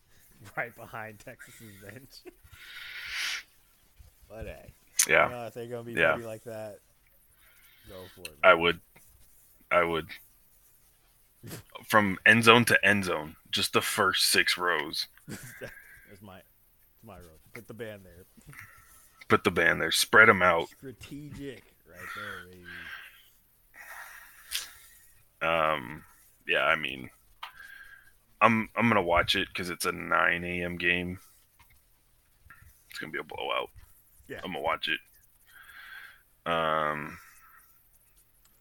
right 0.56 0.74
behind 0.74 1.20
Texas's 1.20 1.72
bench. 1.82 2.10
but 4.28 4.46
hey, 4.46 4.72
Yeah, 5.08 5.26
you 5.28 5.34
know, 5.34 5.46
if 5.46 5.54
they're 5.54 5.66
gonna 5.68 5.84
be 5.84 5.92
Yeah. 5.92 6.16
like 6.16 6.42
that, 6.44 6.78
go 7.88 7.94
for 8.16 8.22
it. 8.22 8.36
I 8.42 8.54
would, 8.54 8.80
I 9.70 9.84
would. 9.84 10.06
From 11.86 12.18
end 12.24 12.44
zone 12.44 12.64
to 12.66 12.84
end 12.84 13.04
zone, 13.04 13.36
just 13.50 13.72
the 13.74 13.82
first 13.82 14.24
six 14.30 14.56
rows. 14.58 15.06
That's 15.28 15.42
That's 15.60 16.22
my, 16.22 16.38
it's 16.38 17.04
my 17.06 17.16
row. 17.18 17.38
Put 17.52 17.68
the 17.68 17.74
band 17.74 18.02
there. 18.04 18.24
Put 19.28 19.44
the 19.44 19.50
band 19.50 19.80
there. 19.80 19.90
Spread 19.90 20.28
them 20.28 20.42
out. 20.42 20.68
Strategic, 20.68 21.64
right 21.88 22.08
there, 22.16 22.46
baby. 22.50 22.64
Um, 25.42 26.04
yeah, 26.46 26.64
I 26.64 26.76
mean, 26.76 27.10
I'm 28.40 28.68
I'm 28.76 28.88
gonna 28.88 29.02
watch 29.02 29.34
it 29.34 29.48
because 29.48 29.70
it's 29.70 29.86
a 29.86 29.92
9 29.92 30.44
a.m. 30.44 30.76
game. 30.76 31.18
It's 32.90 32.98
gonna 32.98 33.12
be 33.12 33.18
a 33.18 33.24
blowout. 33.24 33.70
Yeah. 34.28 34.40
I'm 34.44 34.52
gonna 34.52 34.60
watch 34.60 34.88
it. 34.88 35.00
Um, 36.50 37.18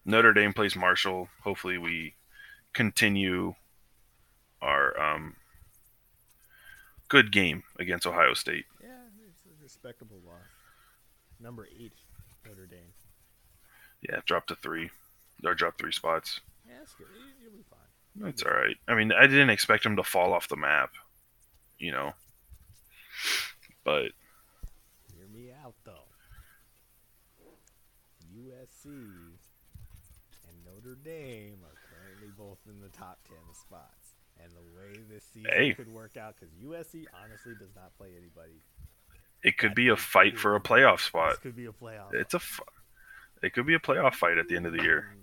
Notre 0.06 0.34
Dame 0.34 0.54
plays 0.54 0.76
Marshall. 0.76 1.30
Hopefully, 1.44 1.78
we 1.78 2.16
continue 2.74 3.56
our 4.62 5.00
um 5.00 5.36
good 7.10 7.32
game 7.32 7.64
against 7.78 8.08
Ohio 8.08 8.34
State. 8.34 8.66
Respectable 9.74 10.20
loss. 10.26 10.38
Number 11.40 11.68
eight, 11.80 11.94
Notre 12.46 12.68
Dame. 12.68 12.94
Yeah, 14.08 14.20
drop 14.26 14.46
to 14.48 14.56
three, 14.56 14.92
or 15.44 15.56
drop 15.56 15.80
three 15.80 15.92
spots. 15.92 16.42
Yeah, 16.68 16.76
that's 16.80 16.94
good. 16.94 17.08
You- 17.16 17.34
You'll 17.42 17.52
be 17.54 17.64
fine. 17.70 17.80
That's 18.16 18.44
all 18.44 18.52
right. 18.54 18.76
I 18.88 18.94
mean, 18.94 19.12
I 19.12 19.26
didn't 19.26 19.50
expect 19.50 19.84
him 19.86 19.96
to 19.96 20.04
fall 20.04 20.34
off 20.34 20.48
the 20.48 20.56
map, 20.56 20.92
you 21.80 21.92
know. 21.92 22.14
But 23.84 24.12
Hear 25.16 25.28
me 25.34 25.52
out 25.52 25.74
though. 25.84 26.06
USC 28.32 28.86
and 28.86 30.56
Notre 30.66 30.96
Dame 31.04 31.58
are 31.64 31.76
currently 31.90 32.30
both 32.38 32.60
in 32.68 32.80
the 32.80 32.90
top 32.90 33.20
ten 33.28 33.38
spots. 33.54 34.14
And 34.44 34.52
the 34.52 34.62
way 34.78 34.94
this 35.10 35.24
season 35.34 35.52
Hey. 35.52 35.74
could 35.74 35.88
work 35.88 36.18
out, 36.18 36.36
because 36.40 36.54
USC 36.56 37.06
honestly 37.14 37.54
does 37.60 37.74
not 37.76 37.96
play 37.98 38.16
anybody. 38.18 38.62
It 39.44 39.58
could 39.58 39.76
be 39.76 39.90
a 39.90 39.96
fight 39.98 40.38
for 40.40 40.56
a 40.56 40.60
playoff 40.62 41.00
spot. 41.02 41.32
This 41.32 41.40
could 41.40 41.56
be 41.56 41.66
a 41.66 41.72
playoff. 41.72 42.14
It's 42.14 42.34
a, 42.34 42.40
fu- 42.40 42.64
it 43.42 43.54
could 43.54 43.66
be 43.66 43.74
a 43.74 43.80
playoff 43.80 44.14
fight 44.16 44.38
at 44.38 44.48
the 44.48 44.56
end 44.56 44.66
of 44.66 44.74
the 44.74 44.82
year, 44.84 45.16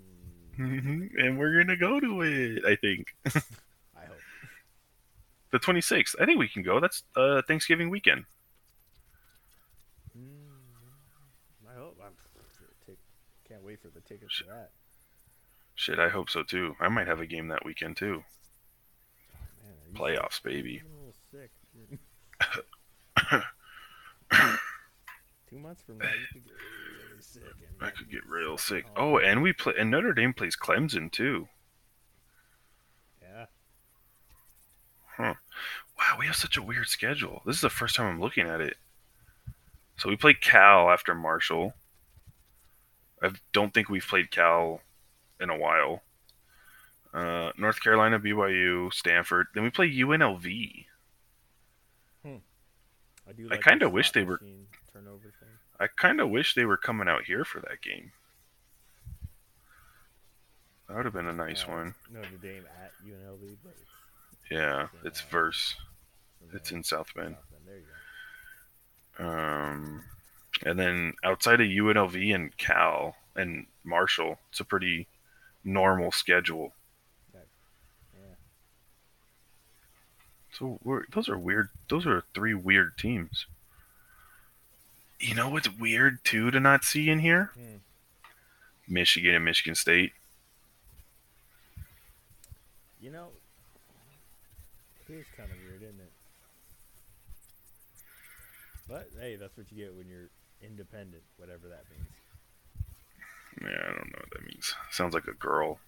Mm, 0.59 1.11
and 1.16 1.39
we're 1.39 1.57
gonna 1.62 1.77
go 1.77 1.99
to 2.01 2.21
it. 2.23 2.64
I 2.66 2.77
think 2.77 3.14
I 3.27 4.05
hope. 4.05 4.18
the 5.53 5.59
26th. 5.59 6.16
I 6.21 6.27
think 6.27 6.39
we 6.39 6.49
can 6.49 6.62
go. 6.62 6.81
That's 6.81 7.03
uh, 7.16 7.41
Thanksgiving 7.49 7.89
weekend. 7.89 8.25
Mm, 10.18 10.51
I 11.71 11.79
hope. 11.79 11.99
I'm, 12.05 12.12
can't 13.49 13.64
wait 13.64 13.81
for 13.81 13.89
the 13.89 14.01
tickets 14.01 14.37
for 14.37 14.45
that. 14.53 14.71
Shit, 15.77 15.99
I 15.99 16.09
hope 16.11 16.29
so 16.29 16.43
too. 16.43 16.77
I 16.79 16.89
might 16.89 17.07
have 17.07 17.21
a 17.21 17.27
game 17.27 17.49
that 17.49 17.64
weekend 17.64 17.97
too. 17.97 18.23
Man, 19.62 20.05
are 20.05 20.12
you 20.12 20.18
Playoffs, 20.18 20.43
baby. 20.43 20.83
I'm 20.85 20.93
a 20.93 20.97
little 20.99 21.14
sick. 21.33 21.51
Two 25.49 25.59
months 25.59 25.83
from 25.83 25.99
now, 25.99 26.07
you 26.07 26.26
could 26.33 26.45
get 26.45 26.53
really 26.55 27.20
sick. 27.20 27.43
and 27.43 27.89
I 27.89 27.91
could 27.91 28.11
get 28.11 28.26
real 28.26 28.57
sick. 28.57 28.87
Oh, 28.97 29.18
and 29.18 29.43
we 29.43 29.53
play. 29.53 29.74
And 29.78 29.91
Notre 29.91 30.12
Dame 30.12 30.33
plays 30.33 30.57
Clemson 30.57 31.11
too. 31.11 31.49
yeah. 33.22 33.47
Huh. 35.16 35.35
Wow, 35.99 36.16
we 36.18 36.26
have 36.26 36.37
such 36.37 36.57
a 36.57 36.62
weird 36.62 36.87
schedule. 36.87 37.43
This 37.45 37.57
is 37.57 37.62
the 37.62 37.68
first 37.70 37.97
time 37.97 38.07
I'm 38.07 38.20
looking 38.20 38.47
at 38.49 38.61
it. 38.61 38.76
So 39.99 40.09
we 40.09 40.16
play 40.16 40.35
Cal 40.35 40.89
after 40.91 41.14
Marshall. 41.14 41.74
I 43.22 43.31
don't 43.53 43.74
think 43.74 43.89
we've 43.91 44.07
played 44.07 44.31
Cal 44.31 44.81
in 45.41 45.51
a 45.51 45.59
while. 45.59 46.03
Uh, 47.12 47.51
North 47.59 47.83
Carolina, 47.83 48.18
BYU, 48.18 48.93
Stanford. 48.93 49.49
Then 49.55 49.64
we 49.64 49.70
play 49.70 49.91
UNLV. 49.91 50.87
I 53.31 53.33
do. 53.33 53.49
I 53.51 53.57
kinda 53.59 53.89
wish 53.89 54.11
they 54.11 54.24
were- 54.24 54.43
turnover 54.93 55.31
thing. 55.41 55.49
I 55.78 55.87
kind 55.87 56.20
of 56.20 56.28
wish 56.31 56.55
they 56.55 56.64
were 56.64 56.76
coming 56.76 57.09
out 57.09 57.24
here 57.24 57.45
for 57.45 57.61
that 57.61 57.81
game. 57.81 58.12
That 60.89 60.97
would 60.97 61.05
have 61.05 61.14
been 61.14 61.28
a 61.28 61.33
nice 61.33 61.64
Uh, 61.64 61.70
one. 61.70 61.95
Notre 62.11 62.37
Dame 62.39 62.66
at 62.66 62.93
UNLV, 63.05 63.57
but 63.62 63.76
it's, 63.81 64.51
Yeah, 64.51 64.89
it's 65.05 65.20
verse. 65.20 65.76
in 66.41 66.57
It's 66.57 66.72
in 66.72 66.83
South 66.83 67.14
Bend. 67.14 67.37
South 67.37 67.51
Bend. 67.51 67.66
There 67.68 67.78
you 67.78 67.87
go. 69.18 69.24
Um, 69.28 70.05
and 70.66 70.78
then 70.78 71.14
outside 71.22 71.61
of 71.61 71.68
UNLV 71.68 72.35
and 72.35 72.57
Cal 72.59 73.16
and 73.37 73.68
Marshall, 73.85 74.41
it's 74.51 74.59
a 74.61 74.64
pretty 74.64 75.07
normal 75.62 76.11
schedule. 76.11 76.74
Yeah. 77.33 77.41
So 80.53 80.79
we're, 80.83 81.05
those 81.13 81.29
are 81.29 81.39
weird. 81.39 81.69
Those 81.89 82.07
are 82.07 82.25
three 82.35 82.55
weird 82.55 82.97
teams. 82.99 83.47
You 85.19 85.35
know 85.35 85.49
what's 85.49 85.71
weird 85.71 86.25
too 86.25 86.51
to 86.51 86.61
not 86.61 86.85
see 86.85 87.11
in 87.11 87.21
here? 87.21 87.51
Hmm. 87.55 87.77
Michigan 88.89 89.35
and 89.35 89.45
Michigan 89.45 89.75
State. 89.75 90.13
You 93.01 93.11
know, 93.11 93.29
it 95.09 95.13
is 95.13 95.27
kind 95.37 95.51
of 95.51 95.57
weird, 95.67 95.83
isn't 95.83 96.01
it? 96.01 96.13
But 98.89 99.09
hey, 99.21 99.37
that's 99.37 99.57
what 99.57 99.71
you 99.71 99.85
get 99.85 99.95
when 99.95 100.09
you're 100.09 100.29
independent, 100.63 101.23
whatever 101.37 101.69
that 101.69 101.85
means. 101.91 102.09
Yeah, 103.63 103.85
I 103.85 103.95
don't 103.95 104.11
know 104.11 104.19
what 104.19 104.31
that 104.33 104.45
means. 104.45 104.75
Sounds 104.91 105.15
like 105.15 105.27
a 105.27 105.35
girl. 105.35 105.79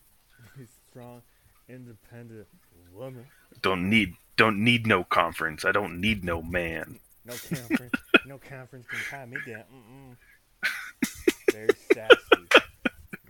Strong, 0.90 1.22
independent 1.68 2.46
woman. 2.94 3.26
Don't 3.60 3.88
need 3.90 4.14
don't 4.36 4.62
need 4.64 4.86
no 4.86 5.04
conference. 5.04 5.64
I 5.64 5.72
don't 5.72 6.00
need 6.00 6.24
no 6.24 6.42
man. 6.42 6.98
No 7.24 7.34
conference. 7.48 7.94
no 8.26 8.38
conference 8.38 8.86
can 8.88 8.98
tie 9.10 9.26
me 9.26 9.36
down. 9.46 9.64
Mm-mm. 9.72 10.16
Very 11.52 11.68
sassy. 11.92 12.16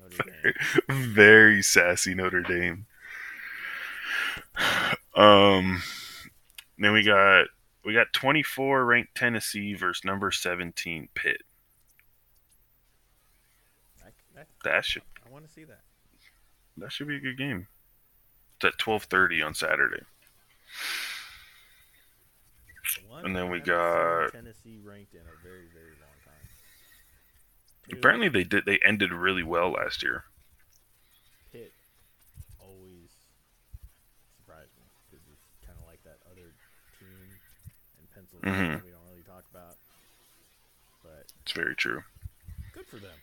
Notre 0.00 0.24
Dame. 0.42 0.54
Very 1.12 1.62
sassy 1.62 2.14
Notre 2.14 2.42
Dame. 2.42 2.86
Um, 5.14 5.82
then 6.78 6.92
we 6.92 7.02
got 7.02 7.46
we 7.84 7.92
got 7.92 8.12
24 8.12 8.84
ranked 8.84 9.14
Tennessee 9.14 9.74
versus 9.74 10.04
number 10.04 10.30
17 10.30 11.08
Pitt. 11.14 11.42
I, 14.02 14.08
I, 14.40 14.44
That 14.64 14.84
should 14.84 15.02
I 15.26 15.30
want 15.30 15.46
to 15.46 15.52
see 15.52 15.64
that. 15.64 15.80
that 16.76 16.92
should 16.92 17.08
be 17.08 17.16
a 17.16 17.20
good 17.20 17.36
game. 17.38 17.66
It's 18.56 18.64
at 18.74 18.78
12:30 18.78 19.44
on 19.44 19.54
Saturday. 19.54 20.02
One, 23.08 23.24
And 23.26 23.36
then 23.36 23.50
we 23.50 23.60
got- 23.60 24.32
Tennessee 24.32 24.78
ranked 24.82 25.14
in 25.14 25.20
a 25.20 25.36
very, 25.42 25.66
very 25.72 25.92
long 26.00 26.16
time. 26.24 26.48
Two, 27.88 27.96
Apparently 27.98 28.28
they 28.28 28.44
did 28.44 28.64
they 28.64 28.78
ended 28.84 29.12
really 29.12 29.42
well 29.42 29.70
last 29.72 30.02
year. 30.02 30.24
Pitt 31.52 31.72
always 32.58 33.10
surprised 34.36 34.70
me 34.78 34.84
because 35.10 35.24
it's 35.32 35.66
kind 35.66 35.78
of 35.78 35.86
like 35.86 36.02
that 36.04 36.18
other 36.30 36.52
team 36.98 37.38
in 38.00 38.06
Pennsylvania 38.14 38.78
Mhm. 38.78 38.84
we 38.84 38.90
don't 38.90 39.06
really 39.08 39.22
talk 39.22 39.44
about. 39.50 39.76
But 41.02 41.26
It's 41.42 41.52
very 41.52 41.74
true. 41.76 42.04
good 42.72 42.86
for 42.86 42.98
them. 42.98 43.18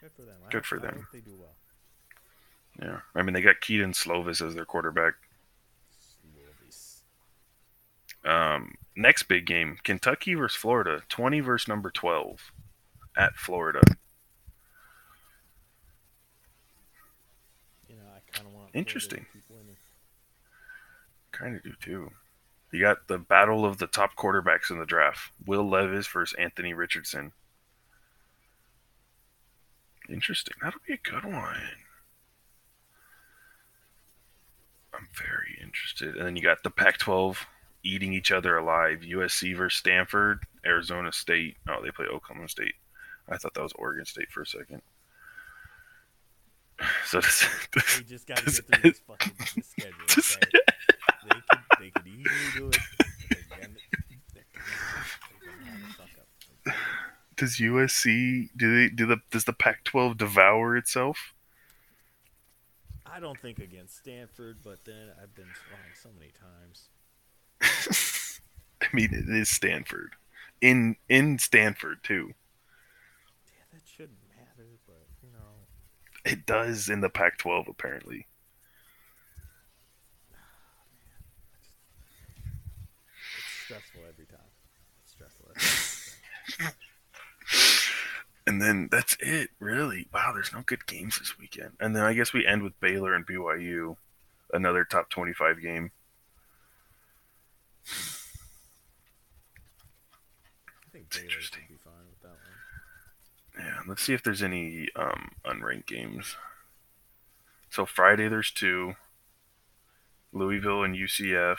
Good 0.00 0.12
for 0.12 0.22
them. 0.22 0.40
I 0.44 0.50
Good 0.50 0.58
hope- 0.58 0.66
for 0.66 0.78
them. 0.78 1.08
they 1.12 1.20
do 1.20 1.34
well. 1.36 1.56
Yeah. 2.80 3.00
I 3.14 3.22
mean 3.22 3.34
they 3.34 3.42
got 3.42 3.60
Kedon 3.60 3.92
Slovis 3.92 4.44
as 4.46 4.54
their 4.54 4.64
quarterback. 4.66 5.14
Um, 8.24 8.74
next 8.96 9.24
big 9.24 9.46
game, 9.46 9.78
Kentucky 9.82 10.34
versus 10.34 10.56
Florida, 10.56 11.02
20 11.08 11.40
versus 11.40 11.68
number 11.68 11.90
12 11.90 12.52
at 13.16 13.34
Florida. 13.36 13.80
You 17.88 17.96
know, 17.96 18.02
I 18.14 18.20
kind 18.32 18.46
of 18.46 18.54
want 18.54 18.70
Interesting. 18.74 19.26
Kind 21.32 21.56
of 21.56 21.62
do 21.62 21.72
too. 21.80 22.10
You 22.70 22.80
got 22.80 23.08
the 23.08 23.18
battle 23.18 23.64
of 23.64 23.78
the 23.78 23.86
top 23.86 24.16
quarterbacks 24.16 24.70
in 24.70 24.78
the 24.78 24.86
draft. 24.86 25.30
Will 25.44 25.68
Levis 25.68 26.06
versus 26.06 26.34
Anthony 26.38 26.72
Richardson. 26.72 27.32
Interesting. 30.08 30.54
That'll 30.62 30.80
be 30.86 30.94
a 30.94 30.98
good 30.98 31.24
one. 31.24 31.56
I'm 34.94 35.08
very 35.14 35.58
interested. 35.62 36.16
And 36.16 36.26
then 36.26 36.36
you 36.36 36.42
got 36.42 36.62
the 36.62 36.70
Pac 36.70 36.98
12 36.98 37.46
eating 37.84 38.12
each 38.12 38.30
other 38.32 38.56
alive. 38.56 39.00
USC 39.00 39.56
versus 39.56 39.78
Stanford, 39.78 40.44
Arizona 40.64 41.12
State. 41.12 41.56
Oh, 41.68 41.82
they 41.82 41.90
play 41.90 42.06
Oklahoma 42.06 42.48
State. 42.48 42.74
I 43.28 43.36
thought 43.38 43.54
that 43.54 43.62
was 43.62 43.72
Oregon 43.74 44.04
State 44.04 44.30
for 44.30 44.42
a 44.42 44.46
second. 44.46 44.82
So 47.06 47.20
this, 47.20 47.46
this, 47.74 47.98
They 47.98 48.04
just 48.04 48.26
got 48.26 48.38
to 48.38 48.44
Does- 48.44 48.60
get 48.60 48.80
through 48.80 48.90
this 48.90 49.00
fucking 49.06 49.32
this 49.54 49.66
schedule. 49.66 49.92
does- 50.08 50.36
Okay? 50.36 50.60
they 51.28 51.40
could 51.48 51.60
they 51.80 51.90
could 51.90 52.06
easily 52.06 52.50
do 52.56 52.68
it. 52.68 52.78
They're 53.28 53.38
gonna, 53.50 53.68
they're 54.34 54.44
gonna, 54.52 54.66
they're 55.42 55.58
gonna 55.58 55.70
have 55.70 55.90
a 55.90 55.92
fuck 55.92 56.08
up. 56.66 56.74
does 57.36 57.56
USC 57.58 58.48
do 58.56 58.76
they 58.76 58.88
do 58.94 59.06
the 59.06 59.18
does 59.30 59.44
the 59.44 59.52
Pac-12 59.52 60.16
devour 60.16 60.76
itself? 60.76 61.34
I 63.06 63.20
don't 63.20 63.38
think 63.38 63.58
against 63.58 63.98
Stanford, 63.98 64.58
but 64.64 64.84
then 64.84 65.10
I've 65.22 65.34
been 65.34 65.44
wrong 65.44 65.92
so 66.02 66.08
many 66.18 66.30
times. 66.32 66.88
I 68.82 68.86
mean, 68.92 69.10
it 69.12 69.28
is 69.34 69.48
Stanford, 69.48 70.12
in 70.60 70.96
in 71.08 71.38
Stanford 71.38 71.98
too. 72.02 72.34
Yeah, 73.46 73.62
that 73.72 73.82
shouldn't 73.86 74.18
matter, 74.36 74.68
but 74.86 75.06
you 75.22 75.30
know, 75.32 75.66
It 76.24 76.46
does 76.46 76.88
in 76.88 77.00
the 77.00 77.08
Pac-12 77.08 77.68
apparently. 77.68 78.26
it's 83.36 83.64
stressful 83.64 84.00
every 84.08 84.26
time. 84.26 84.50
It's 85.04 85.12
stressful. 85.12 85.46
Every 85.54 86.66
time. 86.66 86.72
And 88.44 88.60
then 88.60 88.88
that's 88.90 89.16
it, 89.20 89.50
really. 89.60 90.08
Wow, 90.12 90.32
there's 90.34 90.52
no 90.52 90.62
good 90.66 90.84
games 90.86 91.18
this 91.18 91.38
weekend. 91.38 91.74
And 91.78 91.94
then 91.94 92.02
I 92.02 92.12
guess 92.12 92.32
we 92.32 92.44
end 92.44 92.64
with 92.64 92.78
Baylor 92.80 93.14
and 93.14 93.24
BYU, 93.24 93.96
another 94.52 94.84
top 94.84 95.10
25 95.10 95.62
game. 95.62 95.92
I 100.86 100.90
think 100.92 101.10
Baylor 101.10 101.24
interesting. 101.24 101.62
should 101.66 101.68
be 101.68 101.80
fine 101.82 101.92
with 102.10 102.20
that 102.22 102.28
one. 102.28 103.66
Yeah, 103.66 103.80
let's 103.86 104.02
see 104.02 104.14
if 104.14 104.22
there's 104.22 104.42
any 104.42 104.88
um, 104.96 105.32
unranked 105.44 105.86
games. 105.86 106.36
So 107.70 107.86
Friday 107.86 108.28
there's 108.28 108.50
two. 108.50 108.94
Louisville 110.32 110.82
and 110.82 110.94
UCF. 110.94 111.58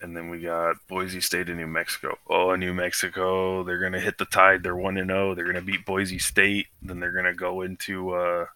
And 0.00 0.16
then 0.16 0.30
we 0.30 0.40
got 0.40 0.76
Boise 0.88 1.20
State 1.20 1.48
and 1.48 1.58
New 1.58 1.66
Mexico. 1.66 2.16
Oh, 2.28 2.54
New 2.54 2.72
Mexico, 2.72 3.62
they're 3.62 3.80
gonna 3.80 4.00
hit 4.00 4.18
the 4.18 4.24
tide. 4.24 4.62
They're 4.62 4.76
one 4.76 4.96
and 4.96 5.10
zero. 5.10 5.34
They're 5.34 5.44
gonna 5.44 5.60
beat 5.60 5.84
Boise 5.84 6.18
State. 6.18 6.68
Then 6.80 7.00
they're 7.00 7.12
gonna 7.12 7.34
go 7.34 7.60
into 7.62 8.10
uh 8.14 8.46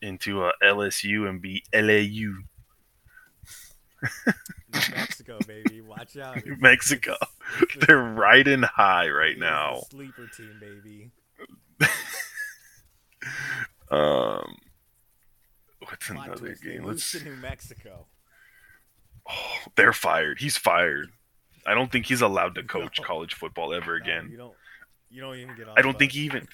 into 0.00 0.44
uh, 0.44 0.52
LSU 0.62 1.28
and 1.28 1.40
beat 1.40 1.64
LSU. 1.72 2.44
New 4.26 4.80
Mexico, 4.94 5.38
baby, 5.46 5.80
watch 5.80 6.16
out. 6.16 6.44
New 6.44 6.56
Mexico. 6.60 7.16
it's- 7.62 7.86
They're 7.86 8.02
riding 8.02 8.62
high 8.62 9.08
right 9.08 9.38
now. 9.38 9.82
sleeper 9.90 10.26
team, 10.36 10.58
baby. 10.60 11.10
Um, 13.90 14.56
what's 15.80 16.08
Plot 16.08 16.26
another 16.26 16.40
twist, 16.48 16.62
game? 16.62 16.84
Let's. 16.84 17.12
to 17.12 17.24
New 17.24 17.36
Mexico. 17.36 18.06
Oh, 19.28 19.56
they're 19.76 19.92
fired. 19.92 20.40
He's 20.40 20.56
fired. 20.56 21.10
I 21.66 21.74
don't 21.74 21.90
think 21.92 22.06
he's 22.06 22.20
allowed 22.20 22.54
to 22.56 22.62
coach 22.64 22.98
No. 23.00 23.06
college 23.06 23.34
football 23.34 23.72
ever 23.72 23.98
No, 23.98 24.04
again. 24.04 24.28
you 24.30 24.36
don't. 24.36 24.54
You 25.10 25.20
don't 25.20 25.36
even 25.38 25.56
get. 25.56 25.68
On 25.68 25.74
I 25.78 25.82
don't 25.82 25.98
think 25.98 26.12
he 26.12 26.20
even. 26.22 26.48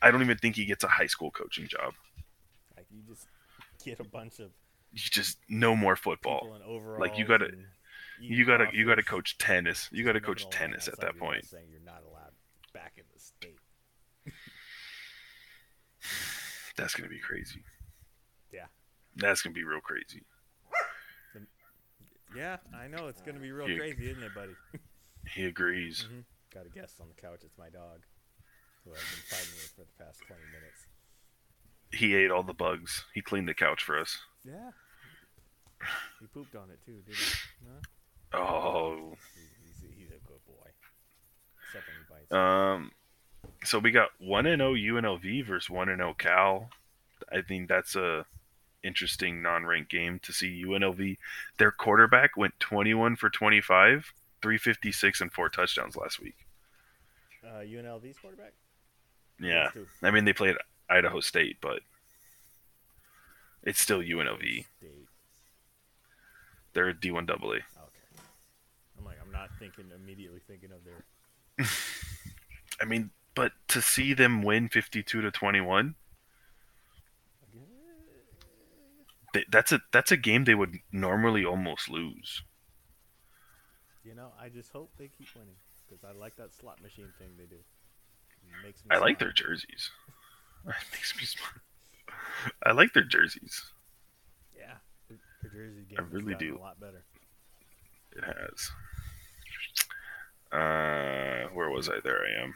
I 0.00 0.10
don't 0.10 0.22
even 0.22 0.38
think 0.38 0.56
he 0.56 0.66
gets 0.66 0.84
a 0.84 0.88
high 0.88 1.06
school 1.06 1.30
coaching 1.30 1.66
job. 1.66 1.94
Like 2.76 2.86
you 2.90 3.00
just 3.08 3.26
get 3.84 4.00
a 4.00 4.04
bunch 4.04 4.38
of 4.38 4.50
You 4.94 5.00
just 5.10 5.38
no 5.48 5.74
more 5.76 5.96
football. 5.96 6.40
people 6.42 6.56
in 6.56 6.62
overalls. 6.62 7.00
Like, 7.00 7.18
you 7.18 7.24
gotta- 7.26 7.50
You 8.20 8.44
gotta 8.46 8.68
you 8.72 8.86
gotta 8.86 9.02
coach 9.02 9.36
tennis. 9.38 9.88
You 9.92 10.04
gotta 10.04 10.20
coach 10.20 10.48
tennis 10.48 10.86
at 10.88 11.00
that 11.00 11.18
point. 11.18 11.44
Saying 11.44 11.66
you're 11.70 11.80
not 11.84 12.02
allowed 12.08 12.32
back 12.72 12.92
in 12.96 13.02
the 13.12 13.18
state. 13.20 13.58
That's 16.76 16.94
gonna 16.94 17.08
be 17.08 17.18
crazy. 17.18 17.62
Yeah. 18.52 18.66
That's 19.16 19.42
gonna 19.42 19.54
be 19.54 19.64
real 19.64 19.80
crazy. 19.80 20.22
Yeah, 22.36 22.56
I 22.76 22.88
know 22.88 23.06
it's 23.06 23.20
gonna 23.22 23.38
be 23.38 23.52
real 23.52 23.68
You- 23.68 23.78
crazy, 23.78 24.10
isn't 24.10 24.22
it, 24.22 24.34
buddy? 24.34 24.54
He 25.28 25.44
agrees. 25.46 26.02
hmm 26.02 26.20
Got 26.52 26.66
a 26.66 26.68
guest 26.68 27.00
on 27.00 27.08
the 27.08 27.14
couch. 27.20 27.40
It's 27.44 27.56
my 27.58 27.68
dog, 27.68 28.02
who 28.84 28.90
I've 28.92 28.96
been 28.96 29.24
fighting 29.28 29.54
with 29.54 29.72
for 29.76 29.80
the 29.82 30.04
past 30.04 30.20
twenty 30.26 30.42
minutes. 30.52 30.86
He 31.92 32.14
ate 32.14 32.30
all 32.30 32.42
the 32.44 32.54
bugs. 32.54 33.04
He 33.12 33.22
cleaned 33.22 33.48
the 33.48 33.54
couch 33.54 33.82
for 33.82 33.98
us. 33.98 34.18
Yeah. 34.44 34.70
He 36.20 36.26
pooped 36.26 36.54
on 36.56 36.70
it 36.70 36.78
too, 36.84 36.98
didn't 37.06 37.18
he? 37.18 37.66
No. 37.66 38.38
Oh. 38.40 39.16
He's, 39.34 39.44
he's, 39.62 39.90
a, 39.90 39.94
he's 39.94 40.08
a 40.08 40.26
good 40.26 40.44
boy. 40.46 40.70
Except 41.66 41.84
when 41.86 41.96
he 41.98 42.26
bites. 42.28 42.32
Um. 42.32 42.90
So 43.64 43.78
we 43.78 43.90
got 43.90 44.10
one 44.18 44.46
and 44.46 44.60
zero 44.60 44.74
UNLV 44.74 45.46
versus 45.46 45.70
one 45.70 45.88
and 45.88 45.98
zero 45.98 46.14
Cal. 46.14 46.70
I 47.32 47.40
think 47.42 47.68
that's 47.68 47.96
a 47.96 48.26
interesting 48.82 49.42
non-ranked 49.42 49.90
game 49.90 50.20
to 50.20 50.32
see 50.32 50.62
UNLV. 50.64 51.16
Their 51.58 51.70
quarterback 51.70 52.36
went 52.36 52.60
21 52.60 53.16
for 53.16 53.30
25, 53.30 54.12
356 54.42 55.20
and 55.22 55.32
four 55.32 55.48
touchdowns 55.48 55.96
last 55.96 56.20
week. 56.20 56.36
Uh, 57.42 57.60
UNLV's 57.60 58.18
quarterback. 58.18 58.52
Yeah, 59.40 59.70
I 60.02 60.10
mean 60.10 60.24
they 60.24 60.32
played 60.32 60.56
Idaho 60.88 61.20
State, 61.20 61.56
but 61.60 61.80
it's 63.62 63.80
still? 63.80 64.00
UNLV. 64.00 64.40
State. 64.40 65.03
They're 66.74 66.92
D 66.92 67.10
one 67.10 67.28
AA. 67.30 67.34
Okay. 67.34 67.62
I'm 68.98 69.04
like, 69.04 69.16
I'm 69.24 69.32
not 69.32 69.50
thinking 69.58 69.86
immediately 69.94 70.40
thinking 70.46 70.70
of 70.72 70.84
their. 70.84 71.66
I 72.80 72.84
mean, 72.84 73.10
but 73.34 73.52
to 73.68 73.80
see 73.80 74.12
them 74.14 74.42
win 74.42 74.68
52 74.68 75.20
to 75.20 75.30
21, 75.30 75.94
th- 79.32 79.46
that's 79.50 79.72
a 79.72 79.80
that's 79.92 80.10
a 80.12 80.16
game 80.16 80.44
they 80.44 80.54
would 80.54 80.78
normally 80.92 81.44
almost 81.44 81.90
lose. 81.90 82.42
You 84.04 84.14
know, 84.14 84.32
I 84.40 84.48
just 84.48 84.70
hope 84.72 84.90
they 84.98 85.08
keep 85.08 85.28
winning 85.34 85.56
because 85.86 86.04
I 86.04 86.12
like 86.18 86.36
that 86.36 86.54
slot 86.54 86.82
machine 86.82 87.08
thing 87.18 87.30
they 87.36 87.44
do. 87.44 87.56
It 87.56 88.64
makes 88.64 88.84
me 88.84 88.94
I 88.94 88.98
like 88.98 89.18
their 89.18 89.32
jerseys. 89.32 89.90
It 90.66 90.74
makes 90.92 91.14
me 91.14 91.26
smile. 91.26 91.60
I 92.64 92.72
like 92.72 92.94
their 92.94 93.04
jerseys. 93.04 93.73
Yeah, 95.54 95.60
the, 95.62 95.68
the 95.68 95.74
Jersey 95.74 95.84
game 95.88 95.98
I 95.98 96.02
really 96.14 96.34
do. 96.34 96.56
a 96.56 96.60
lot 96.60 96.80
better. 96.80 97.04
It 98.16 98.24
has. 98.24 98.70
Uh, 100.52 101.48
where 101.52 101.70
was 101.70 101.88
I? 101.88 101.98
There 102.02 102.20
I 102.24 102.42
am. 102.44 102.54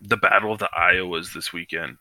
The 0.00 0.16
Battle 0.16 0.52
of 0.52 0.58
the 0.60 0.70
Iowas 0.76 1.32
this 1.34 1.52
weekend. 1.52 1.96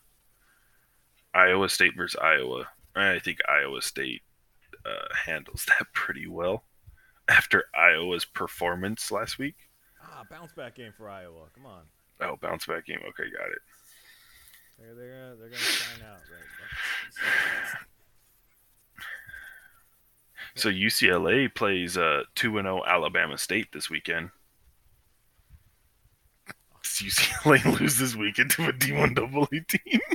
Iowa 1.34 1.70
State 1.70 1.96
versus 1.96 2.20
Iowa. 2.22 2.68
I 2.96 3.20
think 3.20 3.40
Iowa 3.48 3.82
State 3.82 4.22
uh, 4.86 5.14
handles 5.26 5.66
that 5.68 5.88
pretty 5.94 6.28
well 6.28 6.64
after 7.28 7.66
Iowa's 7.76 8.26
performance 8.26 9.12
last 9.12 9.38
week. 9.40 9.56
Ah, 10.04 10.24
bounce 10.30 10.54
back 10.54 10.76
game 10.76 10.94
for 10.96 11.10
Iowa. 11.10 11.46
Come 11.56 11.66
on, 11.66 11.84
Oh, 12.22 12.38
bounce 12.42 12.66
back 12.66 12.86
game. 12.86 13.00
Okay, 13.10 13.30
got 13.36 13.48
it. 13.52 13.60
they're 14.80 14.96
they're 14.96 15.32
uh, 15.32 15.36
they're 15.36 15.50
gonna 15.50 15.56
shine 15.58 16.04
out. 16.08 16.20
Right? 16.32 17.78
So 20.58 20.70
UCLA 20.70 21.54
plays 21.54 21.98
uh, 21.98 22.24
2 22.36 22.54
0 22.54 22.84
Alabama 22.86 23.38
State 23.38 23.68
this 23.72 23.90
weekend. 23.90 24.32
Does 26.84 26.92
UCLA 26.94 27.80
lose 27.80 28.00
this 28.00 28.16
weekend 28.16 28.52
to 28.52 28.70
a 28.70 28.74
D1 28.74 29.18
AA 29.18 29.46
team? 29.68 30.00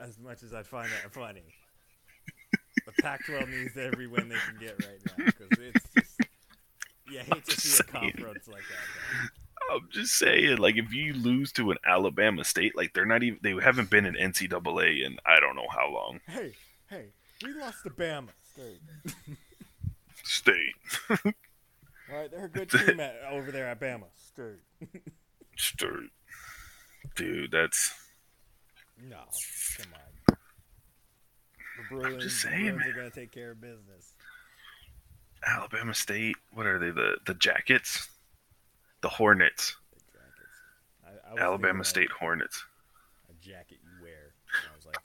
As 0.00 0.18
much 0.18 0.42
as 0.42 0.54
I 0.54 0.62
find 0.62 0.88
that 0.88 1.12
funny, 1.12 1.42
the 2.86 3.02
Pac-12 3.02 3.48
needs 3.50 3.76
every 3.76 4.06
win 4.06 4.28
they 4.28 4.36
can 4.36 4.56
get 4.58 4.82
right 4.84 4.98
now 5.06 5.24
because 5.26 5.58
it's 5.58 5.86
just. 5.94 6.20
You 7.10 7.18
hate 7.20 7.44
to 7.46 7.60
see 7.60 7.80
a 7.80 7.84
conference 7.84 8.48
like 8.48 8.62
that. 8.62 9.30
I'm 9.70 9.88
just 9.90 10.14
saying, 10.14 10.58
like, 10.58 10.76
if 10.76 10.92
you 10.92 11.14
lose 11.14 11.52
to 11.52 11.70
an 11.70 11.78
Alabama 11.86 12.44
State, 12.44 12.76
like, 12.76 12.94
they're 12.94 13.06
not 13.06 13.22
even, 13.22 13.38
they 13.42 13.54
haven't 13.62 13.90
been 13.90 14.06
in 14.06 14.14
NCAA 14.14 15.04
in 15.04 15.18
I 15.26 15.40
don't 15.40 15.56
know 15.56 15.66
how 15.70 15.90
long. 15.90 16.20
Hey, 16.26 16.54
hey, 16.88 17.08
we 17.44 17.52
lost 17.54 17.82
to 17.84 17.90
Bama. 17.90 18.28
Straight. 18.52 18.80
State. 20.24 20.74
All 21.10 22.16
right, 22.18 22.30
they're 22.30 22.46
a 22.46 22.48
good 22.48 22.70
team 22.70 23.00
at, 23.00 23.16
over 23.30 23.50
there 23.52 23.66
at 23.68 23.80
Bama. 23.80 24.04
Straight. 24.16 24.60
State. 25.56 26.10
Dude, 27.16 27.50
that's. 27.50 27.92
No, 29.08 29.16
come 29.76 29.92
on. 29.94 30.36
The 31.76 31.84
Bruins, 31.88 32.24
just 32.24 32.42
the 32.42 32.48
saying, 32.48 32.62
Bruins 32.64 32.78
man. 32.80 32.88
are 32.88 32.92
gonna 32.96 33.10
take 33.10 33.30
care 33.30 33.52
of 33.52 33.60
business. 33.60 34.14
Alabama 35.46 35.94
State. 35.94 36.36
What 36.52 36.66
are 36.66 36.78
they? 36.78 36.90
The 36.90 37.16
the 37.26 37.34
Jackets? 37.34 38.08
The 39.00 39.08
Hornets. 39.08 39.76
The 39.94 40.00
jackets. 40.12 41.28
I, 41.38 41.40
I 41.40 41.44
Alabama 41.44 41.84
State 41.84 42.10
Hornets. 42.10 42.64
A 43.30 43.34
jacket 43.44 43.78
you 43.84 44.02
wear. 44.02 44.32
And 44.52 44.72
I 44.72 44.74
was 44.76 44.86
like, 44.86 44.96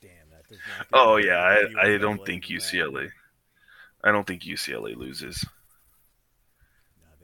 damn, 0.00 0.30
that 0.30 0.43
does 0.43 0.43
not. 0.43 0.43
get 0.43 0.43
Oh 0.92 1.16
yeah, 1.16 1.36
I, 1.36 1.94
I 1.94 1.98
don't 1.98 2.24
think 2.24 2.46
than 2.46 2.56
that. 2.56 2.62
UCLA. 2.64 3.10
I 4.02 4.12
don't 4.12 4.26
think 4.26 4.42
UCLA 4.42 4.96
loses. 4.96 5.44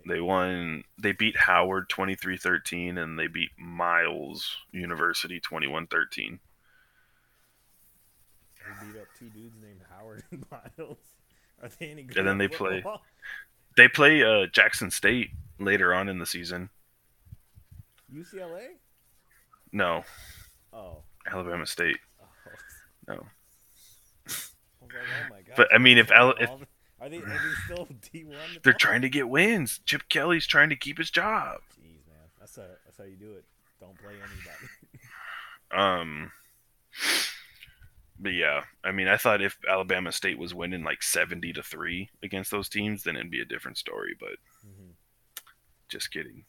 No, 0.04 0.14
They 0.14 0.20
won. 0.20 0.84
They 1.00 1.12
beat 1.12 1.36
Howard 1.36 1.88
23-13 1.90 2.98
and 2.98 3.18
they 3.18 3.26
beat 3.26 3.50
Miles 3.58 4.56
University 4.72 5.40
21-13. 5.40 6.38
They 8.58 8.86
beat 8.86 9.00
up 9.00 9.06
two 9.18 9.28
dudes 9.28 9.56
named 9.62 9.80
Howard 9.90 10.22
and 10.30 10.44
Miles. 10.50 10.98
Are 11.62 11.68
they 11.78 11.90
any 11.90 12.02
good? 12.04 12.18
And 12.18 12.26
then 12.28 12.38
they 12.38 12.48
play- 12.48 12.82
They 13.76 13.88
play 13.88 14.22
uh, 14.22 14.46
Jackson 14.46 14.90
State 14.90 15.30
later 15.58 15.92
on 15.94 16.08
in 16.08 16.18
the 16.18 16.26
season. 16.26 16.70
UCLA. 18.12 18.68
No, 19.72 20.04
Oh. 20.72 21.02
Alabama 21.30 21.66
State. 21.66 21.98
Oh. 23.10 23.26
I 24.26 24.28
was 24.28 24.52
like, 24.82 24.92
oh 24.92 25.30
my 25.30 25.36
god. 25.42 25.54
But, 25.56 25.68
I 25.74 25.78
mean, 25.78 25.98
if 25.98 26.10
Al- 26.10 26.34
if- 26.38 26.48
All- 26.50 26.60
are 27.00 27.08
they 27.08 27.16
are 27.16 27.20
they 27.20 27.36
still 27.64 27.88
D 28.12 28.24
one? 28.24 28.36
They're 28.62 28.72
trying 28.74 29.02
to 29.02 29.08
get 29.08 29.28
wins. 29.28 29.80
Chip 29.86 30.02
Kelly's 30.10 30.46
trying 30.46 30.68
to 30.68 30.76
keep 30.76 30.98
his 30.98 31.10
job. 31.10 31.60
Jeez, 31.78 32.06
man, 32.06 32.16
that's 32.38 32.56
how 32.56 32.62
that's 32.84 32.98
how 32.98 33.04
you 33.04 33.16
do 33.16 33.32
it. 33.32 33.44
Don't 33.80 33.96
play 33.98 34.12
anybody. 34.14 34.66
Um, 35.72 36.32
but 38.18 38.30
yeah, 38.32 38.62
I 38.82 38.90
mean, 38.90 39.06
I 39.06 39.16
thought 39.16 39.40
if 39.40 39.56
Alabama 39.68 40.10
State 40.10 40.36
was 40.36 40.52
winning 40.52 40.82
like 40.82 41.00
seventy 41.00 41.52
to 41.52 41.62
three 41.62 42.10
against 42.24 42.50
those 42.50 42.68
teams, 42.68 43.04
then 43.04 43.14
it'd 43.14 43.30
be 43.30 43.40
a 43.40 43.44
different 43.44 43.78
story. 43.78 44.16
But 44.18 44.38
Mhm. 44.66 44.94
just 45.88 46.10
kidding. 46.10 46.44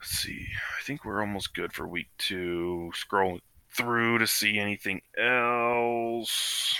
Let's 0.00 0.10
see. 0.18 0.48
I 0.80 0.82
think 0.82 1.04
we're 1.04 1.20
almost 1.20 1.54
good 1.54 1.72
for 1.72 1.86
week 1.86 2.08
two. 2.18 2.90
Scrolling 2.92 3.40
through 3.72 4.18
to 4.18 4.26
see 4.26 4.58
anything 4.58 5.02
else. 5.16 6.78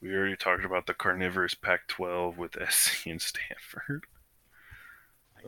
We 0.00 0.14
already 0.14 0.36
talked 0.36 0.64
about 0.64 0.86
the 0.86 0.94
carnivorous 0.94 1.54
Pac-12 1.54 2.36
with 2.36 2.56
SC 2.70 3.06
and 3.06 3.20
Stanford. 3.20 4.04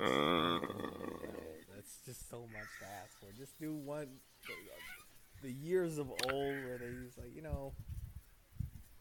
Uh, 0.00 0.60
that's 1.74 1.98
just 2.06 2.30
so 2.30 2.40
much 2.52 2.68
to 2.80 2.86
ask 2.86 3.18
for. 3.20 3.26
Just 3.36 3.58
do 3.60 3.74
one. 3.74 4.08
The 5.42 5.52
years 5.52 5.98
of 5.98 6.10
old 6.10 6.24
where 6.32 6.78
they 6.78 6.86
was 6.86 7.16
like, 7.16 7.34
you 7.34 7.42
know, 7.42 7.72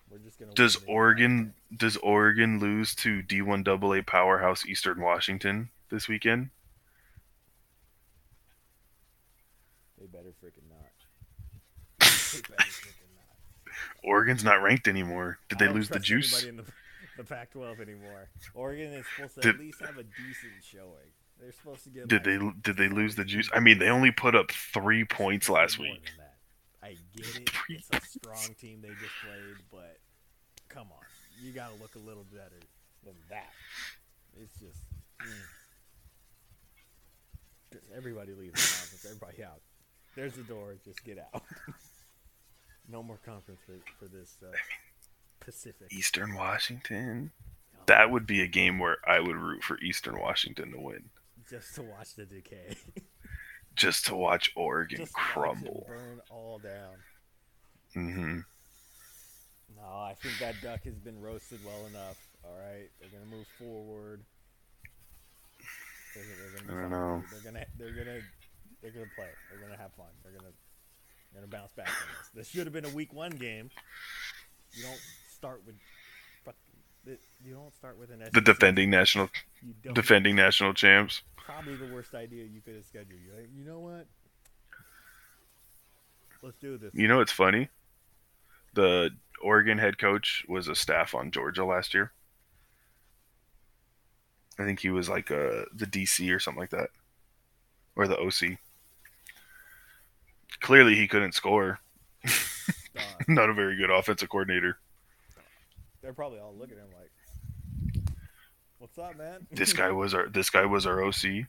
we're 0.10 0.20
just 0.20 0.40
gonna. 0.40 0.54
Does. 0.54 0.78
Oregon 0.88 1.54
does 1.76 1.98
Oregon 1.98 2.60
lose 2.60 2.96
to 2.96 3.22
D1 3.24 3.68
AA 3.68 4.02
powerhouse 4.06 4.66
Eastern 4.66 5.02
Washington 5.02 5.70
this 5.90 6.08
weekend? 6.08 6.50
They 10.12 10.18
better 10.18 10.34
freaking 10.44 10.70
not. 10.70 10.80
They 12.00 12.42
better 12.42 12.70
freaking 12.70 13.16
not. 13.16 13.74
Oregon's 14.04 14.44
not 14.44 14.62
ranked 14.62 14.88
anymore. 14.88 15.40
Did 15.50 15.60
they 15.60 15.70
lose 15.70 15.90
the 15.90 16.00
juice? 16.00 16.44
in 16.44 16.58
the, 16.58 16.66
the 17.18 17.24
Pac-12 17.24 17.80
anymore. 17.82 18.30
Oregon 18.54 18.94
is 18.94 19.06
supposed 19.16 19.36
to 19.36 19.42
Did- 19.42 19.56
at 19.56 19.62
least 19.62 19.80
have 19.82 19.98
a 19.98 20.04
decent 20.04 20.54
showing. 20.64 21.12
They're 21.40 21.52
supposed 21.52 21.84
to 21.84 21.90
get. 21.90 22.08
Did 22.08 22.26
like, 22.26 22.40
they 22.40 22.62
did 22.64 22.78
they 22.78 22.90
lose 22.90 23.16
the 23.16 23.24
juice? 23.24 23.48
I 23.54 23.60
mean, 23.60 23.78
they 23.78 23.90
only 23.90 24.10
put 24.10 24.34
up 24.36 24.52
3 24.52 25.06
points 25.06 25.50
last 25.50 25.78
week. 25.78 26.02
I 26.82 26.96
get 27.16 27.36
it. 27.36 27.52
It's 27.70 27.90
a 27.92 28.02
strong 28.02 28.56
team 28.60 28.82
they 28.82 28.88
just 28.90 29.14
played, 29.24 29.58
but 29.72 29.98
come 30.70 30.88
on, 30.92 31.06
you 31.44 31.52
got 31.52 31.76
to 31.76 31.82
look 31.82 31.94
a 31.96 32.00
little 32.00 32.26
better 32.32 32.60
than 33.04 33.14
that. 33.30 33.52
It's 34.42 34.54
just 34.54 34.80
mm. 35.22 35.32
Just 37.74 37.86
everybody 37.96 38.34
leaves 38.34 38.54
the 38.54 38.78
conference. 38.78 39.06
Everybody 39.06 39.44
out. 39.44 39.62
There's 40.18 40.34
the 40.34 40.42
door. 40.42 40.74
Just 40.84 41.04
get 41.04 41.20
out. 41.20 41.44
no 42.90 43.04
more 43.04 43.20
conference 43.24 43.60
for, 43.64 43.76
for 44.00 44.12
this 44.12 44.36
uh, 44.44 44.48
Pacific. 45.40 45.90
Eastern 45.92 46.34
Washington. 46.34 47.30
Oh, 47.76 47.84
That 47.86 48.10
would 48.10 48.26
be 48.26 48.42
a 48.42 48.48
game 48.48 48.80
where 48.80 48.98
I 49.08 49.20
would 49.20 49.36
root 49.36 49.64
for 49.64 49.80
Eastern 49.80 50.20
Washington 50.20 50.72
to 50.72 50.80
win, 50.80 51.04
just 51.48 51.76
to 51.76 51.84
watch 51.84 52.16
the 52.16 52.26
decay. 52.26 52.76
just 53.76 54.08
to 54.08 54.16
watch 54.16 54.52
Oregon 54.56 54.98
just 54.98 55.14
watch 55.16 55.24
crumble. 55.24 55.86
burn 55.88 56.20
all 56.32 56.58
down. 56.58 56.96
Mm-hmm. 57.96 58.40
No, 59.78 59.84
I 59.84 60.16
think 60.20 60.40
that 60.40 60.56
duck 60.64 60.84
has 60.86 60.96
been 60.96 61.22
roasted 61.22 61.60
well 61.64 61.86
enough. 61.86 62.18
All 62.44 62.58
right, 62.58 62.90
they're 63.00 63.10
gonna 63.12 63.30
move 63.30 63.46
forward. 63.60 64.24
They're, 66.16 66.24
they're 66.24 66.66
gonna 66.66 66.80
I 66.80 66.82
don't 66.82 66.92
know. 66.92 67.24
They're 67.32 67.52
gonna, 67.52 67.66
they're 67.78 68.04
gonna, 68.04 68.22
they're 68.82 68.92
gonna 68.92 69.06
play. 69.16 69.30
They're 69.50 69.60
gonna 69.60 69.80
have 69.80 69.94
fun. 69.94 70.08
They're 70.24 70.34
gonna, 70.34 70.52
they're 71.34 71.42
gonna 71.42 71.48
bounce 71.52 71.74
back 71.74 71.88
from 71.88 72.10
this. 72.18 72.30
This 72.34 72.48
should 72.50 72.66
have 72.66 72.74
been 72.74 72.86
a 72.86 72.96
week 72.96 73.14
one 73.14 73.32
game. 73.32 73.70
You 74.74 74.84
don't 74.84 75.02
start 75.30 75.62
with, 75.66 75.76
fuck, 76.46 76.56
you 77.44 77.54
don't 77.54 77.74
start 77.76 77.98
with 77.98 78.12
an 78.12 78.24
The 78.34 78.42
defending 78.42 78.90
national 78.90 79.30
defending 79.94 80.36
national 80.36 80.74
champs. 80.74 81.22
Probably 81.36 81.76
the 81.76 81.94
worst 81.94 82.14
idea 82.14 82.44
you 82.44 82.62
could 82.62 82.76
have 82.76 82.86
scheduled. 82.86 83.20
You're 83.26 83.36
like, 83.36 83.50
you 83.56 83.64
know 83.64 83.80
what? 83.80 84.06
Let's 86.44 86.58
do 86.58 86.78
this. 86.78 86.94
You 86.94 87.08
know 87.08 87.18
what's 87.18 87.32
funny? 87.32 87.70
The 88.74 89.12
Oregon 89.42 89.78
head 89.78 89.98
coach 89.98 90.46
was 90.48 90.68
a 90.68 90.76
staff 90.76 91.16
on 91.16 91.32
Georgia 91.32 91.66
last 91.66 91.94
year. 91.94 92.12
I 94.60 94.64
think 94.66 94.80
he 94.80 94.90
was 94.90 95.08
like 95.10 95.32
uh, 95.32 95.66
the 95.74 95.86
DC 95.86 96.34
or 96.36 96.40
something 96.40 96.60
like 96.60 96.72
that, 96.72 96.90
or 97.96 98.08
the 98.08 98.18
OC. 98.18 98.58
Clearly, 100.62 100.96
he 100.96 101.08
couldn't 101.08 101.34
score. 101.34 101.80
Not 103.28 103.50
a 103.50 103.54
very 103.54 103.76
good 103.78 103.90
offensive 103.90 104.30
coordinator. 104.30 104.78
they're 106.02 106.14
probably 106.14 106.40
all 106.40 106.56
looking 106.58 106.78
at 106.78 106.84
him 106.84 106.90
like, 107.00 108.12
"What's 108.80 108.98
up, 108.98 109.18
man?" 109.18 109.46
This 109.52 109.74
guy 109.82 109.92
was 109.92 110.14
our 110.14 110.28
this 110.30 110.50
guy 110.50 110.66
was 110.66 110.86
our 110.86 111.04
OC, 111.04 111.24
You 111.24 111.48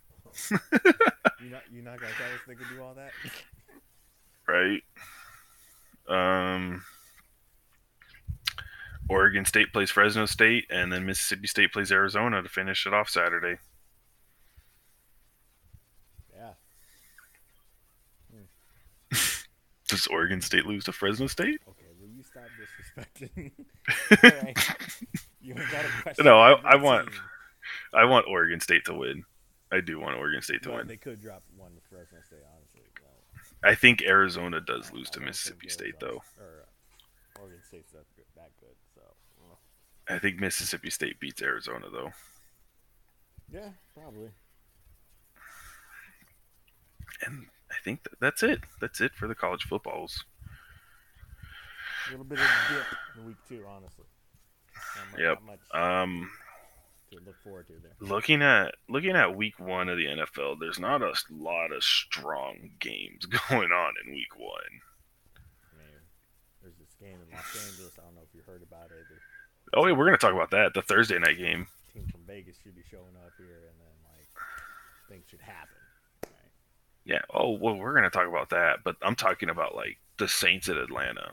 not 1.50 1.62
you 1.72 1.82
not 1.82 1.98
gonna 2.00 2.12
tell 2.18 2.26
us 2.34 2.40
they 2.46 2.54
could 2.54 2.68
do 2.74 2.82
all 2.82 2.94
that? 2.94 3.12
right? 4.46 4.82
Um, 6.08 6.82
Oregon 9.08 9.44
State 9.44 9.72
plays 9.72 9.90
Fresno 9.90 10.26
State, 10.26 10.66
and 10.70 10.92
then 10.92 11.06
Mississippi 11.06 11.46
State 11.46 11.72
plays 11.72 11.92
Arizona 11.92 12.42
to 12.42 12.48
finish 12.48 12.86
it 12.86 12.92
off 12.94 13.08
Saturday. 13.08 13.58
Yeah. 16.34 16.52
Does 19.88 20.06
Oregon 20.06 20.40
State 20.40 20.66
lose 20.66 20.84
to 20.84 20.92
Fresno 20.92 21.26
State? 21.26 21.60
Okay. 21.68 21.86
Will 22.00 22.08
you 22.10 22.22
stop 22.22 22.44
disrespecting? 22.60 23.52
all 24.34 24.42
right. 24.42 24.58
You 25.40 25.54
got 25.54 25.84
a 25.84 26.02
question. 26.02 26.24
No, 26.24 26.38
I- 26.38 26.60
I 26.62 26.76
want- 26.76 27.10
team. 27.10 27.20
I 27.94 28.04
want 28.04 28.26
Oregon 28.28 28.60
State 28.60 28.84
to 28.86 28.94
win. 28.94 29.24
I 29.72 29.80
do 29.80 30.00
want 30.00 30.16
Oregon 30.16 30.40
State 30.42 30.62
to 30.62 30.68
Well, 30.70 30.78
win. 30.78 30.86
They 30.86 30.96
could 30.96 31.20
drop 31.20 31.42
one 31.56 31.72
to 31.74 31.80
Fresno 31.90 32.18
State, 32.26 32.38
honestly. 32.54 32.80
Well, 33.02 33.70
I 33.70 33.74
think 33.74 34.02
Arizona 34.02 34.60
does 34.60 34.90
lose 34.92 35.08
I 35.10 35.14
to 35.14 35.20
Mississippi 35.20 35.68
State, 35.68 35.94
though. 36.00 36.22
Or 36.38 36.64
uh, 37.36 37.40
Oregon 37.40 37.60
State's 37.66 37.92
that 37.92 38.04
good. 38.16 38.24
That 38.36 38.50
good. 38.60 38.74
So. 38.94 39.00
well, 39.42 39.58
I 40.08 40.18
think 40.18 40.38
Mississippi 40.40 40.88
State 40.90 41.20
beats 41.20 41.42
Arizona, 41.42 41.86
though. 41.92 42.12
Yeah, 43.52 43.70
probably. 43.94 44.30
And 47.26 47.46
I 47.70 47.74
think 47.84 48.02
that 48.04 48.18
that's 48.20 48.42
it. 48.42 48.60
That's 48.80 49.00
it 49.00 49.14
for 49.14 49.26
the 49.28 49.34
college 49.34 49.64
footballs. 49.64 50.24
A 52.08 52.10
little 52.12 52.24
bit 52.24 52.38
of 52.38 52.44
a 52.44 52.74
dip 52.74 52.84
in 53.18 53.26
week 53.26 53.36
two, 53.48 53.64
honestly. 53.68 54.04
Not 54.96 55.10
much, 55.12 55.20
Yep. 55.20 55.34
Not 55.34 55.44
much 55.44 55.60
Um, 55.82 56.30
to 57.12 57.18
look 57.20 57.36
forward 57.42 57.66
to 57.66 57.74
there. 57.82 57.92
looking 58.00 58.42
at 58.42 58.74
looking 58.88 59.16
at 59.16 59.34
week 59.36 59.58
one 59.58 59.88
of 59.88 59.96
the 59.98 60.06
NFL, 60.06 60.58
there's 60.60 60.78
not 60.78 61.02
a 61.02 61.14
lot 61.30 61.72
of 61.72 61.82
strong 61.84 62.70
games 62.78 63.26
going 63.48 63.72
on 63.72 63.94
in 64.04 64.12
week 64.12 64.36
one. 64.38 64.80
I 65.74 65.76
mean, 65.78 66.00
there's 66.62 66.76
this 66.78 66.94
game 67.00 67.16
in 67.20 67.34
Los 67.36 67.68
Angeles. 67.68 67.98
I 67.98 68.02
don't 68.04 68.14
know 68.14 68.22
if 68.28 68.34
you 68.34 68.42
heard 68.46 68.62
about 68.62 68.90
it. 68.90 69.04
Oh 69.74 69.86
yeah, 69.86 69.92
we're 69.92 70.06
gonna 70.06 70.16
talk 70.18 70.32
about 70.34 70.50
that. 70.52 70.72
The 70.74 70.82
Thursday 70.82 71.18
night 71.18 71.36
game. 71.38 71.66
team 71.92 72.06
from 72.10 72.22
Vegas 72.26 72.56
should 72.62 72.74
be 72.76 72.82
showing 72.90 73.16
up 73.24 73.32
here, 73.36 73.68
and 73.68 73.76
then 73.80 73.96
like 74.16 74.28
things 75.10 75.24
should 75.28 75.40
happen. 75.40 75.76
Yeah. 77.08 77.22
Oh 77.32 77.52
well, 77.52 77.74
we're 77.74 77.94
gonna 77.94 78.10
talk 78.10 78.28
about 78.28 78.50
that. 78.50 78.84
But 78.84 78.96
I'm 79.00 79.16
talking 79.16 79.48
about 79.48 79.74
like 79.74 79.96
the 80.18 80.28
Saints 80.28 80.68
at 80.68 80.76
Atlanta. 80.76 81.32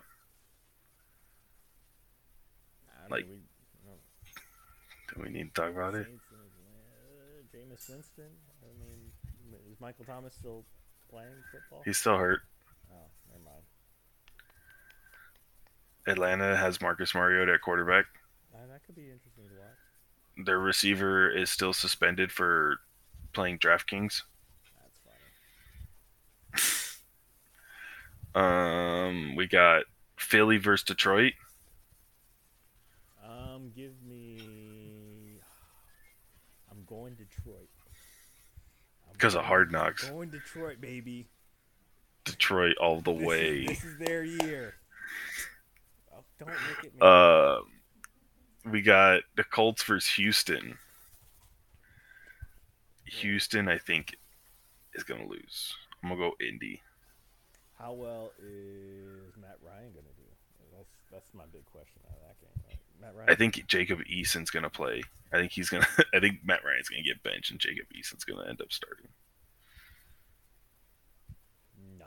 I 2.97 3.11
Like, 3.11 3.25
we, 3.29 3.35
Do 5.13 5.21
we 5.21 5.29
need 5.29 5.53
to 5.53 5.61
talk 5.61 5.71
about 5.71 5.93
it? 5.95 6.07
Saints 6.07 6.23
Atlanta, 6.31 7.75
Jameis 7.75 7.89
Winston. 7.89 8.31
I 8.63 8.71
mean, 8.79 9.11
is 9.69 9.81
Michael 9.81 10.05
Thomas 10.05 10.33
still 10.33 10.63
playing 11.09 11.43
football? 11.51 11.81
He's 11.83 11.97
still 11.97 12.17
hurt. 12.17 12.39
oh, 12.93 12.95
never 13.29 13.43
mind. 13.43 13.63
Atlanta 16.07 16.55
has 16.55 16.81
Marcus 16.81 17.13
Mariota 17.13 17.53
at 17.53 17.61
quarterback. 17.61 18.05
Uh, 18.53 18.59
that 18.71 18.85
could 18.85 18.95
be 18.95 19.11
interesting 19.11 19.43
to 19.49 19.55
watch. 19.59 20.45
Their 20.45 20.59
receiver 20.59 21.29
is 21.29 21.49
still 21.49 21.73
suspended 21.73 22.31
for 22.31 22.79
playing 23.33 23.59
DraftKings. 23.59 24.21
Um, 28.33 29.35
we 29.35 29.47
got 29.47 29.83
Philly 30.17 30.57
versus 30.57 30.85
Detroit. 30.85 31.33
Um, 33.25 33.71
give 33.75 33.93
me. 34.07 34.39
I'm 36.71 36.83
going 36.85 37.15
Detroit. 37.15 37.69
I'm 39.09 39.15
'Cause 39.17 39.35
of 39.35 39.45
Hard 39.45 39.71
Knocks. 39.71 40.09
Going 40.09 40.29
Detroit, 40.29 40.81
baby. 40.81 41.27
Detroit 42.25 42.75
all 42.77 43.01
the 43.01 43.13
This 43.13 43.21
is- 43.21 43.27
way. 43.27 43.65
This 43.67 43.83
is, 43.85 43.97
their 43.99 44.23
year. 44.23 44.75
Oh, 46.13 46.23
don't 46.39 46.49
look 46.49 46.85
at 46.85 46.93
me. 46.93 46.99
Uh, 46.99 47.59
we 48.69 48.81
got 48.81 49.21
the 49.35 49.43
Colts 49.43 49.83
versus 49.83 50.11
Houston. 50.15 50.77
Houston, 53.05 53.69
I 53.69 53.77
think, 53.77 54.15
is 54.95 55.03
gonna 55.03 55.27
lose. 55.27 55.75
I'm 56.05 56.11
gonna 56.11 56.29
go 56.29 56.35
Indy. 56.45 56.83
How 57.79 57.93
well 57.93 58.31
is 58.37 59.35
Matt 59.41 59.57
Ryan 59.65 59.91
going 59.91 60.05
to 60.05 60.13
do? 60.13 60.29
That's 60.77 60.91
that's 61.11 61.33
my 61.33 61.45
big 61.51 61.65
question 61.65 61.99
out 62.07 62.17
of 62.17 62.21
that 62.21 62.39
game. 62.39 62.63
Right? 62.67 62.77
Matt 63.01 63.15
Ryan. 63.15 63.29
I 63.29 63.33
think 63.33 63.65
Jacob 63.65 64.01
Eason's 64.05 64.51
gonna 64.51 64.69
play. 64.69 65.01
I 65.33 65.37
think 65.37 65.51
he's 65.51 65.69
gonna. 65.69 65.87
I 66.13 66.19
think 66.19 66.41
Matt 66.45 66.63
Ryan's 66.63 66.89
gonna 66.89 67.01
get 67.01 67.23
benched, 67.23 67.49
and 67.49 67.59
Jacob 67.59 67.87
Eason's 67.97 68.23
gonna 68.23 68.47
end 68.47 68.61
up 68.61 68.71
starting. 68.71 69.07
No. 71.97 72.05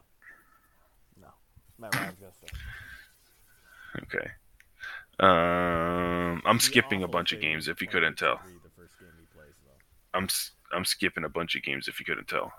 No. 1.20 1.28
Matt 1.80 1.92
Ryan's 1.96 2.18
to 2.20 2.32
start. 2.32 2.52
Okay. 4.04 4.30
Um, 5.18 6.40
I'm 6.46 6.60
skipping 6.60 7.02
a 7.02 7.08
bunch 7.08 7.32
of 7.32 7.40
games 7.40 7.66
if 7.66 7.82
you 7.82 7.88
couldn't 7.88 8.16
tell. 8.16 8.36
The 8.62 8.70
first 8.80 8.96
game 9.00 9.08
he 9.18 9.26
plays. 9.36 9.54
I'm 10.14 10.28
I'm 10.72 10.84
skipping 10.84 11.24
a 11.24 11.28
bunch 11.28 11.56
of 11.56 11.62
games 11.62 11.88
if 11.88 11.98
you 11.98 12.06
couldn't 12.06 12.28
tell. 12.28 12.52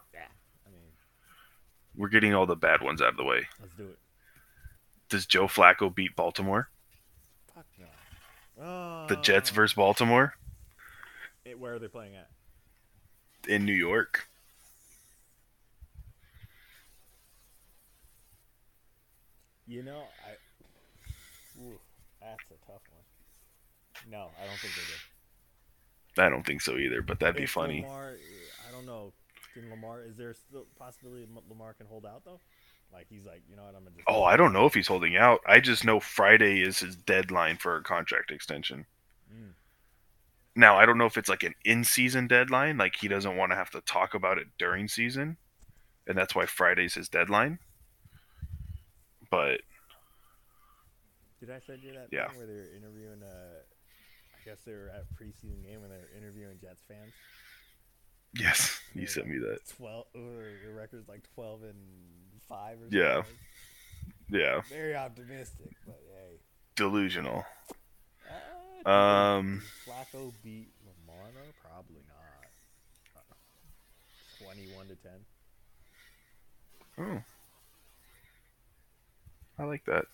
Yeah. 1.99 2.03
I 2.03 2.05
mean, 2.05 2.05
We're 2.05 2.09
getting 2.09 2.33
all 2.33 2.45
the 2.45 2.55
bad 2.55 2.81
ones 2.81 3.01
out 3.01 3.09
of 3.09 3.17
the 3.17 3.23
way. 3.23 3.47
let's 3.59 3.73
do 3.75 3.83
it. 3.83 3.97
Does 5.09 5.25
Joe 5.25 5.47
Flacco 5.47 5.93
beat 5.93 6.15
Baltimore? 6.15 6.69
Fuck 7.55 7.65
no. 7.79 9.05
The 9.07 9.15
Jets 9.17 9.49
versus 9.49 9.73
Baltimore 9.75 10.33
Eh, 11.45 11.53
Where 11.53 11.73
are 11.75 11.79
they 11.79 11.87
playing 11.87 12.15
at? 12.15 12.27
in 13.47 13.65
New 13.65 13.73
York. 13.73 14.27
You 19.67 19.83
know, 19.83 20.01
I. 20.25 21.61
Ooh, 21.61 21.79
that's 22.21 22.43
a 22.49 22.65
tough 22.65 22.81
one. 22.91 24.11
No, 24.11 24.29
I 24.41 24.45
don't 24.47 24.57
think 24.57 24.73
they 24.73 24.81
did. 24.81 26.25
I 26.25 26.29
don't 26.29 26.45
think 26.45 26.61
so 26.61 26.77
either, 26.77 27.01
but 27.01 27.19
that'd 27.19 27.35
be 27.35 27.45
funny. 27.45 27.81
Lamar, 27.81 28.11
eh, 28.13 28.67
I 28.67 28.71
don't 28.71 28.85
know. 28.85 29.13
Can 29.59 29.69
Lamar? 29.69 30.01
Is 30.03 30.17
there 30.17 30.33
still 30.33 30.65
possibility 30.77 31.27
Lamar 31.49 31.73
can 31.73 31.87
hold 31.87 32.05
out 32.05 32.23
though? 32.25 32.39
Like 32.91 33.07
he's 33.09 33.25
like, 33.25 33.43
you 33.49 33.55
know 33.55 33.63
what? 33.63 33.75
I'm 33.75 33.83
gonna 33.83 33.95
just. 33.95 34.05
Oh, 34.07 34.23
I 34.23 34.35
don't 34.37 34.53
know 34.53 34.65
if 34.65 34.73
he's 34.73 34.87
holding 34.87 35.15
out. 35.15 35.41
I 35.45 35.59
just 35.59 35.85
know 35.85 35.99
Friday 35.99 36.61
is 36.61 36.79
his 36.79 36.95
deadline 36.95 37.57
for 37.57 37.75
a 37.75 37.83
contract 37.83 38.31
extension. 38.31 38.85
Mm. 39.31 39.51
Now, 40.55 40.77
I 40.77 40.85
don't 40.85 40.97
know 40.97 41.05
if 41.05 41.17
it's 41.17 41.29
like 41.29 41.43
an 41.43 41.53
in-season 41.63 42.27
deadline, 42.27 42.77
like 42.77 42.95
he 42.95 43.07
doesn't 43.07 43.37
want 43.37 43.51
to 43.51 43.55
have 43.55 43.69
to 43.71 43.81
talk 43.81 44.13
about 44.15 44.37
it 44.39 44.47
during 44.57 44.87
season, 44.87 45.37
and 46.07 46.17
that's 46.17 46.33
why 46.33 46.45
Friday's 46.47 46.95
his 46.95 47.07
deadline. 47.09 47.59
But 49.29 49.61
Did 51.39 51.51
I 51.51 51.59
send 51.59 51.83
you 51.83 51.93
that 51.93 52.07
Yeah. 52.11 52.27
thing 52.27 52.37
where 52.37 52.47
they 52.47 52.53
were 52.53 52.75
interviewing? 52.75 53.23
Uh, 53.23 53.61
I 54.35 54.43
guess 54.43 54.59
they 54.65 54.73
were 54.73 54.89
at 54.89 55.03
a 55.03 55.23
preseason 55.23 55.63
game 55.63 55.79
when 55.81 55.89
they 55.89 55.97
were 55.97 56.09
interviewing 56.17 56.59
Jets 56.59 56.83
fans. 56.87 57.13
Yes, 58.33 58.79
you 58.93 59.07
sent 59.07 59.27
me 59.27 59.37
that. 59.39 59.59
Twelve. 59.77 60.05
Or 60.15 60.43
your 60.63 60.73
record's 60.75 61.07
like 61.07 61.23
twelve 61.35 61.63
and 61.63 61.75
five 62.47 62.77
or 62.81 62.87
Yeah. 62.95 63.15
something. 63.17 63.35
Yeah, 64.29 64.39
Yeah. 64.39 64.61
Very 64.69 64.95
optimistic, 64.95 65.71
but 65.85 65.99
hey. 66.15 66.37
delusional. 66.75 67.45
Uh, 68.85 68.89
Um, 68.89 69.61
Flacco 69.85 70.31
beat 70.43 70.69
Lamar? 70.85 71.25
Probably 71.61 72.01
not. 72.07 73.23
Twenty-one 74.41 74.87
to 74.87 74.95
ten. 74.95 75.25
Oh, 76.97 77.23
I 79.57 79.63
like 79.65 79.83
that. 79.85 80.05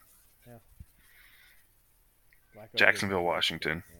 Flacco 2.55 2.75
Jacksonville, 2.75 3.23
Washington. 3.23 3.83
Yeah. 3.89 3.97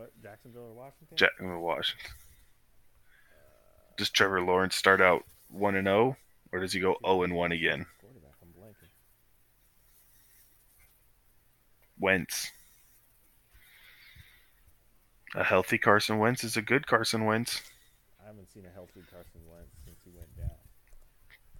What? 0.00 0.22
Jacksonville 0.22 0.62
or 0.68 0.72
Washington? 0.74 1.16
Jacksonville, 1.16 1.60
Washington. 1.60 2.10
Does 3.96 4.10
Trevor 4.10 4.40
Lawrence 4.42 4.74
start 4.76 5.00
out 5.00 5.24
one 5.48 5.76
and 5.76 5.86
zero, 5.86 6.16
or 6.52 6.60
does 6.60 6.72
he 6.72 6.80
go 6.80 6.96
zero 7.04 7.22
and 7.22 7.34
one 7.34 7.52
again? 7.52 7.86
Quarterback. 8.00 8.34
Wentz. 11.98 12.50
A 15.34 15.42
healthy 15.42 15.78
Carson 15.78 16.18
Wentz 16.18 16.44
is 16.44 16.56
a 16.56 16.62
good 16.62 16.86
Carson 16.86 17.24
Wentz 17.24 17.62
I 18.22 18.28
haven't 18.28 18.50
seen 18.52 18.64
a 18.66 18.72
healthy 18.72 19.02
Carson 19.10 19.40
Wentz 19.50 19.74
since 19.84 19.98
he 20.04 20.10
went 20.14 20.30
down. 20.36 20.56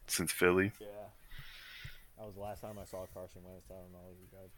since 0.07 0.33
Philly. 0.33 0.73
Yeah. 0.81 0.87
That 2.19 2.27
was 2.27 2.35
the 2.35 2.41
last 2.41 2.61
time 2.63 2.79
I 2.81 2.85
saw 2.85 3.05
Carson 3.13 3.43
Wentz. 3.45 3.67
I 3.71 3.75
don't 3.75 3.93
know. 3.93 4.15
You 4.17 4.29
guys 4.31 4.51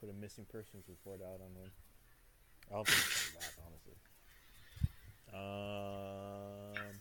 put 0.00 0.08
a 0.08 0.12
missing 0.14 0.46
persons 0.50 0.84
report 0.88 1.20
out 1.20 1.40
on 1.44 1.52
him. 1.54 1.70
I 2.70 2.74
don't 2.74 2.86
think 2.86 2.98
he's 2.98 3.30
coming 3.30 3.40
back, 3.40 3.54
honestly. 3.66 3.96
Um, 5.34 6.94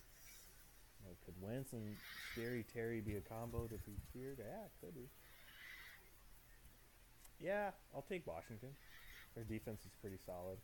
well, 1.03 1.15
could 1.25 1.35
Wentz 1.41 1.73
and 1.73 1.95
Scary 2.33 2.65
Terry 2.73 3.01
be 3.01 3.15
a 3.15 3.21
combo 3.21 3.67
to 3.67 3.75
be 3.85 3.95
feared? 4.13 4.39
Yeah, 4.39 4.67
could 4.81 4.95
be. 4.95 5.07
Yeah, 7.39 7.71
I'll 7.95 8.05
take 8.07 8.25
Washington. 8.25 8.69
Their 9.35 9.43
defense 9.43 9.81
is 9.85 9.91
pretty 10.01 10.17
solid. 10.25 10.57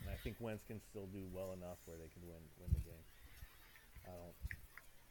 And 0.00 0.10
I 0.10 0.16
think 0.22 0.36
Wentz 0.40 0.64
can 0.66 0.80
still 0.90 1.06
do 1.12 1.22
well 1.32 1.52
enough 1.52 1.78
where 1.86 1.96
they 1.96 2.08
can 2.14 2.22
win 2.22 2.42
win 2.58 2.70
the 2.72 2.80
game. 2.80 3.06
I 4.06 4.10
don't 4.10 4.36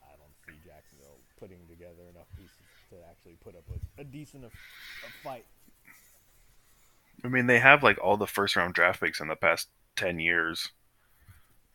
I 0.03 0.15
don't 0.17 0.35
see 0.45 0.57
Jacksonville 0.67 1.19
putting 1.39 1.59
together 1.67 2.07
enough 2.09 2.27
pieces 2.35 2.67
to 2.89 2.95
actually 3.09 3.35
put 3.43 3.55
up 3.55 3.63
a, 3.71 4.01
a 4.01 4.03
decent 4.03 4.45
a 4.45 4.49
fight. 5.23 5.45
I 7.23 7.27
mean, 7.27 7.47
they 7.47 7.59
have 7.59 7.83
like 7.83 7.99
all 8.01 8.17
the 8.17 8.27
first 8.27 8.55
round 8.55 8.73
draft 8.73 8.99
picks 8.99 9.19
in 9.19 9.27
the 9.27 9.35
past 9.35 9.69
ten 9.95 10.19
years. 10.19 10.71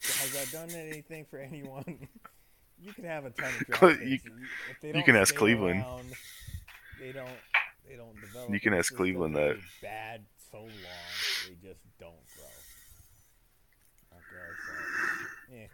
Has 0.02 0.32
that 0.32 0.50
done 0.52 0.70
anything 0.78 1.24
for 1.28 1.38
anyone? 1.38 2.08
you 2.80 2.92
can 2.92 3.04
have 3.04 3.24
a 3.24 3.30
ton 3.30 3.50
of 3.60 3.66
draft 3.68 4.00
you- 4.02 4.18
picks. 4.18 4.26
and 4.26 4.40
If 4.70 4.80
they 4.80 4.98
you 4.98 5.04
can 5.04 5.16
ask 5.16 5.34
Cleveland. 5.34 5.80
around, 5.82 6.12
they 7.00 7.12
don't. 7.12 7.28
They 7.88 7.94
don't 7.96 8.20
develop. 8.20 8.50
You 8.52 8.60
can 8.60 8.74
ask 8.74 8.94
Cleveland 8.94 9.36
that. 9.36 9.56
Bad 9.80 10.24
so 10.50 10.58
long, 10.58 10.70
they 11.46 11.54
just 11.68 11.80
don't 12.00 12.14
grow. 12.36 12.46
Okay, 14.12 14.48
so 14.66 15.54
eh. 15.54 15.66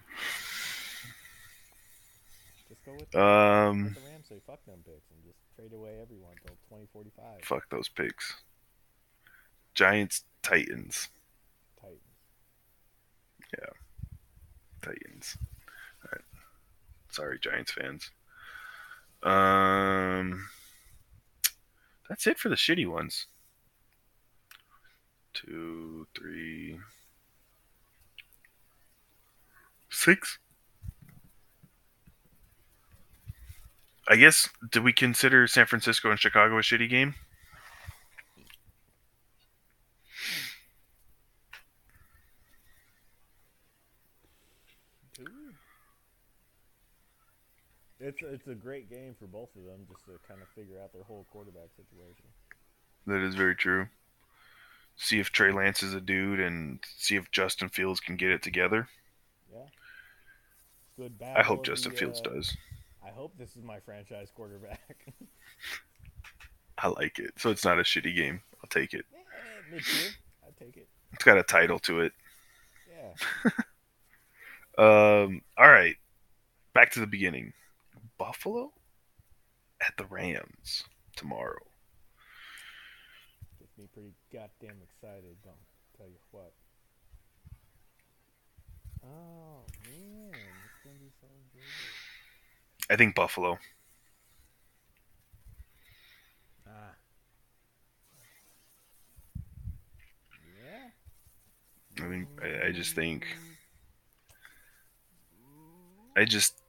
Just 2.68 2.84
go 2.84 2.92
with 2.92 3.10
the, 3.10 3.22
Um, 3.22 3.94
the 3.94 4.00
Rams 4.10 4.26
say 4.28 4.40
fuck 4.46 4.64
them 4.66 4.78
picks 4.84 5.10
and 5.10 5.22
just 5.24 5.38
trade 5.56 5.72
away 5.72 5.98
everyone 6.02 6.32
until 6.42 6.56
twenty 6.68 6.86
forty 6.92 7.10
five. 7.16 7.42
fuck 7.44 7.68
those 7.70 7.88
picks. 7.88 8.34
Giants, 9.74 10.24
Titans, 10.42 11.08
Titans. 11.80 12.00
Titans. 14.82 15.38
Sorry, 17.12 17.38
Giants 17.38 17.72
fans. 17.72 18.10
Um, 19.22 20.48
that's 22.08 22.26
it 22.26 22.38
for 22.38 22.48
the 22.48 22.54
shitty 22.54 22.90
ones. 22.90 23.26
Two, 25.34 26.06
three, 26.16 26.78
six. 29.90 30.38
I 34.08 34.16
guess. 34.16 34.48
do 34.70 34.82
we 34.82 34.94
consider 34.94 35.46
San 35.46 35.66
Francisco 35.66 36.10
and 36.10 36.18
Chicago 36.18 36.58
a 36.58 36.62
shitty 36.62 36.88
game? 36.88 37.14
Dude. 45.24 45.54
It's 48.00 48.18
it's 48.20 48.48
a 48.48 48.54
great 48.54 48.90
game 48.90 49.14
for 49.18 49.26
both 49.26 49.50
of 49.56 49.64
them 49.64 49.86
just 49.88 50.04
to 50.06 50.12
kind 50.26 50.42
of 50.42 50.48
figure 50.56 50.80
out 50.82 50.92
their 50.92 51.04
whole 51.04 51.24
quarterback 51.30 51.68
situation. 51.76 52.26
That 53.06 53.20
is 53.20 53.34
very 53.34 53.54
true. 53.54 53.86
See 54.96 55.20
if 55.20 55.30
Trey 55.30 55.52
Lance 55.52 55.82
is 55.82 55.94
a 55.94 56.00
dude, 56.00 56.40
and 56.40 56.80
see 56.96 57.16
if 57.16 57.30
Justin 57.30 57.68
Fields 57.68 58.00
can 58.00 58.16
get 58.16 58.30
it 58.30 58.42
together. 58.42 58.88
Yeah. 59.52 59.60
Good 60.98 61.14
I 61.34 61.42
hope 61.42 61.64
Justin 61.64 61.92
the, 61.92 61.98
Fields 61.98 62.20
uh, 62.24 62.30
does. 62.30 62.56
I 63.04 63.10
hope 63.10 63.32
this 63.38 63.56
is 63.56 63.62
my 63.62 63.80
franchise 63.80 64.30
quarterback. 64.34 65.12
I 66.78 66.88
like 66.88 67.18
it. 67.18 67.32
So 67.38 67.50
it's 67.50 67.64
not 67.64 67.78
a 67.78 67.82
shitty 67.82 68.14
game. 68.14 68.42
I'll 68.62 68.68
take 68.68 68.94
it. 68.94 69.04
Eh, 69.14 69.74
Mid-tier. 69.74 70.10
I 70.42 70.64
take 70.64 70.76
it. 70.76 70.88
It's 71.12 71.24
got 71.24 71.38
a 71.38 71.42
title 71.42 71.78
to 71.80 72.00
it. 72.00 72.12
Yeah. 72.90 73.50
Um. 74.78 75.42
All 75.58 75.68
right. 75.70 75.96
Back 76.74 76.92
to 76.92 77.00
the 77.00 77.06
beginning. 77.06 77.52
Buffalo 78.18 78.72
at 79.80 79.94
the 79.96 80.04
Rams 80.06 80.84
tomorrow. 81.16 81.58
Gets 83.58 83.78
me 83.78 83.88
pretty 83.92 84.12
goddamn 84.32 84.76
excited. 84.82 85.36
Don't 85.44 85.54
tell 85.96 86.06
you 86.06 86.18
what. 86.30 86.52
Oh 89.04 89.64
man, 89.84 90.30
it's 90.30 90.84
gonna 90.84 90.98
be 91.00 91.10
so 91.20 91.26
good. 91.52 92.92
I 92.92 92.96
think 92.96 93.14
Buffalo. 93.14 93.58
Ah. 96.66 96.94
Yeah. 100.62 102.04
I 102.04 102.08
think 102.08 102.28
I, 102.40 102.68
I 102.68 102.72
just 102.72 102.94
think 102.94 103.26
I 106.16 106.24
just 106.24 106.62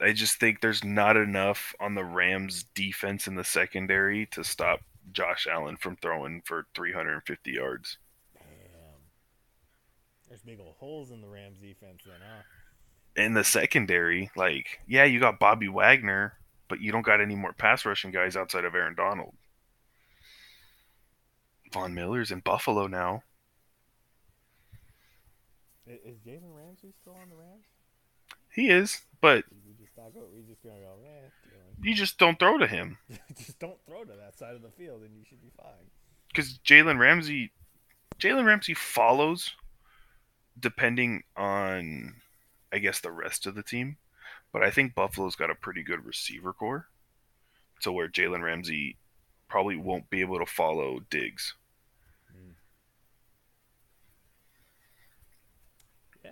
I 0.00 0.12
just 0.12 0.40
think 0.40 0.60
there's 0.60 0.82
not 0.82 1.16
enough 1.16 1.74
on 1.78 1.94
the 1.94 2.04
Rams 2.04 2.64
defense 2.74 3.26
in 3.26 3.34
the 3.34 3.44
secondary 3.44 4.26
to 4.26 4.42
stop 4.42 4.80
Josh 5.12 5.46
Allen 5.50 5.76
from 5.76 5.96
throwing 5.96 6.42
for 6.44 6.66
350 6.74 7.50
yards. 7.50 7.98
Damn. 8.34 8.44
There's 10.28 10.42
big 10.42 10.60
old 10.60 10.76
holes 10.78 11.10
in 11.10 11.20
the 11.20 11.28
Rams 11.28 11.60
defense 11.60 12.02
then, 12.06 12.20
huh? 12.20 12.42
In 13.22 13.34
the 13.34 13.44
secondary, 13.44 14.30
like, 14.36 14.80
yeah, 14.86 15.04
you 15.04 15.20
got 15.20 15.40
Bobby 15.40 15.68
Wagner, 15.68 16.34
but 16.68 16.80
you 16.80 16.92
don't 16.92 17.04
got 17.04 17.20
any 17.20 17.34
more 17.34 17.52
pass 17.52 17.84
rushing 17.84 18.12
guys 18.12 18.36
outside 18.36 18.64
of 18.64 18.74
Aaron 18.74 18.94
Donald. 18.94 19.34
Von 21.72 21.94
Miller's 21.94 22.30
in 22.30 22.40
Buffalo 22.40 22.86
now. 22.86 23.22
Is 25.86 26.18
Jalen 26.18 26.54
Ramsey 26.54 26.92
still 27.00 27.16
on 27.20 27.28
the 27.28 27.36
Rams? 27.36 27.66
He 28.60 28.68
is, 28.68 29.00
but 29.22 29.44
We 29.66 29.72
just 29.82 29.96
not 29.96 30.12
just 30.48 30.62
gonna 30.62 30.80
go. 30.80 30.92
Eh, 31.04 31.28
Man, 31.46 31.82
you 31.82 31.94
just 31.94 32.18
don't 32.18 32.38
throw 32.38 32.58
to 32.58 32.66
him 32.66 32.98
just 33.38 33.58
don't 33.58 33.78
throw 33.86 34.04
to 34.04 34.12
that 34.12 34.36
side 34.38 34.54
of 34.54 34.60
the 34.62 34.70
field, 34.70 35.02
and 35.02 35.16
you 35.16 35.24
should 35.28 35.40
be 35.40 35.50
fine. 35.56 35.86
because 36.28 36.58
Jalen 36.58 36.98
Ramsey, 36.98 37.52
Jalen 38.18 38.44
Ramsey 38.44 38.74
follows 38.74 39.54
depending 40.58 41.22
on, 41.36 42.16
I 42.70 42.78
guess, 42.80 43.00
the 43.00 43.10
rest 43.10 43.46
of 43.46 43.54
the 43.54 43.62
team. 43.62 43.96
But 44.52 44.62
I 44.62 44.70
think 44.70 44.94
Buffalo's 44.94 45.36
got 45.36 45.48
a 45.50 45.54
pretty 45.54 45.82
good 45.82 46.04
receiver 46.04 46.52
core, 46.52 46.88
to 47.80 47.90
where 47.92 48.08
Jalen 48.08 48.42
Ramsey 48.42 48.96
probably 49.48 49.76
won't 49.76 50.10
be 50.10 50.20
able 50.20 50.38
to 50.38 50.44
follow 50.46 51.00
Diggs. 51.08 51.54
Hmm. 52.30 52.50
Yeah. 56.24 56.30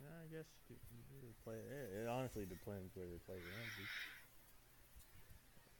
Yeah, 0.00 0.08
I 0.08 0.36
guess 0.36 0.46
you, 0.68 0.76
you 1.12 1.20
could 1.20 1.44
play. 1.44 1.54
It, 1.56 2.02
it 2.04 2.08
honestly 2.20 2.44
depends 2.44 2.94
where 2.94 3.06
they 3.06 3.18
play 3.26 3.36
Ramsey. 3.36 3.88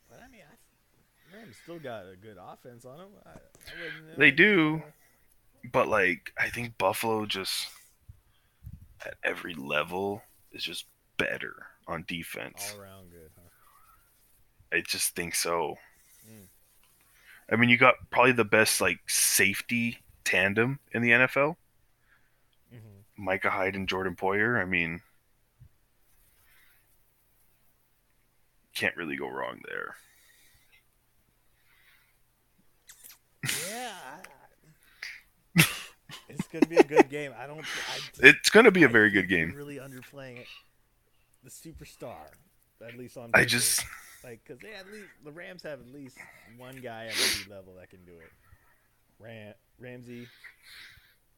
But 0.09 0.20
I 0.26 0.30
mean, 0.32 0.41
I, 0.43 1.36
Rams 1.36 1.57
still 1.62 1.78
got 1.78 2.05
a 2.05 2.16
good 2.16 2.36
offense 2.41 2.84
on 2.84 2.99
them. 2.99 3.09
I, 3.26 3.30
I 3.30 4.16
They 4.16 4.30
do. 4.30 4.72
wouldn't, 4.72 5.72
But 5.72 5.88
like, 5.88 6.32
I 6.38 6.49
think 6.49 6.78
Buffalo 6.78 7.26
just 7.26 7.68
at 9.05 9.14
every 9.22 9.55
level 9.55 10.22
is 10.53 10.64
just 10.64 10.86
better 11.16 11.66
on 11.86 12.05
defense. 12.09 12.72
all 12.74 12.80
around 12.80 13.11
good, 13.11 13.30
huh? 13.36 14.76
I 14.76 14.80
just 14.86 15.14
think 15.14 15.34
so. 15.34 15.76
Mm. 16.28 16.47
I 17.53 17.57
mean, 17.57 17.68
you 17.70 17.76
got 17.76 17.95
probably 18.11 18.32
the 18.32 18.45
best 18.45 18.80
like 18.80 18.99
safety 19.09 19.99
tandem 20.24 20.78
in 20.93 21.03
the 21.03 21.11
NFL, 21.11 21.57
Mm-hmm. 22.72 23.24
Micah 23.24 23.51
Hyde 23.51 23.74
and 23.74 23.88
Jordan 23.88 24.14
Poyer. 24.14 24.61
I 24.61 24.64
mean, 24.64 25.01
can't 28.74 28.96
really 28.96 29.16
go 29.16 29.28
wrong 29.28 29.60
there. 29.68 29.96
Yeah. 33.68 33.92
It's 36.28 36.46
gonna 36.48 36.66
be 36.66 36.76
a 36.76 36.84
good 36.84 37.08
game. 37.08 37.32
I 37.38 37.46
don't. 37.46 37.60
I, 37.60 37.98
It's 38.28 38.50
going 38.50 38.64
to 38.64 38.70
be 38.70 38.84
a 38.84 38.88
very 38.88 39.10
good 39.10 39.28
game. 39.28 39.52
Really 39.56 39.76
underplaying 39.78 40.38
it. 40.38 40.46
The 41.42 41.50
superstar, 41.50 42.30
at 42.86 42.96
least 42.96 43.16
on. 43.16 43.30
I 43.34 43.44
just 43.44 43.84
like 44.22 44.40
because 44.44 44.60
they 44.60 44.72
at 44.74 44.86
least 44.86 45.08
the 45.24 45.32
Rams 45.32 45.62
have 45.62 45.80
at 45.80 45.92
least 45.92 46.18
one 46.56 46.76
guy 46.76 47.06
at 47.06 47.12
every 47.12 47.52
level 47.52 47.74
that 47.78 47.90
can 47.90 48.04
do 48.04 48.12
it. 48.12 48.30
Ram, 49.18 49.54
Ramsey, 49.78 50.26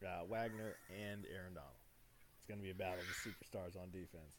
uh, 0.05 0.25
Wagner, 0.27 0.75
and 0.89 1.25
Aaron 1.33 1.53
Donald. 1.53 1.71
It's 2.37 2.47
gonna 2.47 2.61
be 2.61 2.71
a 2.71 2.75
battle 2.75 2.99
of 2.99 3.05
the 3.07 3.29
superstars 3.29 3.81
on 3.81 3.89
defense. 3.91 4.35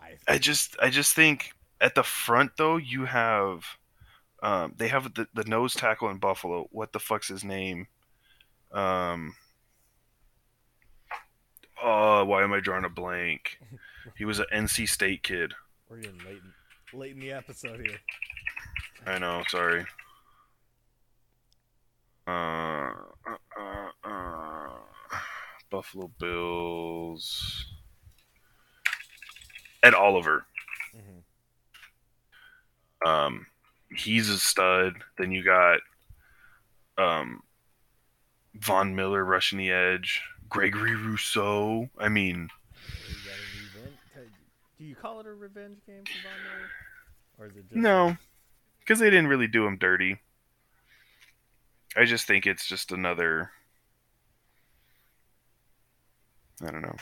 I 0.00 0.16
I 0.28 0.38
just 0.38 0.76
I 0.80 0.90
just 0.90 1.14
think 1.14 1.52
at 1.80 1.94
the 1.94 2.02
front 2.02 2.52
though 2.56 2.76
you 2.76 3.06
have 3.06 3.64
um, 4.42 4.74
they 4.76 4.88
have 4.88 5.14
the, 5.14 5.28
the 5.34 5.44
nose 5.44 5.74
tackle 5.74 6.08
in 6.08 6.18
Buffalo. 6.18 6.66
What 6.70 6.92
the 6.92 6.98
fuck's 6.98 7.28
his 7.28 7.44
name? 7.44 7.88
Um, 8.72 9.34
oh, 11.82 12.24
why 12.24 12.42
am 12.42 12.52
I 12.52 12.60
drawing 12.60 12.84
a 12.84 12.90
blank? 12.90 13.58
He 14.16 14.24
was 14.24 14.38
an 14.38 14.46
NC 14.52 14.88
State 14.88 15.22
kid. 15.22 15.52
we're 15.88 15.98
getting 15.98 16.18
late 16.20 16.40
in, 16.92 16.98
late 16.98 17.12
in 17.12 17.20
the 17.20 17.32
episode 17.32 17.80
here. 17.86 17.98
I 19.06 19.18
know. 19.18 19.42
Sorry. 19.46 19.84
Uh, 22.26 22.30
uh, 23.26 23.36
uh, 23.58 24.08
uh, 24.08 24.68
Buffalo 25.70 26.10
Bills. 26.18 27.66
Ed 29.82 29.94
Oliver. 29.94 30.46
Um, 33.04 33.46
he's 33.94 34.28
a 34.28 34.38
stud. 34.38 34.94
Then 35.18 35.32
you 35.32 35.42
got 35.44 35.80
um, 36.98 37.42
Von 38.54 38.94
Miller 38.94 39.24
rushing 39.24 39.58
the 39.58 39.70
edge. 39.70 40.22
Gregory 40.48 40.96
Rousseau. 40.96 41.88
I 41.98 42.08
mean, 42.08 42.48
You 43.08 43.14
got 43.24 43.34
a 43.34 43.80
revenge. 43.80 44.32
Do 44.78 44.84
you 44.84 44.94
call 44.96 45.20
it 45.20 45.26
a 45.26 45.32
revenge 45.32 45.78
game 45.86 46.02
for 46.04 46.28
Von 46.28 46.38
Miller, 46.44 46.68
or 47.38 47.46
is 47.46 47.56
it 47.56 47.68
just 47.68 47.76
no, 47.76 48.16
because 48.80 48.98
they 48.98 49.10
didn't 49.10 49.28
really 49.28 49.46
do 49.46 49.66
him 49.66 49.78
dirty. 49.78 50.18
I 51.96 52.04
just 52.04 52.26
think 52.26 52.46
it's 52.46 52.66
just 52.66 52.92
another. 52.92 53.50
I 56.62 56.70
don't 56.70 56.82
know. 56.82 56.96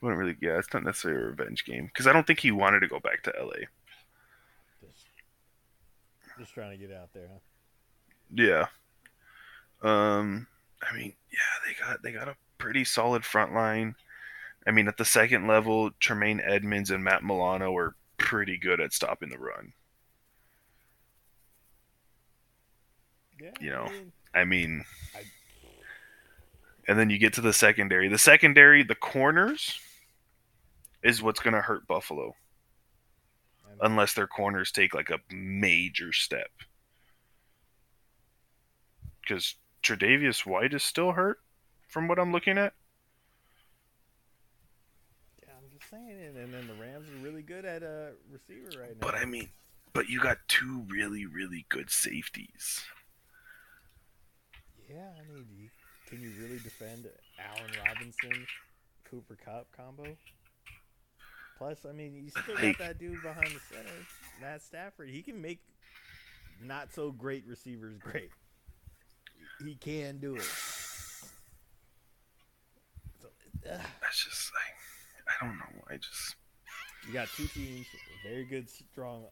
Wouldn't 0.00 0.18
really. 0.18 0.36
Yeah, 0.40 0.58
it's 0.58 0.72
not 0.74 0.84
necessarily 0.84 1.22
a 1.22 1.26
revenge 1.26 1.64
game 1.64 1.86
because 1.86 2.06
I 2.08 2.12
don't 2.12 2.26
think 2.26 2.40
he 2.40 2.50
wanted 2.50 2.80
to 2.80 2.88
go 2.88 2.98
back 2.98 3.22
to 3.22 3.32
LA. 3.40 3.66
Just, 6.38 6.54
trying 6.54 6.70
to 6.70 6.76
get 6.76 6.94
out 6.94 7.12
there, 7.12 7.28
huh? 7.32 7.38
Yeah. 8.34 8.66
Um 9.82 10.46
I 10.82 10.96
mean, 10.96 11.12
yeah, 11.30 11.38
they 11.66 11.74
got 11.84 12.02
they 12.02 12.12
got 12.12 12.28
a 12.28 12.36
pretty 12.58 12.84
solid 12.84 13.24
front 13.24 13.52
line. 13.54 13.94
I 14.66 14.70
mean, 14.70 14.88
at 14.88 14.96
the 14.96 15.04
second 15.04 15.46
level, 15.46 15.90
Tremaine 16.00 16.40
Edmunds 16.40 16.90
and 16.90 17.02
Matt 17.02 17.24
Milano 17.24 17.76
are 17.76 17.94
pretty 18.16 18.56
good 18.58 18.80
at 18.80 18.92
stopping 18.92 19.28
the 19.30 19.38
run. 19.38 19.72
Yeah. 23.40 23.50
You 23.60 23.70
know, 23.70 23.84
I 23.86 23.90
mean, 23.90 24.12
I 24.34 24.44
mean, 24.44 24.84
I- 25.16 25.24
and 26.88 26.98
then 26.98 27.10
you 27.10 27.18
get 27.18 27.32
to 27.34 27.40
the 27.40 27.52
secondary. 27.52 28.08
The 28.08 28.18
secondary, 28.18 28.82
the 28.82 28.94
corners 28.94 29.78
is 31.02 31.22
what's 31.22 31.40
going 31.40 31.54
to 31.54 31.60
hurt 31.60 31.86
Buffalo 31.86 32.34
unless 33.82 34.14
their 34.14 34.26
corners 34.26 34.72
take 34.72 34.94
like 34.94 35.10
a 35.10 35.20
major 35.30 36.12
step. 36.12 36.50
Cuz 39.26 39.56
Tre'Davious 39.82 40.46
White 40.46 40.72
is 40.72 40.82
still 40.82 41.12
hurt 41.12 41.40
from 41.88 42.08
what 42.08 42.18
I'm 42.18 42.32
looking 42.32 42.56
at. 42.56 42.74
Yeah, 45.42 45.54
I'm 45.58 45.70
just 45.76 45.90
saying 45.90 46.08
it. 46.08 46.36
And 46.36 46.54
then 46.54 46.66
the 46.66 46.74
Rams 46.74 47.08
are 47.10 47.22
really 47.22 47.42
good 47.42 47.64
at 47.64 47.82
a 47.82 48.12
receiver 48.30 48.80
right 48.80 48.90
now. 48.90 49.00
But 49.00 49.14
I 49.16 49.24
mean, 49.24 49.50
but 49.92 50.08
you 50.08 50.20
got 50.20 50.38
two 50.48 50.84
really, 50.88 51.26
really 51.26 51.66
good 51.68 51.90
safeties. 51.90 52.80
yeah, 54.88 55.10
I 55.18 55.32
mean, 55.32 55.70
can 56.06 56.20
you 56.20 56.30
really 56.40 56.58
defend 56.58 57.08
Allen 57.38 57.70
Robinson, 57.86 58.46
Cooper 59.04 59.36
Kupp 59.44 59.66
combo? 59.76 60.16
Plus, 61.62 61.86
I 61.88 61.92
mean, 61.92 62.16
you 62.16 62.28
still 62.28 62.56
got 62.56 62.78
that 62.78 62.98
dude 62.98 63.22
behind 63.22 63.46
the 63.46 63.60
center, 63.72 63.88
Matt 64.40 64.62
Stafford. 64.62 65.10
He 65.10 65.22
can 65.22 65.40
make 65.40 65.60
not 66.60 66.92
so 66.92 67.12
great 67.12 67.44
receivers 67.46 67.96
great. 67.98 68.30
He 69.64 69.76
can 69.76 70.18
do 70.18 70.34
it. 70.34 70.42
So, 73.20 73.28
uh, 73.70 73.78
That's 74.00 74.24
just 74.24 74.50
like 74.52 74.74
I 75.28 75.46
don't 75.46 75.56
know. 75.56 75.84
I 75.88 75.98
just 75.98 76.34
You 77.06 77.12
got 77.12 77.28
two 77.36 77.46
teams 77.46 77.86
very 78.24 78.44
good, 78.44 78.68
strong 78.68 79.26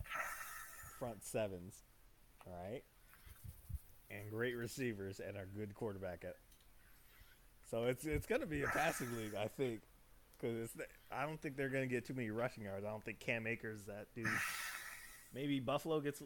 front 1.01 1.25
sevens, 1.25 1.75
all 2.47 2.53
right, 2.53 2.85
and 4.09 4.31
great 4.31 4.57
receivers 4.57 5.19
and 5.19 5.37
a 5.37 5.47
good 5.47 5.75
quarterback. 5.75 6.23
At 6.25 6.37
so 7.69 7.87
it's 7.87 8.05
it's 8.05 8.27
gonna 8.27 8.47
be 8.47 8.63
a 8.63 8.69
passing 8.69 9.09
league, 9.17 9.35
I 9.35 9.49
think, 9.49 9.81
because 10.41 10.71
I 11.11 11.25
don't 11.27 11.41
think 11.41 11.57
they're 11.57 11.69
gonna 11.69 11.87
get 11.87 12.07
too 12.07 12.15
many 12.15 12.31
rushing 12.31 12.65
yards. 12.65 12.85
I 12.85 12.91
don't 12.91 13.05
think 13.05 13.21
Cam 13.21 13.47
Akers 13.47 13.85
that 13.87 14.07
dude. 14.15 14.27
Maybe 15.35 15.61
Buffalo 15.61 16.01
gets 16.01 16.23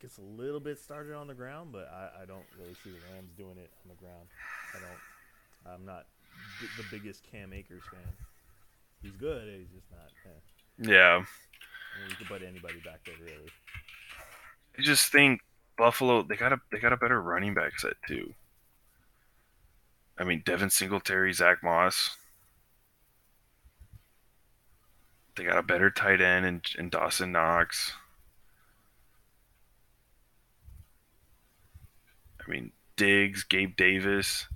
gets 0.00 0.18
a 0.18 0.22
little 0.22 0.60
bit 0.60 0.78
started 0.78 1.14
on 1.14 1.26
the 1.26 1.34
ground, 1.34 1.70
but 1.72 1.90
I, 1.92 2.22
I 2.22 2.24
don't 2.26 2.44
really 2.58 2.74
see 2.84 2.90
the 2.90 3.12
Rams 3.12 3.30
doing 3.36 3.58
it 3.58 3.70
on 3.84 3.88
the 3.88 3.96
ground. 3.96 4.28
I 4.74 4.78
don't. 4.78 5.74
I'm 5.74 5.84
not 5.84 6.06
b- 6.60 6.68
the 6.76 6.84
biggest 6.90 7.24
Cam 7.30 7.52
Akers 7.52 7.82
fan. 7.90 8.12
He's 9.02 9.12
good. 9.12 9.48
He's 9.48 9.68
just 9.68 9.90
not. 9.90 10.10
Eh. 10.26 10.92
yeah. 10.92 11.16
I 11.16 12.00
mean, 12.00 12.10
you 12.10 12.16
can 12.16 12.26
put 12.26 12.42
anybody 12.42 12.80
back 12.84 13.00
there, 13.04 13.14
really. 13.20 13.50
I 14.78 14.82
just 14.82 15.10
think 15.10 15.40
Buffalo 15.76 16.22
they 16.22 16.36
got 16.36 16.52
a 16.52 16.60
they 16.70 16.78
got 16.78 16.92
a 16.92 16.96
better 16.96 17.20
running 17.20 17.54
back 17.54 17.78
set 17.78 17.94
too. 18.06 18.32
I 20.18 20.24
mean 20.24 20.42
Devin 20.44 20.70
Singletary, 20.70 21.32
Zach 21.32 21.62
Moss. 21.62 22.16
They 25.38 25.44
got 25.44 25.56
a 25.56 25.62
better 25.62 25.88
tight 25.88 26.20
end 26.20 26.44
in, 26.44 26.60
in 26.76 26.88
Dawson 26.90 27.30
Knox. 27.32 27.92
I 32.46 32.50
mean, 32.50 32.72
Diggs, 32.96 33.44
Gabe 33.44 33.76
Davis, 33.76 34.46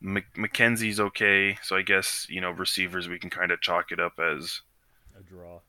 Mc- 0.00 0.34
McKenzie's 0.36 0.98
okay. 0.98 1.56
So 1.62 1.76
I 1.76 1.82
guess 1.82 2.26
you 2.28 2.40
know 2.40 2.50
receivers 2.50 3.08
we 3.08 3.18
can 3.18 3.30
kind 3.30 3.52
of 3.52 3.60
chalk 3.60 3.92
it 3.92 4.00
up 4.00 4.18
as 4.18 4.62
A 5.18 5.22
draw. 5.22 5.60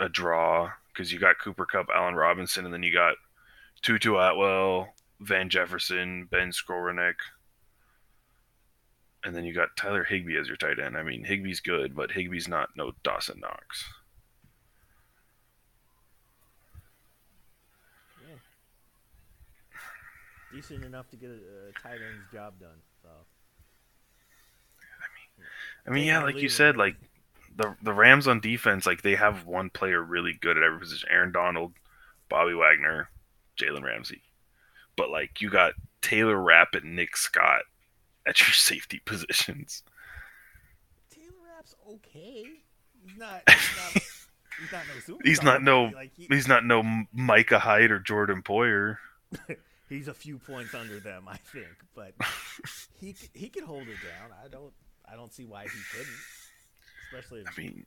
a 0.00 0.08
draw 0.08 0.70
because 0.92 1.12
you 1.12 1.18
got 1.18 1.38
Cooper 1.38 1.66
Kupp, 1.66 1.88
Allen 1.94 2.14
Robinson, 2.14 2.64
and 2.64 2.72
then 2.72 2.82
you 2.82 2.92
got 2.92 3.16
Tutu 3.82 4.16
Atwell, 4.16 4.88
Van 5.20 5.48
Jefferson, 5.50 6.26
Ben 6.30 6.50
Skowronek, 6.50 7.14
and 9.24 9.34
then 9.34 9.44
you 9.44 9.52
got 9.52 9.76
Tyler 9.76 10.04
Higbee 10.04 10.38
as 10.38 10.48
your 10.48 10.56
tight 10.56 10.78
end. 10.78 10.96
I 10.96 11.02
mean, 11.02 11.24
Higbee's 11.24 11.60
good, 11.60 11.94
but 11.94 12.10
Higbee's 12.10 12.48
not 12.48 12.70
no 12.76 12.92
Dawson 13.02 13.40
Knox. 13.40 13.84
Yeah. 18.28 18.36
Decent 20.52 20.84
enough 20.84 21.08
to 21.10 21.16
get 21.16 21.30
a, 21.30 21.34
a 21.34 21.72
tight 21.82 22.00
end's 22.00 22.30
job 22.32 22.58
done. 22.58 22.80
So 23.02 23.08
I 25.86 25.90
mean, 25.90 26.04
Take 26.04 26.08
yeah, 26.08 26.22
like 26.22 26.36
you 26.36 26.48
said, 26.48 26.76
like 26.76 26.96
the 27.56 27.76
the 27.82 27.92
Rams 27.92 28.26
on 28.26 28.40
defense, 28.40 28.86
like 28.86 29.02
they 29.02 29.14
have 29.14 29.46
one 29.46 29.70
player 29.70 30.02
really 30.02 30.32
good 30.32 30.56
at 30.56 30.62
every 30.62 30.78
position: 30.78 31.08
Aaron 31.10 31.32
Donald, 31.32 31.72
Bobby 32.28 32.54
Wagner, 32.54 33.08
Jalen 33.56 33.82
Ramsey. 33.82 34.22
But 34.96 35.10
like 35.10 35.40
you 35.40 35.50
got 35.50 35.74
Taylor 36.00 36.40
Rapp 36.40 36.74
and 36.74 36.96
Nick 36.96 37.16
Scott 37.16 37.62
at 38.26 38.40
your 38.40 38.50
safety 38.52 39.00
positions. 39.04 39.82
Taylor 41.10 41.32
Rapp's 41.54 41.74
okay. 41.94 42.44
He's 43.04 43.18
not. 43.18 43.42
He's 43.48 43.76
not. 43.76 44.04
He's 44.60 44.72
not 44.72 44.82
no. 45.08 45.18
He's 45.24 45.42
not 45.42 45.62
no- 45.62 45.84
Like 45.94 46.12
he, 46.14 46.26
He's 46.28 46.48
not 46.48 46.64
no 46.64 47.04
Micah 47.12 47.58
Hyde 47.58 47.90
or 47.90 47.98
Jordan 47.98 48.42
Poyer. 48.42 48.98
he's 49.88 50.08
a 50.08 50.14
few 50.14 50.38
points 50.38 50.74
under 50.74 51.00
them, 51.00 51.24
I 51.28 51.36
think, 51.36 51.66
but 51.94 52.14
he 53.00 53.14
he 53.34 53.48
can 53.48 53.64
hold 53.64 53.82
it 53.82 53.96
down. 54.06 54.30
I 54.44 54.48
don't 54.48 54.72
I 55.10 55.16
don't 55.16 55.32
see 55.32 55.44
why 55.44 55.64
he 55.64 55.68
couldn't. 55.96 56.16
Especially 57.12 57.40
if 57.40 57.48
I 57.48 57.60
mean, 57.60 57.86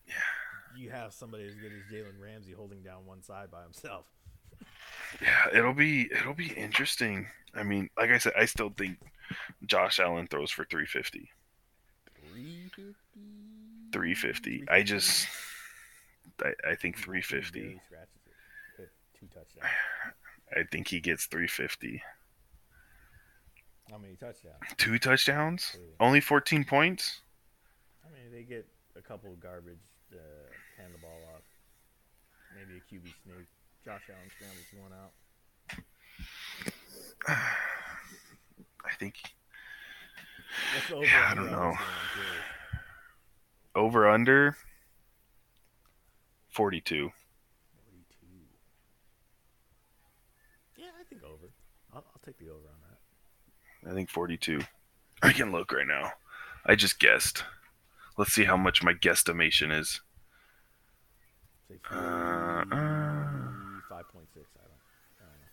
you 0.75 0.89
have 0.91 1.13
somebody 1.13 1.45
as 1.45 1.55
good 1.55 1.71
as 1.71 1.91
Jalen 1.91 2.19
Ramsey 2.21 2.51
holding 2.51 2.81
down 2.83 3.05
one 3.05 3.23
side 3.23 3.49
by 3.51 3.63
himself. 3.63 4.05
yeah, 5.21 5.57
it'll 5.57 5.73
be 5.73 6.09
it'll 6.11 6.33
be 6.33 6.51
interesting. 6.51 7.27
I 7.53 7.63
mean, 7.63 7.89
like 7.97 8.09
I 8.09 8.17
said, 8.17 8.33
I 8.37 8.45
still 8.45 8.71
think 8.75 8.97
Josh 9.65 9.99
Allen 9.99 10.27
throws 10.27 10.51
for 10.51 10.65
350. 10.65 11.29
350. 12.33 12.95
350. 13.91 14.63
I 14.69 14.83
just 14.83 15.27
I, 16.43 16.53
I 16.71 16.75
think 16.75 16.97
350. 16.97 17.59
barely 17.59 17.81
scratches 17.87 18.09
it. 18.25 18.81
Hit 18.81 18.91
two 19.19 19.27
touchdowns. 19.27 19.71
I 20.55 20.63
think 20.71 20.87
he 20.87 20.99
gets 20.99 21.25
350. 21.25 22.01
How 23.89 23.97
many 23.97 24.15
touchdowns? 24.15 24.55
Two 24.77 24.97
touchdowns? 24.99 25.69
Three. 25.71 25.81
Only 25.99 26.21
14 26.21 26.65
points? 26.65 27.21
I 28.03 28.09
mean, 28.09 28.31
they 28.31 28.43
get 28.43 28.67
a 28.97 29.01
couple 29.01 29.31
of 29.31 29.39
garbage 29.39 29.77
uh, 30.13 30.17
hand 30.77 30.93
the 30.93 30.99
ball 30.99 31.21
off. 31.35 31.43
Maybe 32.55 32.77
a 32.77 32.81
QB 32.81 33.13
sneak. 33.23 33.47
Josh 33.83 34.01
Allen 34.09 34.29
scrambles 34.35 34.73
one 34.81 34.93
out. 34.93 35.13
I 38.85 38.93
think 38.95 39.15
Yeah, 40.91 41.27
I 41.31 41.35
don't 41.35 41.51
know. 41.51 41.71
this 41.71 41.77
game? 41.79 41.85
I'm 41.87 42.09
curious. 42.13 42.43
over 43.75 44.09
under 44.09 44.55
42. 46.49 47.09
42. 47.09 47.11
Yeah, 50.77 50.85
I 50.99 51.03
think 51.09 51.23
over. 51.23 51.51
I'll, 51.93 52.05
I'll 52.13 52.21
take 52.25 52.37
the 52.39 52.45
over 52.49 52.67
on 52.67 52.79
that. 53.83 53.91
I 53.91 53.93
think 53.93 54.09
42. 54.09 54.61
I 55.21 55.31
can 55.33 55.51
look 55.51 55.71
right 55.71 55.87
now. 55.87 56.13
I 56.65 56.75
just 56.75 56.99
guessed. 56.99 57.43
Let's 58.17 58.31
see 58.33 58.45
how 58.45 58.57
much 58.57 58.81
my 58.83 58.93
guesstimation 58.93 59.77
is. 59.77 60.01
Uh, 61.91 61.95
uh. 61.95 62.63
5.6. 62.65 62.71
I 63.91 63.99
don't, 63.99 64.15
I 64.31 65.25
don't 65.25 65.39
know. 65.41 65.51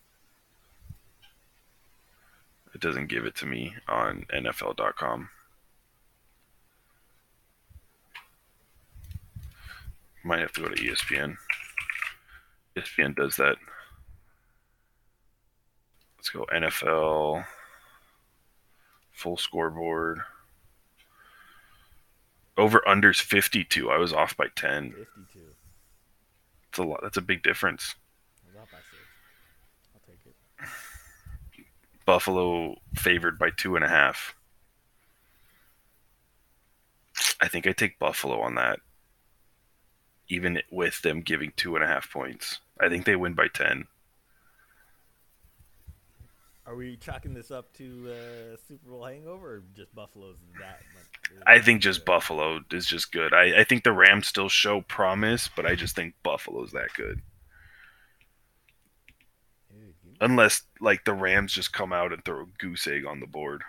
It 2.71 2.71
doesn't 2.82 3.06
give 3.06 3.24
it 3.24 3.34
to 3.36 3.46
me 3.46 3.74
on 3.88 4.26
NFL.com. 4.34 5.30
Might 10.24 10.40
have 10.40 10.52
to 10.52 10.60
go 10.60 10.68
to 10.68 10.74
ESPN. 10.74 11.36
ESPN 12.76 13.16
does 13.16 13.36
that. 13.36 13.56
Let's 16.18 16.30
go 16.30 16.46
NFL 16.54 17.44
full 19.10 19.36
scoreboard. 19.36 20.20
Over 22.56 22.82
unders 22.86 23.20
52. 23.20 23.90
I 23.90 23.96
was 23.96 24.12
off 24.12 24.36
by 24.36 24.46
10. 24.54 24.92
52. 24.92 25.40
That's 26.64 26.78
a 26.78 26.82
lot. 26.82 27.00
That's 27.02 27.16
a 27.16 27.22
big 27.22 27.42
difference. 27.42 27.94
I 28.44 28.48
was 28.48 28.62
up 28.62 28.70
by 28.70 28.78
6. 28.78 28.86
I'll 29.94 30.00
take 30.06 30.26
it. 30.26 31.66
Buffalo 32.04 32.76
favored 32.94 33.38
by 33.38 33.50
two 33.50 33.76
and 33.76 33.84
a 33.84 33.88
half. 33.88 34.34
I 37.40 37.48
think 37.48 37.66
I 37.66 37.72
take 37.72 37.98
Buffalo 37.98 38.40
on 38.40 38.54
that. 38.56 38.80
Even 40.28 40.60
with 40.70 41.02
them 41.02 41.20
giving 41.20 41.52
two 41.56 41.74
and 41.74 41.84
a 41.84 41.88
half 41.88 42.10
points. 42.10 42.60
I 42.80 42.88
think 42.88 43.04
they 43.04 43.16
win 43.16 43.34
by 43.34 43.48
10. 43.48 43.86
Are 46.64 46.76
we 46.76 46.96
chalking 46.96 47.34
this 47.34 47.50
up 47.50 47.72
to 47.74 48.12
uh, 48.12 48.56
Super 48.68 48.88
Bowl 48.88 49.04
hangover 49.04 49.56
or 49.56 49.62
just 49.74 49.94
Buffalo's 49.94 50.38
that 50.60 50.80
much? 50.94 51.42
I 51.46 51.60
think 51.60 51.82
just 51.82 52.04
Buffalo 52.04 52.60
is 52.70 52.86
just 52.86 53.10
good. 53.12 53.34
I, 53.34 53.60
I 53.60 53.64
think 53.64 53.82
the 53.82 53.92
Rams 53.92 54.28
still 54.28 54.48
show 54.48 54.80
promise, 54.82 55.50
but 55.54 55.66
I 55.66 55.74
just 55.74 55.96
think 55.96 56.14
Buffalo's 56.22 56.70
that 56.72 56.94
good. 56.96 57.20
Unless, 60.22 60.62
like, 60.80 61.04
the 61.04 61.12
Rams 61.12 61.52
just 61.52 61.72
come 61.72 61.92
out 61.92 62.12
and 62.12 62.24
throw 62.24 62.42
a 62.42 62.46
goose 62.58 62.86
egg 62.86 63.04
on 63.04 63.18
the 63.18 63.26
board. 63.26 63.62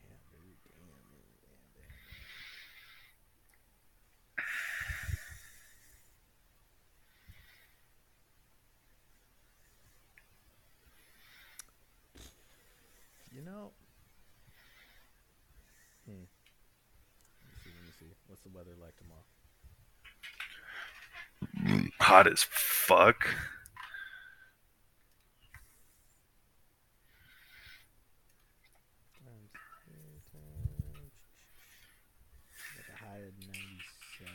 Damn, 0.00 0.14
dude, 0.30 0.56
damn, 0.62 0.86
dude, 1.10 1.26
damn, 1.42 1.82
damn. 13.34 13.34
You 13.34 13.42
know. 13.42 13.72
Hmm. 16.06 16.12
Let 16.12 17.50
me 17.50 17.56
see. 17.64 17.70
Let 17.70 17.86
me 17.86 17.92
see. 17.98 18.06
What's 18.28 18.42
the 18.42 18.50
weather 18.50 18.76
like 18.80 18.94
tomorrow? 18.96 19.22
Hot 22.00 22.26
as 22.26 22.42
fuck. 22.50 23.26
Times 29.24 29.50
three 29.84 30.20
times- 30.30 31.12
Got 32.76 32.86
the 32.86 32.96
high 33.04 33.18
of 33.18 33.34
97. 33.38 34.30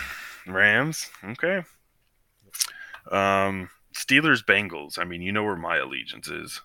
Rams, 0.47 1.11
okay. 1.25 1.63
Um, 3.11 3.71
Steelers, 3.95 4.45
Bengals. 4.45 4.99
I 4.99 5.05
mean, 5.05 5.23
you 5.23 5.33
know 5.33 5.43
where 5.43 5.57
my 5.57 5.79
allegiance 5.79 6.29
is. 6.29 6.61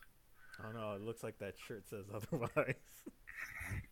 Oh 0.63 0.71
no, 0.71 0.93
it 0.93 1.01
looks 1.01 1.23
like 1.23 1.37
that 1.39 1.55
shirt 1.67 1.87
says 1.87 2.05
otherwise. 2.13 2.75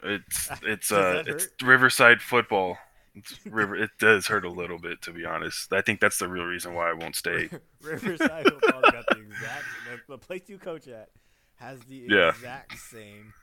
It's 0.03 0.49
it's 0.64 0.90
Does 0.90 0.98
uh 0.98 1.24
it's? 1.26 1.48
Riverside 1.64 2.22
football. 2.22 2.78
It's 3.15 3.45
river. 3.45 3.76
It 3.76 3.91
does 3.99 4.27
hurt 4.27 4.44
a 4.44 4.49
little 4.49 4.80
bit, 4.80 5.02
to 5.03 5.11
be 5.11 5.23
honest. 5.26 5.72
I 5.72 5.81
think 5.81 5.99
that's 5.99 6.18
the 6.18 6.27
real 6.27 6.45
reason 6.45 6.73
why 6.73 6.90
I 6.90 6.94
won't 6.94 7.15
stay. 7.15 7.49
Riverside 7.81 8.45
football 8.48 8.81
got 8.81 9.06
the 9.10 9.19
exact 9.22 9.65
the, 10.07 10.14
the 10.14 10.18
place 10.18 10.44
you 10.48 10.57
coach 10.57 10.88
at 10.88 11.10
has 11.57 11.80
the 11.81 12.07
Yeah. 12.10 12.30
exact 12.30 12.77
same 12.80 13.34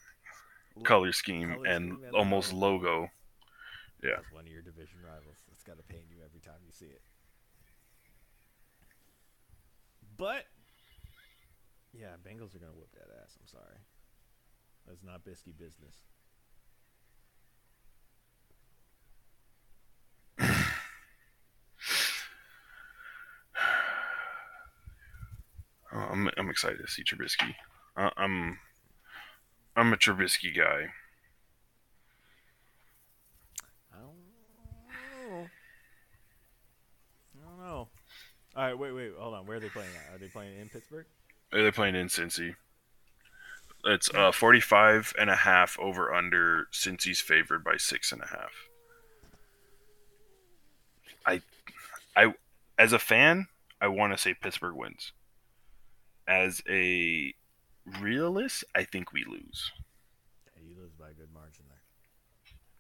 Color 0.83 1.13
scheme 1.13 1.51
Color 1.55 1.67
and 1.67 1.93
scheme 1.93 2.05
and 2.05 2.15
almost 2.17 2.53
logo. 2.53 2.87
logo. 3.03 3.11
yeah. 4.03 4.19
as 4.19 4.25
one 4.33 4.47
of 4.47 4.53
your 4.53 4.63
division 4.63 4.99
rivals. 5.05 5.37
It's 5.53 5.63
got 5.63 5.77
to 5.77 5.85
pain 5.85 6.03
you 6.11 6.17
every 6.25 6.41
time 6.41 6.59
you 6.67 6.73
see 6.73 6.87
it. 6.87 7.03
But 10.17 10.47
Yeah, 11.93 12.17
Bengals 12.27 12.55
are 12.55 12.59
gonna 12.59 12.73
whoop 12.75 12.91
that 12.95 13.09
ass. 13.23 13.37
I'm 13.41 13.47
sorry. 13.47 13.79
That's 14.87 15.03
not 15.05 15.25
bisky 15.25 15.57
business. 15.57 15.95
Oh, 25.93 25.99
I'm 25.99 26.31
I'm 26.37 26.51
excited 26.51 26.79
to 26.79 26.89
see 26.89 27.03
Trubisky. 27.03 27.55
Uh, 27.97 28.11
I'm 28.17 28.59
I'm 29.77 29.93
a 29.93 29.97
Trubisky 29.97 30.57
guy. 30.57 30.91
I 33.93 33.99
don't 33.99 34.17
know. 35.33 35.47
I 37.35 37.49
don't 37.49 37.59
know. 37.59 37.89
All 38.57 38.65
right, 38.65 38.79
wait, 38.79 38.93
wait, 38.93 39.13
hold 39.19 39.35
on. 39.35 39.47
Where 39.47 39.57
are 39.57 39.61
they 39.61 39.69
playing 39.69 39.91
at? 39.97 40.15
Are 40.15 40.19
they 40.19 40.29
playing 40.29 40.59
in 40.61 40.69
Pittsburgh? 40.69 41.07
Are 41.53 41.63
They're 41.63 41.73
playing 41.73 41.97
in 41.97 42.09
Cincy. 42.09 42.55
It's 43.85 44.13
uh 44.15 44.31
45 44.31 45.15
and 45.19 45.31
a 45.31 45.37
half 45.37 45.79
over 45.81 46.15
under. 46.15 46.69
Cincy's 46.73 47.21
favored 47.21 47.65
by 47.65 47.77
six 47.77 48.13
and 48.13 48.23
a 48.23 48.27
half. 48.27 48.53
I, 51.27 51.43
I, 52.17 52.35
as 52.79 52.93
a 52.93 52.99
fan, 52.99 53.49
I 53.81 53.89
want 53.89 54.13
to 54.13 54.19
say 54.19 54.35
Pittsburgh 54.35 54.75
wins. 54.75 55.13
As 56.29 56.63
a 56.69 57.35
realist, 58.01 58.65
I 58.75 58.85
think 58.85 59.13
we 59.13 59.25
lose. 59.25 59.73
Yeah, 60.57 60.63
you 60.69 60.77
lose 60.81 60.93
by 60.99 61.09
a 61.11 61.13
good 61.13 61.33
margin 61.35 61.65
there. 61.69 61.79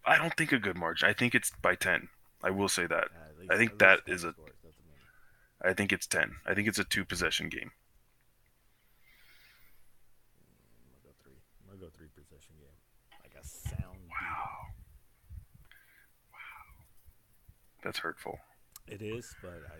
I 0.06 0.16
don't 0.18 0.34
think 0.36 0.52
a 0.52 0.58
good 0.58 0.76
margin. 0.76 1.08
I 1.08 1.12
think 1.12 1.34
it's 1.34 1.50
by 1.62 1.74
10. 1.74 2.08
I 2.42 2.50
will 2.50 2.68
say 2.68 2.86
that. 2.86 3.08
Yeah, 3.12 3.40
least- 3.40 3.52
I 3.52 3.56
think 3.58 3.72
at 3.72 3.78
that 3.80 3.96
least 3.98 4.06
10 4.06 4.14
is 4.14 4.24
a- 4.24 4.32
scores, 4.32 4.52
that's 4.62 4.76
amazing. 4.78 5.70
I 5.70 5.72
think 5.74 5.92
it's 5.92 6.06
10. 6.06 6.36
I 6.46 6.54
think 6.54 6.68
it's 6.68 6.78
a 6.78 6.84
two 6.84 7.04
possession 7.04 7.48
game. 7.48 7.72
Mm, 10.38 10.54
I'm 10.84 10.90
gonna 10.90 11.02
go 11.04 11.10
three. 11.22 11.34
I'm 11.60 11.66
gonna 11.78 11.80
go 11.90 11.90
three 11.96 12.08
possession 12.14 12.54
game. 12.58 13.20
Like 13.22 13.34
a 13.40 13.44
sound. 13.46 13.98
Wow. 14.08 14.66
Wow. 16.32 16.84
That's 17.82 17.98
hurtful. 17.98 18.38
It 18.86 19.02
is, 19.02 19.34
but 19.42 19.60
I. 19.70 19.78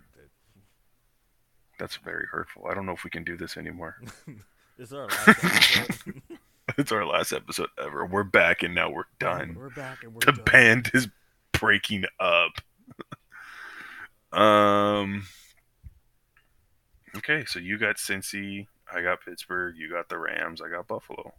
That's 1.80 1.96
very 1.96 2.26
hurtful. 2.30 2.66
I 2.70 2.74
don't 2.74 2.84
know 2.84 2.92
if 2.92 3.04
we 3.04 3.10
can 3.10 3.24
do 3.24 3.38
this 3.38 3.56
anymore. 3.56 3.96
is 4.78 4.92
our 4.92 5.06
last 5.08 5.28
episode. 5.78 6.22
it's 6.78 6.92
our 6.92 7.06
last 7.06 7.32
episode 7.32 7.68
ever. 7.82 8.04
We're 8.04 8.22
back 8.22 8.62
and 8.62 8.74
now 8.74 8.90
we're 8.90 9.04
done. 9.18 9.54
We're 9.58 9.70
back 9.70 10.02
and 10.02 10.12
we're 10.12 10.20
the 10.20 10.32
done. 10.32 10.44
band 10.44 10.90
is 10.92 11.08
breaking 11.52 12.04
up. 12.20 12.52
um. 14.38 15.24
Okay, 17.16 17.44
so 17.46 17.58
you 17.58 17.78
got 17.78 17.96
Cincy, 17.96 18.66
I 18.94 19.00
got 19.02 19.22
Pittsburgh, 19.24 19.74
you 19.76 19.90
got 19.90 20.08
the 20.10 20.18
Rams, 20.18 20.60
I 20.60 20.68
got 20.68 20.86
Buffalo. 20.86 21.32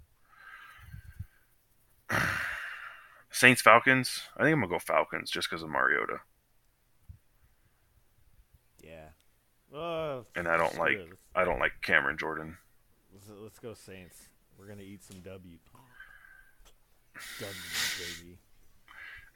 Saints 3.31 3.61
Falcons. 3.61 4.23
I 4.35 4.43
think 4.43 4.53
I'm 4.55 4.61
gonna 4.61 4.71
go 4.73 4.79
Falcons 4.79 5.29
just 5.29 5.49
because 5.49 5.61
of 5.63 5.69
Mariota, 5.69 6.17
Yeah. 8.83 9.09
Uh, 9.73 10.21
and 10.35 10.47
I 10.47 10.57
don't 10.57 10.73
screw 10.73 10.83
like 10.83 10.99
I 11.35 11.45
don't 11.45 11.59
like 11.59 11.73
Cameron 11.81 12.17
Jordan. 12.17 12.57
let's, 13.13 13.27
let's 13.41 13.59
go 13.59 13.73
Saints. 13.73 14.27
We're 14.57 14.67
gonna 14.67 14.81
eat 14.81 15.03
some 15.03 15.21
W. 15.21 15.57
W, 17.39 17.55
baby. 17.99 18.37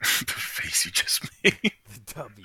the 0.00 0.32
face 0.32 0.84
you 0.84 0.90
just 0.90 1.22
made. 1.42 1.72
The 2.06 2.14
W. 2.14 2.44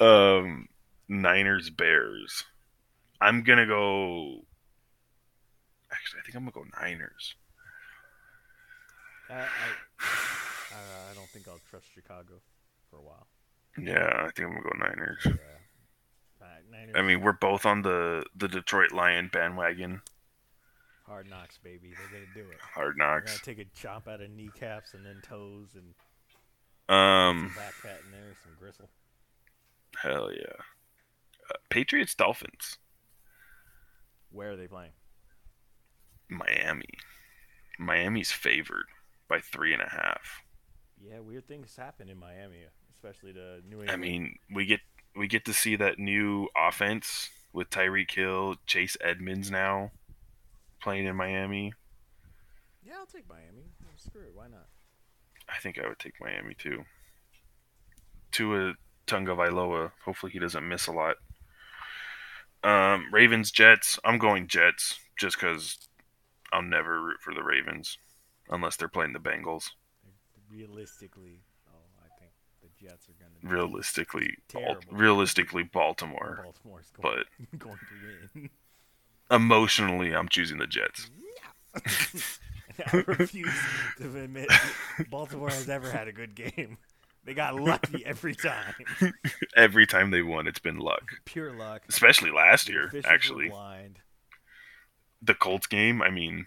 Um, 0.00 0.68
Niners 1.08 1.70
Bears. 1.70 2.44
I'm 3.20 3.42
gonna 3.42 3.66
go. 3.66 4.42
Actually, 5.90 6.20
I 6.20 6.22
think 6.22 6.36
I'm 6.36 6.48
gonna 6.48 6.52
go 6.52 6.80
Niners. 6.80 7.34
I, 9.28 9.34
I, 9.34 9.40
I, 10.00 11.10
I 11.10 11.14
don't 11.14 11.28
think 11.30 11.48
I'll 11.48 11.60
trust 11.68 11.86
Chicago 11.94 12.34
for 12.90 12.96
a 12.96 13.02
while. 13.02 13.26
Yeah, 13.78 14.24
I 14.26 14.30
think 14.30 14.48
I'm 14.48 14.54
gonna 14.54 14.62
go 14.62 14.78
Niners. 14.78 15.22
Yeah. 15.24 15.32
Niners, 16.70 16.94
I 16.96 17.02
mean, 17.02 17.20
we're 17.20 17.32
both 17.32 17.64
on 17.66 17.82
the 17.82 18.24
the 18.34 18.48
Detroit 18.48 18.92
Lion 18.92 19.28
bandwagon. 19.32 20.02
hard 21.06 21.28
knocks, 21.28 21.58
baby. 21.58 21.92
They're 21.96 22.20
gonna 22.20 22.32
do 22.34 22.50
it. 22.50 22.58
Hard 22.60 22.96
knocks. 22.96 23.38
They're 23.44 23.54
gonna 23.54 23.58
take 23.58 23.66
a 23.74 23.80
chop 23.80 24.08
out 24.08 24.20
of 24.20 24.30
kneecaps 24.30 24.94
and 24.94 25.04
then 25.04 25.20
toes 25.22 25.68
and 25.74 25.94
Um, 26.94 27.52
some 27.54 27.62
back 27.62 27.72
fat 27.74 28.00
in 28.04 28.10
there, 28.12 28.34
some 28.42 28.52
gristle. 28.58 28.88
hell 30.02 30.32
yeah. 30.32 30.62
Uh, 31.48 31.54
Patriots 31.68 32.14
Dolphins. 32.14 32.78
Where 34.30 34.52
are 34.52 34.56
they 34.56 34.68
playing? 34.68 34.92
Miami. 36.28 36.94
Miami's 37.78 38.30
favored 38.30 38.86
by 39.28 39.40
three 39.40 39.72
and 39.72 39.82
a 39.82 39.88
half. 39.88 40.42
Yeah, 41.02 41.20
weird 41.20 41.48
things 41.48 41.74
happen 41.76 42.08
in 42.08 42.18
Miami, 42.18 42.58
especially 42.94 43.32
to 43.32 43.60
New 43.68 43.80
England. 43.80 43.90
I 43.90 43.96
mean, 43.96 44.38
we 44.52 44.66
get 44.66 44.80
we 45.16 45.26
get 45.26 45.44
to 45.46 45.52
see 45.52 45.76
that 45.76 45.98
new 45.98 46.48
offense 46.56 47.30
with 47.52 47.70
Tyreek 47.70 48.10
Hill, 48.12 48.56
Chase 48.66 48.96
Edmonds 49.00 49.50
now 49.50 49.90
playing 50.80 51.06
in 51.06 51.16
Miami. 51.16 51.72
yeah, 52.84 52.94
I'll 52.98 53.06
take 53.06 53.28
Miami. 53.28 53.66
Screw 53.96 54.22
it, 54.22 54.32
why 54.34 54.48
not? 54.48 54.66
I 55.46 55.58
think 55.58 55.78
I 55.78 55.86
would 55.86 55.98
take 55.98 56.14
Miami 56.20 56.54
too. 56.54 56.84
Tua 58.32 58.74
Tunga 59.06 59.32
Vailoa. 59.32 59.92
Hopefully 60.04 60.32
he 60.32 60.38
doesn't 60.38 60.66
miss 60.66 60.86
a 60.86 60.92
lot. 60.92 61.16
Um, 62.62 63.06
Ravens 63.12 63.50
Jets. 63.50 63.98
I'm 64.04 64.18
going 64.18 64.46
Jets 64.46 64.98
just 65.18 65.38
because 65.38 65.76
I'll 66.52 66.62
never 66.62 67.02
root 67.02 67.20
for 67.20 67.34
the 67.34 67.42
Ravens 67.42 67.98
unless 68.48 68.76
they're 68.76 68.88
playing 68.88 69.12
the 69.12 69.18
Bengals. 69.18 69.70
Realistically, 70.50 71.42
oh, 71.68 72.02
I 72.04 72.08
think 72.18 72.32
the 72.62 72.68
Jets 72.80 73.08
are 73.08 73.12
gonna. 73.18 73.54
Realistically, 73.54 74.36
Bal- 74.52 74.78
realistically 74.90 75.62
Baltimore. 75.64 76.40
Baltimore's 76.44 76.90
going, 76.90 77.24
But 77.50 77.58
going 77.58 77.76
to 77.76 78.38
win. 78.40 78.50
emotionally, 79.30 80.14
I'm 80.14 80.28
choosing 80.28 80.58
the 80.58 80.66
Jets. 80.66 81.10
Yeah. 81.74 81.82
I 82.92 83.04
refuse 83.06 83.52
to 83.98 84.04
admit 84.22 84.48
Baltimore 85.10 85.50
has 85.50 85.68
ever 85.68 85.90
had 85.90 86.08
a 86.08 86.12
good 86.12 86.34
game. 86.34 86.78
They 87.24 87.34
got 87.34 87.54
lucky 87.54 88.04
every 88.06 88.34
time. 88.34 88.74
Every 89.54 89.86
time 89.86 90.10
they 90.10 90.22
won, 90.22 90.46
it's 90.46 90.58
been 90.58 90.78
luck. 90.78 91.02
Pure 91.26 91.52
luck. 91.52 91.82
Especially 91.86 92.30
last 92.30 92.66
year, 92.66 92.90
actually. 93.04 93.52
The 95.20 95.34
Colts 95.34 95.66
game. 95.66 96.00
I 96.00 96.08
mean, 96.08 96.46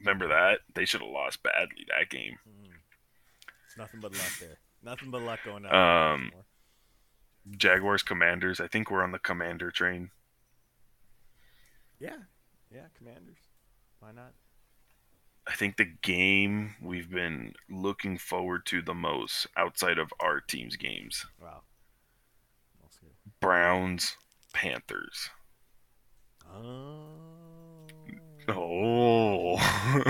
remember 0.00 0.28
that 0.28 0.60
they 0.74 0.86
should 0.86 1.02
have 1.02 1.10
lost 1.10 1.42
badly 1.42 1.84
that 1.90 2.08
game. 2.08 2.38
Mm. 2.48 2.70
It's 3.66 3.76
nothing 3.76 4.00
but 4.00 4.12
luck 4.12 4.32
there. 4.40 4.58
Nothing 4.82 5.10
but 5.10 5.22
luck 5.22 5.40
going 5.44 5.66
on. 5.66 6.12
Um. 6.12 6.32
Jaguars 7.56 8.02
Commanders. 8.02 8.60
I 8.60 8.66
think 8.68 8.90
we're 8.90 9.02
on 9.02 9.12
the 9.12 9.18
Commander 9.18 9.70
train. 9.70 10.10
Yeah, 11.98 12.16
yeah, 12.70 12.86
Commanders. 12.96 13.38
Why 14.00 14.12
not? 14.12 14.32
I 15.46 15.54
think 15.54 15.76
the 15.78 15.88
game 16.02 16.74
we've 16.82 17.10
been 17.10 17.54
looking 17.70 18.18
forward 18.18 18.66
to 18.66 18.82
the 18.82 18.94
most 18.94 19.46
outside 19.56 19.98
of 19.98 20.12
our 20.20 20.40
team's 20.40 20.76
games 20.76 21.24
Wow. 21.40 21.62
Browns, 23.40 24.16
Panthers. 24.52 25.30
Oh. 26.54 27.04
Oh, 28.50 29.56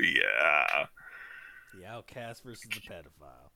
yeah. 0.00 0.86
The 1.78 1.86
outcast 1.86 2.42
versus 2.42 2.68
the 2.68 2.80
pedophile. 2.80 3.50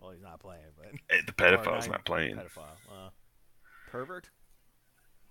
Well, 0.00 0.10
he's 0.10 0.22
not 0.22 0.40
playing, 0.40 0.62
but 0.76 0.86
Hey, 1.10 1.20
the 1.26 1.32
pedophile's 1.32 1.88
not 1.88 2.04
playing. 2.04 2.36
Pedophile. 2.36 2.76
Uh, 2.90 3.10
pervert. 3.90 4.28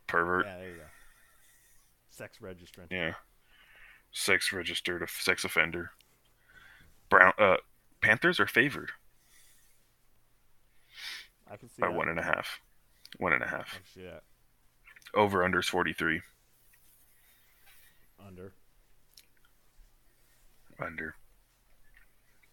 Pervert. 0.08 0.46
Yeah, 0.46 0.58
there 0.58 0.70
you 0.70 0.76
go. 0.76 0.84
Sex 2.10 2.38
registrant. 2.42 2.92
Yeah. 2.92 3.14
Sex 4.12 4.54
registered 4.54 5.02
a 5.02 5.08
sex 5.08 5.44
offender. 5.44 5.92
Brown. 7.10 7.34
Uh, 7.38 7.58
Panthers 8.02 8.40
are 8.40 8.48
favored 8.48 8.92
I 11.52 11.58
can 11.58 11.70
see 11.70 11.82
by 11.82 11.88
that. 11.88 11.96
one 11.96 12.08
and 12.08 12.20
a 12.20 12.24
half. 12.24 12.60
One 13.18 13.34
and 13.34 13.44
a 13.44 13.48
I 13.48 13.64
see 13.94 14.04
that. 14.04 14.24
Over 15.14 15.44
under 15.44 15.60
is 15.60 15.68
forty 15.68 15.94
three. 15.94 16.22
Under. 18.26 18.54
Under. 20.80 21.16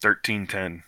Thirteen 0.00 0.46
ten. 0.46 0.84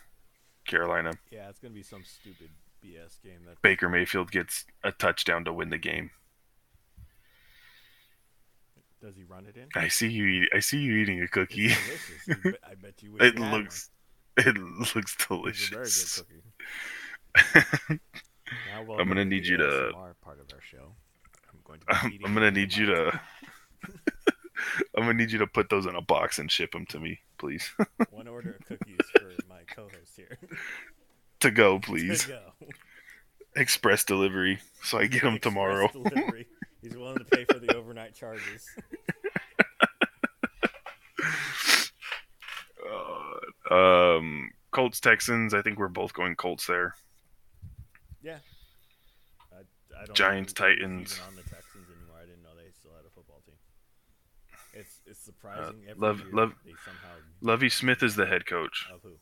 Carolina. 0.65 1.13
Yeah, 1.31 1.49
it's 1.49 1.59
gonna 1.59 1.73
be 1.73 1.83
some 1.83 2.03
stupid 2.03 2.49
BS 2.83 3.21
game. 3.23 3.39
That 3.47 3.61
Baker 3.61 3.89
Mayfield 3.89 4.31
gets 4.31 4.65
a 4.83 4.91
touchdown 4.91 5.45
to 5.45 5.53
win 5.53 5.69
the 5.69 5.77
game. 5.77 6.11
does 9.01 9.15
he 9.15 9.23
run 9.23 9.45
it 9.45 9.55
in? 9.55 9.67
I 9.75 9.87
see 9.87 10.07
you. 10.09 10.25
Eat, 10.25 10.49
I 10.53 10.59
see 10.59 10.79
you 10.79 10.95
eating 10.95 11.21
a 11.21 11.27
cookie. 11.27 11.67
Delicious. 11.69 12.57
I 12.69 12.75
bet 12.75 13.01
you 13.01 13.15
It 13.19 13.37
looks. 13.37 13.89
It 14.37 14.57
looks 14.57 15.15
one. 15.29 15.69
A 15.71 15.75
very 15.75 15.83
delicious. 15.83 16.21
good 16.21 16.25
cookie. 17.87 17.99
Now 18.71 18.81
I'm 18.99 19.07
gonna 19.07 19.23
to 19.23 19.25
need 19.25 19.43
the 19.45 19.47
you 19.49 19.57
to- 19.57 19.91
part 20.21 20.39
of 20.39 20.45
our 20.53 20.61
show. 20.61 20.93
I'm 21.51 21.59
going 21.63 21.79
to 21.79 21.85
be 22.09 22.19
I'm, 22.23 22.25
I'm 22.25 22.33
gonna 22.35 22.51
need 22.51 22.75
you 22.75 22.85
to. 22.87 23.19
I'm 24.95 25.03
gonna 25.03 25.13
need 25.15 25.31
you 25.31 25.39
to 25.39 25.47
put 25.47 25.69
those 25.69 25.85
in 25.87 25.95
a 25.95 26.01
box 26.01 26.37
and 26.37 26.51
ship 26.51 26.71
them 26.71 26.85
to 26.87 26.99
me, 26.99 27.19
please. 27.39 27.69
One 28.11 28.27
order 28.27 28.51
of 28.59 28.65
cookies 28.67 28.97
for 29.19 29.31
co-host 29.75 30.15
here. 30.15 30.37
to 31.41 31.51
go, 31.51 31.79
To 31.79 31.85
please. 31.85 32.25
go. 32.25 32.39
Express 33.55 34.03
delivery, 34.03 34.59
so 34.83 34.97
I 34.97 35.05
get 35.07 35.21
them 35.23 35.39
tomorrow. 35.39 35.87
delivery. 35.89 36.47
He's 36.81 36.95
willing 36.95 37.17
to 37.17 37.25
pay 37.25 37.45
for 37.45 37.57
the 37.59 37.75
overnight 37.75 38.13
charges. 38.15 38.67
Uh, 43.71 43.73
um, 44.17 44.51
Colts 44.71 44.99
Texans. 44.99 45.53
I 45.53 45.61
think 45.61 45.79
we're 45.79 45.87
both 45.87 46.13
going 46.13 46.35
Colts 46.35 46.67
there. 46.67 46.93
Yeah. 48.21 48.37
I, 49.51 49.57
I 50.01 50.05
don't 50.05 50.15
Giants, 50.15 50.53
Titans. 50.53 51.19
On 51.27 51.35
the 51.35 51.41
Texans 51.41 51.87
anymore. 51.89 52.17
I 52.21 52.25
didn't 52.25 52.43
know 52.43 52.49
they 52.55 52.69
still 52.71 52.91
had 52.95 53.05
a 53.05 53.09
football 53.09 53.41
team. 53.45 53.55
It's 54.73 54.99
it's 55.05 55.19
surprising 55.23 55.81
every 55.89 55.99
Love- 55.99 56.23
love- 56.33 56.53
Lovie 57.41 57.69
Smith 57.69 58.03
is 58.03 58.15
the 58.15 58.25
head 58.25 58.45
coach. 58.45 58.87
of 58.93 59.01
who. 59.01 59.13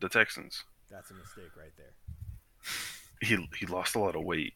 The 0.00 0.08
Texans. 0.08 0.64
That's 0.90 1.10
a 1.10 1.14
mistake 1.14 1.56
right 1.56 1.72
there. 1.76 1.94
He 3.22 3.36
he 3.58 3.66
lost 3.66 3.96
a 3.96 3.98
lot 3.98 4.16
of 4.16 4.24
weight. 4.24 4.54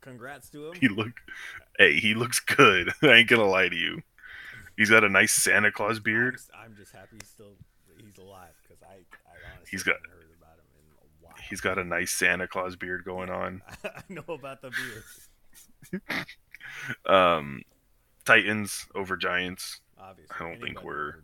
Congrats 0.00 0.48
to 0.50 0.68
him. 0.68 0.74
He 0.80 0.86
look, 0.86 1.10
hey, 1.78 1.98
he 1.98 2.14
looks 2.14 2.38
good. 2.38 2.92
I 3.02 3.08
ain't 3.14 3.28
gonna 3.28 3.44
lie 3.44 3.68
to 3.68 3.74
you. 3.74 4.02
He's 4.76 4.88
got 4.88 5.02
a 5.02 5.08
nice 5.08 5.32
Santa 5.32 5.72
Claus 5.72 5.96
I'm, 5.96 6.02
beard. 6.04 6.36
I'm 6.56 6.76
just 6.76 6.92
happy 6.92 7.16
he's 7.20 7.28
still 7.28 7.54
he's 7.98 8.16
alive 8.18 8.52
because 8.62 8.80
I 8.84 8.94
I 8.94 9.34
honestly 9.52 9.68
He's 9.68 9.82
got- 9.82 9.96
heard 9.96 10.28
about 10.38 10.58
him 10.58 10.64
in 10.78 10.92
a 11.02 11.26
while. 11.26 11.34
He's 11.50 11.60
got 11.60 11.76
a 11.78 11.82
nice 11.82 12.12
Santa 12.12 12.46
Claus 12.46 12.76
beard 12.76 13.04
going 13.04 13.30
on. 13.30 13.62
I 13.84 14.02
know 14.08 14.22
about 14.28 14.62
the 14.62 14.70
beard. 14.70 16.26
Um, 17.04 17.62
Titans 18.24 18.86
over 18.94 19.16
Giants. 19.16 19.80
Obviously, 19.98 20.36
I 20.38 20.48
don't 20.48 20.60
think 20.60 20.84
we're-. 20.84 21.16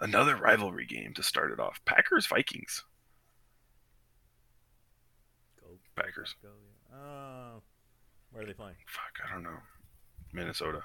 Another 0.00 0.36
rivalry 0.36 0.86
game 0.86 1.14
to 1.14 1.22
start 1.22 1.52
it 1.52 1.60
off. 1.60 1.80
Packers 1.84 2.26
Vikings. 2.26 2.84
Go, 5.60 5.68
Packers. 5.94 6.34
Go, 6.42 6.48
yeah. 6.48 6.98
Uh, 6.98 7.60
where 8.30 8.42
are 8.42 8.46
they 8.46 8.52
playing? 8.52 8.76
Fuck, 8.86 9.26
I 9.26 9.32
don't 9.32 9.42
know. 9.42 9.58
Minnesota. 10.32 10.82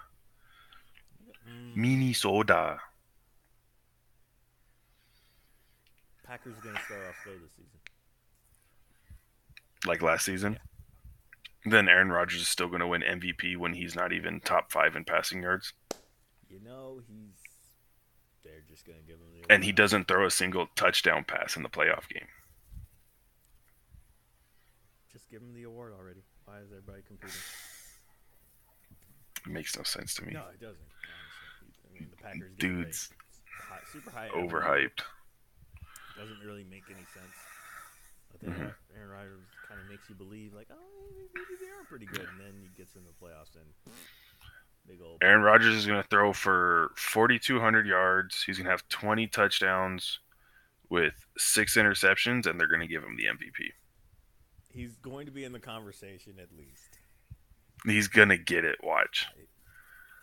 Mm, 1.47 1.75
Minnesota. 1.75 2.79
Packers 6.25 6.57
are 6.57 6.61
gonna 6.61 6.79
start 6.85 7.01
off 7.09 7.15
slow 7.23 7.33
this 7.33 7.51
season. 7.51 7.79
Like 9.85 10.01
last 10.01 10.25
season. 10.25 10.59
Then 11.65 11.87
Aaron 11.87 12.09
Rodgers 12.09 12.41
is 12.41 12.47
still 12.47 12.67
going 12.67 12.79
to 12.79 12.87
win 12.87 13.01
MVP 13.03 13.55
when 13.55 13.73
he's 13.73 13.95
not 13.95 14.11
even 14.11 14.39
top 14.39 14.71
five 14.71 14.95
in 14.95 15.03
passing 15.05 15.43
yards, 15.43 15.73
You 16.49 16.59
know 16.63 17.01
he's. 17.07 17.50
They're 18.43 18.63
just 18.69 18.85
gonna 18.85 18.99
give 19.05 19.17
him 19.17 19.27
the. 19.41 19.51
and 19.53 19.63
he 19.63 19.71
doesn't 19.71 20.07
throw 20.07 20.25
a 20.25 20.31
single 20.31 20.67
touchdown 20.75 21.23
pass 21.23 21.55
in 21.55 21.63
the 21.63 21.69
playoff 21.69 22.07
game. 22.09 22.27
Just 25.11 25.29
give 25.29 25.41
him 25.41 25.53
the 25.53 25.63
award 25.63 25.93
already. 25.97 26.21
Why 26.45 26.57
is 26.59 26.71
everybody 26.71 27.01
competing? 27.07 27.35
It 29.45 29.51
makes 29.51 29.75
no 29.75 29.83
sense 29.83 30.13
to 30.15 30.25
me. 30.25 30.33
No, 30.33 30.43
it 30.53 30.59
doesn't. 30.61 30.77
Honestly, 31.61 31.89
I 31.89 31.93
mean 31.99 32.09
the 32.09 32.17
Packers. 32.17 32.51
Dudes, 32.57 33.09
high, 33.69 33.79
super 33.91 34.11
high. 34.11 34.29
overhyped. 34.29 35.01
Doesn't 36.17 36.39
really 36.45 36.63
make 36.69 36.83
any 36.89 37.05
sense. 37.13 37.35
But 38.31 38.41
then 38.41 38.53
Mhm. 38.53 38.73
Aaron 38.95 39.09
Rodgers 39.09 39.45
kind 39.67 39.81
of 39.81 39.87
makes 39.89 40.07
you 40.09 40.15
believe, 40.15 40.53
like, 40.53 40.67
oh, 40.71 40.77
maybe 41.33 41.55
they 41.59 41.69
are 41.71 41.83
pretty 41.85 42.05
good, 42.05 42.27
and 42.29 42.39
then 42.39 42.53
he 42.61 42.69
gets 42.77 42.95
in 42.95 43.03
the 43.03 43.13
playoffs 43.21 43.55
and. 43.55 43.65
Aaron 45.21 45.43
Rodgers 45.43 45.75
is 45.75 45.85
going 45.85 46.01
to 46.01 46.07
throw 46.07 46.33
for 46.33 46.91
4,200 46.97 47.85
yards. 47.85 48.43
He's 48.43 48.57
going 48.57 48.65
to 48.65 48.71
have 48.71 48.87
20 48.89 49.27
touchdowns 49.27 50.19
with 50.89 51.13
six 51.37 51.75
interceptions, 51.75 52.47
and 52.47 52.59
they're 52.59 52.67
going 52.67 52.81
to 52.81 52.87
give 52.87 53.03
him 53.03 53.15
the 53.15 53.25
MVP. 53.25 53.69
He's 54.73 54.95
going 54.97 55.25
to 55.27 55.31
be 55.31 55.43
in 55.43 55.51
the 55.51 55.59
conversation 55.59 56.33
at 56.39 56.47
least. 56.57 56.99
He's 57.85 58.07
going 58.07 58.29
to 58.29 58.37
get 58.37 58.65
it. 58.65 58.77
Watch. 58.83 59.27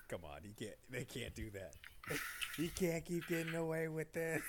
Come 0.09 0.21
on, 0.25 0.41
he 0.43 0.53
can't. 0.53 0.77
They 0.91 1.05
can't 1.05 1.35
do 1.35 1.51
that. 1.51 1.75
He 2.57 2.69
can't 2.69 3.05
keep 3.05 3.29
getting 3.29 3.55
away 3.55 3.89
with 3.89 4.13
this. 4.13 4.43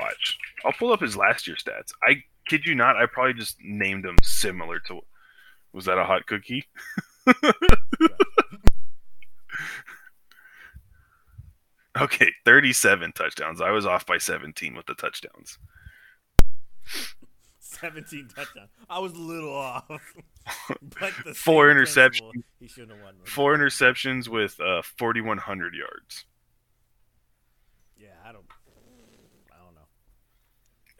Watch. 0.00 0.38
I'll 0.64 0.72
pull 0.72 0.92
up 0.92 1.00
his 1.00 1.16
last 1.16 1.46
year 1.46 1.56
stats. 1.56 1.90
I 2.02 2.22
kid 2.48 2.64
you 2.64 2.74
not. 2.74 2.96
I 2.96 3.06
probably 3.06 3.34
just 3.34 3.56
named 3.60 4.04
him 4.04 4.16
similar 4.22 4.78
to. 4.86 5.00
Was 5.72 5.86
that 5.86 5.98
a 5.98 6.04
hot 6.04 6.26
cookie? 6.26 6.64
Okay, 12.00 12.32
37 12.44 13.12
touchdowns. 13.12 13.60
I 13.60 13.70
was 13.70 13.84
off 13.84 14.06
by 14.06 14.18
17 14.18 14.74
with 14.76 14.86
the 14.86 14.94
touchdowns. 14.94 15.58
17 17.58 18.28
touchdowns. 18.34 18.70
I 18.88 18.98
was 19.00 19.12
a 19.12 19.18
little 19.18 19.52
off. 19.52 19.84
but 20.80 21.12
the 21.24 21.34
Four 21.34 21.68
interceptions. 21.68 22.30
He 22.60 22.68
shouldn't 22.68 22.92
have 22.92 23.02
won. 23.02 23.14
Four 23.24 23.56
interceptions 23.56 24.28
with 24.28 24.60
uh, 24.60 24.82
4,100 24.82 25.74
yards. 25.74 26.24
Yeah, 27.96 28.08
I 28.24 28.32
don't. 28.32 28.44
I 29.50 29.64
don't 29.64 29.74
know. 29.74 29.88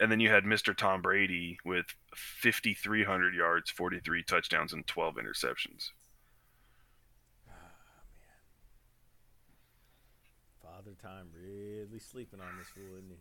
And 0.01 0.11
then 0.11 0.19
you 0.19 0.29
had 0.29 0.43
Mr. 0.43 0.75
Tom 0.75 1.01
Brady 1.01 1.57
with 1.63 1.85
5,300 2.13 3.33
yards, 3.35 3.71
43 3.71 4.23
touchdowns, 4.23 4.73
and 4.73 4.85
12 4.85 5.15
interceptions. 5.15 5.91
Father 10.79 10.95
Time 11.09 11.27
really 11.33 11.97
sleeping 11.97 12.39
on 12.39 12.57
this 12.59 12.67
fool, 12.67 12.97
isn't 12.97 13.09
he? 13.09 13.17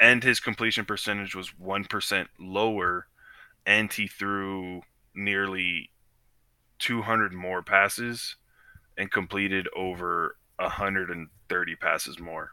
And 0.00 0.24
his 0.24 0.40
completion 0.40 0.86
percentage 0.86 1.34
was 1.34 1.50
1% 1.62 2.26
lower, 2.38 3.08
and 3.66 3.92
he 3.92 4.06
threw 4.06 4.80
nearly 5.14 5.90
200 6.78 7.34
more 7.34 7.62
passes 7.62 8.36
and 8.96 9.10
completed 9.10 9.68
over 9.76 10.36
130 10.56 11.76
passes 11.76 12.18
more. 12.18 12.52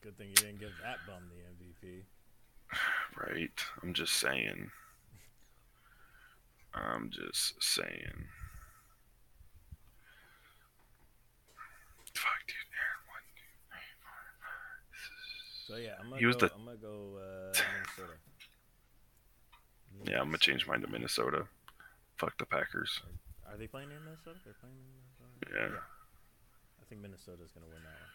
Good 0.00 0.18
thing 0.18 0.30
you 0.30 0.34
didn't 0.34 0.58
give 0.58 0.72
that 0.82 0.98
bum 1.06 1.22
the 1.30 1.86
MVP. 1.86 2.02
Right? 3.16 3.64
I'm 3.82 3.94
just 3.94 4.14
saying. 4.14 4.72
I'm 6.74 7.08
just 7.10 7.62
saying. 7.62 8.26
Fuck, 12.22 12.40
dude. 12.46 12.70
Aaron, 12.78 13.02
one, 13.10 13.24
two, 13.34 13.50
three, 13.66 13.90
four, 13.98 14.22
five. 14.38 15.66
So 15.66 15.76
yeah, 15.76 15.98
I'm 15.98 16.08
gonna 16.08 16.20
He 16.20 16.26
was 16.26 16.36
go. 16.36 16.46
the- 16.46 16.54
I'm 16.54 16.64
gonna 16.64 16.76
go 16.78 17.18
uh, 17.18 17.52
Minnesota. 17.74 18.16
Yeah, 20.06 20.18
I'm 20.20 20.26
gonna 20.26 20.38
change 20.38 20.66
mine 20.66 20.80
to 20.82 20.88
Minnesota. 20.88 21.44
Fuck 22.18 22.38
the 22.38 22.46
Packers. 22.46 23.00
Are 23.50 23.56
they 23.56 23.66
playing 23.66 23.90
in 23.90 23.98
Minnesota? 24.04 24.38
They're 24.44 24.54
playing 24.60 24.76
in 24.76 24.86
Minnesota. 25.50 25.74
Yeah. 25.74 25.78
I 26.80 26.84
think 26.88 27.00
Minnesota's 27.02 27.50
gonna 27.52 27.66
win 27.66 27.82
that 27.82 27.90
one. 28.00 28.10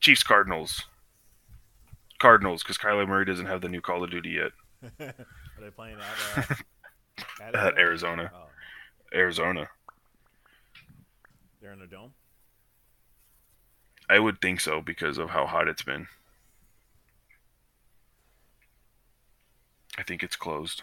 Chiefs 0.00 0.22
Cardinals. 0.22 0.84
Cardinals, 2.18 2.62
because 2.62 2.76
Kyler 2.78 3.08
Murray 3.08 3.24
doesn't 3.24 3.46
have 3.46 3.60
the 3.62 3.68
new 3.68 3.80
Call 3.80 4.04
of 4.04 4.10
Duty 4.10 4.30
yet. 4.30 4.52
Are 5.00 5.14
they 5.60 5.70
playing 5.70 5.96
at, 6.36 6.50
uh, 6.50 6.54
at 7.42 7.54
At 7.54 7.78
Arizona. 7.78 8.30
Oh, 8.34 8.44
Arizona. 9.14 9.68
they're 11.60 11.72
in 11.72 11.80
a 11.82 11.86
dome. 11.86 12.12
I 14.10 14.18
would 14.18 14.40
think 14.40 14.60
so 14.60 14.80
because 14.82 15.16
of 15.18 15.30
how 15.30 15.46
hot 15.46 15.68
it's 15.68 15.82
been. 15.82 16.08
I 19.96 20.02
think 20.02 20.22
it's 20.22 20.36
closed. 20.36 20.82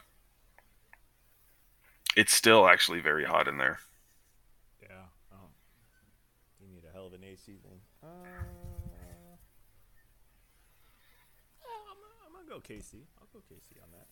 It's 2.15 2.33
still 2.33 2.67
actually 2.67 2.99
very 3.01 3.25
hot 3.25 3.47
in 3.47 3.57
there. 3.57 3.79
Yeah. 4.81 5.05
Oh. 5.31 5.49
You 6.61 6.67
need 6.73 6.83
a 6.89 6.91
hell 6.93 7.07
of 7.07 7.13
an 7.13 7.23
AC 7.23 7.57
then. 7.63 7.79
Uh, 8.01 8.07
I'm, 11.63 11.97
gonna- 11.99 12.25
I'm 12.25 12.33
gonna 12.33 12.49
go 12.49 12.59
KC. 12.61 13.05
I'll 13.19 13.27
go 13.33 13.39
KC 13.49 13.81
on 13.83 13.91
that. 13.91 14.07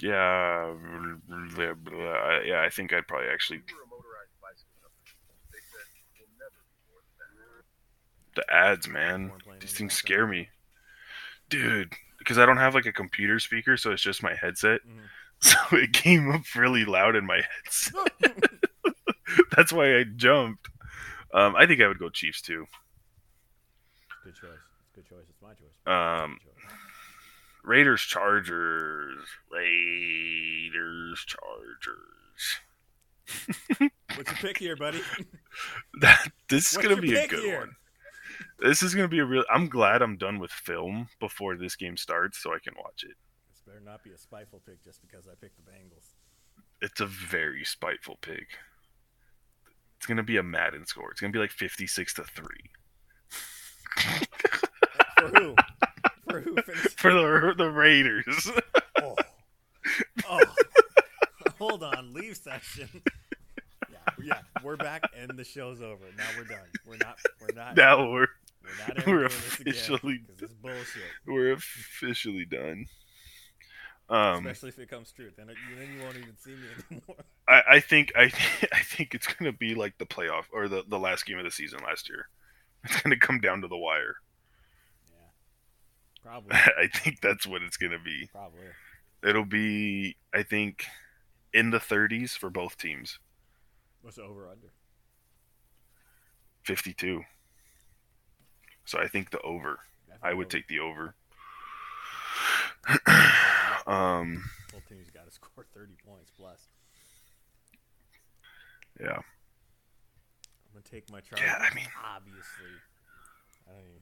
Yeah, 0.00 0.74
blah, 1.56 1.74
blah, 1.74 2.40
yeah. 2.44 2.62
I 2.64 2.68
think 2.70 2.92
I'd 2.92 3.08
probably 3.08 3.28
actually 3.28 3.62
the 8.38 8.54
ads, 8.54 8.88
man. 8.88 9.32
These 9.60 9.72
things 9.74 9.94
scare 9.94 10.26
me, 10.26 10.48
dude. 11.50 11.92
Because 12.18 12.38
I 12.38 12.46
don't 12.46 12.56
have 12.58 12.74
like 12.74 12.86
a 12.86 12.92
computer 12.92 13.38
speaker, 13.38 13.76
so 13.76 13.90
it's 13.92 14.02
just 14.02 14.22
my 14.22 14.34
headset. 14.34 14.80
Mhm. 14.86 15.00
So 15.40 15.56
it 15.70 15.92
came 15.92 16.32
up 16.32 16.42
really 16.56 16.84
loud 16.84 17.14
in 17.14 17.24
my 17.24 17.40
headset. 17.64 18.10
That's 19.56 19.72
why 19.72 19.96
I 19.98 20.02
jumped. 20.16 20.68
Um, 21.32 21.54
I 21.54 21.64
think 21.64 21.80
I 21.80 21.86
would 21.86 22.00
go 22.00 22.08
Chiefs 22.08 22.42
too. 22.42 22.66
Good 24.24 24.34
choice. 24.34 24.50
Good 24.96 25.08
choice. 25.08 25.24
It's 25.30 25.40
my 25.40 25.50
choice. 25.54 25.86
Um, 26.24 26.38
choice. 26.42 26.72
Raiders, 27.62 28.00
Chargers, 28.02 29.20
Raiders, 29.52 31.24
Chargers. 31.24 32.60
What's 34.16 34.30
your 34.30 34.38
pick 34.40 34.58
here, 34.58 34.74
buddy? 34.74 35.02
That 36.00 36.32
this 36.48 36.72
is 36.72 36.76
What's 36.78 36.88
gonna 36.88 37.00
be 37.00 37.14
a 37.14 37.28
good 37.28 37.38
here? 37.44 37.60
one. 37.60 37.76
This 38.58 38.82
is 38.82 38.94
gonna 38.94 39.08
be 39.08 39.18
a 39.20 39.24
real. 39.24 39.44
I'm 39.50 39.68
glad 39.68 40.02
I'm 40.02 40.16
done 40.16 40.38
with 40.38 40.50
film 40.50 41.08
before 41.20 41.56
this 41.56 41.76
game 41.76 41.96
starts, 41.96 42.42
so 42.42 42.52
I 42.52 42.58
can 42.58 42.74
watch 42.76 43.04
it. 43.04 43.16
This 43.50 43.62
better 43.66 43.80
not 43.80 44.02
be 44.02 44.10
a 44.10 44.18
spiteful 44.18 44.62
pick 44.66 44.82
just 44.84 45.00
because 45.02 45.26
I 45.26 45.34
picked 45.40 45.56
the 45.56 45.70
Bengals. 45.70 46.14
It's 46.80 47.00
a 47.00 47.06
very 47.06 47.64
spiteful 47.64 48.18
pick. 48.20 48.46
It's 49.96 50.06
gonna 50.06 50.22
be 50.22 50.36
a 50.36 50.42
Madden 50.42 50.86
score. 50.86 51.10
It's 51.10 51.20
gonna 51.20 51.32
be 51.32 51.38
like 51.38 51.50
56 51.50 52.14
to 52.14 52.24
three 52.24 52.70
For 55.18 55.28
who? 55.28 55.54
For 56.28 56.40
who? 56.40 56.56
For 56.96 57.12
the 57.12 57.54
the 57.56 57.70
Raiders. 57.70 58.50
Oh. 59.02 59.14
Oh. 60.28 60.44
Hold 61.58 61.82
on. 61.82 62.12
Leave 62.12 62.36
session. 62.36 62.88
We're 64.68 64.76
back 64.76 65.00
and 65.16 65.30
the 65.30 65.44
show's 65.44 65.80
over. 65.80 66.04
Now 66.18 66.26
we're 66.36 66.44
done. 66.44 66.58
We're 66.86 66.98
not. 66.98 67.16
We're 67.40 67.54
not. 67.54 67.74
now 67.74 68.12
we're 68.12 68.26
we're 68.62 68.86
not 68.86 69.06
we're 69.06 69.28
doing 69.28 70.26
this 70.36 70.52
bullshit. 70.60 71.02
we're 71.26 71.52
officially 71.52 72.44
done. 72.44 72.84
Um, 74.10 74.46
Especially 74.46 74.68
if 74.68 74.78
it 74.80 74.90
comes 74.90 75.10
true, 75.10 75.30
then 75.38 75.48
it, 75.48 75.56
then 75.74 75.88
you 75.90 76.02
won't 76.02 76.16
even 76.18 76.36
see 76.36 76.50
me 76.50 76.66
anymore. 76.90 77.24
I, 77.48 77.76
I 77.76 77.80
think 77.80 78.12
I 78.14 78.24
I 78.74 78.82
think 78.82 79.14
it's 79.14 79.26
gonna 79.26 79.54
be 79.54 79.74
like 79.74 79.96
the 79.96 80.04
playoff 80.04 80.44
or 80.52 80.68
the, 80.68 80.84
the 80.86 80.98
last 80.98 81.24
game 81.24 81.38
of 81.38 81.44
the 81.44 81.50
season 81.50 81.80
last 81.82 82.10
year. 82.10 82.28
It's 82.84 83.00
gonna 83.00 83.18
come 83.18 83.40
down 83.40 83.62
to 83.62 83.68
the 83.68 83.78
wire. 83.78 84.16
Yeah. 85.08 86.30
Probably. 86.30 86.50
I 86.54 86.88
think 86.88 87.22
that's 87.22 87.46
what 87.46 87.62
it's 87.62 87.78
gonna 87.78 88.00
be. 88.04 88.28
Probably. 88.32 88.60
It'll 89.26 89.46
be 89.46 90.18
I 90.34 90.42
think 90.42 90.84
in 91.54 91.70
the 91.70 91.78
30s 91.78 92.32
for 92.32 92.50
both 92.50 92.76
teams. 92.76 93.18
What's 94.02 94.16
the 94.16 94.22
over 94.22 94.48
under? 94.48 94.72
52. 96.64 97.22
So 98.84 98.98
I 98.98 99.06
think 99.08 99.30
the 99.30 99.40
over. 99.40 99.80
I 100.22 100.32
would 100.34 100.50
take 100.50 100.66
the 100.68 100.80
over. 100.80 101.14
um 103.86 104.44
Both 104.72 104.88
teams 104.88 105.10
got 105.10 105.26
to 105.26 105.30
score 105.32 105.64
30 105.74 105.94
points 106.06 106.30
plus. 106.38 106.68
yeah. 109.00 109.16
I'm 109.18 110.72
gonna 110.74 110.84
take 110.90 111.10
my 111.10 111.20
Chargers. 111.20 111.46
Yeah, 111.46 111.56
I 111.58 111.74
mean- 111.74 111.88
obviously. 112.04 112.74
I 113.66 113.72
don't 113.72 113.80
even, 113.82 114.00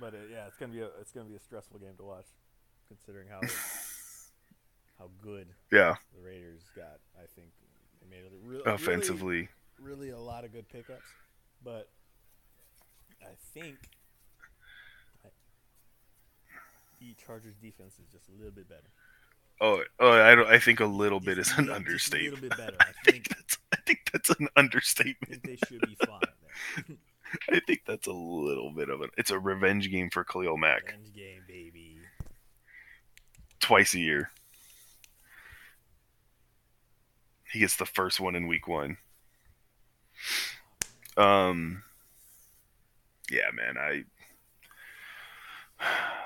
but 0.00 0.14
uh, 0.14 0.18
yeah, 0.30 0.46
it's 0.46 0.56
gonna 0.56 0.72
be 0.72 0.80
a 0.80 0.88
it's 1.00 1.12
gonna 1.12 1.28
be 1.28 1.34
a 1.34 1.40
stressful 1.40 1.78
game 1.78 1.94
to 1.98 2.02
watch, 2.04 2.26
considering 2.88 3.28
how 3.28 3.40
how 4.98 5.10
good 5.22 5.48
Yeah, 5.70 5.96
the 6.14 6.22
Raiders 6.24 6.62
got. 6.74 7.00
I 7.16 7.26
think 7.36 7.50
they 8.02 8.16
made 8.16 8.24
it 8.24 8.32
real 8.42 8.62
offensively. 8.66 9.48
Really, 9.78 10.08
really 10.08 10.10
a 10.10 10.18
lot 10.18 10.44
of 10.44 10.52
good 10.52 10.68
pickups, 10.68 11.08
but 11.64 11.88
I 13.22 13.34
think 13.54 13.76
I, 15.24 15.28
the 17.00 17.14
Chargers 17.14 17.56
defense 17.56 17.94
is 17.98 18.08
just 18.12 18.28
a 18.28 18.32
little 18.32 18.52
bit 18.52 18.68
better. 18.68 18.90
Oh, 19.60 19.82
oh, 20.00 20.10
I 20.12 20.34
don't 20.34 20.48
I 20.48 20.58
think 20.58 20.80
a 20.80 20.86
little 20.86 21.20
bit 21.20 21.38
is 21.38 21.52
an 21.56 21.66
just 21.66 21.68
a 21.68 21.74
understatement. 21.74 22.42
little 22.42 22.48
bit 22.48 22.56
better. 22.56 22.76
I 22.80 22.92
I 23.06 23.10
think 23.10 23.28
think 23.28 23.28
that's 23.28 23.58
I 23.72 23.76
think 23.86 24.10
that's 24.12 24.30
an 24.30 24.48
I 24.56 24.60
understatement. 24.60 25.42
think 25.42 25.42
they 25.44 25.56
should 25.68 25.84
be 25.86 25.96
fine. 26.06 26.98
I 27.50 27.60
think 27.60 27.82
that's 27.86 28.06
a 28.06 28.12
little 28.12 28.72
bit 28.72 28.88
of 28.90 29.00
an. 29.02 29.10
It's 29.16 29.30
a 29.30 29.38
revenge 29.38 29.90
game 29.90 30.10
for 30.10 30.24
Khalil 30.24 30.56
Mack 30.58 30.82
Revenge 30.86 31.12
game, 31.14 31.42
baby. 31.46 31.98
twice 33.60 33.94
a 33.94 34.00
year. 34.00 34.30
He 37.52 37.58
gets 37.60 37.76
the 37.76 37.86
first 37.86 38.18
one 38.18 38.34
in 38.34 38.46
week 38.46 38.66
one. 38.66 38.96
Um. 41.16 41.84
Yeah, 43.30 43.50
man, 43.52 43.76
I. 43.78 44.04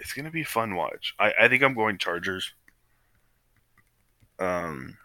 It's 0.00 0.12
gonna 0.12 0.30
be 0.30 0.42
a 0.42 0.46
fun 0.46 0.76
watch. 0.76 1.12
I 1.18 1.32
I 1.40 1.48
think 1.48 1.64
I'm 1.64 1.74
going 1.74 1.98
Chargers. 1.98 2.54
Um. 4.38 4.96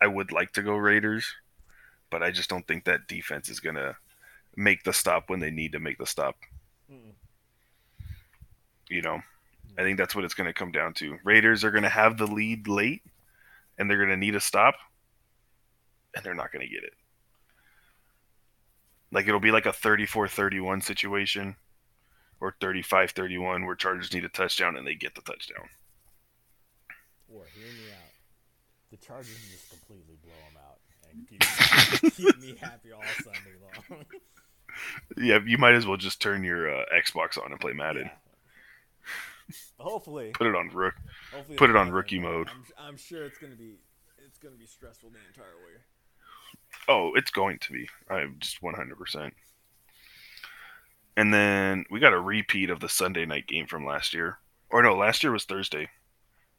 I 0.00 0.06
would 0.06 0.32
like 0.32 0.52
to 0.52 0.62
go 0.62 0.74
Raiders, 0.74 1.34
but 2.08 2.22
I 2.22 2.30
just 2.30 2.48
don't 2.48 2.66
think 2.66 2.84
that 2.84 3.06
defense 3.06 3.50
is 3.50 3.60
gonna 3.60 3.98
make 4.56 4.84
the 4.84 4.94
stop 4.94 5.28
when 5.28 5.40
they 5.40 5.50
need 5.50 5.72
to 5.72 5.80
make 5.80 5.98
the 5.98 6.06
stop. 6.06 6.36
Mm-mm. 6.90 7.12
You 8.88 9.02
know, 9.02 9.20
I 9.78 9.82
think 9.82 9.98
that's 9.98 10.14
what 10.14 10.24
it's 10.24 10.34
going 10.34 10.46
to 10.46 10.52
come 10.52 10.72
down 10.72 10.94
to. 10.94 11.18
Raiders 11.24 11.64
are 11.64 11.70
going 11.70 11.84
to 11.84 11.88
have 11.88 12.18
the 12.18 12.26
lead 12.26 12.68
late, 12.68 13.02
and 13.78 13.88
they're 13.88 13.98
going 13.98 14.10
to 14.10 14.16
need 14.16 14.34
a 14.34 14.40
stop, 14.40 14.74
and 16.14 16.24
they're 16.24 16.34
not 16.34 16.52
going 16.52 16.66
to 16.66 16.72
get 16.72 16.84
it. 16.84 16.92
Like 19.12 19.26
it'll 19.26 19.40
be 19.40 19.50
like 19.50 19.66
a 19.66 19.70
34-31 19.70 20.82
situation, 20.82 21.56
or 22.40 22.54
35-31 22.60 23.66
where 23.66 23.74
Chargers 23.74 24.12
need 24.12 24.24
a 24.24 24.28
touchdown 24.28 24.76
and 24.76 24.86
they 24.86 24.94
get 24.94 25.14
the 25.14 25.20
touchdown. 25.20 25.68
Or 27.28 27.44
hear 27.54 27.66
me 27.66 27.90
out. 27.92 28.10
The 28.90 28.96
Chargers 28.96 29.38
just 29.50 29.70
completely 29.70 30.16
blow 30.22 30.32
them 30.48 30.62
out 30.66 30.80
and 31.12 31.28
keep, 31.28 32.14
keep 32.16 32.40
me 32.40 32.56
happy 32.60 32.92
all 32.92 33.02
Sunday 33.22 33.56
long. 33.60 34.04
Yeah, 35.16 35.40
you 35.44 35.58
might 35.58 35.74
as 35.74 35.84
well 35.84 35.96
just 35.98 36.22
turn 36.22 36.42
your 36.44 36.72
uh, 36.72 36.84
Xbox 36.94 37.36
on 37.36 37.50
and 37.50 37.60
play 37.60 37.72
Madden. 37.72 38.04
Yeah. 38.04 38.29
Hopefully, 39.78 40.30
Put 40.32 40.46
it 40.46 40.54
on 40.54 40.68
rook. 40.68 40.94
hopefully 41.32 41.56
put 41.56 41.70
it 41.70 41.76
on 41.76 41.90
rookie 41.90 42.18
mode. 42.18 42.48
I'm, 42.48 42.64
I'm 42.88 42.96
sure 42.96 43.24
it's 43.24 43.38
gonna 43.38 43.54
be 43.56 43.76
it's 44.26 44.38
gonna 44.38 44.56
be 44.56 44.66
stressful 44.66 45.10
the 45.10 45.18
entire 45.28 45.56
way. 45.56 45.80
Oh, 46.88 47.12
it's 47.14 47.30
going 47.30 47.58
to 47.60 47.72
be. 47.72 47.88
I'm 48.08 48.36
just 48.38 48.60
100%. 48.62 49.32
And 51.16 51.34
then 51.34 51.84
we 51.90 51.98
got 52.00 52.12
a 52.12 52.20
repeat 52.20 52.70
of 52.70 52.80
the 52.80 52.88
Sunday 52.88 53.26
night 53.26 53.46
game 53.46 53.66
from 53.66 53.84
last 53.84 54.14
year. 54.14 54.38
Or 54.70 54.82
no, 54.82 54.94
last 54.96 55.22
year 55.22 55.32
was 55.32 55.44
Thursday. 55.44 55.88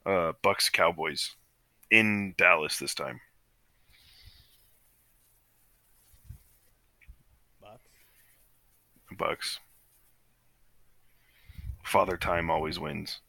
Uh, 0.05 0.33
Bucks 0.41 0.69
Cowboys 0.69 1.35
in 1.89 2.33
Dallas 2.37 2.77
this 2.77 2.93
time. 2.93 3.21
Bucks. 7.61 7.81
Bucks. 9.17 9.59
Father 11.91 12.15
Time 12.15 12.49
always 12.49 12.79
wins. 12.79 13.19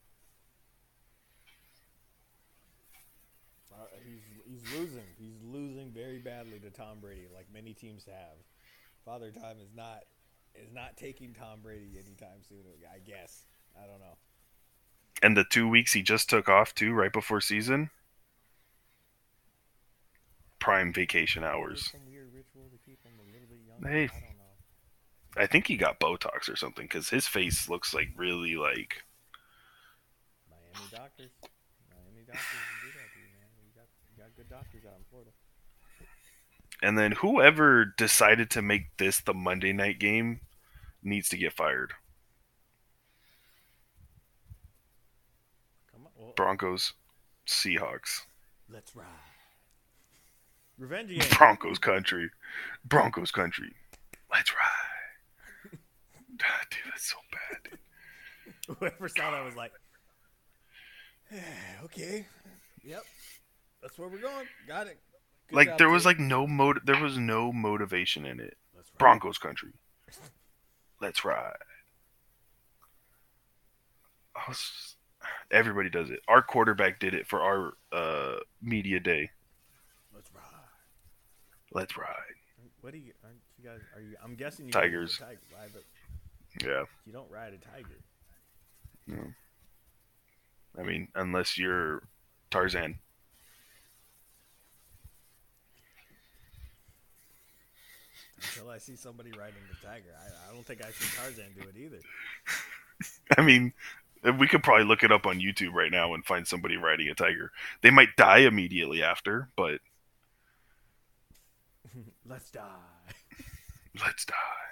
Uh, 3.69 3.75
he's 4.05 4.21
he's 4.47 4.79
losing. 4.79 5.03
He's 5.19 5.35
losing 5.43 5.91
very 5.91 6.19
badly 6.19 6.59
to 6.59 6.69
Tom 6.69 6.99
Brady, 7.01 7.27
like 7.35 7.47
many 7.53 7.73
teams 7.73 8.05
have. 8.05 8.37
Father 9.03 9.31
Time 9.31 9.57
is 9.61 9.67
not 9.75 10.03
is 10.55 10.71
not 10.73 10.95
taking 10.95 11.33
Tom 11.33 11.59
Brady 11.61 11.89
anytime 11.95 12.39
soon. 12.47 12.59
I 12.89 12.99
guess. 12.99 13.47
I 13.75 13.85
don't 13.85 13.99
know. 13.99 14.15
And 15.21 15.35
the 15.35 15.43
two 15.43 15.67
weeks 15.67 15.91
he 15.91 16.01
just 16.01 16.29
took 16.29 16.47
off 16.47 16.73
too, 16.73 16.93
right 16.93 17.11
before 17.11 17.41
season. 17.41 17.89
Prime 20.59 20.93
vacation 20.93 21.43
hours. 21.43 21.91
Some 21.91 22.05
weird 22.09 22.29
ritual 22.33 22.69
to 22.71 22.77
keep 22.85 23.03
him 23.03 23.11
a 23.19 23.25
little 23.29 23.49
bit 23.49 23.59
younger. 23.67 23.89
Hey. 23.89 24.32
I 25.35 25.39
don't 25.39 25.41
know. 25.41 25.43
I 25.43 25.47
think 25.47 25.67
he 25.67 25.77
got 25.77 25.99
Botox 25.99 26.49
or 26.51 26.55
something 26.55 26.85
because 26.85 27.09
his 27.09 27.27
face 27.27 27.69
looks 27.69 27.93
like 27.93 28.09
really 28.15 28.55
like 28.55 29.03
Miami 30.49 30.89
doctors. 30.91 31.31
Miami 31.89 32.23
doctors 32.25 32.43
do 32.81 32.89
that 32.93 33.13
to 33.13 33.19
you, 33.19 33.29
man. 33.37 33.49
You 33.63 33.71
got 33.75 33.87
you 34.09 34.23
got 34.23 34.35
good 34.35 34.49
doctors 34.49 34.85
out 34.85 34.97
in 34.97 35.05
Florida. 35.09 35.31
And 36.81 36.97
then 36.97 37.13
whoever 37.13 37.85
decided 37.85 38.49
to 38.51 38.61
make 38.61 38.97
this 38.97 39.21
the 39.21 39.33
Monday 39.33 39.73
night 39.73 39.99
game 39.99 40.41
needs 41.01 41.29
to 41.29 41.37
get 41.37 41.53
fired. 41.53 41.93
Come 45.91 46.05
on. 46.05 46.11
Well, 46.17 46.33
Broncos, 46.35 46.93
Seahawks, 47.47 48.21
let's 48.69 48.95
ride. 48.95 49.05
Revenge 50.77 51.09
game. 51.09 51.21
Broncos 51.37 51.79
country, 51.79 52.29
Broncos 52.83 53.31
country. 53.31 53.73
Let's 54.31 54.51
ride. 54.51 54.92
Dude, 56.37 56.39
that's 56.85 57.09
so 57.09 57.17
bad. 57.31 57.63
dude. 57.69 57.79
Whoever 58.79 59.07
saw 59.07 59.31
that 59.31 59.45
was 59.45 59.55
like, 59.55 59.71
okay, 61.85 62.25
yep, 62.83 63.03
that's 63.81 63.97
where 63.97 64.07
we're 64.07 64.19
going. 64.19 64.45
Got 64.67 64.87
it. 64.87 64.99
Good 65.49 65.55
Like 65.55 65.77
there 65.77 65.89
was 65.89 66.03
team. 66.03 66.09
like 66.09 66.19
no 66.19 66.47
mot 66.47 66.77
there 66.85 67.01
was 67.01 67.17
no 67.17 67.51
motivation 67.51 68.25
in 68.25 68.39
it. 68.39 68.57
Broncos 68.97 69.37
country. 69.37 69.71
Let's 71.01 71.25
ride. 71.25 71.53
I 74.35 74.41
was 74.47 74.57
just- 74.57 74.97
everybody 75.51 75.89
does 75.89 76.09
it. 76.09 76.19
Our 76.27 76.41
quarterback 76.41 76.99
did 76.99 77.13
it 77.13 77.27
for 77.27 77.41
our 77.41 77.73
uh, 77.91 78.39
media 78.61 78.99
day. 78.99 79.29
Let's 80.13 80.29
ride. 80.33 80.43
Let's 81.71 81.97
ride. 81.97 82.35
What 82.81 82.93
do 82.93 82.99
you? 82.99 83.13
Aren't 83.23 83.37
you 83.57 83.69
guys? 83.69 83.79
Are 83.95 84.01
you? 84.01 84.15
I'm 84.23 84.35
guessing 84.35 84.65
you 84.67 84.71
Tigers. 84.71 85.17
Tiger, 85.17 85.39
ride 85.57 85.69
the, 85.73 85.79
Yeah. 86.61 86.83
you 87.05 87.13
don't 87.13 87.29
ride 87.31 87.53
a 87.53 87.57
tiger. 87.57 87.99
No. 89.07 89.33
I 90.77 90.83
mean, 90.83 91.07
unless 91.15 91.57
you're 91.57 92.03
Tarzan. 92.51 92.99
Until 98.37 98.69
I 98.69 98.77
see 98.77 98.95
somebody 98.95 99.31
riding 99.31 99.55
the 99.69 99.87
tiger, 99.87 100.09
I, 100.17 100.49
I 100.49 100.53
don't 100.53 100.65
think 100.65 100.85
I 100.85 100.91
see 100.91 101.17
Tarzan 101.17 101.53
do 101.55 101.67
it 101.67 101.75
either. 101.77 101.99
I 103.37 103.41
mean, 103.41 103.73
we 104.37 104.47
could 104.47 104.63
probably 104.63 104.85
look 104.85 105.03
it 105.03 105.11
up 105.11 105.25
on 105.25 105.39
YouTube 105.39 105.73
right 105.73 105.91
now 105.91 106.13
and 106.13 106.25
find 106.25 106.45
somebody 106.47 106.77
riding 106.77 107.09
a 107.09 107.15
tiger. 107.15 107.51
They 107.81 107.89
might 107.89 108.15
die 108.17 108.39
immediately 108.39 109.01
after, 109.01 109.49
but 109.55 109.79
Let's 112.25 112.49
die. 112.49 112.61
let's 114.01 114.25
die. 114.25 114.62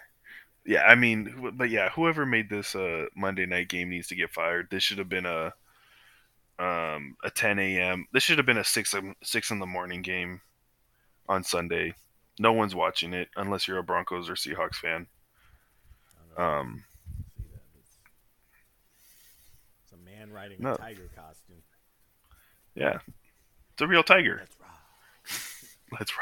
Yeah, 0.66 0.84
I 0.84 0.96
mean, 0.96 1.52
but 1.56 1.70
yeah, 1.70 1.90
whoever 1.90 2.26
made 2.26 2.50
this 2.50 2.76
uh, 2.76 3.06
Monday 3.16 3.46
night 3.46 3.68
game 3.68 3.90
needs 3.90 4.08
to 4.10 4.16
get 4.16 4.30
fired. 4.32 4.68
This 4.70 4.84
should 4.84 5.00
have 5.00 5.10
been 5.10 5.26
a 5.26 5.54
um, 6.60 7.16
a 7.24 7.32
10 7.32 7.58
a.m. 7.58 8.06
This 8.14 8.22
should 8.24 8.38
have 8.38 8.46
been 8.46 8.58
a 8.60 8.64
six 8.64 8.94
in- 8.94 9.16
six 9.24 9.50
in 9.50 9.58
the 9.60 9.66
morning 9.66 10.04
game 10.04 10.42
on 11.28 11.44
Sunday. 11.44 11.96
No 12.40 12.54
one's 12.54 12.76
watching 12.76 13.14
it 13.14 13.30
unless 13.36 13.68
you're 13.68 13.80
a 13.80 13.84
Broncos 13.84 14.30
or 14.30 14.34
Seahawks 14.36 14.76
fan. 14.76 15.08
I 16.14 16.20
don't 16.28 16.38
know. 16.38 16.60
Um. 16.60 16.84
It's, 17.80 17.98
it's 19.84 19.94
a 19.94 19.98
man 20.06 20.32
riding 20.32 20.58
No. 20.60 20.74
a 20.74 20.78
tiger 20.78 21.10
costume. 21.16 21.64
yeah, 22.76 23.00
it's 23.74 23.82
a 23.82 23.88
real 23.88 24.04
tiger. 24.04 24.42
Let's 24.42 24.56
ride. 24.62 24.70
Let's 26.00 26.14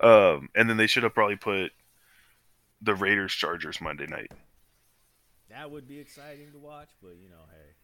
ride. 0.00 0.34
Um, 0.34 0.48
and 0.54 0.70
then 0.70 0.76
they 0.76 0.86
should 0.86 1.02
have 1.02 1.14
probably 1.14 1.36
put 1.36 1.72
the 2.80 2.94
Raiders 2.94 3.32
Chargers 3.32 3.80
Monday 3.80 4.06
night. 4.06 4.30
That 5.50 5.70
would 5.70 5.88
be 5.88 5.98
exciting 5.98 6.52
to 6.52 6.58
watch, 6.58 6.90
but 7.02 7.16
you 7.20 7.28
know, 7.28 7.44
hey. 7.50 7.74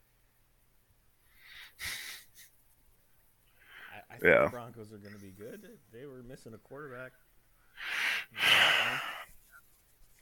I, 3.93 4.15
I 4.15 4.19
think 4.19 4.25
Yeah. 4.25 4.45
the 4.45 4.51
Broncos 4.51 4.93
are 4.93 4.99
going 4.99 5.15
to 5.15 5.21
be 5.21 5.31
good. 5.31 5.67
They, 5.93 6.07
were 6.07 6.23
missing 6.23 6.55
a 6.55 6.59
quarterback. 6.59 7.13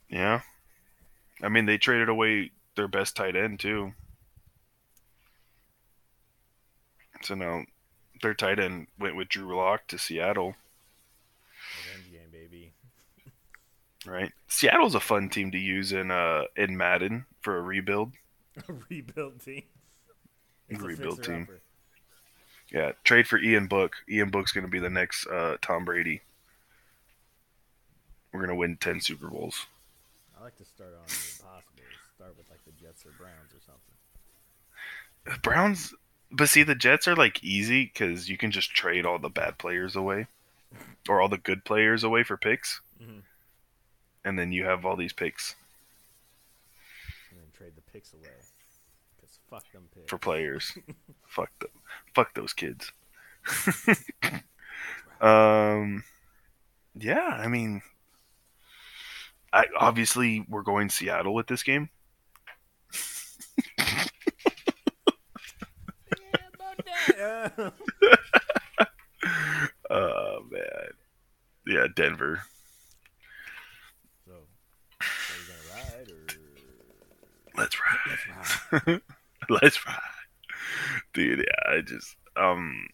Yeah, 0.09 0.41
I 1.43 1.49
mean 1.49 1.65
they 1.67 1.79
traded 1.79 2.09
away 2.11 2.51
their 2.77 2.89
best 2.89 3.17
tight 3.17 3.35
end 3.37 3.61
too. 3.61 3.95
So 7.23 7.35
now 7.35 7.65
their 8.21 8.35
tight 8.35 8.59
end 8.59 8.89
went 8.99 9.17
with 9.17 9.29
Drew 9.29 9.57
Lock 9.57 9.87
to 9.89 9.99
Seattle. 9.99 10.55
Revenge 11.87 12.11
game, 12.13 12.31
baby. 12.31 12.73
Right, 14.05 14.33
Seattle's 14.53 14.95
a 14.95 15.01
fun 15.01 15.31
team 15.31 15.51
to 15.53 15.59
use 15.59 15.93
in 15.93 16.11
uh 16.11 16.43
in 16.57 16.77
Madden 16.77 17.25
for 17.41 17.57
a 17.57 17.63
rebuild. 17.63 18.13
A 18.69 18.73
rebuild 18.91 19.41
team. 19.41 19.63
It's 20.69 20.83
a 20.83 20.85
Rebuild 20.85 21.23
team. 21.23 21.49
Yeah, 22.71 22.93
trade 23.03 23.27
for 23.27 23.39
Ian 23.39 23.67
Book. 23.67 23.97
Ian 24.11 24.29
Book's 24.29 24.53
going 24.53 24.67
to 24.67 24.71
be 24.71 24.79
the 24.79 24.91
next 24.91 25.27
uh, 25.27 25.57
Tom 25.63 25.87
Brady. 25.87 26.21
We're 28.31 28.41
going 28.41 28.51
to 28.51 28.55
win 28.55 28.77
ten 28.77 29.01
Super 29.01 29.29
Bowls. 29.29 29.65
I 30.39 30.45
like 30.45 30.57
to 30.57 30.67
start 30.67 30.91
on 30.91 31.07
the 31.07 31.15
impossible. 31.15 31.83
Start 32.17 32.37
with 32.37 32.51
like 32.51 32.63
the 32.67 32.73
Jets 32.73 33.07
or 33.07 33.13
Browns 33.19 33.53
or 33.55 33.61
something. 35.25 35.41
Browns, 35.43 35.95
but 36.31 36.51
see, 36.51 36.63
the 36.63 36.75
Jets 36.75 37.09
are 37.09 37.17
like 37.17 37.43
easy 37.43 37.87
because 37.87 38.29
you 38.29 38.37
can 38.37 38.51
just 38.51 38.75
trade 38.75 39.07
all 39.07 39.19
the 39.19 39.31
bad 39.31 39.57
players 39.57 39.97
away, 39.97 40.27
or 41.09 41.23
all 41.23 41.31
the 41.31 41.39
good 41.39 41.65
players 41.65 42.05
away 42.05 42.23
for 42.23 42.37
picks, 42.37 42.83
Mm-hmm. 43.03 43.21
And 44.25 44.39
then 44.39 44.53
you 44.53 44.65
have 44.65 44.85
all 44.85 44.97
these 44.97 45.13
picks 45.13 45.55
And 47.31 47.41
then 47.41 47.47
trade 47.57 47.73
the 47.77 47.83
picks 47.93 48.13
away. 48.13 48.23
Because 49.17 49.39
fuck 49.51 49.71
them 49.73 49.89
picks. 49.95 50.11
for 50.11 50.19
players. 50.19 50.77
Fuck 51.27 51.51
them. 51.61 51.71
Fuck 52.15 52.35
those 52.35 52.53
kids. 52.53 52.93
um, 55.21 56.05
yeah, 56.95 57.39
I 57.41 57.49
mean, 57.49 57.81
I 59.53 59.65
obviously 59.79 60.45
we're 60.49 60.63
going 60.63 60.91
Seattle 60.91 61.35
with 61.35 61.47
this 61.47 61.63
game. 61.63 61.89
yeah, 66.19 66.49
about 66.55 66.85
that. 67.59 67.73
Oh 69.91 70.43
man, 70.51 70.93
yeah, 71.67 71.87
Denver. 71.95 72.43
so, 74.25 74.33
are 74.33 75.07
you 75.39 75.45
gonna 75.49 75.61
ride 75.75 76.11
or 76.11 76.27
Let's 77.63 77.77
ride. 77.81 77.99
let's 78.09 78.87
ride? 78.87 79.01
Let's 79.49 79.87
ride. 79.87 79.99
Dude, 81.15 81.39
yeah, 81.39 81.73
I 81.73 81.81
just 81.81 82.17
um 82.37 82.89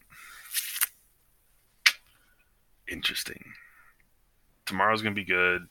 interesting. 2.86 3.42
Tomorrow's 4.66 5.00
gonna 5.00 5.14
be 5.14 5.24
good. 5.24 5.68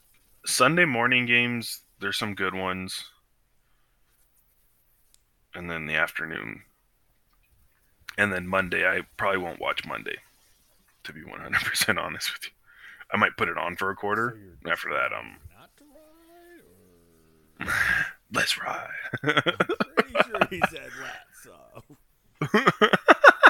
Sunday 0.48 0.86
morning 0.86 1.26
games, 1.28 1.82
there's 2.00 2.18
some 2.18 2.34
good 2.34 2.56
ones. 2.56 3.04
And 5.54 5.70
then 5.70 5.86
the 5.86 5.96
afternoon. 5.96 6.62
And 8.18 8.34
then 8.34 8.48
Monday, 8.48 8.88
I 8.88 9.02
probably 9.18 9.40
won't 9.40 9.60
watch 9.60 9.86
Monday, 9.86 10.18
to 11.04 11.14
be 11.14 11.22
100% 11.22 11.98
honest 12.00 12.34
with 12.34 12.46
you. 12.46 12.52
I 13.12 13.18
might 13.18 13.38
put 13.38 13.50
it 13.50 13.58
on 13.58 13.76
for 13.76 13.92
a 13.92 13.96
quarter. 13.96 14.40
So 14.64 14.72
After 14.72 14.90
that, 14.90 15.14
um, 15.14 15.38
not 18.32 18.48
to 18.48 18.62
ride, 18.62 18.88
or 19.24 19.34
let's 19.34 19.46
ride. 19.46 19.56
pretty 19.96 20.30
sure 20.30 20.40
he 20.50 20.62
said 20.70 20.90
let's. 21.02 21.44
So 21.44 21.82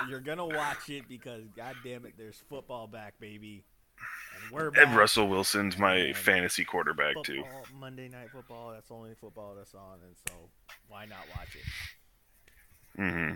you're 0.09 0.19
gonna 0.19 0.45
watch 0.45 0.89
it 0.89 1.07
because, 1.09 1.43
god 1.55 1.75
damn 1.83 2.05
it, 2.05 2.13
there's 2.17 2.41
football 2.49 2.87
back, 2.87 3.15
baby, 3.19 3.63
and 4.35 4.51
we're 4.51 4.71
back. 4.71 4.87
and 4.87 4.95
Russell 4.95 5.27
Wilson's 5.27 5.77
my 5.77 5.95
And 5.95 6.15
fantasy 6.15 6.63
quarterback, 6.63 7.15
football, 7.15 7.23
too. 7.23 7.43
Monday 7.77 8.07
night 8.07 8.29
football. 8.31 8.71
That's 8.71 8.87
the 8.87 8.93
only 8.93 9.15
football 9.19 9.55
that's 9.55 9.73
on, 9.73 9.99
and 10.05 10.15
so 10.27 10.33
why 10.87 11.05
not 11.05 11.19
watch 11.35 11.55
it? 11.55 13.01
Mm-hmm. 13.01 13.35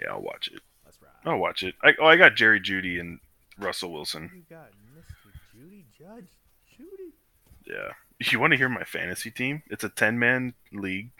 Yeah, 0.00 0.10
I'll 0.10 0.22
watch 0.22 0.48
it. 0.52 0.60
Let's 0.84 0.98
ride. 1.00 1.10
I'll 1.32 1.38
watch 1.38 1.62
it. 1.62 1.74
I, 1.82 1.94
oh, 2.00 2.06
I 2.06 2.16
got 2.16 2.34
Jerry 2.34 2.60
Jeudy 2.60 2.98
and 3.00 3.20
Russell 3.58 3.92
Wilson. 3.92 4.30
You 4.34 4.42
got 4.50 4.70
Mr. 4.96 5.30
Judy 5.54 5.84
Judge 5.96 6.26
Judy. 6.76 7.14
Yeah. 7.64 7.92
You 8.30 8.40
want 8.40 8.52
to 8.52 8.56
hear 8.56 8.68
my 8.68 8.84
fantasy 8.84 9.30
team? 9.30 9.62
It's 9.68 9.84
a 9.84 9.88
10 9.88 10.18
man 10.18 10.54
league. 10.72 11.10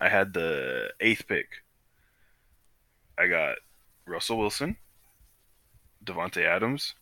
I 0.00 0.08
had 0.08 0.32
the 0.32 0.90
eighth 1.00 1.26
pick. 1.28 1.62
I 3.18 3.26
got 3.26 3.56
Russell 4.06 4.38
Wilson, 4.38 4.76
Davante 6.04 6.44
Adams, 6.44 6.94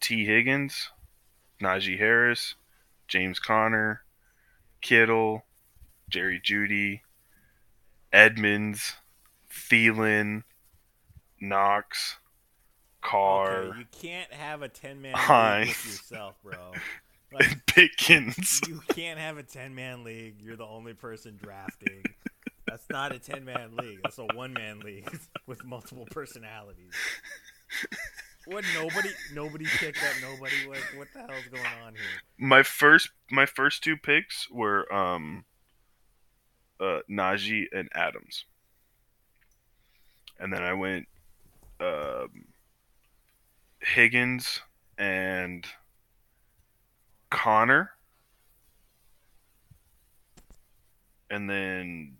Tee 0.00 0.24
Higgins, 0.24 0.90
Najee 1.62 1.98
Harris, 1.98 2.54
James 3.06 3.38
Conner, 3.38 4.02
Kittle, 4.80 5.44
Jerry 6.08 6.40
Jeudy, 6.40 7.02
Edmonds, 8.12 8.94
Thielen, 9.52 10.44
Knox, 11.40 12.16
Carr, 13.00 13.68
Okay, 13.68 13.78
you 13.78 13.84
can't 13.92 14.32
have 14.32 14.62
a 14.62 14.68
ten 14.68 15.00
man 15.00 15.14
Hines. 15.14 15.66
league 15.68 15.76
with 15.76 15.86
yourself, 15.86 16.34
bro. 16.42 16.72
Like 17.32 17.66
Pickens. 17.66 18.60
you 18.66 18.80
can't 18.88 19.18
have 19.18 19.36
a 19.38 19.42
ten 19.42 19.74
man 19.74 20.04
league. 20.04 20.36
You're 20.40 20.56
the 20.56 20.66
only 20.66 20.94
person 20.94 21.38
drafting. 21.42 22.02
That's 22.66 22.88
not 22.90 23.12
a 23.12 23.18
ten 23.18 23.44
man 23.44 23.76
league. 23.76 24.00
That's 24.02 24.18
a 24.18 24.26
one 24.34 24.52
man 24.52 24.80
league 24.80 25.08
with 25.46 25.64
multiple 25.64 26.06
personalities. 26.10 26.92
What 28.46 28.64
nobody 28.74 29.10
nobody 29.34 29.66
picked 29.66 29.98
up 29.98 30.14
nobody 30.22 30.54
like 30.68 30.82
what 30.96 31.08
the 31.12 31.18
hell's 31.20 31.46
going 31.52 31.66
on 31.84 31.92
here? 31.94 32.02
my 32.38 32.62
first 32.62 33.10
my 33.30 33.44
first 33.44 33.84
two 33.84 33.96
picks 33.96 34.50
were 34.50 34.90
um 34.92 35.44
uh 36.80 37.00
Najee 37.10 37.66
and 37.72 37.88
Adams. 37.94 38.46
And 40.40 40.50
then 40.52 40.62
I 40.62 40.72
went 40.72 41.08
um 41.80 42.46
Higgins 43.80 44.60
and 44.96 45.66
Conner. 47.30 47.90
And 51.30 51.48
then 51.48 52.16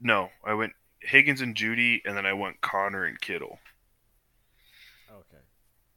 no, 0.00 0.30
I 0.44 0.54
went 0.54 0.72
Higgins 1.00 1.40
and 1.40 1.54
Jeudy 1.54 2.00
and 2.04 2.16
then 2.16 2.26
I 2.26 2.32
went 2.32 2.60
Conner 2.60 3.04
and 3.04 3.20
Kittle. 3.20 3.58
Okay. 5.10 5.42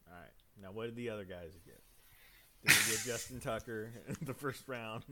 Alright. 0.07 0.31
Now 0.61 0.69
what 0.71 0.85
did 0.85 0.95
the 0.95 1.09
other 1.09 1.25
guys 1.25 1.51
get? 1.65 1.81
Did 2.65 2.75
they 2.75 2.91
get 2.91 3.05
Justin 3.05 3.39
Tucker 3.41 3.91
in 4.07 4.25
the 4.25 4.33
first 4.33 4.67
round? 4.67 5.03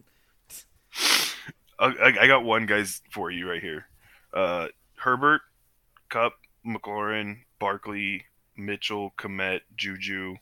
I, 1.79 1.85
I 1.85 2.13
I 2.21 2.27
got 2.27 2.43
one 2.43 2.65
guys 2.65 3.01
for 3.11 3.31
you 3.31 3.49
right 3.49 3.61
here. 3.61 3.87
Uh, 4.33 4.67
Herbert, 4.95 5.41
Kupp, 6.09 6.33
McLaurin, 6.65 7.39
Barkley, 7.59 8.25
Mitchell, 8.55 9.13
Kmet, 9.17 9.61
Juju. 9.75 10.35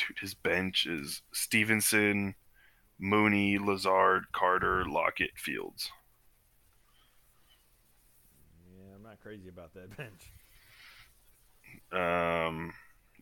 Dude, 0.00 0.18
his 0.18 0.34
bench 0.34 0.86
is 0.86 1.22
Stevenson, 1.32 2.34
Mooney, 2.98 3.58
Lazard, 3.58 4.24
Carter, 4.32 4.84
Lockett, 4.84 5.32
Fields. 5.36 5.90
Yeah, 8.72 8.96
I'm 8.96 9.02
not 9.02 9.20
crazy 9.22 9.48
about 9.48 9.74
that 9.74 9.96
bench. 9.96 10.32
Um, 11.92 12.72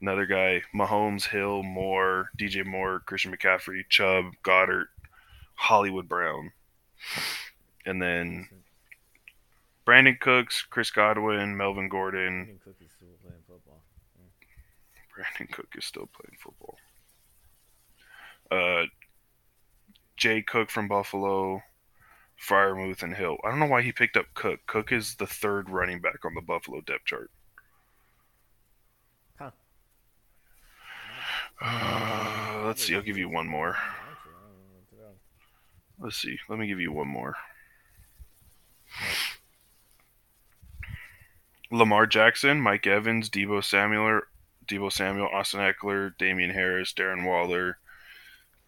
another 0.00 0.26
guy, 0.26 0.62
Mahomes, 0.74 1.26
Hill, 1.26 1.62
Moore, 1.62 2.30
DJ 2.38 2.64
Moore, 2.64 3.00
Christian 3.06 3.34
McCaffrey, 3.34 3.82
Chubb, 3.88 4.26
Goedert, 4.42 4.86
Hollywood 5.54 6.08
Brown. 6.08 6.52
And 7.86 8.02
then 8.02 8.48
Brandin 9.86 10.20
Cooks, 10.20 10.62
Chris 10.68 10.90
Godwin, 10.90 11.56
Melvin 11.56 11.88
Gordon. 11.88 12.46
Brandin 12.46 12.60
Cook 12.62 12.76
is 12.84 12.90
still 12.90 12.97
playing 12.97 12.97
football. 12.97 12.97
Brandin 15.18 15.48
Cook 15.52 15.74
is 15.76 15.84
still 15.84 16.08
playing 16.12 16.38
football. 16.38 16.78
Uh, 18.50 18.84
Jay 20.16 20.42
Cook 20.42 20.70
from 20.70 20.88
Buffalo, 20.88 21.62
Freiermuth, 22.40 23.02
and 23.02 23.14
Hill. 23.14 23.36
I 23.44 23.50
don't 23.50 23.58
know 23.58 23.66
why 23.66 23.82
he 23.82 23.92
picked 23.92 24.16
up 24.16 24.26
Cook. 24.34 24.60
Cook 24.66 24.92
is 24.92 25.16
the 25.16 25.26
third 25.26 25.68
running 25.70 26.00
back 26.00 26.24
on 26.24 26.34
the 26.34 26.40
Buffalo 26.40 26.80
depth 26.80 27.04
chart. 27.04 27.30
Huh. 29.38 29.50
Uh, 31.60 32.62
let's 32.64 32.84
see. 32.84 32.94
I'll 32.94 33.02
give 33.02 33.18
you 33.18 33.28
one 33.28 33.46
more. 33.46 33.70
Actually, 33.70 34.32
I 34.32 34.46
don't 34.46 34.58
know 34.58 34.74
what 34.74 34.90
to 34.90 34.96
do. 34.96 36.04
Let's 36.04 36.16
see. 36.16 36.38
Let 36.48 36.58
me 36.58 36.66
give 36.66 36.80
you 36.80 36.92
one 36.92 37.08
more. 37.08 37.36
Lamar 41.70 42.06
Jackson, 42.06 42.62
Mike 42.62 42.86
Evans, 42.86 43.28
Deebo 43.28 43.62
Samuel, 43.62 44.22
Deebo 44.68 44.92
Samuel, 44.92 45.28
Austin 45.32 45.60
Ekeler, 45.60 46.16
Damien 46.18 46.50
Harris, 46.50 46.92
Darren 46.92 47.26
Waller, 47.26 47.78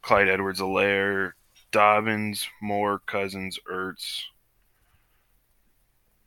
Clyde 0.02 0.28
Edwards-Helaire, 0.28 1.32
Dobbins, 1.70 2.48
Moore, 2.60 3.00
Cousins, 3.06 3.58
Ertz, 3.70 4.22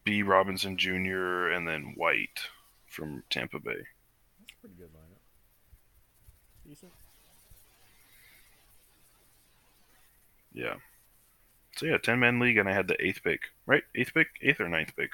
B. 0.03 0.21
Robinson 0.21 0.77
Jr., 0.77 1.49
and 1.49 1.67
then 1.67 1.93
White 1.95 2.49
from 2.87 3.23
Tampa 3.29 3.59
Bay. 3.59 3.71
That's 3.71 4.51
a 4.51 4.59
pretty 4.61 4.75
good 4.77 4.89
lineup. 4.93 5.19
Decent. 6.67 6.91
Yeah. 10.53 10.75
So 11.75 11.87
yeah, 11.87 11.97
ten 11.97 12.19
man 12.19 12.39
league, 12.39 12.57
and 12.57 12.69
I 12.69 12.73
had 12.73 12.87
the 12.87 13.03
eighth 13.03 13.23
pick. 13.23 13.41
Right, 13.65 13.83
eighth 13.95 14.13
pick, 14.13 14.27
eighth 14.41 14.61
or 14.61 14.69
ninth 14.69 14.95
pick. 14.95 15.09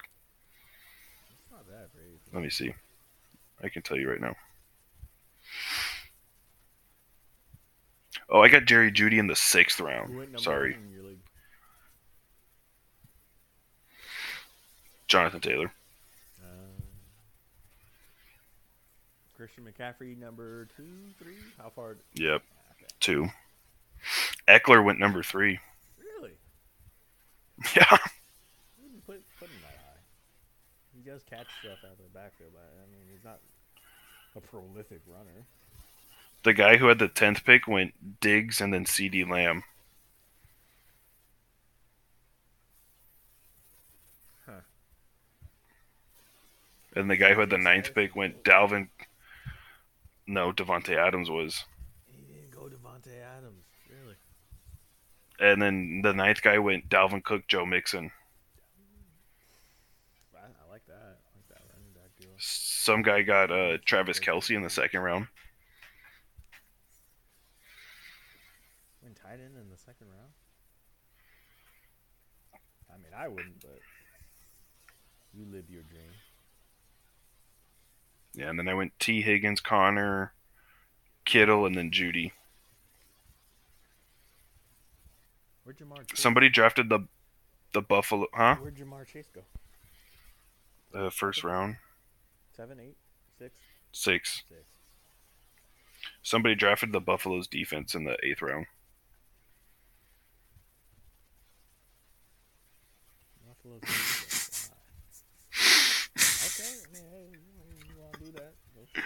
It's 1.29 1.51
not 1.51 1.65
bad 1.65 1.87
for 1.93 2.01
eighth. 2.01 2.33
Let 2.33 2.43
me 2.43 2.49
see. 2.49 2.73
I 3.63 3.69
can 3.69 3.81
tell 3.81 3.97
you 3.97 4.09
right 4.09 4.19
now. 4.19 4.35
Oh, 8.31 8.41
I 8.41 8.47
got 8.49 8.65
Jerry 8.65 8.91
Jeudy 8.91 9.17
in 9.17 9.27
the 9.27 9.35
sixth 9.35 9.79
round. 9.79 10.39
Sorry, 10.39 10.73
one 10.73 10.81
in 10.87 10.91
your 10.93 11.03
league? 11.03 11.17
Jonathan 15.07 15.39
Taylor. 15.39 15.71
Um, 16.43 16.83
Christian 19.35 19.63
McCaffrey, 19.65 20.17
number 20.17 20.67
two, 20.77 20.83
three. 21.21 21.37
How 21.57 21.69
far? 21.69 21.97
Yep, 22.13 22.43
Okay. 22.75 22.85
two. 22.99 23.27
Ekeler 24.47 24.83
went 24.83 24.99
number 24.99 25.23
three. 25.23 25.59
Really? 25.97 26.31
Yeah, 27.75 27.97
put 29.05 29.21
put 29.39 29.49
him 29.49 29.57
that 29.63 29.75
high. 29.75 29.99
He 30.95 31.01
does 31.09 31.21
catch 31.29 31.47
stuff 31.61 31.79
out 31.83 31.91
of 31.93 31.97
the 31.97 32.03
backfield, 32.13 32.51
but 32.53 32.61
I 32.77 32.85
mean, 32.91 33.01
he's 33.11 33.23
not 33.23 33.39
a 34.35 34.39
prolific 34.41 35.01
runner. 35.07 35.45
The 36.43 36.53
guy 36.53 36.77
who 36.77 36.87
had 36.87 36.99
the 36.99 37.07
tenth 37.07 37.43
pick 37.43 37.67
went 37.67 38.19
Diggs 38.21 38.61
and 38.61 38.73
then 38.73 38.85
CeeDee 38.85 39.29
Lamb. 39.29 39.63
Huh. 44.45 44.61
And 46.95 47.09
the 47.09 47.17
guy 47.17 47.33
who 47.33 47.41
had 47.41 47.49
the 47.49 47.57
ninth 47.57 47.93
pick 47.93 48.15
went 48.15 48.43
Dalvin. 48.43 48.87
No, 50.25 50.51
Davante 50.53 50.95
Adams 50.95 51.29
was. 51.29 51.65
He 52.07 52.21
didn't 52.33 52.51
go 52.51 52.69
Davante 52.69 53.19
Adams. 53.37 53.65
Really? 53.89 54.15
And 55.39 55.61
then 55.61 56.01
the 56.03 56.13
ninth 56.13 56.41
guy 56.41 56.59
went 56.59 56.87
Dalvin 56.87 57.23
Cook, 57.23 57.47
Joe 57.47 57.65
Mixon. 57.65 58.11
I, 60.35 60.71
like 60.71 60.85
that. 60.87 60.93
I 60.93 61.35
like 61.35 61.47
that 61.49 61.63
running 61.73 61.93
back 61.93 62.15
deal. 62.19 62.29
Some 62.37 63.01
guy 63.01 63.23
got 63.23 63.51
uh, 63.51 63.77
Travis 63.85 64.19
Kelce 64.19 64.55
in 64.55 64.61
the 64.61 64.69
second 64.69 65.01
round. 65.01 65.27
Went 69.01 69.15
tight 69.15 69.39
end 69.43 69.57
in 69.59 69.69
the 69.71 69.77
second 69.77 70.07
round. 70.07 70.29
I 73.19 73.27
wouldn't, 73.27 73.59
but 73.59 73.79
you 75.37 75.45
live 75.51 75.69
your 75.69 75.83
dream. 75.83 76.03
Yeah, 78.33 78.49
and 78.49 78.57
then 78.57 78.69
I 78.69 78.73
went 78.73 78.97
Tee 78.97 79.21
Higgins, 79.21 79.59
Conner, 79.59 80.31
Kittle, 81.25 81.65
and 81.65 81.75
then 81.75 81.91
Jeudy. 81.91 82.31
Where'd 85.63 85.77
Ja'Marr? 85.79 86.07
Chase, 86.07 86.19
Somebody 86.19 86.49
drafted 86.49 86.87
the 86.89 87.01
the 87.73 87.81
Buffalo, 87.81 88.27
huh? 88.33 88.55
Where'd 88.55 88.77
Ja'Marr 88.77 89.05
Chase 89.05 89.27
go? 89.33 89.41
The 90.91 91.11
first 91.11 91.43
round, 91.43 91.75
Seven, 92.55 92.79
eight, 92.79 92.95
six, 93.37 93.53
six. 93.91 94.43
six. 94.47 94.61
Somebody 96.23 96.55
drafted 96.55 96.93
the 96.93 97.01
Buffalo's 97.01 97.47
defense 97.47 97.93
in 97.93 98.05
the 98.05 98.17
eighth 98.23 98.41
round. 98.41 98.67
Buffalo's 103.63 103.81
defense. 103.81 104.71
Ah. 106.17 106.45
okay, 106.45 106.69
I 106.69 106.93
mean, 106.93 107.03
hey, 107.11 107.25
you, 107.31 107.95
want 107.99 108.13
to 108.13 108.19
do 108.19 108.31
that? 108.31 108.53
It. 108.85 109.03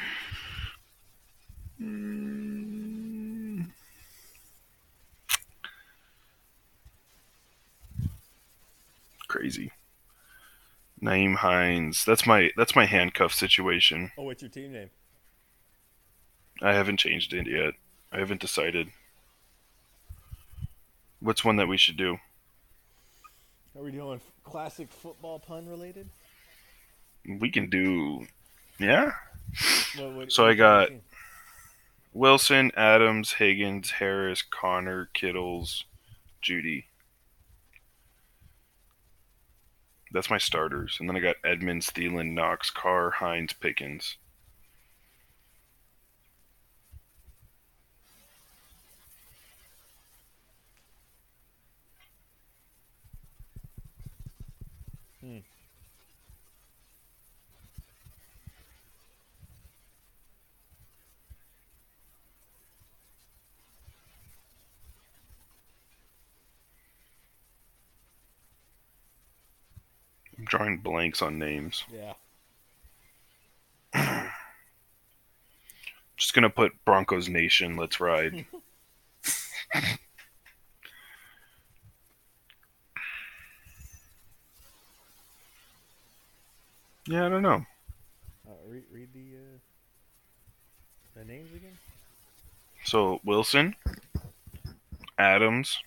Crazy. 9.27 9.71
Nyheim 11.01 11.35
Hines. 11.35 12.05
That's 12.05 12.25
my 12.27 12.51
that's 12.55 12.75
my 12.75 12.85
handcuff 12.85 13.33
situation. 13.33 14.11
Oh, 14.17 14.23
what's 14.23 14.41
your 14.41 14.49
team 14.51 14.71
name? 14.73 14.89
I 16.61 16.73
haven't 16.73 16.97
changed 16.97 17.33
it 17.33 17.47
yet. 17.47 17.73
I 18.11 18.19
haven't 18.19 18.41
decided. 18.41 18.89
What's 21.19 21.43
one 21.43 21.55
that 21.57 21.67
we 21.67 21.77
should 21.77 21.97
do? 21.97 22.19
Are 23.75 23.81
we 23.83 23.91
doing 23.91 24.21
classic 24.43 24.91
football 24.91 25.39
pun 25.39 25.67
related? 25.67 26.09
We 27.39 27.49
can 27.49 27.69
do, 27.69 28.27
yeah. 28.79 29.11
What, 29.97 30.11
what, 30.13 30.31
So 30.31 30.45
I 30.45 30.53
got- 30.53 30.89
Wilson, 32.13 32.71
Adams, 32.77 33.33
Higgins, 33.33 33.91
Harris, 33.91 34.43
Conner, 34.43 35.09
Kittles, 35.13 35.85
Jeudy. 36.43 36.85
That's 40.11 40.29
my 40.29 40.37
starters. 40.37 40.97
And 40.99 41.09
then 41.09 41.15
I 41.15 41.19
got 41.21 41.37
Edmonds, 41.43 41.89
Thielen, 41.89 42.33
Knox, 42.33 42.69
Carr, 42.69 43.09
Hines, 43.09 43.53
Pickens. 43.53 44.17
Hmm. 55.21 55.39
I'm 70.43 70.47
drawing 70.47 70.79
blanks 70.79 71.21
on 71.21 71.39
names. 71.39 71.85
Yeah. 71.93 72.15
Just 76.17 76.33
gonna 76.33 76.49
put 76.49 76.73
Broncos 76.83 77.29
Nation. 77.29 77.77
Let's 77.77 78.01
ride. 78.01 78.45
yeah, 87.07 87.25
I 87.25 87.29
don't 87.29 87.41
know. 87.41 87.65
Uh, 88.45 88.51
read, 88.67 88.83
read 88.91 89.07
the 89.13 89.37
uh, 89.37 89.59
the 91.15 91.23
names 91.23 91.53
again. 91.55 91.77
So 92.83 93.21
Wilson, 93.23 93.75
Adams, 95.17 95.77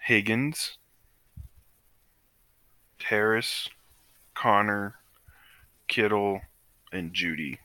Higgins, 0.00 0.78
Harris, 3.08 3.68
Conner, 4.34 4.96
Kittle, 5.86 6.40
and 6.92 7.12
Jeudy. 7.14 7.58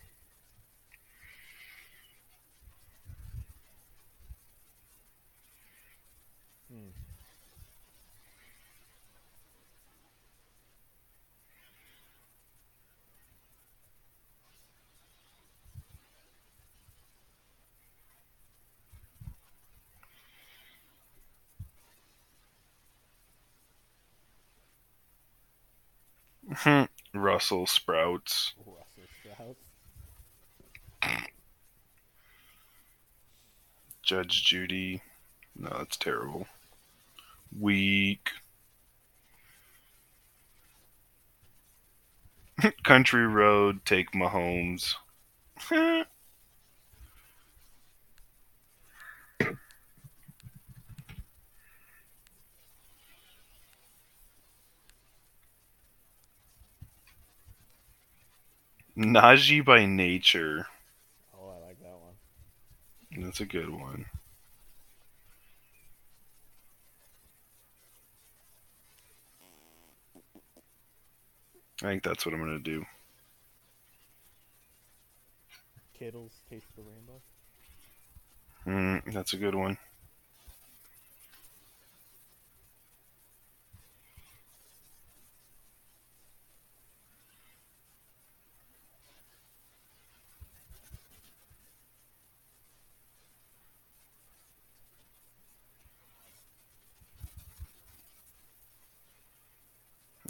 Hmm. 26.48 26.51
Russell 27.14 27.68
Sprouts. 27.68 28.54
Russell 28.58 28.86
Sprouts. 29.24 29.60
Judge 34.04 34.44
Judy. 34.44 35.02
No, 35.56 35.70
that's 35.78 35.98
terrible. 35.98 36.48
Weak. 37.58 38.32
Country 42.84 43.26
Road, 43.26 43.86
take 43.86 44.12
Mahomes. 44.12 44.96
Najee 58.98 59.64
by 59.64 59.86
nature. 59.86 60.68
Oh, 61.34 61.50
I 61.50 61.68
like 61.68 61.80
that 61.80 61.98
one. 61.98 63.24
That's 63.24 63.40
a 63.40 63.46
good 63.46 63.70
one. 63.70 64.06
I 71.84 71.88
think 71.88 72.04
that's 72.04 72.26
what 72.26 72.36
I'm 72.36 72.42
gonna 72.42 72.60
do. 72.60 72.86
Kittles 75.98 76.34
taste 76.50 76.68
the 76.76 76.84
rainbow. 76.84 77.22
Mm, 79.04 79.14
that's 79.14 79.34
a 79.34 79.38
good 79.38 79.56
one. 79.56 79.78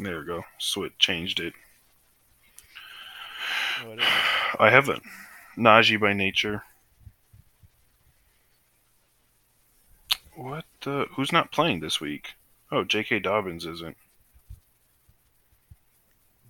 There 0.01 0.19
we 0.19 0.25
go. 0.25 0.43
Switch 0.57 0.93
changed 0.97 1.39
it. 1.39 1.53
What 3.85 3.99
is 3.99 4.03
it? 4.03 4.59
I 4.59 4.71
haven't. 4.71 5.03
Najee 5.55 5.99
by 5.99 6.13
nature. 6.13 6.63
What 10.35 10.65
the? 10.81 11.05
Who's 11.15 11.31
not 11.31 11.51
playing 11.51 11.81
this 11.81 12.01
week? 12.01 12.33
Oh, 12.71 12.83
J.K. 12.83 13.19
Dobbins 13.19 13.67
isn't. 13.67 13.95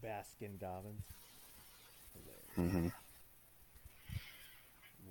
Baskin 0.01 0.57
Dobbins. 0.57 1.03
Hilarious. 2.55 2.73
hmm 2.73 2.87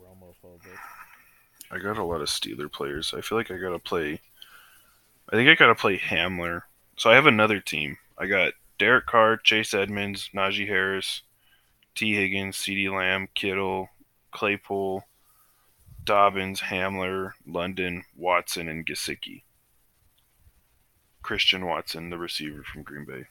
Romophobic. 0.03 0.79
I 1.71 1.79
got 1.79 1.99
a 1.99 2.05
lot 2.05 2.23
of 2.23 2.29
Steeler 2.29 2.73
players. 2.73 3.13
I 3.15 3.21
feel 3.21 3.37
like 3.37 3.51
I 3.51 3.59
gotta 3.59 3.79
play. 3.79 4.23
I 5.29 5.37
think 5.37 5.51
I 5.51 5.55
gotta 5.55 5.75
play 5.75 5.99
Hamler. 5.99 6.63
So 6.97 7.11
I 7.11 7.17
have 7.17 7.27
another 7.27 7.61
team. 7.61 7.99
I 8.21 8.27
got 8.27 8.53
Derek 8.79 9.07
Carr, 9.07 9.39
Chase 9.39 9.73
Edmonds, 9.73 10.29
Najee 10.35 10.69
Harris, 10.69 11.23
Tee 11.95 12.15
Higgins, 12.15 12.59
CeeDee 12.59 12.95
Lamb, 12.95 13.29
Kittle, 13.35 13.89
Claypool, 14.31 15.05
Dobbins, 16.05 16.61
Hamler, 16.61 17.33
London, 17.47 18.05
Watson, 18.15 18.69
and 18.69 18.85
Gesicki. 18.85 19.45
Christian 21.23 21.65
Watson, 21.65 22.11
the 22.11 22.19
receiver 22.19 22.63
from 22.63 22.83
Green 22.83 23.07
Bay. 23.07 23.25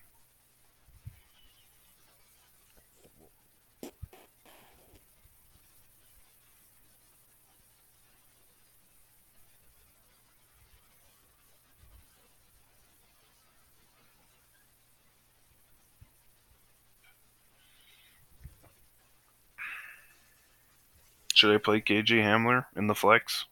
Should 21.40 21.56
I 21.56 21.58
play 21.58 21.80
KJ 21.80 22.22
Hamler 22.22 22.66
in 22.76 22.88
the 22.88 22.94
flex? 22.94 23.46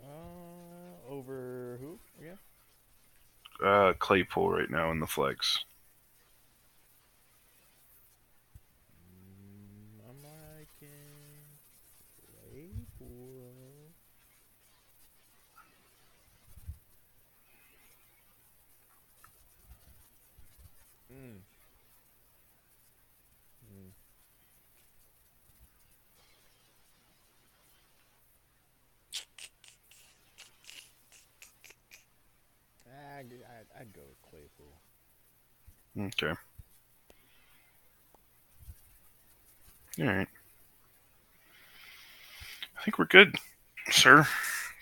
Uh, 0.00 1.10
over 1.10 1.76
who 1.80 1.98
again? 2.20 2.38
Uh, 3.60 3.94
Claypool 3.98 4.48
right 4.48 4.70
now 4.70 4.92
in 4.92 5.00
the 5.00 5.08
flex. 5.08 5.64
Mm, 9.26 10.08
I'm 10.08 10.22
liking 10.22 11.42
Claypool. 12.48 13.90
Mm. 21.10 21.42
Mm. 23.66 23.90
I'd, 33.22 33.32
I'd, 33.32 33.80
I'd 33.80 33.92
go 33.92 34.00
with 34.08 34.20
Claypool. 34.22 34.80
Okay. 36.08 36.34
All 40.00 40.06
right. 40.06 40.28
I 42.76 42.82
think 42.82 42.98
we're 42.98 43.04
good, 43.04 43.36
sir. 43.90 44.26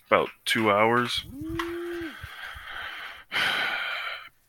About 0.07 0.31
two 0.47 0.71
hours. 0.71 1.27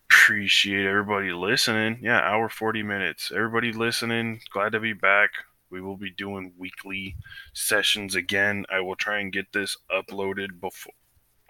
Appreciate 0.09 0.85
everybody 0.85 1.33
listening. 1.33 1.99
Yeah, 2.01 2.19
hour 2.21 2.47
40 2.47 2.83
minutes. 2.83 3.29
Everybody 3.35 3.73
listening, 3.73 4.39
glad 4.53 4.71
to 4.71 4.79
be 4.79 4.93
back. 4.93 5.31
We 5.69 5.81
will 5.81 5.97
be 5.97 6.11
doing 6.11 6.53
weekly 6.57 7.17
sessions 7.53 8.15
again. 8.15 8.65
I 8.71 8.79
will 8.79 8.95
try 8.95 9.19
and 9.19 9.33
get 9.33 9.51
this 9.51 9.75
uploaded 9.91 10.61
before 10.61 10.93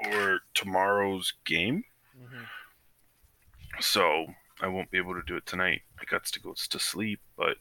or 0.03 0.39
tomorrow's 0.55 1.33
game. 1.45 1.83
So 3.81 4.27
I 4.61 4.67
won't 4.67 4.91
be 4.91 4.97
able 4.97 5.15
to 5.15 5.23
do 5.25 5.35
it 5.35 5.45
tonight. 5.45 5.81
I 5.99 6.05
got 6.05 6.23
to 6.25 6.39
go 6.39 6.53
to 6.53 6.79
sleep, 6.79 7.19
but 7.35 7.57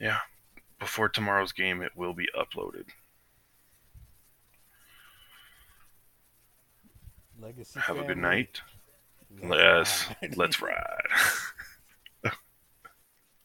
yeah, 0.00 0.18
before 0.78 1.08
tomorrow's 1.08 1.52
game, 1.52 1.82
it 1.82 1.92
will 1.96 2.14
be 2.14 2.28
uploaded. 2.38 2.86
Legacy 7.40 7.80
Have 7.80 7.98
a 7.98 8.04
good 8.04 8.18
night. 8.18 8.60
Let's 9.42 10.06
Yes, 10.08 10.08
ride. 10.22 10.36
let's 10.36 10.62
ride. 10.62 11.08